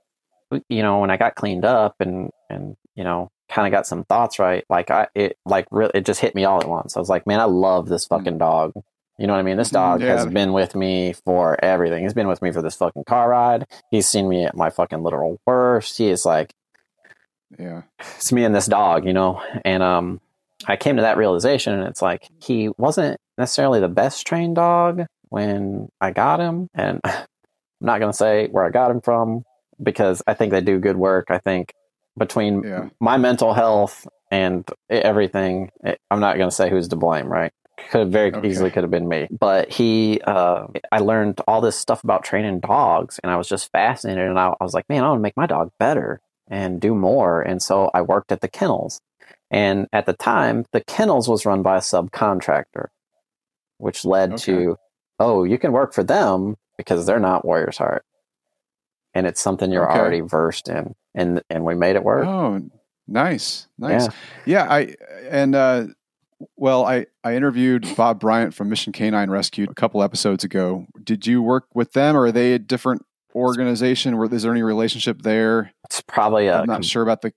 you 0.69 0.83
know, 0.83 0.99
when 0.99 1.11
I 1.11 1.17
got 1.17 1.35
cleaned 1.35 1.65
up 1.65 1.95
and 1.99 2.29
and 2.49 2.75
you 2.95 3.03
know, 3.03 3.29
kind 3.49 3.67
of 3.67 3.71
got 3.71 3.87
some 3.87 4.03
thoughts 4.05 4.39
right, 4.39 4.63
like 4.69 4.91
I 4.91 5.07
it 5.15 5.37
like 5.45 5.67
really 5.71 5.91
it 5.95 6.05
just 6.05 6.19
hit 6.19 6.35
me 6.35 6.45
all 6.45 6.61
at 6.61 6.69
once. 6.69 6.95
I 6.95 6.99
was 6.99 7.09
like, 7.09 7.27
man, 7.27 7.39
I 7.39 7.45
love 7.45 7.87
this 7.87 8.05
hmm. 8.05 8.15
fucking 8.15 8.37
dog. 8.37 8.73
You 9.21 9.27
know 9.27 9.33
what 9.33 9.39
I 9.39 9.43
mean? 9.43 9.57
This 9.57 9.69
dog 9.69 10.01
Yeah. 10.01 10.17
has 10.17 10.25
been 10.25 10.51
with 10.51 10.73
me 10.75 11.13
for 11.13 11.63
everything. 11.63 12.01
He's 12.01 12.15
been 12.15 12.27
with 12.27 12.41
me 12.41 12.51
for 12.51 12.63
this 12.63 12.75
fucking 12.75 13.03
car 13.03 13.29
ride. 13.29 13.65
He's 13.91 14.07
seen 14.07 14.27
me 14.27 14.45
at 14.45 14.57
my 14.57 14.71
fucking 14.71 15.03
literal 15.03 15.39
worst. 15.45 15.97
He 15.99 16.09
is 16.09 16.25
like 16.25 16.53
Yeah. 17.59 17.83
it's 17.99 18.31
me 18.31 18.43
and 18.45 18.55
this 18.55 18.65
dog, 18.65 19.05
you 19.05 19.13
know. 19.13 19.39
And 19.63 19.83
um, 19.83 20.21
I 20.67 20.75
came 20.75 20.95
to 20.95 21.03
that 21.03 21.17
realization, 21.17 21.73
and 21.73 21.83
it's 21.87 22.01
like 22.01 22.27
he 22.41 22.69
wasn't 22.79 23.19
necessarily 23.37 23.79
the 23.79 23.89
best 23.89 24.25
trained 24.25 24.55
dog 24.55 25.05
when 25.29 25.89
I 26.01 26.11
got 26.11 26.39
him, 26.39 26.67
and 26.73 26.99
I'm 27.05 27.25
not 27.79 27.99
gonna 27.99 28.13
say 28.13 28.47
where 28.47 28.65
I 28.65 28.69
got 28.71 28.89
him 28.91 29.01
from 29.01 29.43
because 29.83 30.23
I 30.25 30.33
think 30.33 30.51
they 30.51 30.61
do 30.61 30.79
good 30.79 30.97
work. 30.97 31.27
I 31.29 31.37
think 31.37 31.73
between 32.17 32.63
Yeah. 32.63 32.89
my 32.99 33.17
mental 33.17 33.53
health 33.53 34.07
and 34.31 34.67
everything, 34.89 35.69
it, 35.83 35.99
I'm 36.09 36.19
not 36.19 36.37
gonna 36.37 36.49
say 36.51 36.69
who's 36.71 36.87
to 36.89 36.95
blame, 36.95 37.27
right? 37.27 37.51
Could 37.89 37.99
have 38.01 38.09
very 38.11 38.33
Okay. 38.33 38.47
easily 38.47 38.69
could 38.71 38.83
have 38.83 38.91
been 38.91 39.07
me, 39.07 39.27
but 39.31 39.71
he, 39.71 40.21
uh, 40.21 40.67
I 40.91 40.99
learned 40.99 41.41
all 41.47 41.61
this 41.61 41.77
stuff 41.77 42.03
about 42.03 42.23
training 42.23 42.59
dogs, 42.59 43.19
and 43.23 43.31
I 43.31 43.35
was 43.37 43.47
just 43.49 43.71
fascinated, 43.71 44.27
and 44.29 44.39
I, 44.39 44.53
I 44.59 44.63
was 44.63 44.73
like, 44.73 44.87
man, 44.89 45.03
I 45.03 45.09
want 45.09 45.19
to 45.19 45.23
make 45.23 45.35
my 45.37 45.47
dog 45.47 45.71
better 45.79 46.21
and 46.49 46.79
do 46.81 46.93
more. 46.93 47.41
And 47.41 47.61
so 47.61 47.89
I 47.93 48.01
worked 48.01 48.31
at 48.31 48.41
the 48.41 48.47
kennels. 48.49 48.99
And 49.49 49.87
at 49.93 50.05
the 50.05 50.13
time, 50.13 50.65
the 50.71 50.83
kennels 50.83 51.27
was 51.27 51.45
run 51.45 51.61
by 51.61 51.77
a 51.77 51.81
subcontractor, 51.81 52.87
which 53.77 54.05
led 54.05 54.33
Okay. 54.33 54.43
to, 54.43 54.77
oh, 55.19 55.43
you 55.43 55.57
can 55.57 55.71
work 55.71 55.93
for 55.93 56.03
them 56.03 56.55
because 56.77 57.05
they're 57.05 57.19
not 57.19 57.45
Warriors 57.45 57.77
Heart. 57.77 58.03
And 59.13 59.27
it's 59.27 59.41
something 59.41 59.71
you're 59.71 59.89
Okay. 59.89 59.99
already 59.99 60.21
versed 60.21 60.69
in. 60.69 60.93
And 61.15 61.41
and 61.49 61.65
we 61.65 61.75
made 61.75 61.95
it 61.97 62.03
work. 62.03 62.27
Oh, 62.27 62.61
nice, 63.07 63.67
nice. 63.77 64.07
Yeah. 64.45 64.63
Yeah, 64.63 64.73
I 64.73 64.95
and 65.29 65.55
uh, 65.55 65.87
well, 66.57 66.85
I 66.85 67.05
I 67.23 67.35
interviewed 67.35 67.87
Bob 67.95 68.19
Bryant 68.19 68.53
from 68.53 68.69
Mission 68.69 68.93
Canine 68.93 69.29
Rescue 69.29 69.67
a 69.69 69.73
couple 69.73 70.01
episodes 70.03 70.43
ago. 70.43 70.85
Did 71.03 71.25
you 71.27 71.41
work 71.41 71.65
with 71.73 71.93
them, 71.93 72.15
or 72.15 72.25
are 72.25 72.31
they 72.31 72.53
a 72.53 72.59
different 72.59 73.05
organization? 73.35 74.17
Where 74.17 74.33
is 74.33 74.43
there 74.43 74.51
any 74.51 74.63
relationship 74.63 75.21
there? 75.21 75.73
It's 75.85 76.01
probably 76.01 76.47
a 76.47 76.59
I'm 76.61 76.67
not 76.67 76.85
sure 76.85 77.03
about 77.03 77.21
the. 77.21 77.33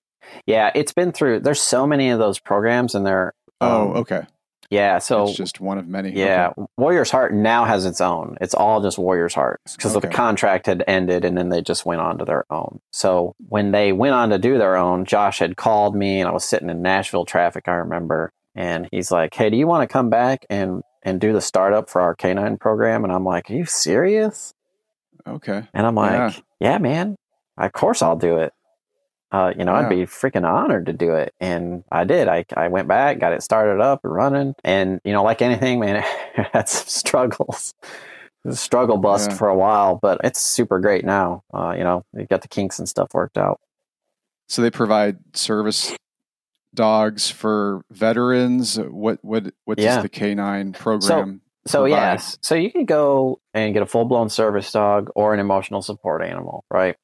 yeah, 0.47 0.71
it's 0.75 0.93
been 0.93 1.13
through 1.13 1.41
there's 1.41 1.61
so 1.61 1.87
many 1.87 2.11
of 2.11 2.19
those 2.19 2.39
programs 2.39 2.95
and 2.95 3.07
they're 3.07 3.33
Oh, 3.61 3.91
um, 3.93 3.97
okay. 3.99 4.23
yeah, 4.69 4.99
so 4.99 5.29
it's 5.29 5.37
just 5.37 5.61
one 5.61 5.79
of 5.79 5.87
many. 5.87 6.11
Yeah, 6.11 6.51
Okay. 6.59 6.67
Warriors 6.77 7.11
Heart 7.11 7.33
now 7.35 7.65
has 7.65 7.87
its 7.87 8.01
own. 8.01 8.37
It's 8.41 8.53
all 8.55 8.83
just 8.83 8.99
Warriors 8.99 9.33
Heart 9.35 9.61
because 9.77 9.97
Okay. 9.97 10.09
the 10.09 10.13
contract 10.15 10.67
had 10.67 10.83
ended 10.89 11.25
and 11.25 11.39
then 11.39 11.49
they 11.51 11.63
just 11.63 11.87
went 11.87 12.01
on 12.01 12.19
to 12.19 12.25
their 12.25 12.45
own. 12.51 12.81
So 12.93 13.35
when 13.49 13.71
they 13.71 13.93
went 13.93 14.15
on 14.15 14.31
to 14.31 14.39
do 14.39 14.59
their 14.59 14.77
own, 14.77 15.05
Josh 15.05 15.39
had 15.39 15.57
called 15.57 15.95
me 15.95 16.21
and 16.21 16.29
I 16.29 16.33
was 16.33 16.45
sitting 16.45 16.69
in 16.69 16.83
Nashville 16.83 17.25
traffic, 17.25 17.69
I 17.69 17.75
remember, 17.75 18.33
and 18.55 18.89
he's 18.91 19.11
like, 19.11 19.35
"Hey, 19.35 19.51
do 19.51 19.57
you 19.57 19.67
want 19.67 19.89
to 19.89 19.93
come 19.93 20.11
back 20.11 20.47
and 20.51 20.83
and 21.03 21.21
do 21.21 21.33
the 21.33 21.41
startup 21.41 21.89
for 21.91 22.01
our 22.01 22.15
canine 22.15 22.57
program?" 22.59 23.05
And 23.05 23.13
I'm 23.13 23.25
like, 23.25 23.51
"Are 23.51 23.55
you 23.55 23.65
serious?" 23.67 24.53
Okay. 25.27 25.63
And 25.73 25.87
I'm 25.87 25.95
like, 25.95 26.13
Yeah. 26.13 26.71
"Yeah, 26.73 26.79
man. 26.79 27.17
Of 27.59 27.73
course 27.73 28.03
I'll 28.03 28.17
do 28.17 28.39
it." 28.39 28.53
Uh, 29.33 29.53
you 29.59 29.65
know, 29.65 29.73
Yeah. 29.73 29.81
I'd 29.87 29.89
be 29.89 30.03
freaking 30.07 30.45
honored 30.49 30.87
to 30.87 30.93
do 30.93 31.15
it. 31.15 31.35
And 31.41 31.83
I 31.91 32.05
did. 32.05 32.29
I, 32.29 32.45
I 32.57 32.69
went 32.69 32.87
back, 32.87 33.19
got 33.19 33.33
it 33.33 33.43
started 33.43 33.81
up 33.81 34.01
and 34.05 34.15
running. 34.15 34.55
And, 34.63 35.01
you 35.05 35.13
know, 35.13 35.25
like 35.25 35.43
anything, 35.43 35.81
man, 35.81 35.97
it 36.37 36.47
had 36.53 36.69
some 36.69 36.87
struggles. 36.87 37.75
It 37.83 38.49
was 38.49 38.55
a 38.57 38.61
struggle 38.61 38.97
bust 38.97 39.31
Yeah. 39.31 39.37
for 39.37 39.49
a 39.49 39.57
while, 39.57 39.99
but 40.01 40.21
it's 40.23 40.41
super 40.41 40.79
great 40.79 41.05
now. 41.05 41.43
Uh, 41.53 41.75
you 41.77 41.83
know, 41.83 42.05
you 42.13 42.27
got 42.27 42.43
the 42.43 42.49
kinks 42.49 42.79
and 42.79 42.89
stuff 42.89 43.09
worked 43.13 43.37
out. 43.37 43.59
So 44.49 44.63
they 44.63 44.71
provide 44.71 45.17
service 45.33 45.97
dogs 46.75 47.31
for 47.31 47.83
veterans. 47.91 48.77
What 48.79 49.19
what 49.23 49.53
what 49.65 49.77
does 49.79 49.85
Yeah. 49.85 50.03
the 50.03 50.09
canine 50.09 50.73
program? 50.73 51.41
So 51.67 51.83
provide? 51.85 51.97
yes, 51.97 52.39
so 52.43 52.55
you 52.55 52.71
can 52.71 52.85
go 52.85 53.41
and 53.55 53.73
get 53.73 53.83
a 53.83 53.87
full 53.87 54.05
blown 54.05 54.29
service 54.29 54.71
dog 54.71 55.11
or 55.15 55.33
an 55.33 55.41
emotional 55.41 55.81
support 55.81 56.23
animal, 56.23 56.65
right? 56.71 56.97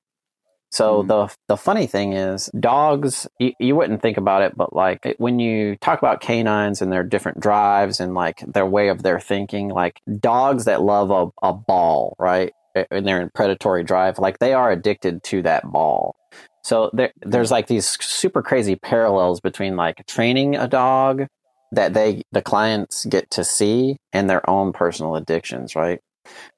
So 0.73 1.03
Mhm. 1.03 1.09
the 1.09 1.35
the 1.49 1.57
funny 1.57 1.87
thing 1.87 2.13
is, 2.13 2.51
dogs 2.61 3.27
you, 3.39 3.53
you 3.59 3.75
wouldn't 3.75 4.03
think 4.03 4.19
about 4.19 4.43
it, 4.43 4.57
but 4.57 4.73
like 4.75 5.05
it- 5.05 5.19
when 5.19 5.39
you 5.39 5.77
talk 5.77 5.99
about 5.99 6.21
canines 6.21 6.83
and 6.83 6.93
their 6.93 7.03
different 7.03 7.41
drives 7.41 8.01
and 8.01 8.15
like 8.15 8.45
their 8.47 8.67
way 8.67 8.89
of 8.89 9.03
their 9.03 9.19
thinking, 9.19 9.69
like 9.71 10.01
dogs 10.21 10.67
that 10.67 10.83
love 10.83 11.11
a, 11.11 11.29
a 11.47 11.53
ball, 11.53 12.15
right? 12.19 12.53
And 12.91 13.05
they're 13.07 13.21
in 13.21 13.31
predatory 13.35 13.83
drive, 13.83 14.19
like 14.21 14.39
they 14.39 14.53
are 14.53 14.71
addicted 14.71 15.25
to 15.25 15.43
that 15.43 15.65
ball. 15.65 16.15
So 16.63 16.91
there, 16.93 17.13
there's 17.21 17.51
like 17.51 17.67
these 17.67 17.87
super 17.87 18.43
crazy 18.43 18.77
parallels 18.77 19.41
between 19.41 19.77
like 19.77 20.05
training 20.07 20.57
a 20.57 20.69
dog 20.69 21.27
that 21.73 21.95
they 21.95 22.23
the 22.33 22.43
clients 22.43 23.05
get 23.07 23.31
to 23.31 23.45
see 23.45 23.97
and 24.13 24.29
their 24.29 24.49
own 24.49 24.73
personal 24.73 25.17
addictions, 25.17 25.77
right? 25.77 26.01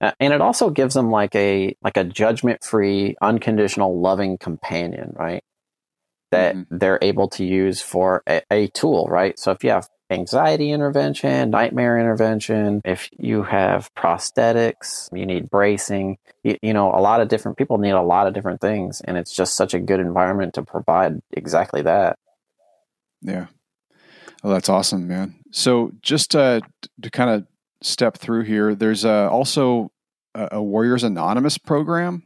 Uh, 0.01 0.13
and 0.19 0.33
it 0.33 0.41
also 0.41 0.71
gives 0.71 0.95
them 0.95 1.11
like 1.11 1.35
a 1.35 1.77
like 1.83 1.97
a 1.97 2.05
judgment 2.05 2.65
free, 2.65 3.15
unconditional, 3.23 4.01
loving 4.01 4.39
companion, 4.39 5.13
right? 5.17 5.43
That 6.31 6.57
mm-hmm. 6.57 6.79
they're 6.79 6.99
able 7.03 7.29
to 7.31 7.45
use 7.45 7.81
for 7.81 8.23
a, 8.27 8.43
a 8.51 8.69
tool, 8.69 9.07
right? 9.09 9.39
So 9.39 9.53
if 9.53 9.63
you 9.63 9.71
have 9.71 9.89
anxiety 10.13 10.71
intervention, 10.71 11.51
nightmare 11.51 11.99
intervention, 11.99 12.81
if 12.85 13.09
you 13.19 13.43
have 13.43 13.93
prosthetics, 13.95 15.09
you 15.17 15.27
need 15.27 15.51
bracing, 15.51 16.19
you, 16.45 16.57
you, 16.63 16.73
know, 16.73 16.93
a 16.93 17.01
lot 17.01 17.21
of 17.21 17.29
different 17.29 17.59
people 17.59 17.79
need 17.79 17.91
a 17.91 18.03
lot 18.03 18.27
of 18.27 18.35
different 18.35 18.61
things. 18.61 19.01
And 19.01 19.17
it's 19.17 19.35
just 19.35 19.57
such 19.57 19.75
a 19.75 19.81
good 19.81 20.01
environment 20.01 20.55
to 20.55 20.63
provide 20.63 21.21
exactly 21.33 21.83
that. 21.83 22.19
Yeah. 23.23 23.47
Well, 24.43 24.53
that's 24.53 24.69
awesome, 24.69 25.07
man. 25.07 25.37
So 25.53 25.93
just 26.03 26.35
uh, 26.35 26.61
to 27.03 27.11
kind 27.11 27.31
of 27.31 27.47
step 27.83 28.19
through 28.19 28.43
here, 28.43 28.75
there's 28.75 29.05
uh, 29.05 29.31
also 29.31 29.93
a, 30.35 30.49
a 30.53 30.63
Warriors 30.63 31.05
Anonymous 31.05 31.59
program. 31.59 32.25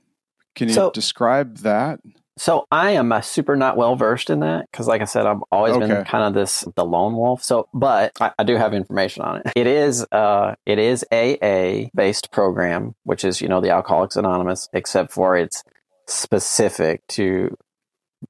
Can 0.55 0.69
you 0.69 0.75
so, 0.75 0.91
describe 0.91 1.59
that? 1.59 2.01
So 2.39 2.67
I 2.71 2.91
am 2.93 3.13
a 3.13 3.23
super 3.23 3.57
not 3.57 3.77
well 3.79 3.97
versed 3.97 4.29
in 4.29 4.41
that 4.41 4.71
because, 4.71 4.87
like 4.87 5.01
I 5.01 5.07
said, 5.07 5.25
I've 5.25 5.43
always 5.51 5.75
okay. 5.75 5.87
been 5.87 6.05
kind 6.05 6.25
of 6.25 6.35
this 6.35 6.67
the 6.75 6.85
lone 6.85 7.17
wolf. 7.17 7.43
So, 7.43 7.69
but 7.73 8.13
I, 8.21 8.33
I, 8.39 8.45
do 8.45 8.57
have 8.57 8.75
information 8.75 9.23
on 9.23 9.39
it. 9.39 9.53
It 9.57 9.67
is 9.67 10.07
uh, 10.13 10.55
it 10.67 10.79
is 10.79 11.05
AA 11.11 11.89
based 11.95 12.31
program, 12.33 12.95
which 13.05 13.25
is 13.25 13.41
you 13.41 13.49
know 13.49 13.63
the 13.63 13.71
Alcoholics 13.71 14.17
Anonymous, 14.17 14.69
except 14.75 15.13
for 15.13 15.35
it's 15.35 15.65
specific 16.07 17.07
to 17.09 17.57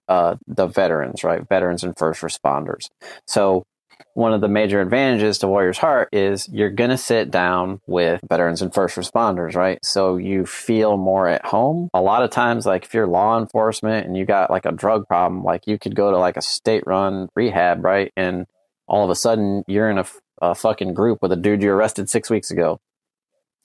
uh, 0.09 0.37
the 0.47 0.67
veterans, 0.67 1.25
right? 1.25 1.47
Veterans 1.49 1.83
and 1.83 1.97
first 1.99 2.23
responders. 2.23 2.89
So 3.27 3.67
one 4.15 4.33
of 4.33 4.41
the 4.41 4.49
major 4.49 4.81
advantages 4.81 5.39
to 5.39 5.49
Warrior's 5.49 5.79
Heart 5.79 6.09
is 6.13 6.49
you're 6.49 6.71
going 6.71 6.91
to 6.91 6.97
sit 6.97 7.31
down 7.31 7.81
with 7.87 8.21
veterans 8.29 8.63
and 8.63 8.73
first 8.73 8.97
responders, 8.97 9.55
right? 9.55 9.79
So 9.85 10.17
you 10.17 10.47
feel 10.47 10.97
more 10.97 11.29
at 11.29 11.45
home. 11.45 11.91
A 11.93 12.01
lot 12.01 12.23
of 12.23 12.31
times, 12.31 12.65
like 12.65 12.85
if 12.85 12.95
you're 12.95 13.07
law 13.07 13.39
enforcement 13.39 14.07
and 14.07 14.17
you 14.17 14.25
got 14.25 14.51
like 14.51 14.65
a 14.65 14.73
drug 14.73 15.07
problem, 15.07 15.45
like 15.45 15.67
you 15.67 15.79
could 15.79 15.95
go 15.95 16.11
to 16.11 16.19
like 16.19 16.37
a 16.37 16.43
state 16.43 16.85
run 16.87 17.29
rehab, 17.37 17.85
right? 17.85 18.13
And 18.17 18.47
all 18.87 19.05
of 19.05 19.11
a 19.11 19.15
sudden 19.15 19.65
you're 19.67 19.91
in 19.91 19.99
a, 19.99 20.07
a 20.41 20.55
fucking 20.55 20.95
group 20.95 21.21
with 21.21 21.33
a 21.33 21.37
dude 21.37 21.63
you 21.63 21.71
arrested 21.71 22.09
six 22.09 22.31
weeks 22.31 22.51
ago. 22.51 22.81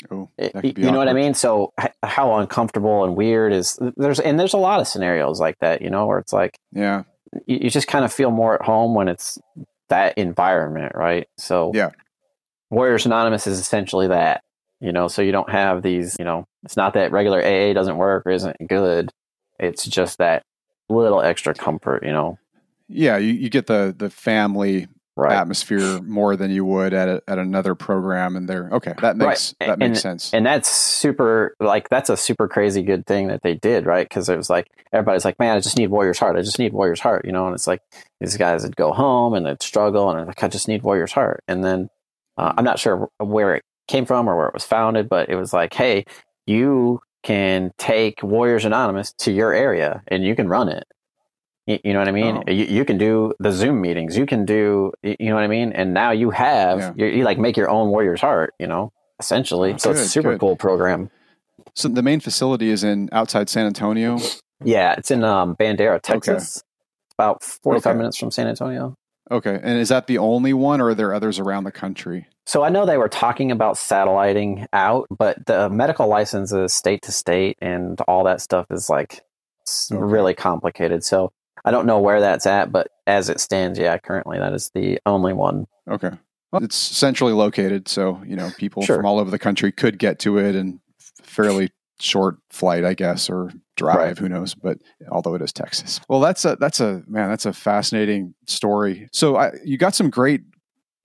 Oh, 0.09 0.29
eh, 0.39 0.49
you 0.63 0.91
know 0.91 0.97
what 0.97 1.07
I 1.07 1.13
mean? 1.13 1.33
So 1.33 1.73
how 2.03 2.39
uncomfortable 2.39 3.03
and 3.03 3.15
weird 3.15 3.53
is 3.53 3.79
there's 3.97 4.19
and 4.19 4.39
there's 4.39 4.53
a 4.53 4.57
lot 4.57 4.81
of 4.81 4.87
scenarios 4.87 5.39
like 5.39 5.59
that, 5.59 5.81
you 5.81 5.89
know, 5.89 6.07
where 6.07 6.17
it's 6.17 6.33
like 6.33 6.57
yeah, 6.71 7.03
you 7.45 7.69
just 7.69 7.87
kind 7.87 8.03
of 8.03 8.11
feel 8.11 8.31
more 8.31 8.55
at 8.55 8.63
home 8.63 8.95
when 8.95 9.07
it's 9.07 9.37
that 9.91 10.18
environment, 10.18 10.93
right? 10.95 11.27
So 11.38 11.72
yeah, 11.73 11.91
Warriors 12.69 13.05
Anonymous 13.05 13.47
is 13.47 13.59
essentially 13.59 14.07
that. 14.07 14.41
You 14.80 14.91
know, 14.91 15.07
so 15.07 15.22
you 15.22 15.31
don't 15.31 15.49
have 15.51 15.84
these. 15.84 16.15
You 16.18 16.26
know, 16.26 16.45
it's 16.63 16.76
not 16.76 16.95
that 16.95 17.11
regular 17.11 17.39
AA 17.39 17.73
doesn't 17.73 17.97
work 17.97 18.26
or 18.26 18.31
isn't 18.31 18.57
good. 18.68 19.11
It's 19.59 19.85
just 19.85 20.18
that 20.18 20.41
little 20.89 21.22
extra 21.22 21.53
comfort. 21.53 22.03
You 22.03 22.11
know. 22.11 22.39
Yeah, 22.88 23.18
you, 23.18 23.34
you 23.34 23.49
get 23.49 23.68
the 23.68 23.93
the 23.95 24.09
family 24.09 24.88
right. 25.22 25.38
atmosphere 25.38 26.02
more 26.02 26.35
than 26.35 26.52
you 26.52 26.65
would 26.65 26.93
at 26.93 27.07
a, 27.07 27.23
at 27.27 27.38
another 27.38 27.76
program 27.76 28.35
and 28.35 28.48
they're 28.48 28.69
okay 28.72 28.93
that 28.99 29.18
makes 29.18 29.53
right. 29.60 29.68
that 29.68 29.80
makes 29.80 29.89
and, 29.89 29.98
sense. 29.98 30.34
and 30.34 30.45
that's 30.45 30.69
super 30.69 31.56
like 31.60 31.89
that's 31.89 32.10
a 32.10 32.18
super 32.18 32.48
crazy 32.48 32.81
good 32.81 33.06
thing 33.06 33.27
that 33.27 33.41
they 33.41 33.53
did 33.53 33.85
right? 33.85 34.07
Because 34.07 34.30
it 34.30 34.38
was 34.38 34.49
like 34.49 34.69
everybody's 34.91 35.26
like 35.26 35.39
man 35.39 35.56
i 35.56 35.60
just 35.60 35.77
need 35.77 35.88
warrior's 35.88 36.19
heart. 36.19 36.35
I 36.35 36.41
just 36.41 36.60
need 36.60 36.73
warrior's 36.73 36.99
heart 36.99 37.26
you 37.26 37.31
know? 37.31 37.45
And 37.45 37.56
it's 37.56 37.68
like 37.68 37.81
these 38.19 38.38
guys 38.38 38.64
would 38.64 38.76
go 38.76 38.91
home 38.91 39.34
and 39.34 39.45
they'd 39.45 39.61
struggle 39.61 40.10
and 40.10 40.27
like 40.27 40.43
i 40.43 40.48
just 40.48 40.68
need 40.68 40.84
warrior's 40.84 41.11
heart. 41.11 41.43
And 41.48 41.64
then 41.64 41.89
uh, 42.38 42.53
i'm 42.57 42.65
not 42.65 42.80
sure 42.80 43.10
where 43.18 43.56
it 43.56 43.64
came 43.88 44.06
from 44.06 44.27
or 44.27 44.35
where 44.38 44.48
it 44.48 44.53
was 44.53 44.64
founded 44.64 45.10
but 45.10 45.30
it 45.30 45.35
was 45.35 45.53
like 45.53 45.73
hey 45.73 46.06
you 46.45 47.02
can 47.23 47.72
take 47.77 48.23
warriors 48.23 48.65
anonymous 48.65 49.14
to 49.14 49.31
your 49.31 49.53
area 49.53 50.02
and 50.07 50.23
you 50.23 50.35
can 50.35 50.48
run 50.48 50.68
it 50.69 50.85
you, 51.67 51.93
know 51.93 51.99
what 51.99 52.07
I 52.07 52.11
mean? 52.11 52.43
Oh. 52.47 52.51
You, 52.51 52.65
you, 52.65 52.85
can 52.85 52.97
do 52.97 53.33
the 53.39 53.51
Zoom 53.51 53.81
meetings. 53.81 54.17
You 54.17 54.25
can 54.25 54.45
do, 54.45 54.91
you 55.03 55.15
know 55.19 55.35
what 55.35 55.43
I 55.43 55.47
mean? 55.47 55.71
And 55.73 55.93
now 55.93 56.11
you 56.11 56.31
have, 56.31 56.97
yeah. 56.97 57.05
you 57.05 57.23
like 57.23 57.38
make 57.38 57.55
your 57.55 57.69
own 57.69 57.89
Warrior's 57.89 58.21
Heart, 58.21 58.55
you 58.59 58.67
know, 58.67 58.91
essentially. 59.19 59.73
Oh, 59.73 59.77
so 59.77 59.89
good, 59.91 59.99
it's 59.99 60.07
a 60.07 60.09
super 60.09 60.31
good. 60.31 60.39
cool 60.39 60.55
program. 60.55 61.09
So 61.75 61.88
the 61.88 62.01
main 62.01 62.19
facility 62.19 62.69
is 62.69 62.83
in 62.83 63.09
outside 63.11 63.49
San 63.49 63.65
Antonio? 63.65 64.19
Yeah, 64.63 64.95
it's 64.97 65.11
in 65.11 65.23
um, 65.23 65.55
Bandera, 65.55 66.01
Texas. 66.01 66.57
Okay. 66.57 66.65
About 67.15 67.43
45 67.43 67.91
okay. 67.91 67.97
minutes 67.97 68.17
from 68.17 68.31
San 68.31 68.47
Antonio. 68.47 68.95
Okay. 69.29 69.59
And 69.61 69.79
is 69.79 69.89
that 69.89 70.07
the 70.07 70.17
only 70.17 70.53
one 70.53 70.81
or 70.81 70.89
are 70.89 70.95
there 70.95 71.13
others 71.13 71.39
around 71.39 71.63
the 71.63 71.71
country? 71.71 72.27
So 72.45 72.63
I 72.63 72.69
know 72.69 72.85
they 72.85 72.97
were 72.97 73.07
talking 73.07 73.51
about 73.51 73.77
satelliting 73.77 74.67
out, 74.73 75.07
but 75.09 75.45
the 75.45 75.69
medical 75.69 76.07
license 76.07 76.51
is 76.51 76.73
state 76.73 77.03
to 77.03 77.11
state 77.11 77.57
and 77.61 77.99
all 78.07 78.25
that 78.25 78.41
stuff 78.41 78.65
is 78.71 78.89
like 78.89 79.21
okay. 79.91 80.01
really 80.01 80.33
complicated. 80.33 81.03
So 81.03 81.31
I 81.65 81.71
don't 81.71 81.85
know 81.85 81.99
where 81.99 82.19
that's 82.19 82.45
at, 82.45 82.71
but 82.71 82.89
as 83.07 83.29
it 83.29 83.39
stands, 83.39 83.77
yeah, 83.77 83.97
currently 83.97 84.39
that 84.39 84.53
is 84.53 84.71
the 84.73 84.99
only 85.05 85.33
one. 85.33 85.67
Okay. 85.89 86.11
Well, 86.51 86.63
it's 86.63 86.75
centrally 86.75 87.33
located, 87.33 87.88
so 87.88 88.21
you 88.25 88.35
know 88.35 88.51
people 88.57 88.83
sure. 88.83 88.97
from 88.97 89.05
all 89.05 89.19
over 89.19 89.31
the 89.31 89.39
country 89.39 89.71
could 89.71 89.97
get 89.97 90.19
to 90.19 90.38
it 90.38 90.55
in 90.55 90.81
fairly 91.21 91.71
short 91.99 92.38
flight, 92.49 92.83
I 92.83 92.93
guess, 92.93 93.29
or 93.29 93.51
drive. 93.77 93.97
Right. 93.97 94.17
Who 94.17 94.27
knows? 94.27 94.53
But 94.53 94.79
although 95.09 95.35
it 95.35 95.41
is 95.41 95.53
Texas, 95.53 96.01
well, 96.09 96.19
that's 96.19 96.43
a 96.43 96.57
that's 96.59 96.81
a 96.81 97.03
man, 97.07 97.29
that's 97.29 97.45
a 97.45 97.53
fascinating 97.53 98.33
story. 98.47 99.07
So 99.13 99.38
I, 99.38 99.51
you 99.63 99.77
got 99.77 99.95
some 99.95 100.09
great 100.09 100.41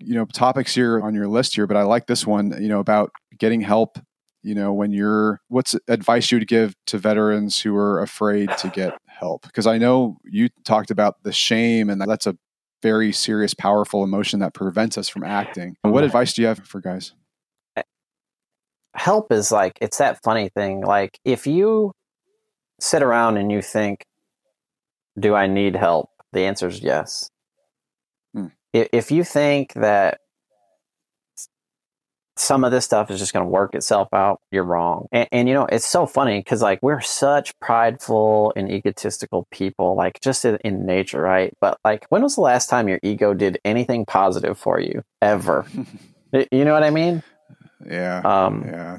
you 0.01 0.15
know 0.15 0.25
topics 0.27 0.75
here 0.75 1.01
on 1.01 1.15
your 1.15 1.29
list 1.29 1.55
here, 1.55 1.69
but 1.69 1.77
I 1.77 1.83
like 1.83 2.07
this 2.07 2.27
one. 2.27 2.61
You 2.61 2.69
know 2.69 2.81
about 2.81 3.13
getting 3.39 3.61
help 3.61 3.99
you 4.47 4.55
know 4.55 4.73
when 4.73 4.93
you're 4.93 5.41
what's 5.49 5.75
advice 5.89 6.31
you 6.31 6.39
would 6.39 6.47
give 6.49 6.75
to 6.87 6.99
veterans 6.99 7.61
who 7.61 7.77
are 7.77 8.01
afraid 8.01 8.49
to 8.59 8.69
get 8.69 8.97
help? 9.19 9.43
Because 9.43 9.67
i 9.67 9.79
know 9.79 10.19
you 10.25 10.49
talked 10.65 10.91
about 10.91 11.23
the 11.23 11.33
shame 11.33 11.91
and 11.91 12.01
that's 12.01 12.27
a 12.27 12.37
very 12.83 13.13
serious 13.13 13.55
powerful 13.55 14.05
emotion 14.05 14.41
that 14.41 14.55
prevents 14.55 14.99
us 14.99 15.09
from 15.09 15.25
acting. 15.25 15.77
What 15.83 16.05
advice 16.05 16.35
do 16.35 16.43
you 16.43 16.49
have 16.49 16.59
for 16.59 16.81
guys? 16.81 17.15
Eh, 17.77 17.83
help 18.95 19.33
is 19.33 19.51
like 19.51 19.79
it's 19.81 19.99
that 19.99 20.19
funny 20.23 20.49
thing 20.51 20.83
like 20.83 21.19
if 21.25 21.47
you 21.47 21.93
sit 22.81 23.03
around 23.03 23.39
and 23.39 23.51
you 23.51 23.63
think 23.63 24.05
do 25.19 25.35
i 25.35 25.47
need 25.47 25.75
help? 25.75 26.11
the 26.33 26.43
answer 26.43 26.69
is 26.69 26.81
yes. 26.83 27.31
Hmm. 28.35 28.49
if 28.73 29.11
you 29.11 29.25
think 29.25 29.73
that 29.73 30.21
some 32.37 32.65
of 32.65 32.71
this 32.71 32.85
stuff 32.85 33.11
is 33.11 33.19
just 33.19 33.33
going 33.33 33.45
to 33.45 33.51
work 33.51 33.75
itself 33.75 34.09
out, 34.13 34.41
you're 34.51 34.65
wrong. 34.65 35.07
And, 35.11 35.29
and 35.33 35.49
you 35.49 35.55
know, 35.55 35.65
it's 35.65 35.87
so 35.87 36.07
funny 36.07 36.39
because 36.39 36.61
like 36.63 36.79
we're 36.83 37.01
such 37.01 37.59
prideful 37.61 38.53
and 38.57 38.71
egotistical 38.71 39.47
people, 39.51 39.97
like 39.97 40.21
just 40.21 40.45
in, 40.45 40.57
in, 40.65 40.85
nature, 40.87 41.21
right? 41.21 41.55
But 41.61 41.79
like, 41.85 42.07
when 42.11 42.23
was 42.23 42.35
the 42.35 42.43
last 42.43 42.69
time 42.69 42.89
your 42.89 43.01
ego 43.03 43.33
did 43.33 43.59
anything 43.65 44.05
positive 44.05 44.59
for 44.59 44.79
you 44.79 45.03
ever? 45.23 45.67
you 46.53 46.65
know 46.65 46.75
what 46.75 46.83
I 46.83 46.91
mean? 46.91 47.23
Yeah. 47.89 48.21
Um, 48.21 48.65
yeah. 48.67 48.99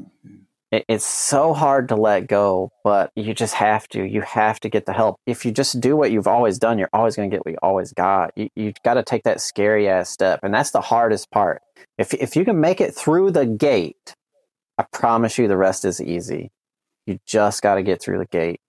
It, 0.72 0.86
it's 0.88 1.06
so 1.06 1.54
hard 1.54 1.90
to 1.90 1.96
let 1.96 2.28
go, 2.28 2.72
but 2.84 3.12
you 3.16 3.34
just 3.34 3.54
have 3.56 3.88
to. 3.90 4.04
You 4.04 4.22
have 4.22 4.60
to 4.62 4.70
get 4.70 4.86
the 4.86 4.94
help. 4.94 5.18
If 5.26 5.46
you 5.46 5.52
just 5.52 5.80
do 5.80 5.96
what 5.96 6.12
you've 6.12 6.28
always 6.28 6.60
done, 6.60 6.78
you're 6.78 6.90
always 6.94 7.16
going 7.16 7.30
to 7.30 7.36
get 7.36 7.46
what 7.46 7.54
you 7.54 7.60
always 7.64 7.94
got. 7.94 8.32
You, 8.36 8.50
you 8.56 8.74
got 8.84 8.96
to 8.96 9.04
take 9.04 9.24
that 9.24 9.40
scary 9.42 9.88
ass 9.88 10.10
step. 10.10 10.42
And 10.44 10.54
that's 10.54 10.72
the 10.72 10.82
hardest 10.82 11.32
part 11.32 11.62
if, 11.98 12.14
if 12.14 12.36
you 12.36 12.46
can 12.46 12.60
make 12.60 12.80
it 12.82 12.96
through 12.96 13.32
the 13.32 13.46
gate, 13.46 14.16
I 14.78 14.86
promise 14.92 15.38
you 15.38 15.48
the 15.48 15.58
rest 15.58 15.86
is 15.86 16.02
easy. 16.02 16.52
You 17.06 17.20
just 17.26 17.62
got 17.62 17.76
to 17.76 17.84
get 17.84 18.02
through 18.02 18.20
the 18.20 18.26
gate. 18.26 18.60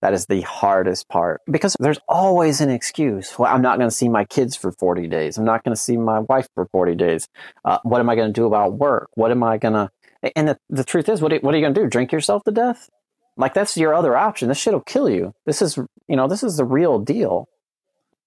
That 0.00 0.14
is 0.14 0.26
the 0.26 0.40
hardest 0.40 1.08
part 1.08 1.42
because 1.48 1.76
there's 1.78 2.00
always 2.08 2.60
an 2.60 2.70
excuse. 2.70 3.38
Well, 3.38 3.54
I'm 3.54 3.62
not 3.62 3.78
going 3.78 3.88
to 3.88 3.94
see 3.94 4.08
my 4.08 4.24
kids 4.24 4.56
for 4.56 4.72
40 4.72 5.06
days. 5.06 5.38
I'm 5.38 5.44
not 5.44 5.62
going 5.62 5.76
to 5.76 5.80
see 5.80 5.96
my 5.96 6.20
wife 6.20 6.48
for 6.56 6.66
40 6.72 6.96
days. 6.96 7.28
Uh, 7.64 7.78
what 7.84 8.00
am 8.00 8.10
I 8.10 8.16
going 8.16 8.26
to 8.26 8.32
do 8.32 8.46
about 8.46 8.72
work? 8.72 9.10
What 9.14 9.30
am 9.30 9.44
I 9.44 9.58
going 9.58 9.74
to? 9.74 9.90
And 10.36 10.48
the, 10.48 10.58
the 10.70 10.84
truth 10.84 11.08
is, 11.08 11.20
what, 11.20 11.32
what 11.42 11.54
are 11.54 11.56
you 11.56 11.64
going 11.64 11.74
to 11.74 11.80
do? 11.80 11.88
Drink 11.88 12.12
yourself 12.12 12.44
to 12.44 12.50
death? 12.50 12.88
Like 13.36 13.54
that's 13.54 13.76
your 13.76 13.94
other 13.94 14.16
option. 14.16 14.48
This 14.48 14.58
shit 14.58 14.72
will 14.72 14.80
kill 14.80 15.08
you. 15.08 15.32
This 15.46 15.62
is, 15.62 15.76
you 16.08 16.16
know, 16.16 16.28
this 16.28 16.42
is 16.42 16.56
the 16.56 16.64
real 16.64 16.98
deal. 16.98 17.48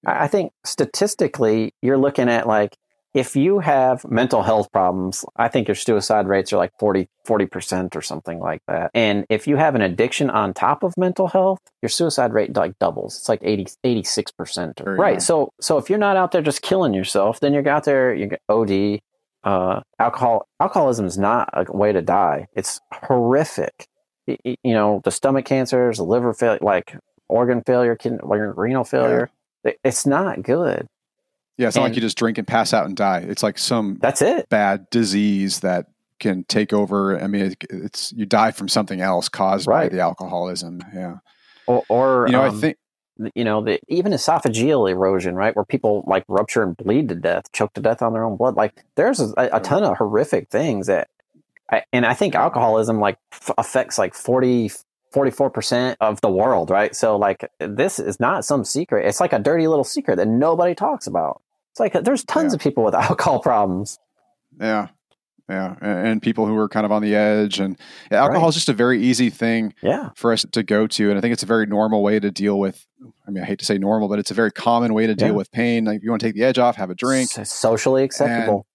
I 0.05 0.27
think 0.27 0.51
statistically, 0.63 1.73
you're 1.81 1.97
looking 1.97 2.30
at 2.30 2.47
like 2.47 2.76
if 3.15 3.34
you 3.34 3.59
have 3.59 4.03
mental 4.03 4.43
health 4.43 4.69
problems, 4.73 5.23
I 5.38 5.47
think 5.47 5.69
your 5.69 5.76
suicide 5.76 6.27
rates 6.27 6.51
are 6.51 6.57
like 6.57 6.73
40, 6.77 7.07
40% 7.26 7.95
or 7.95 8.01
something 8.01 8.39
like 8.39 8.61
that. 8.67 8.91
And 8.93 9.26
if 9.30 9.47
you 9.47 9.55
have 9.55 9.73
an 9.73 9.81
addiction 9.81 10.30
on 10.30 10.53
top 10.53 10.84
of 10.84 10.93
mental 10.97 11.30
health, 11.30 11.59
your 11.81 11.89
suicide 11.89 12.34
rate 12.34 12.53
like 12.57 12.77
doubles. 12.77 13.17
It's 13.17 13.30
like 13.30 13.39
80, 13.41 13.67
86%. 13.85 14.85
Or, 14.85 14.95
right. 14.97 15.22
So, 15.22 15.53
so 15.61 15.77
if 15.77 15.89
you're 15.89 15.97
not 15.97 16.17
out 16.17 16.34
there 16.34 16.41
just 16.41 16.61
killing 16.61 16.93
yourself, 16.93 17.39
then 17.39 17.53
you're 17.53 17.67
out 17.69 17.85
there, 17.85 18.13
you 18.13 18.27
get 18.27 18.41
OD, 18.49 18.99
uh, 19.45 19.81
alcohol, 19.99 20.47
alcoholism 20.59 21.05
is 21.05 21.17
not 21.17 21.49
a 21.53 21.72
way 21.72 21.93
to 21.93 22.01
die. 22.01 22.47
It's 22.53 22.81
horrific. 22.91 23.88
You 24.27 24.57
know, 24.63 25.01
the 25.03 25.11
stomach 25.11 25.45
cancers, 25.45 25.97
the 25.97 26.03
liver 26.03 26.34
failure, 26.34 26.59
like 26.61 26.97
organ 27.30 27.61
failure, 27.65 27.95
kidney, 27.95 28.19
renal 28.23 28.84
failure. 28.84 29.30
Yeah. 29.63 29.73
It's 29.84 30.05
not 30.05 30.41
good. 30.41 30.88
Yeah, 31.57 31.67
it's 31.67 31.77
and, 31.77 31.84
not 31.84 31.89
like 31.89 31.95
you 31.95 32.01
just 32.01 32.17
drink 32.17 32.39
and 32.39 32.47
pass 32.47 32.73
out 32.73 32.88
and 32.88 32.97
die. 32.97 33.19
It's 33.19 33.43
like 33.43 33.59
some 33.59 33.99
that's 34.01 34.22
it 34.22 34.49
bad 34.49 34.89
disease 34.89 35.59
that 35.59 35.88
can 36.19 36.43
take 36.45 36.73
over. 36.73 37.19
I 37.19 37.27
mean, 37.27 37.43
it, 37.43 37.65
it's 37.69 38.11
you 38.13 38.26
die 38.26 38.51
from 38.51 38.67
something 38.67 38.99
else 38.99 39.30
caused 39.30 39.67
right. 39.67 39.89
by 39.89 39.95
the 39.95 40.01
alcoholism. 40.01 40.81
Yeah, 40.93 41.17
or, 41.67 41.84
or 41.88 42.26
you 42.27 42.34
know, 42.34 42.43
um, 42.43 42.55
I 42.55 42.59
think 42.59 42.77
you 43.33 43.43
know, 43.43 43.63
the, 43.63 43.79
even 43.87 44.11
esophageal 44.11 44.89
erosion, 44.89 45.35
right, 45.35 45.55
where 45.55 45.65
people 45.65 46.03
like 46.07 46.25
rupture 46.27 46.63
and 46.63 46.75
bleed 46.75 47.09
to 47.09 47.15
death, 47.15 47.51
choke 47.51 47.73
to 47.73 47.81
death 47.81 48.01
on 48.01 48.13
their 48.13 48.23
own 48.23 48.37
blood. 48.37 48.55
Like, 48.55 48.83
there's 48.95 49.19
a, 49.19 49.33
a 49.37 49.59
ton 49.59 49.83
of 49.83 49.97
horrific 49.97 50.49
things 50.49 50.87
that, 50.87 51.09
I, 51.71 51.83
and 51.93 52.05
I 52.05 52.13
think 52.13 52.35
alcoholism 52.35 52.99
like 52.99 53.17
f- 53.31 53.51
affects 53.57 53.97
like 53.97 54.13
40, 54.13 54.71
44% 55.13 55.95
of 56.01 56.21
the 56.21 56.29
world, 56.29 56.69
right? 56.69 56.95
So, 56.95 57.17
like, 57.17 57.49
this 57.59 57.99
is 57.99 58.19
not 58.19 58.45
some 58.45 58.65
secret. 58.65 59.07
It's 59.07 59.19
like 59.19 59.33
a 59.33 59.39
dirty 59.39 59.67
little 59.67 59.83
secret 59.83 60.17
that 60.17 60.27
nobody 60.27 60.75
talks 60.75 61.07
about. 61.07 61.41
It's 61.71 61.79
like 61.79 61.93
there's 61.93 62.23
tons 62.23 62.53
yeah. 62.53 62.55
of 62.55 62.61
people 62.61 62.83
with 62.83 62.95
alcohol 62.95 63.39
problems. 63.39 63.99
Yeah 64.59 64.87
yeah, 65.49 65.76
and, 65.81 66.22
people 66.22 66.47
who 66.47 66.57
are 66.57 66.67
kind 66.67 66.85
of 66.85 66.91
on 66.91 67.01
the 67.01 67.15
edge, 67.15 67.59
and 67.59 67.77
alcohol 68.09 68.43
right. 68.43 68.49
is 68.49 68.55
just 68.55 68.69
a 68.69 68.73
very 68.73 69.01
easy 69.01 69.30
thing, 69.30 69.73
yeah. 69.84 70.09
for 70.15 70.34
us 70.34 70.45
to 70.51 70.63
go 70.63 70.88
to, 70.88 71.09
and 71.09 71.17
I 71.17 71.22
think 71.22 71.34
it's 71.34 71.43
a 71.43 71.47
very 71.47 71.65
normal 71.67 72.01
way 72.01 72.19
to 72.19 72.31
deal 72.31 72.59
with. 72.59 72.85
I 73.27 73.31
mean, 73.31 73.43
I 73.43 73.45
hate 73.45 73.59
to 73.59 73.65
say 73.65 73.77
normal, 73.77 74.07
but 74.09 74.17
it's 74.17 74.31
a 74.31 74.34
very 74.34 74.51
common 74.51 74.93
way 74.93 75.05
to 75.05 75.13
deal 75.13 75.27
yeah. 75.27 75.34
with 75.34 75.51
pain. 75.51 75.85
Like, 75.85 75.97
if 75.97 76.03
you 76.03 76.09
want 76.09 76.22
to 76.22 76.27
take 76.27 76.35
the 76.35 76.43
edge 76.43 76.57
off, 76.57 76.77
have 76.77 76.89
a 76.89 76.95
drink, 76.95 77.30
it's 77.38 77.53
socially 77.53 78.03
acceptable. 78.03 78.65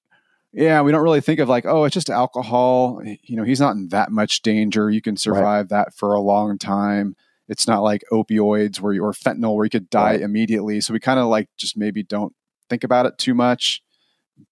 And, 0.52 0.62
yeah, 0.62 0.80
we 0.82 0.90
don't 0.90 1.02
really 1.02 1.20
think 1.20 1.38
of 1.38 1.48
like, 1.48 1.64
oh, 1.64 1.84
it's 1.84 1.94
just 1.94 2.10
alcohol. 2.10 3.00
You 3.04 3.36
know, 3.36 3.44
he's 3.44 3.60
not 3.60 3.76
in 3.76 3.88
that 3.88 4.10
much 4.10 4.42
danger. 4.42 4.90
You 4.90 5.00
can 5.00 5.16
survive 5.16 5.70
right. 5.70 5.84
that 5.84 5.94
for 5.94 6.12
a 6.12 6.20
long 6.20 6.58
time. 6.58 7.14
It's 7.48 7.66
not 7.66 7.82
like 7.82 8.04
opioids 8.12 8.80
where 8.80 8.92
you, 8.92 9.04
or 9.04 9.12
fentanyl 9.12 9.56
where 9.56 9.64
you 9.64 9.70
could 9.70 9.90
die 9.90 10.12
right. 10.12 10.20
immediately. 10.20 10.80
So 10.80 10.92
we 10.92 11.00
kind 11.00 11.18
of 11.18 11.26
like 11.26 11.48
just 11.56 11.76
maybe 11.76 12.02
don't 12.02 12.32
think 12.68 12.84
about 12.84 13.06
it 13.06 13.18
too 13.18 13.34
much, 13.34 13.82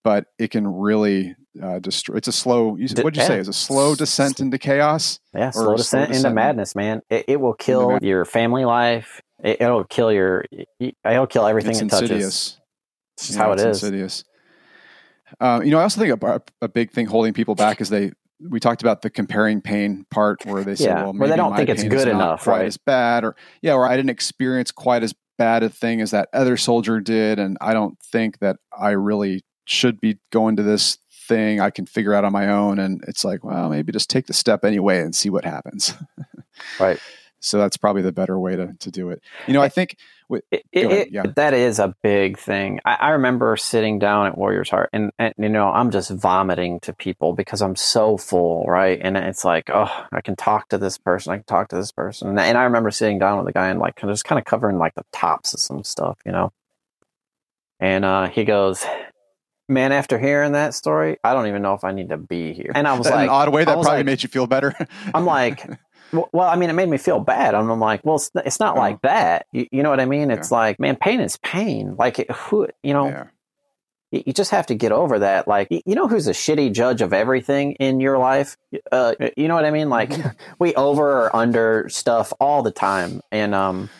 but 0.02 0.26
it 0.38 0.50
can 0.52 0.66
really 0.66 1.34
uh, 1.62 1.78
destroy. 1.78 2.16
It's 2.16 2.28
a 2.28 2.32
slow. 2.32 2.76
You, 2.76 2.88
what'd 2.96 3.16
you 3.16 3.22
yeah. 3.22 3.28
say? 3.28 3.38
Is 3.38 3.48
a 3.48 3.52
slow 3.52 3.94
descent 3.94 4.40
into 4.40 4.58
chaos? 4.58 5.18
Yeah, 5.34 5.50
slow 5.50 5.76
descent, 5.76 5.88
slow 5.88 6.06
descent 6.06 6.26
into 6.26 6.34
madness, 6.34 6.74
man. 6.74 7.02
It, 7.10 7.24
it 7.28 7.40
will 7.40 7.54
kill 7.54 7.98
your 8.02 8.24
family 8.24 8.64
life. 8.64 9.20
It, 9.42 9.60
will 9.60 9.84
kill 9.84 10.12
your. 10.12 10.44
It'll 10.80 11.26
kill 11.26 11.46
everything 11.46 11.72
it's 11.72 11.80
it 11.80 11.84
insidious. 11.84 12.10
touches. 12.10 12.60
It's 13.16 13.26
just 13.26 13.38
yeah, 13.38 13.44
how 13.44 13.52
it 13.52 13.60
is. 13.60 13.66
Insidious. 13.82 14.24
Uh, 15.40 15.60
you 15.62 15.70
know, 15.70 15.78
I 15.78 15.82
also 15.82 16.00
think 16.00 16.22
a, 16.22 16.42
a, 16.62 16.68
big 16.68 16.90
thing 16.90 17.06
holding 17.06 17.32
people 17.32 17.54
back 17.54 17.80
is 17.80 17.90
they. 17.90 18.12
We 18.40 18.60
talked 18.60 18.82
about 18.82 19.02
the 19.02 19.10
comparing 19.10 19.60
pain 19.60 20.06
part 20.12 20.46
where 20.46 20.62
they 20.62 20.76
say, 20.76 20.84
yeah, 20.84 21.02
"Well, 21.02 21.12
maybe 21.12 21.30
they 21.30 21.36
don't 21.36 21.56
think 21.56 21.68
it's 21.68 21.82
good 21.82 22.06
enough, 22.06 22.44
quite 22.44 22.58
right? 22.58 22.66
as 22.66 22.76
bad," 22.76 23.24
or 23.24 23.34
yeah, 23.62 23.74
or 23.74 23.86
I 23.86 23.96
didn't 23.96 24.10
experience 24.10 24.70
quite 24.70 25.02
as 25.02 25.12
bad 25.38 25.62
a 25.64 25.68
thing 25.68 26.00
as 26.00 26.12
that 26.12 26.28
other 26.32 26.56
soldier 26.56 27.00
did, 27.00 27.40
and 27.40 27.58
I 27.60 27.72
don't 27.72 27.98
think 28.00 28.38
that 28.38 28.56
I 28.76 28.90
really 28.90 29.42
should 29.64 30.00
be 30.00 30.18
going 30.30 30.56
to 30.56 30.62
this 30.62 30.98
thing 31.28 31.60
I 31.60 31.70
can 31.70 31.86
figure 31.86 32.14
out 32.14 32.24
on 32.24 32.32
my 32.32 32.48
own. 32.48 32.78
And 32.78 33.04
it's 33.06 33.24
like, 33.24 33.44
well, 33.44 33.68
maybe 33.68 33.92
just 33.92 34.10
take 34.10 34.26
the 34.26 34.32
step 34.32 34.64
anyway 34.64 35.00
and 35.00 35.14
see 35.14 35.30
what 35.30 35.44
happens. 35.44 35.94
right. 36.80 36.98
So 37.40 37.58
that's 37.58 37.76
probably 37.76 38.02
the 38.02 38.12
better 38.12 38.38
way 38.38 38.56
to, 38.56 38.74
to 38.80 38.90
do 38.90 39.10
it. 39.10 39.22
You 39.46 39.54
know, 39.54 39.62
I 39.62 39.68
think 39.68 39.96
it, 40.50 40.64
it, 40.72 41.12
yeah. 41.12 41.22
that 41.36 41.54
is 41.54 41.78
a 41.78 41.94
big 42.02 42.36
thing. 42.36 42.80
I, 42.84 42.94
I, 42.94 43.08
remember 43.10 43.56
sitting 43.56 43.98
down 43.98 44.26
at 44.26 44.36
Warriors 44.36 44.68
Heart 44.68 44.90
and, 44.92 45.12
and, 45.18 45.32
you 45.38 45.48
know, 45.48 45.68
I'm 45.68 45.90
just 45.90 46.10
vomiting 46.10 46.80
to 46.80 46.92
people 46.92 47.32
because 47.32 47.62
I'm 47.62 47.76
so 47.76 48.16
full, 48.16 48.64
right? 48.64 48.98
And 49.00 49.16
it's 49.16 49.44
like, 49.44 49.70
oh, 49.72 50.06
I 50.12 50.20
can 50.20 50.36
talk 50.36 50.68
to 50.70 50.78
this 50.78 50.98
person. 50.98 51.32
I 51.32 51.36
can 51.36 51.44
talk 51.44 51.68
to 51.68 51.76
this 51.76 51.92
person. 51.92 52.28
And, 52.28 52.40
and 52.40 52.58
I 52.58 52.64
remember 52.64 52.90
sitting 52.90 53.18
down 53.18 53.38
with 53.38 53.46
the 53.46 53.52
guy 53.52 53.68
and 53.68 53.78
like 53.78 54.00
just 54.00 54.24
kind 54.24 54.38
of 54.38 54.44
covering 54.44 54.78
like 54.78 54.94
the 54.96 55.04
tops 55.12 55.54
of 55.54 55.60
some 55.60 55.84
stuff, 55.84 56.18
you 56.26 56.32
know? 56.32 56.52
And 57.80 58.04
uh, 58.04 58.28
he 58.28 58.44
goes, 58.44 58.84
man, 59.68 59.92
after 59.92 60.18
hearing 60.18 60.52
that 60.52 60.74
story, 60.74 61.18
I 61.22 61.34
don't 61.34 61.46
even 61.46 61.62
know 61.62 61.74
if 61.74 61.84
I 61.84 61.92
need 61.92 62.08
to 62.08 62.16
be 62.16 62.52
here. 62.54 62.72
And 62.74 62.88
I 62.88 62.96
was 62.96 63.06
In 63.06 63.12
like, 63.12 63.24
an 63.24 63.28
odd 63.28 63.50
way, 63.50 63.64
that 63.64 63.72
probably 63.72 63.90
like, 63.90 64.06
made 64.06 64.22
you 64.22 64.28
feel 64.28 64.46
better. 64.46 64.74
I'm 65.14 65.26
like, 65.26 65.66
well, 66.12 66.48
I 66.48 66.56
mean, 66.56 66.70
it 66.70 66.74
made 66.74 66.88
me 66.88 66.96
feel 66.96 67.20
bad. 67.20 67.54
And 67.54 67.70
I'm 67.70 67.80
like, 67.80 68.04
well, 68.04 68.16
it's, 68.16 68.30
it's 68.34 68.60
not 68.60 68.76
like 68.76 69.02
that. 69.02 69.46
You, 69.52 69.66
you, 69.70 69.82
know 69.82 69.90
what 69.90 70.00
I 70.00 70.06
mean? 70.06 70.30
It's 70.30 70.50
yeah. 70.50 70.56
like, 70.56 70.80
man, 70.80 70.96
pain 70.96 71.20
is 71.20 71.36
pain. 71.38 71.96
Like, 71.96 72.18
it, 72.18 72.30
who, 72.30 72.68
you 72.82 72.94
know, 72.94 73.08
yeah. 73.08 73.24
you, 74.10 74.22
you, 74.26 74.32
just 74.32 74.50
have 74.50 74.66
to 74.66 74.74
get 74.74 74.90
over 74.90 75.18
that. 75.18 75.46
Like, 75.46 75.68
you 75.70 75.94
know, 75.94 76.08
who's 76.08 76.26
a 76.26 76.32
shitty 76.32 76.72
judge 76.72 77.02
of 77.02 77.12
everything 77.12 77.72
in 77.72 78.00
your 78.00 78.18
life? 78.18 78.56
Uh, 78.90 79.14
you 79.36 79.48
know 79.48 79.54
what 79.54 79.66
I 79.66 79.70
mean? 79.70 79.90
Like, 79.90 80.10
mm-hmm. 80.10 80.28
we 80.58 80.74
over 80.74 81.24
or 81.26 81.36
under 81.36 81.88
stuff 81.90 82.32
all 82.40 82.62
the 82.62 82.72
time. 82.72 83.20
And, 83.30 83.54
um, 83.54 83.90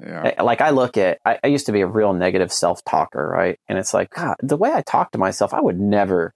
yeah. 0.00 0.42
Like 0.42 0.60
I 0.60 0.70
look 0.70 0.96
at, 0.96 1.18
I, 1.24 1.38
I 1.42 1.46
used 1.48 1.66
to 1.66 1.72
be 1.72 1.80
a 1.80 1.86
real 1.86 2.12
negative 2.12 2.52
self 2.52 2.84
talker, 2.84 3.26
right? 3.26 3.58
And 3.68 3.78
it's 3.78 3.92
like, 3.92 4.10
God, 4.10 4.36
the 4.40 4.56
way 4.56 4.72
I 4.72 4.82
talk 4.82 5.12
to 5.12 5.18
myself, 5.18 5.52
I 5.52 5.60
would 5.60 5.78
never, 5.78 6.32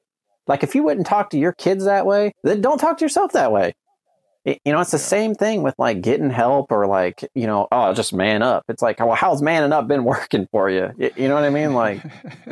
like, 0.46 0.62
if 0.62 0.74
you 0.74 0.82
wouldn't 0.82 1.06
talk 1.06 1.30
to 1.30 1.38
your 1.38 1.52
kids 1.52 1.84
that 1.84 2.06
way, 2.06 2.32
then 2.42 2.60
don't 2.60 2.78
talk 2.78 2.98
to 2.98 3.04
yourself 3.04 3.32
that 3.32 3.52
way. 3.52 3.74
It, 4.44 4.60
you 4.64 4.72
know, 4.72 4.80
it's 4.80 4.90
the 4.90 4.96
yeah. 4.96 5.04
same 5.04 5.34
thing 5.36 5.62
with 5.62 5.76
like 5.78 6.00
getting 6.00 6.30
help 6.30 6.72
or 6.72 6.88
like, 6.88 7.24
you 7.32 7.46
know, 7.46 7.68
oh, 7.70 7.94
just 7.94 8.12
man 8.12 8.42
up. 8.42 8.64
It's 8.68 8.82
like, 8.82 8.98
well, 8.98 9.14
how's 9.14 9.40
manning 9.40 9.72
up 9.72 9.86
been 9.86 10.02
working 10.04 10.48
for 10.50 10.68
you? 10.68 10.90
You, 10.98 11.28
know 11.28 11.36
what 11.36 11.44
I 11.44 11.50
mean? 11.50 11.74
Like, 11.74 12.02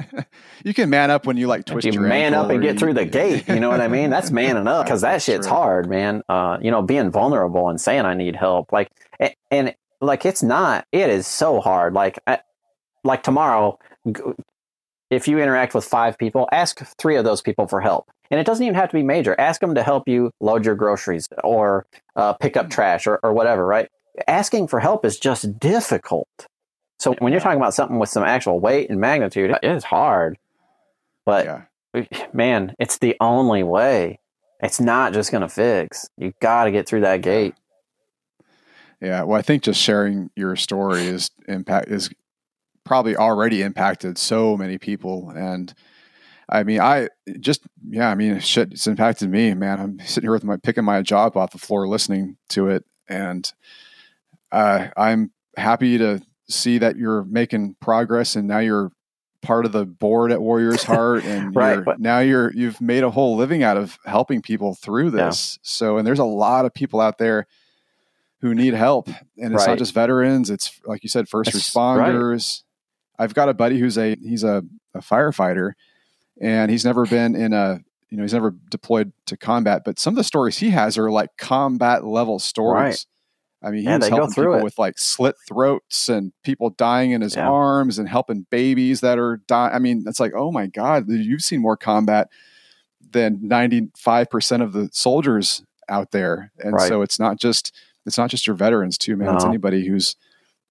you 0.64 0.72
can 0.72 0.88
man 0.88 1.10
up 1.10 1.26
when 1.26 1.36
you 1.36 1.48
like 1.48 1.64
twist 1.64 1.84
you 1.84 1.92
your 1.92 2.02
man 2.02 2.32
up 2.32 2.48
and 2.48 2.62
get 2.62 2.74
you, 2.74 2.78
through 2.78 2.94
the 2.94 3.06
gate. 3.06 3.48
You 3.48 3.58
know 3.58 3.70
what 3.70 3.80
I 3.80 3.88
mean? 3.88 4.10
That's 4.10 4.30
manning 4.30 4.68
up 4.68 4.84
because 4.84 5.00
that 5.00 5.20
shit's 5.20 5.48
true. 5.48 5.56
hard, 5.56 5.88
man. 5.90 6.22
Uh, 6.28 6.58
you 6.62 6.70
know, 6.70 6.80
being 6.80 7.10
vulnerable 7.10 7.68
and 7.68 7.80
saying 7.80 8.04
I 8.04 8.14
need 8.14 8.36
help, 8.36 8.72
like, 8.72 8.88
and 9.50 9.74
like 10.00 10.24
it's 10.24 10.42
not. 10.42 10.86
It 10.92 11.10
is 11.10 11.26
so 11.26 11.60
hard. 11.60 11.94
Like 11.94 12.18
like 13.04 13.22
tomorrow 13.22 13.78
if 15.10 15.26
you 15.26 15.38
interact 15.38 15.74
with 15.74 15.84
five 15.84 16.16
people 16.18 16.48
ask 16.52 16.80
three 16.98 17.16
of 17.16 17.24
those 17.24 17.42
people 17.42 17.66
for 17.66 17.80
help. 17.80 18.08
And 18.30 18.38
it 18.38 18.46
doesn't 18.46 18.64
even 18.64 18.76
have 18.76 18.90
to 18.90 18.96
be 18.96 19.02
major. 19.02 19.34
Ask 19.40 19.60
them 19.60 19.74
to 19.74 19.82
help 19.82 20.08
you 20.08 20.30
load 20.40 20.64
your 20.64 20.76
groceries 20.76 21.28
or 21.42 21.84
uh, 22.14 22.34
pick 22.34 22.56
up 22.56 22.70
trash 22.70 23.06
or, 23.06 23.18
or 23.22 23.32
whatever 23.32 23.66
right? 23.66 23.88
Asking 24.28 24.68
for 24.68 24.78
help 24.78 25.04
is 25.04 25.18
just 25.18 25.58
difficult. 25.58 26.28
So 26.98 27.14
when 27.18 27.32
you're 27.32 27.40
talking 27.40 27.58
about 27.58 27.74
something 27.74 27.98
with 27.98 28.08
some 28.08 28.22
actual 28.22 28.60
weight 28.60 28.90
and 28.90 29.00
magnitude 29.00 29.50
it 29.50 29.64
is 29.64 29.84
hard. 29.84 30.38
But 31.26 31.66
yeah. 31.94 32.26
man 32.32 32.74
it's 32.78 32.98
the 32.98 33.16
only 33.20 33.62
way. 33.62 34.20
It's 34.62 34.80
not 34.80 35.14
just 35.14 35.32
going 35.32 35.40
to 35.40 35.48
fix. 35.48 36.08
You 36.18 36.34
got 36.40 36.64
to 36.64 36.70
get 36.70 36.86
through 36.86 37.00
that 37.00 37.22
gate 37.22 37.54
yeah, 39.00 39.22
well, 39.22 39.38
I 39.38 39.42
think 39.42 39.62
just 39.62 39.80
sharing 39.80 40.30
your 40.36 40.56
story 40.56 41.02
is 41.02 41.30
impact 41.48 41.88
is 41.88 42.10
probably 42.84 43.16
already 43.16 43.62
impacted 43.62 44.18
so 44.18 44.56
many 44.56 44.78
people, 44.78 45.32
and 45.34 45.72
I 46.48 46.64
mean, 46.64 46.80
I 46.80 47.08
just 47.38 47.62
yeah, 47.88 48.10
I 48.10 48.14
mean, 48.14 48.40
shit, 48.40 48.72
it's 48.72 48.86
impacted 48.86 49.30
me, 49.30 49.54
man. 49.54 49.80
I'm 49.80 49.98
sitting 50.00 50.26
here 50.26 50.32
with 50.32 50.44
my 50.44 50.56
picking 50.56 50.84
my 50.84 51.00
job 51.00 51.36
off 51.36 51.52
the 51.52 51.58
floor, 51.58 51.88
listening 51.88 52.36
to 52.50 52.68
it, 52.68 52.84
and 53.08 53.50
uh, 54.52 54.88
I'm 54.96 55.32
happy 55.56 55.96
to 55.98 56.20
see 56.48 56.78
that 56.78 56.96
you're 56.96 57.24
making 57.24 57.76
progress, 57.80 58.36
and 58.36 58.46
now 58.46 58.58
you're 58.58 58.92
part 59.42 59.64
of 59.64 59.72
the 59.72 59.86
board 59.86 60.30
at 60.32 60.42
Warriors 60.42 60.82
Heart, 60.84 61.24
and 61.24 61.56
right, 61.56 61.76
you're, 61.76 61.84
but, 61.84 62.00
now 62.00 62.18
you're 62.18 62.52
you've 62.52 62.80
made 62.82 63.02
a 63.02 63.10
whole 63.10 63.36
living 63.36 63.62
out 63.62 63.76
of 63.78 63.98
helping 64.04 64.42
people 64.42 64.74
through 64.74 65.10
this. 65.10 65.56
Yeah. 65.56 65.60
So, 65.62 65.96
and 65.96 66.06
there's 66.06 66.18
a 66.18 66.24
lot 66.24 66.66
of 66.66 66.74
people 66.74 67.00
out 67.00 67.16
there 67.16 67.46
who 68.40 68.54
need 68.54 68.74
help. 68.74 69.08
And 69.38 69.54
it's 69.54 69.66
right. 69.66 69.68
not 69.68 69.78
just 69.78 69.94
veterans, 69.94 70.50
it's 70.50 70.80
like 70.84 71.02
you 71.02 71.08
said, 71.08 71.28
first 71.28 71.52
That's 71.52 71.70
responders. 71.70 72.62
Right. 73.18 73.24
I've 73.24 73.34
got 73.34 73.48
a 73.48 73.54
buddy 73.54 73.78
who's 73.78 73.98
a 73.98 74.16
he's 74.16 74.44
a, 74.44 74.62
a 74.94 75.00
firefighter 75.00 75.72
and 76.40 76.70
he's 76.70 76.84
never 76.84 77.04
been 77.06 77.34
in 77.34 77.52
a 77.52 77.80
you 78.10 78.16
know, 78.16 78.24
he's 78.24 78.34
never 78.34 78.54
deployed 78.70 79.12
to 79.26 79.36
combat, 79.36 79.82
but 79.84 79.98
some 79.98 80.14
of 80.14 80.16
the 80.16 80.24
stories 80.24 80.58
he 80.58 80.70
has 80.70 80.98
are 80.98 81.10
like 81.10 81.30
combat 81.36 82.04
level 82.04 82.38
stories. 82.40 83.06
Right. 83.62 83.68
I 83.68 83.70
mean, 83.70 83.82
he 83.82 83.88
yeah, 83.88 83.98
was 83.98 84.08
helping 84.08 84.30
people 84.30 84.54
it. 84.54 84.64
with 84.64 84.78
like 84.78 84.98
slit 84.98 85.36
throats 85.46 86.08
and 86.08 86.32
people 86.42 86.70
dying 86.70 87.12
in 87.12 87.20
his 87.20 87.36
yeah. 87.36 87.48
arms 87.48 87.98
and 87.98 88.08
helping 88.08 88.46
babies 88.50 89.00
that 89.02 89.18
are 89.18 89.42
dying. 89.46 89.74
I 89.74 89.78
mean, 89.78 90.04
it's 90.06 90.18
like, 90.18 90.32
oh 90.34 90.50
my 90.50 90.66
God, 90.66 91.04
you've 91.08 91.42
seen 91.42 91.60
more 91.60 91.76
combat 91.76 92.28
than 93.12 93.38
95% 93.38 94.62
of 94.62 94.72
the 94.72 94.88
soldiers 94.92 95.62
out 95.88 96.10
there. 96.10 96.52
And 96.58 96.72
right. 96.72 96.88
so 96.88 97.02
it's 97.02 97.18
not 97.18 97.38
just 97.38 97.74
it's 98.06 98.18
not 98.18 98.30
just 98.30 98.46
your 98.46 98.56
veterans 98.56 98.98
too, 98.98 99.16
man. 99.16 99.28
No. 99.28 99.36
It's 99.36 99.44
anybody 99.44 99.86
who's 99.86 100.16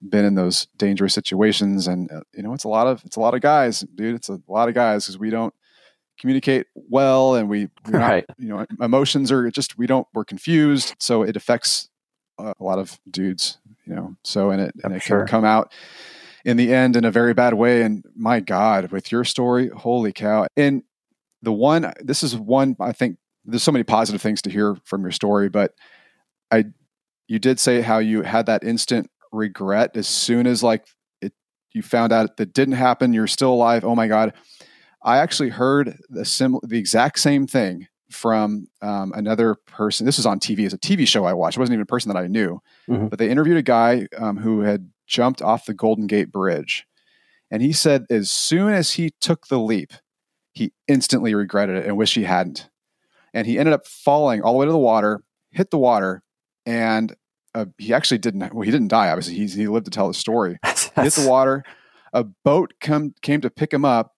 been 0.07 0.25
in 0.25 0.35
those 0.35 0.67
dangerous 0.77 1.13
situations, 1.13 1.87
and 1.87 2.11
uh, 2.11 2.21
you 2.33 2.43
know, 2.43 2.53
it's 2.53 2.63
a 2.63 2.69
lot 2.69 2.87
of 2.87 3.03
it's 3.05 3.17
a 3.17 3.19
lot 3.19 3.33
of 3.33 3.41
guys, 3.41 3.81
dude. 3.95 4.15
It's 4.15 4.29
a 4.29 4.39
lot 4.47 4.69
of 4.69 4.75
guys 4.75 5.05
because 5.05 5.17
we 5.17 5.29
don't 5.29 5.53
communicate 6.19 6.67
well, 6.75 7.35
and 7.35 7.49
we 7.49 7.69
right. 7.87 8.25
Not, 8.27 8.39
you 8.39 8.49
know, 8.49 8.65
emotions 8.81 9.31
are 9.31 9.49
just 9.51 9.77
we 9.77 9.87
don't 9.87 10.07
we're 10.13 10.25
confused, 10.25 10.95
so 10.99 11.23
it 11.23 11.35
affects 11.35 11.89
a 12.37 12.53
lot 12.59 12.79
of 12.79 12.99
dudes, 13.09 13.57
you 13.85 13.95
know. 13.95 14.15
So 14.23 14.51
and 14.51 14.61
it 14.61 14.75
and 14.83 14.93
it 14.93 15.01
sure. 15.01 15.19
can 15.19 15.27
come 15.27 15.45
out 15.45 15.73
in 16.45 16.57
the 16.57 16.73
end 16.73 16.95
in 16.95 17.05
a 17.05 17.11
very 17.11 17.33
bad 17.33 17.53
way. 17.53 17.81
And 17.81 18.03
my 18.15 18.39
God, 18.39 18.91
with 18.91 19.11
your 19.11 19.23
story, 19.23 19.69
holy 19.69 20.13
cow! 20.13 20.47
And 20.55 20.83
the 21.41 21.53
one, 21.53 21.93
this 22.01 22.23
is 22.23 22.35
one 22.35 22.75
I 22.79 22.91
think 22.91 23.17
there's 23.45 23.63
so 23.63 23.71
many 23.71 23.83
positive 23.83 24.21
things 24.21 24.41
to 24.43 24.49
hear 24.49 24.77
from 24.83 25.01
your 25.01 25.11
story, 25.11 25.49
but 25.49 25.73
I 26.51 26.65
you 27.29 27.39
did 27.39 27.59
say 27.59 27.79
how 27.81 27.99
you 27.99 28.23
had 28.23 28.45
that 28.47 28.63
instant 28.63 29.09
regret 29.31 29.91
as 29.95 30.07
soon 30.07 30.45
as 30.47 30.61
like 30.63 30.85
it 31.21 31.31
you 31.73 31.81
found 31.81 32.11
out 32.11 32.35
that 32.37 32.51
didn't 32.53 32.73
happen, 32.75 33.13
you're 33.13 33.27
still 33.27 33.53
alive. 33.53 33.85
Oh 33.85 33.95
my 33.95 34.07
god. 34.07 34.33
I 35.03 35.19
actually 35.19 35.49
heard 35.49 35.97
the 36.09 36.25
sim 36.25 36.57
the 36.63 36.77
exact 36.77 37.19
same 37.19 37.47
thing 37.47 37.87
from 38.11 38.65
um, 38.81 39.13
another 39.15 39.55
person. 39.67 40.05
This 40.05 40.17
was 40.17 40.25
on 40.25 40.39
TV. 40.39 40.65
It's 40.65 40.73
a 40.73 40.77
TV 40.79 41.07
show 41.07 41.23
I 41.25 41.33
watched. 41.33 41.57
It 41.57 41.59
wasn't 41.61 41.75
even 41.75 41.83
a 41.83 41.85
person 41.85 42.11
that 42.11 42.19
I 42.19 42.25
knew, 42.27 42.59
Mhm. 42.89 43.09
but 43.09 43.19
they 43.19 43.29
interviewed 43.29 43.57
a 43.57 43.61
guy 43.61 44.07
um, 44.17 44.37
who 44.37 44.61
had 44.61 44.89
jumped 45.07 45.41
off 45.43 45.65
the 45.67 45.73
Golden 45.75 46.07
Gate 46.07 46.31
Bridge, 46.31 46.85
and 47.51 47.61
he 47.61 47.71
said 47.71 48.05
as 48.09 48.31
soon 48.31 48.73
as 48.73 48.93
he 48.93 49.11
took 49.21 49.47
the 49.47 49.59
leap, 49.59 49.93
he 50.53 50.73
instantly 50.87 51.35
regretted 51.35 51.77
it 51.77 51.85
and 51.85 51.95
wished 51.95 52.15
he 52.15 52.23
hadn't. 52.23 52.67
And 53.33 53.45
he 53.45 53.59
ended 53.59 53.73
up 53.73 53.85
falling 53.85 54.41
all 54.41 54.53
the 54.53 54.57
way 54.59 54.65
to 54.65 54.71
the 54.71 54.77
water, 54.79 55.21
hit 55.51 55.69
the 55.69 55.77
water, 55.77 56.23
and 56.65 57.15
uh, 57.55 57.65
he 57.77 57.93
actually 57.93 58.19
didn't. 58.19 58.53
Well, 58.53 58.63
he 58.63 58.71
didn't 58.71 58.89
die. 58.89 59.09
Obviously, 59.09 59.35
he 59.35 59.47
he 59.47 59.67
lived 59.67 59.85
to 59.85 59.91
tell 59.91 60.07
the 60.07 60.13
story 60.13 60.57
He 60.95 61.01
hit 61.01 61.13
the 61.13 61.27
water. 61.27 61.63
A 62.13 62.23
boat 62.23 62.73
come 62.79 63.13
came 63.21 63.41
to 63.41 63.49
pick 63.49 63.73
him 63.73 63.85
up, 63.85 64.13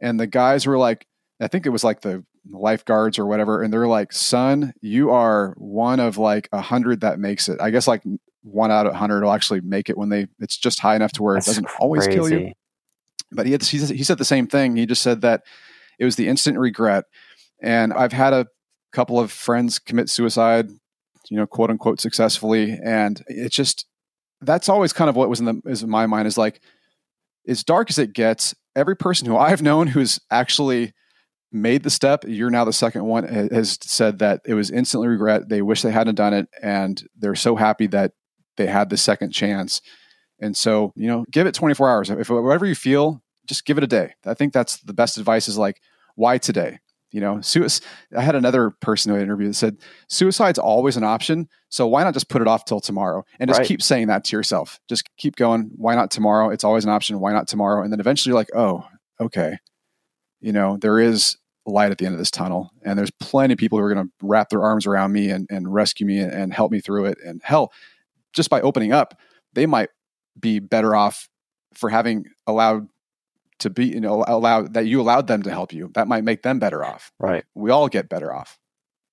and 0.00 0.18
the 0.18 0.26
guys 0.26 0.66
were 0.66 0.78
like, 0.78 1.06
I 1.40 1.48
think 1.48 1.66
it 1.66 1.70
was 1.70 1.84
like 1.84 2.00
the 2.00 2.24
lifeguards 2.50 3.18
or 3.18 3.26
whatever, 3.26 3.62
and 3.62 3.72
they're 3.72 3.86
like, 3.86 4.12
"Son, 4.12 4.72
you 4.80 5.10
are 5.10 5.54
one 5.58 6.00
of 6.00 6.18
like 6.18 6.48
a 6.52 6.60
hundred 6.60 7.00
that 7.00 7.18
makes 7.18 7.48
it." 7.48 7.60
I 7.60 7.70
guess 7.70 7.86
like 7.86 8.02
one 8.42 8.70
out 8.70 8.86
of 8.86 8.92
a 8.92 8.96
hundred 8.96 9.22
will 9.22 9.32
actually 9.32 9.60
make 9.60 9.88
it 9.88 9.98
when 9.98 10.08
they. 10.08 10.28
It's 10.40 10.56
just 10.56 10.80
high 10.80 10.96
enough 10.96 11.12
to 11.12 11.22
where 11.22 11.34
That's 11.34 11.48
it 11.48 11.50
doesn't 11.50 11.80
always 11.80 12.06
kill 12.06 12.30
you. 12.30 12.52
But 13.32 13.46
he 13.46 13.52
had, 13.52 13.62
he 13.62 13.78
he 13.78 14.04
said 14.04 14.18
the 14.18 14.24
same 14.24 14.46
thing. 14.46 14.76
He 14.76 14.86
just 14.86 15.02
said 15.02 15.22
that 15.22 15.42
it 15.98 16.04
was 16.04 16.16
the 16.16 16.28
instant 16.28 16.58
regret, 16.58 17.04
and 17.60 17.92
I've 17.92 18.12
had 18.12 18.32
a 18.32 18.46
couple 18.92 19.18
of 19.18 19.32
friends 19.32 19.78
commit 19.78 20.08
suicide, 20.08 20.70
you 21.30 21.36
know, 21.36 21.46
quote 21.46 21.70
unquote 21.70 22.00
successfully, 22.00 22.78
and 22.84 23.22
it's 23.28 23.56
just 23.56 23.86
that's 24.40 24.68
always 24.68 24.92
kind 24.92 25.08
of 25.08 25.16
what 25.16 25.28
was 25.28 25.40
in 25.40 25.46
the 25.46 25.60
is 25.66 25.82
in 25.82 25.90
my 25.90 26.06
mind 26.06 26.28
is 26.28 26.38
like 26.38 26.60
as 27.48 27.64
dark 27.64 27.90
as 27.90 27.98
it 27.98 28.12
gets. 28.12 28.54
Every 28.74 28.96
person 28.96 29.26
who 29.26 29.38
I've 29.38 29.62
known 29.62 29.86
who's 29.86 30.20
actually 30.30 30.92
made 31.50 31.82
the 31.82 31.90
step, 31.90 32.24
you're 32.26 32.50
now 32.50 32.64
the 32.64 32.72
second 32.72 33.04
one, 33.06 33.24
has 33.24 33.78
said 33.82 34.18
that 34.18 34.42
it 34.44 34.54
was 34.54 34.70
instantly 34.70 35.08
regret. 35.08 35.48
They 35.48 35.62
wish 35.62 35.82
they 35.82 35.92
hadn't 35.92 36.16
done 36.16 36.34
it, 36.34 36.48
and 36.62 37.02
they're 37.16 37.34
so 37.34 37.56
happy 37.56 37.86
that 37.88 38.12
they 38.56 38.66
had 38.66 38.90
the 38.90 38.96
second 38.96 39.32
chance. 39.32 39.80
And 40.40 40.56
so, 40.56 40.92
you 40.94 41.06
know, 41.06 41.24
give 41.30 41.46
it 41.46 41.54
24 41.54 41.88
hours. 41.88 42.10
If 42.10 42.28
whatever 42.28 42.66
you 42.66 42.74
feel, 42.74 43.22
just 43.46 43.64
give 43.64 43.78
it 43.78 43.84
a 43.84 43.88
day. 43.88 44.14
I 44.24 44.34
think 44.34 44.52
that's 44.52 44.78
the 44.78 44.92
best 44.92 45.16
advice. 45.16 45.48
Is 45.48 45.56
like, 45.56 45.80
why 46.14 46.38
today? 46.38 46.78
You 47.16 47.22
know, 47.22 47.40
suicide. 47.40 47.86
I 48.14 48.20
had 48.20 48.34
another 48.34 48.72
person 48.82 49.10
who 49.10 49.18
I 49.18 49.22
interviewed 49.22 49.48
that 49.48 49.54
said 49.54 49.78
suicide's 50.08 50.58
always 50.58 50.98
an 50.98 51.02
option. 51.04 51.48
So 51.70 51.86
why 51.86 52.04
not 52.04 52.12
just 52.12 52.28
put 52.28 52.42
it 52.42 52.48
off 52.48 52.66
till 52.66 52.78
tomorrow 52.78 53.24
and 53.40 53.48
just 53.48 53.60
Right. 53.60 53.66
keep 53.66 53.80
saying 53.80 54.08
that 54.08 54.24
to 54.24 54.36
yourself? 54.36 54.78
Just 54.86 55.08
keep 55.16 55.34
going. 55.36 55.70
Why 55.76 55.94
not 55.94 56.10
tomorrow? 56.10 56.50
It's 56.50 56.62
always 56.62 56.84
an 56.84 56.90
option. 56.90 57.18
Why 57.18 57.32
not 57.32 57.48
tomorrow? 57.48 57.82
And 57.82 57.90
then 57.90 58.00
eventually 58.00 58.32
you're 58.32 58.38
like, 58.38 58.54
oh, 58.54 58.84
okay. 59.18 59.56
You 60.42 60.52
know, 60.52 60.76
there 60.76 61.00
is 61.00 61.38
light 61.64 61.90
at 61.90 61.96
the 61.96 62.04
end 62.04 62.14
of 62.14 62.18
this 62.18 62.30
tunnel, 62.30 62.70
and 62.84 62.98
there's 62.98 63.10
plenty 63.18 63.54
of 63.54 63.58
people 63.58 63.78
who 63.78 63.84
are 63.84 63.94
going 63.94 64.06
to 64.06 64.12
wrap 64.20 64.50
their 64.50 64.62
arms 64.62 64.86
around 64.86 65.12
me 65.12 65.30
and, 65.30 65.46
and 65.48 65.72
rescue 65.72 66.06
me 66.06 66.18
and, 66.18 66.30
and 66.30 66.52
help 66.52 66.70
me 66.70 66.80
through 66.80 67.06
it. 67.06 67.16
And 67.24 67.40
hell, 67.42 67.72
just 68.34 68.50
by 68.50 68.60
opening 68.60 68.92
up, 68.92 69.18
they 69.54 69.64
might 69.64 69.88
be 70.38 70.58
better 70.58 70.94
off 70.94 71.30
for 71.72 71.88
having 71.88 72.26
allowed 72.46 72.88
to 73.60 73.70
be, 73.70 73.86
you 73.86 74.00
know, 74.00 74.24
allowed 74.26 74.74
that 74.74 74.86
you 74.86 75.00
allowed 75.00 75.26
them 75.26 75.42
to 75.42 75.50
help 75.50 75.72
you. 75.72 75.90
That 75.94 76.08
might 76.08 76.24
make 76.24 76.42
them 76.42 76.58
better 76.58 76.84
off. 76.84 77.12
Right. 77.18 77.44
We 77.54 77.70
all 77.70 77.88
get 77.88 78.08
better 78.08 78.34
off. 78.34 78.58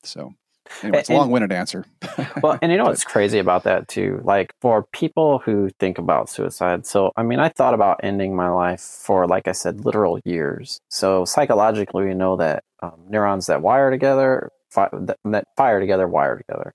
So, 0.03 0.33
anyway, 0.81 0.99
it's 0.99 1.09
a 1.09 1.13
long 1.13 1.31
winded 1.31 1.51
answer. 1.51 1.85
Well, 2.41 2.59
and 2.61 2.71
you 2.71 2.77
know 2.77 2.85
what's 2.85 3.05
crazy 3.05 3.39
about 3.39 3.63
that 3.63 3.87
too? 3.87 4.21
Like 4.23 4.53
for 4.59 4.83
people 4.91 5.39
who 5.39 5.69
think 5.79 5.97
about 5.97 6.29
suicide. 6.29 6.85
So, 6.85 7.11
I 7.15 7.23
mean, 7.23 7.39
I 7.39 7.49
thought 7.49 7.73
about 7.73 8.01
ending 8.03 8.35
my 8.35 8.49
life 8.49 8.81
for, 8.81 9.27
like 9.27 9.47
I 9.47 9.53
said, 9.53 9.85
literal 9.85 10.19
years. 10.25 10.79
So 10.89 11.23
psychologically, 11.25 12.05
we 12.05 12.13
know 12.13 12.35
that 12.35 12.63
um, 12.81 12.99
neurons 13.09 13.45
that 13.45 13.61
wire 13.61 13.91
together, 13.91 14.51
fi- 14.69 14.89
that, 14.91 15.17
that 15.23 15.47
fire 15.55 15.79
together, 15.79 16.07
wire 16.07 16.37
together. 16.37 16.73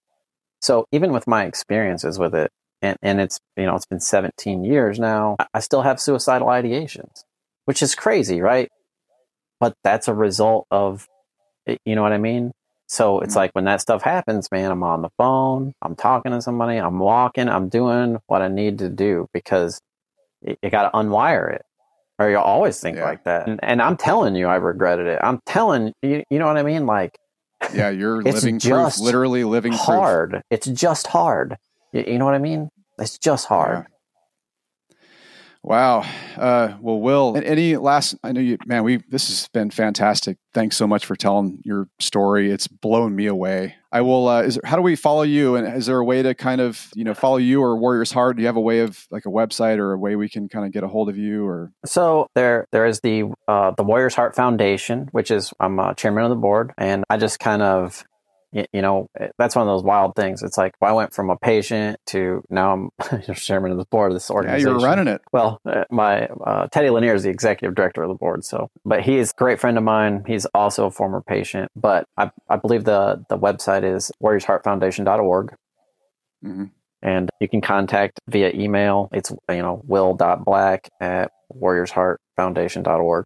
So 0.60 0.86
even 0.90 1.12
with 1.12 1.26
my 1.26 1.44
experiences 1.44 2.18
with 2.18 2.34
it, 2.34 2.50
and, 2.82 2.96
and 3.02 3.20
it's 3.20 3.40
you 3.56 3.66
know 3.66 3.74
it's 3.74 3.86
been 3.86 4.00
17 4.00 4.64
years 4.64 4.98
now, 4.98 5.36
I 5.52 5.60
still 5.60 5.82
have 5.82 6.00
suicidal 6.00 6.48
ideations, 6.48 7.24
which 7.68 7.82
is 7.82 7.94
crazy, 7.94 8.40
right? 8.40 8.70
But 9.60 9.74
that's 9.84 10.08
a 10.08 10.14
result 10.14 10.66
of, 10.70 11.06
you 11.84 11.94
know 11.94 12.00
what 12.00 12.12
I 12.14 12.18
mean? 12.18 12.50
So 12.86 13.20
it's 13.20 13.34
Mhm. 13.34 13.36
like 13.36 13.50
when 13.52 13.64
that 13.66 13.82
stuff 13.82 14.00
happens, 14.00 14.50
man, 14.50 14.70
I'm 14.70 14.82
on 14.82 15.02
the 15.02 15.10
phone, 15.18 15.74
I'm 15.82 15.94
talking 15.94 16.32
to 16.32 16.40
somebody, 16.40 16.78
I'm 16.78 16.98
walking, 16.98 17.46
I'm 17.46 17.68
doing 17.68 18.16
what 18.26 18.40
I 18.40 18.48
need 18.48 18.78
to 18.78 18.88
do 18.88 19.26
because 19.34 19.78
you, 20.40 20.56
you 20.62 20.70
got 20.70 20.90
to 20.90 20.96
unwire 20.96 21.52
it. 21.52 21.60
Or 22.18 22.30
you 22.30 22.38
always 22.38 22.80
think 22.80 22.96
Yeah. 22.96 23.04
like 23.04 23.24
that. 23.24 23.46
And, 23.48 23.60
and 23.62 23.82
I'm 23.82 23.98
telling 23.98 24.34
you, 24.34 24.46
I 24.46 24.56
regretted 24.56 25.06
it. 25.06 25.20
I'm 25.22 25.40
telling 25.44 25.92
you, 26.00 26.24
you 26.30 26.38
know 26.38 26.46
what 26.46 26.56
I 26.56 26.62
mean? 26.62 26.86
Like 26.86 27.18
yeah, 27.74 27.90
you're 27.90 28.22
It's 28.24 28.42
living 28.42 28.58
proof, 28.60 28.98
literally 28.98 29.44
living 29.44 29.72
proof. 29.72 29.82
hard. 29.82 30.42
It's 30.50 30.66
just 30.68 31.08
hard. 31.08 31.58
You, 31.92 32.04
you 32.06 32.18
know 32.18 32.24
what 32.24 32.34
I 32.34 32.38
mean? 32.38 32.70
It's 32.98 33.18
just 33.18 33.46
hard. 33.46 33.86
Wow. 35.62 36.04
Uh, 36.36 36.74
well, 36.80 37.00
Will, 37.00 37.40
any 37.44 37.76
last? 37.76 38.14
I 38.22 38.32
know 38.32 38.40
you, 38.40 38.58
man. 38.66 38.84
We 38.84 38.98
this 39.08 39.28
has 39.28 39.48
been 39.48 39.70
fantastic. 39.70 40.38
Thanks 40.54 40.76
so 40.76 40.86
much 40.86 41.04
for 41.04 41.16
telling 41.16 41.60
your 41.64 41.88
story. 41.98 42.50
It's 42.50 42.68
blown 42.68 43.14
me 43.16 43.26
away. 43.26 43.74
I 43.90 44.02
will. 44.02 44.28
Uh, 44.28 44.42
is 44.42 44.58
how 44.64 44.76
do 44.76 44.82
we 44.82 44.96
follow 44.96 45.22
you? 45.22 45.56
And 45.56 45.76
is 45.76 45.86
there 45.86 45.98
a 45.98 46.04
way 46.04 46.22
to 46.22 46.34
kind 46.34 46.60
of 46.60 46.90
you 46.94 47.04
know 47.04 47.14
follow 47.14 47.38
you 47.38 47.62
or 47.62 47.76
Warriors 47.76 48.12
Heart? 48.12 48.36
Do 48.36 48.42
you 48.42 48.46
have 48.46 48.56
a 48.56 48.60
way 48.60 48.80
of 48.80 49.06
like 49.10 49.26
a 49.26 49.30
website 49.30 49.78
or 49.78 49.92
a 49.92 49.98
way 49.98 50.16
we 50.16 50.28
can 50.28 50.48
kind 50.48 50.64
of 50.64 50.72
get 50.72 50.84
a 50.84 50.88
hold 50.88 51.08
of 51.08 51.18
you? 51.18 51.44
Or 51.44 51.72
So 51.84 52.28
there, 52.34 52.66
there 52.70 52.86
is 52.86 53.00
the 53.00 53.24
uh, 53.46 53.72
the 53.76 53.82
Warriors 53.82 54.14
Heart 54.14 54.36
Foundation, 54.36 55.08
which 55.12 55.30
is 55.30 55.52
I'm 55.58 55.78
uh, 55.78 55.94
chairman 55.94 56.24
of 56.24 56.30
the 56.30 56.36
board, 56.36 56.72
and 56.78 57.04
I 57.10 57.16
just 57.16 57.40
kind 57.40 57.62
of, 57.62 58.04
y- 58.52 58.66
you 58.72 58.82
know, 58.82 59.08
eh, 59.18 59.28
that's 59.38 59.54
one 59.56 59.66
of 59.68 59.72
those 59.72 59.82
wild 59.82 60.14
things. 60.16 60.42
It's 60.42 60.58
like 60.58 60.74
I 60.82 60.92
went 60.92 61.12
from 61.12 61.30
a 61.30 61.36
patient 61.36 61.98
to 62.06 62.42
now 62.50 62.72
I'm 62.72 63.22
chairman 63.34 63.72
of 63.72 63.78
the 63.78 63.84
board 63.90 64.10
of 64.10 64.16
this 64.16 64.30
organization. 64.30 64.68
yeah, 64.68 64.72
you're 64.74 64.84
running 64.84 65.08
it. 65.08 65.20
Well, 65.32 65.60
uh, 65.66 65.84
my 65.90 66.26
uh, 66.26 66.66
Teddy 66.68 66.90
Lanier 66.90 67.14
is 67.14 67.22
the 67.24 67.30
executive 67.30 67.74
director 67.74 68.02
of 68.02 68.08
the 68.08 68.14
board, 68.14 68.44
so 68.44 68.68
but 68.84 69.02
he's 69.02 69.30
a 69.30 69.34
great 69.34 69.60
friend 69.60 69.76
of 69.78 69.84
mine. 69.84 70.24
He's 70.26 70.46
also 70.46 70.86
a 70.86 70.90
former 70.90 71.20
patient, 71.20 71.70
but 71.76 72.06
I, 72.16 72.30
I 72.48 72.56
believe 72.56 72.84
the 72.84 73.24
the 73.28 73.38
website 73.38 73.84
is 73.84 74.10
warriorsheartfoundation.org 74.22 75.54
hmm 76.42 76.64
and 77.00 77.30
you 77.40 77.48
can 77.48 77.60
contact 77.60 78.18
via 78.28 78.50
email. 78.52 79.08
It's 79.12 79.30
you 79.30 79.62
know 79.62 79.82
will.black 79.86 80.88
at 81.00 81.30
warriorsheartfoundation.org. 81.54 83.24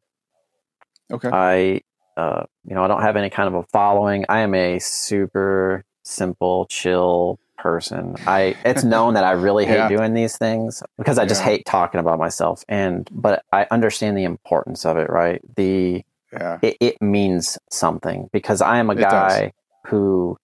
Okay. 1.11 1.29
I 1.33 1.81
uh, 2.17 2.45
you 2.65 2.75
know 2.75 2.85
I 2.85 2.89
don't 2.89 3.03
have 3.03 3.17
any 3.17 3.31
kind 3.31 3.49
of 3.49 3.55
a 3.55 3.63
following. 3.73 4.25
I 4.29 4.41
am 4.41 4.55
a 4.55 4.79
super 4.79 5.85
simple, 6.05 6.67
chill 6.67 7.39
person. 7.59 8.17
I 8.27 8.57
it's 8.65 8.83
known 8.85 9.15
that 9.15 9.25
I 9.25 9.33
really 9.33 9.65
hate 9.73 9.77
Yeah. 9.77 9.89
doing 9.89 10.15
these 10.15 10.37
things 10.37 10.83
because 10.99 11.19
I 11.19 11.27
just 11.27 11.43
Yeah. 11.43 11.47
hate 11.51 11.65
talking 11.67 12.01
about 12.01 12.19
myself. 12.19 12.65
And 12.69 13.09
but 13.13 13.45
I 13.53 13.67
understand 13.71 14.17
the 14.17 14.25
importance 14.25 14.85
of 14.85 14.97
it. 14.97 15.09
Right? 15.11 15.41
The 15.57 16.03
yeah. 16.33 16.59
it, 16.63 16.77
it 16.81 17.03
means 17.03 17.59
something 17.71 18.29
because 18.33 18.61
I 18.63 18.79
am 18.79 18.91
a 18.91 18.95
It 18.95 18.99
does. 19.01 19.11
guy 19.11 19.53
who 19.87 20.37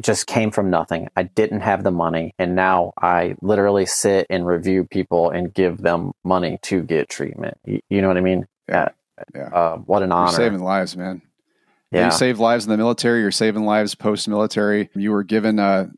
just 0.00 0.26
came 0.26 0.50
from 0.50 0.68
nothing. 0.68 1.08
I 1.16 1.22
didn't 1.22 1.60
have 1.60 1.82
the 1.82 1.90
money, 1.90 2.34
and 2.38 2.54
now 2.54 2.92
I 3.00 3.36
literally 3.40 3.86
sit 3.86 4.26
and 4.28 4.46
review 4.46 4.84
people 4.84 5.30
and 5.30 5.52
give 5.54 5.78
them 5.78 6.12
money 6.24 6.58
to 6.64 6.82
get 6.82 7.08
treatment. 7.08 7.56
You, 7.64 7.80
you 7.88 8.02
know 8.02 8.08
what 8.08 8.18
I 8.18 8.20
mean? 8.20 8.46
Yeah. 8.68 8.90
Yeah. 9.34 9.48
Uh, 9.48 9.76
what 9.78 10.02
an 10.02 10.12
honor. 10.12 10.30
You're 10.30 10.36
saving 10.36 10.60
lives, 10.62 10.96
man. 10.96 11.22
yeah, 11.90 12.06
You 12.06 12.10
saved 12.12 12.38
lives 12.38 12.64
in 12.64 12.70
the 12.70 12.76
military. 12.76 13.20
You're 13.20 13.30
saving 13.30 13.64
lives 13.64 13.94
post 13.94 14.28
military. 14.28 14.90
You 14.94 15.10
were 15.12 15.24
given 15.24 15.58
a, 15.58 15.90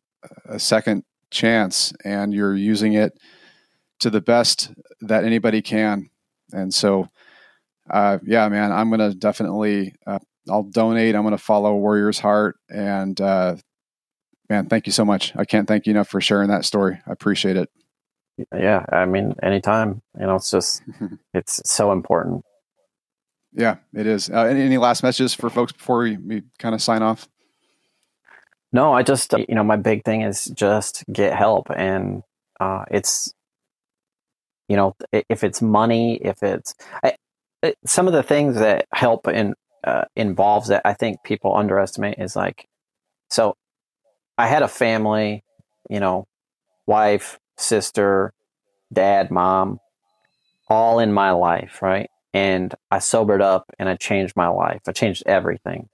a 0.47 0.59
second 0.59 1.05
chance, 1.31 1.93
and 2.05 2.33
you're 2.35 2.55
using 2.57 2.93
it 2.95 3.13
to 4.01 4.11
the 4.11 4.21
best 4.21 4.73
that 5.03 5.25
anybody 5.25 5.63
can. 5.63 6.11
And 6.53 6.73
so, 6.75 7.09
uh, 7.89 8.19
yeah, 8.25 8.49
man, 8.49 8.73
I'm 8.73 8.91
gonna 8.91 9.15
definitely. 9.15 9.95
Uh, 10.07 10.19
I'll 10.49 10.63
donate. 10.65 11.15
I'm 11.15 11.23
gonna 11.23 11.39
follow 11.39 11.75
Warrior's 11.77 12.19
Heart, 12.19 12.57
and 12.69 13.21
uh, 13.21 13.57
man, 14.49 14.67
thank 14.67 14.87
you 14.87 14.93
so 14.93 15.05
much. 15.05 15.33
I 15.37 15.45
can't 15.45 15.69
thank 15.69 15.87
you 15.87 15.93
enough 15.93 16.09
for 16.09 16.21
sharing 16.21 16.49
that 16.49 16.65
story. 16.65 16.99
I 17.07 17.13
appreciate 17.13 17.57
it. 17.57 17.69
yeah. 18.57 18.85
I 18.91 19.05
mean, 19.05 19.35
anytime. 19.43 20.03
You 20.19 20.27
know, 20.27 20.37
it's 20.37 20.51
just 20.51 20.83
it's 21.35 21.61
so 21.71 21.93
important. 21.93 22.45
Yeah, 23.53 23.77
it 23.95 24.07
is. 24.07 24.31
Uh, 24.31 24.45
any, 24.45 24.63
any 24.63 24.79
last 24.79 25.03
messages 25.03 25.35
for 25.35 25.51
folks 25.51 25.73
before 25.73 26.01
we, 26.01 26.17
we 26.17 26.43
kind 26.59 26.75
of 26.75 26.83
sign 26.83 27.03
off? 27.03 27.29
No, 28.73 28.93
I 28.93 29.03
just 29.03 29.33
you 29.33 29.55
know 29.55 29.65
my 29.65 29.77
big 29.77 30.05
thing 30.05 30.23
is 30.23 30.45
just 30.47 31.05
get 31.13 31.37
help, 31.37 31.69
and 31.75 32.23
uh, 32.61 32.85
it's 32.91 33.35
you 34.69 34.77
know 34.77 34.95
if 35.29 35.43
it's 35.43 35.61
money, 35.61 36.17
if 36.17 36.43
it's 36.43 36.75
I, 37.03 37.15
it, 37.63 37.77
some 37.85 38.07
of 38.07 38.13
the 38.13 38.23
things 38.23 38.57
that 38.57 38.87
help 38.93 39.27
in 39.27 39.55
uh, 39.83 40.05
involves 40.15 40.69
that 40.69 40.83
I 40.85 40.95
think 40.95 41.25
people 41.25 41.57
underestimate 41.57 42.19
is 42.19 42.37
like 42.37 42.69
so 43.31 43.57
I 44.39 44.47
had 44.47 44.63
a 44.63 44.69
family, 44.69 45.45
you 45.89 46.01
know, 46.01 46.27
wife, 46.87 47.39
sister, 47.59 48.33
dad, 48.93 49.31
mom, 49.31 49.81
all 50.69 50.99
in 51.01 51.13
my 51.13 51.33
life, 51.33 51.83
right? 51.83 52.09
And 52.33 52.75
I 52.91 53.01
sobered 53.01 53.43
up 53.43 53.71
and 53.79 53.89
I 53.89 53.97
changed 53.97 54.37
my 54.37 54.49
life. 54.49 54.83
I 54.87 54.93
changed 54.93 55.23
everything. 55.27 55.89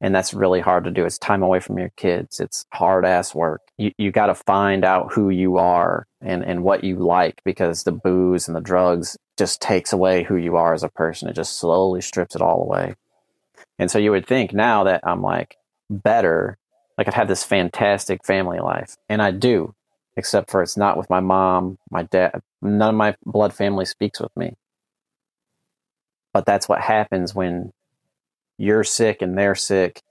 And 0.00 0.14
that's 0.14 0.34
really 0.34 0.60
hard 0.60 0.84
to 0.84 0.90
do. 0.90 1.04
It's 1.04 1.18
time 1.18 1.42
away 1.42 1.60
from 1.60 1.78
your 1.78 1.90
kids. 1.96 2.40
It's 2.40 2.66
hard 2.72 3.06
ass 3.06 3.34
work. 3.34 3.62
You, 3.78 3.92
you 3.96 4.10
got 4.10 4.26
to 4.26 4.34
find 4.34 4.84
out 4.84 5.12
who 5.12 5.30
you 5.30 5.56
are 5.56 6.06
and, 6.20 6.44
and 6.44 6.62
what 6.62 6.84
you 6.84 6.96
like 6.96 7.40
because 7.44 7.84
the 7.84 7.92
booze 7.92 8.46
and 8.46 8.56
the 8.56 8.60
drugs 8.60 9.16
just 9.38 9.60
takes 9.60 9.92
away 9.92 10.22
who 10.22 10.36
you 10.36 10.56
are 10.56 10.74
as 10.74 10.82
a 10.82 10.88
person. 10.88 11.28
It 11.28 11.36
just 11.36 11.58
slowly 11.58 12.00
strips 12.00 12.34
it 12.34 12.42
all 12.42 12.62
away. 12.62 12.96
And 13.78 13.90
so 13.90 13.98
you 13.98 14.10
would 14.10 14.26
think 14.26 14.52
now 14.52 14.84
that 14.84 15.00
I'm 15.04 15.22
like 15.22 15.56
better, 15.88 16.58
like 16.98 17.08
I'd 17.08 17.14
have 17.14 17.28
this 17.28 17.44
fantastic 17.44 18.24
family 18.24 18.58
life. 18.58 18.96
And 19.08 19.22
I 19.22 19.30
do, 19.30 19.74
except 20.16 20.50
for 20.50 20.62
it's 20.62 20.76
not 20.76 20.96
with 20.96 21.10
my 21.10 21.20
mom, 21.20 21.78
my 21.90 22.04
dad, 22.04 22.40
none 22.62 22.90
of 22.90 22.94
my 22.94 23.16
blood 23.24 23.52
family 23.52 23.84
speaks 23.84 24.20
with 24.20 24.36
me. 24.36 24.54
But 26.34 26.44
that's 26.44 26.68
what 26.68 26.80
happens 26.80 27.34
when 27.34 27.72
you're 28.58 28.84
sick 28.84 29.22
and 29.22 29.38
they're 29.38 29.54
sick 29.54 30.02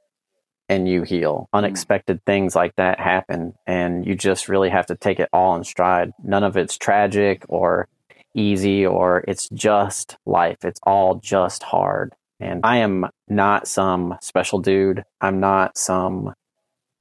and 0.70 0.88
you 0.88 1.04
heal. 1.04 1.50
Hmm. 1.52 1.58
Unexpected 1.58 2.18
mm. 2.18 2.26
things 2.26 2.56
like 2.56 2.76
that 2.78 3.00
happen, 3.00 3.54
and 3.68 4.06
you 4.06 4.16
just 4.16 4.50
really 4.50 4.70
have 4.70 4.88
to 4.88 4.96
take 4.96 5.20
it 5.20 5.30
all 5.32 5.56
in 5.56 5.64
stride. 5.64 6.14
None 6.24 6.44
of 6.44 6.58
it's 6.58 6.78
tragic 6.78 7.46
or 7.48 7.88
easy, 8.34 8.86
or 8.86 9.24
it's 9.28 9.48
just 9.50 10.18
life. 10.26 10.66
It's 10.66 10.80
all 10.84 11.16
just 11.16 11.62
hard. 11.62 12.16
And 12.40 12.62
I 12.64 12.78
am 12.78 13.08
not 13.28 13.68
some 13.68 14.18
special 14.22 14.60
dude. 14.60 15.04
I'm 15.22 15.40
not 15.40 15.78
some, 15.78 16.34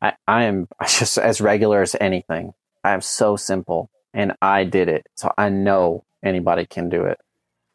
I, 0.00 0.14
I 0.28 0.44
am 0.44 0.68
just 0.82 1.16
as 1.16 1.40
regular 1.40 1.80
as 1.80 1.96
anything. 2.00 2.52
I 2.84 2.92
am 2.92 3.00
so 3.00 3.36
simple 3.36 3.90
and 4.12 4.34
I 4.42 4.64
did 4.64 4.88
it. 4.88 5.06
So 5.16 5.32
I 5.38 5.48
know 5.48 6.04
anybody 6.22 6.66
can 6.66 6.90
do 6.90 7.04
it. 7.04 7.18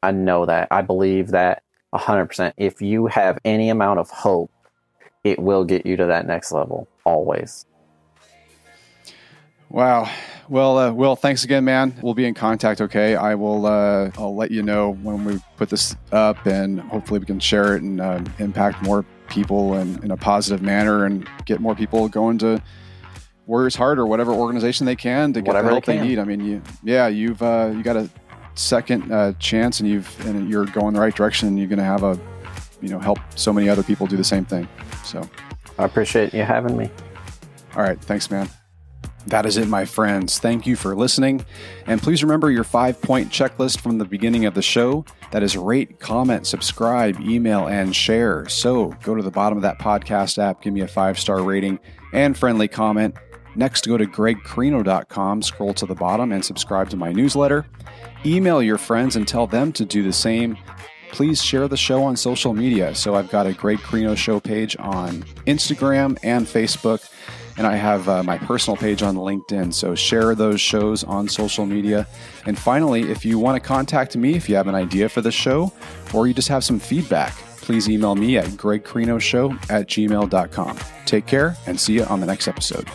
I 0.08 0.12
know 0.12 0.46
that. 0.46 0.70
I 0.72 0.84
believe 0.84 1.32
that 1.32 1.64
100%. 1.94 2.54
If 2.56 2.82
you 2.82 3.08
have 3.08 3.40
any 3.44 3.68
amount 3.68 4.00
of 4.00 4.10
hope, 4.10 4.50
it 5.26 5.38
will 5.38 5.66
get 5.66 5.86
you 5.86 5.98
to 5.98 6.06
that 6.06 6.26
next 6.26 6.54
level 6.54 6.88
always. 7.04 7.66
Wow. 9.70 10.10
Well, 10.48 10.78
uh, 10.78 10.94
Will, 10.94 11.18
thanks 11.18 11.44
again, 11.44 11.66
man. 11.66 11.94
We'll 12.02 12.14
be 12.14 12.24
in 12.24 12.34
contact. 12.36 12.80
Okay, 12.80 13.18
I 13.18 13.36
will. 13.36 13.66
Uh, 13.66 14.12
I'll 14.18 14.34
let 14.34 14.50
you 14.50 14.64
know 14.64 14.94
when 14.94 15.26
we 15.26 15.42
put 15.58 15.70
this 15.70 15.94
up, 16.14 16.46
and 16.46 16.80
hopefully 16.80 17.20
we 17.20 17.26
can 17.26 17.42
share 17.42 17.76
it 17.76 17.84
and 17.84 18.00
uh, 18.00 18.24
impact 18.40 18.82
more 18.84 19.04
people 19.28 19.74
in, 19.74 20.02
in 20.06 20.12
a 20.12 20.18
positive 20.18 20.62
manner, 20.62 21.04
and 21.04 21.30
get 21.44 21.60
more 21.60 21.76
people 21.76 22.08
going 22.08 22.38
to 22.38 22.64
Warriors 23.46 23.76
Heart 23.76 24.00
or 24.00 24.06
whatever 24.06 24.32
organization 24.32 24.86
they 24.86 24.96
can 24.96 25.34
to 25.34 25.42
get 25.42 25.48
whatever 25.48 25.68
the 25.68 25.74
help 25.74 25.86
they, 25.86 25.98
they, 25.98 26.08
need. 26.08 26.20
I 26.20 26.24
mean, 26.24 26.40
you, 26.40 26.62
yeah, 26.82 27.10
you've 27.10 27.42
uh, 27.42 27.74
you 27.76 27.84
got 27.84 27.98
a 27.98 28.10
second 28.58 29.12
uh, 29.12 29.34
chance, 29.34 29.80
and 29.80 29.90
you've 29.90 30.26
and 30.26 30.50
you're 30.50 30.66
going 30.66 30.94
the 30.94 31.00
right 31.00 31.16
direction. 31.16 31.48
And 31.48 31.58
you're 31.58 31.68
going 31.68 31.80
to 31.80 31.86
have 31.86 32.04
a, 32.04 32.20
you 32.82 32.90
know, 32.90 33.00
help 33.00 33.20
so 33.36 33.54
many 33.54 33.70
other 33.70 33.84
people 33.84 34.08
do 34.08 34.18
the 34.18 34.24
same 34.24 34.46
thing. 34.46 34.68
So, 35.04 35.28
I 35.78 35.86
appreciate 35.86 36.34
you 36.34 36.44
having 36.44 36.78
me. 36.78 36.90
All 37.76 37.84
right, 37.84 38.00
thanks, 38.02 38.32
man. 38.32 38.50
That 39.28 39.46
is 39.46 39.58
it, 39.58 39.68
my 39.68 39.84
friends. 39.84 40.40
Thank 40.40 40.66
you 40.66 40.78
for 40.78 40.96
listening. 40.96 41.46
And 41.86 42.02
please 42.02 42.24
remember 42.24 42.50
your 42.50 42.64
five 42.64 43.02
point 43.02 43.30
checklist 43.30 43.82
from 43.82 43.98
the 43.98 44.06
beginning 44.06 44.46
of 44.46 44.54
the 44.54 44.62
show. 44.62 45.04
That 45.32 45.44
is 45.44 45.58
rate, 45.58 46.00
comment, 46.00 46.48
subscribe, 46.48 47.20
email, 47.20 47.68
and 47.68 47.94
share. 47.94 48.48
So 48.48 48.96
go 49.04 49.16
to 49.16 49.22
the 49.22 49.32
bottom 49.32 49.58
of 49.58 49.64
that 49.64 49.80
podcast 49.80 50.38
app, 50.38 50.62
give 50.62 50.74
me 50.74 50.82
a 50.82 50.88
five 50.88 51.20
star 51.20 51.44
rating 51.44 51.78
and 52.14 52.38
friendly 52.38 52.70
comment. 52.70 53.16
Next, 53.56 53.86
go 53.86 53.98
to 53.98 54.06
gregkrino.com, 54.06 55.42
scroll 55.42 55.74
to 55.74 55.86
the 55.86 55.96
bottom, 55.96 56.32
and 56.32 56.46
subscribe 56.46 56.90
to 56.92 56.96
my 56.96 57.12
newsletter. 57.12 57.66
Email 58.26 58.62
your 58.62 58.78
friends 58.78 59.16
and 59.16 59.28
tell 59.28 59.48
them 59.48 59.72
to 59.74 59.86
do 59.86 60.04
the 60.04 60.14
same. 60.14 60.58
Please 61.12 61.42
share 61.42 61.68
the 61.68 61.78
show 61.78 62.04
on 62.04 62.18
social 62.18 62.54
media. 62.54 62.94
So 62.94 63.16
I've 63.16 63.30
got 63.30 63.48
a 63.48 63.54
Greg 63.54 63.80
Krino 63.80 64.16
Show 64.18 64.40
page 64.40 64.76
on 64.80 65.24
Instagram 65.46 66.18
and 66.22 66.46
Facebook 66.46 67.10
and 67.58 67.66
I 67.66 67.76
have 67.76 68.08
uh, 68.08 68.24
my 68.24 68.38
personal 68.38 68.78
page 68.78 69.02
on 69.02 69.16
LinkedIn. 69.16 69.74
So 69.74 69.96
share 69.96 70.36
those 70.36 70.62
shows 70.62 71.04
on 71.04 71.28
social 71.28 71.66
media. 71.66 72.08
And 72.46 72.58
finally, 72.58 73.10
if 73.10 73.26
you 73.26 73.40
want 73.40 73.62
to 73.62 73.68
contact 73.68 74.16
me, 74.16 74.36
if 74.36 74.48
you 74.48 74.56
have 74.56 74.68
an 74.68 74.76
idea 74.76 75.10
for 75.10 75.22
the 75.22 75.32
show, 75.32 75.74
or 76.14 76.28
you 76.28 76.34
just 76.34 76.48
have 76.50 76.64
some 76.64 76.80
feedback, 76.80 77.34
please 77.58 77.90
email 77.90 78.16
me 78.16 78.38
at 78.38 78.46
gregkrinoshow 78.50 79.54
at 79.72 79.88
gmail.com. 79.88 80.78
Take 81.06 81.26
care 81.26 81.58
and 81.66 81.80
see 81.80 81.94
you 81.94 82.04
on 82.06 82.20
the 82.20 82.28
next 82.28 82.48
episode. 82.48 82.88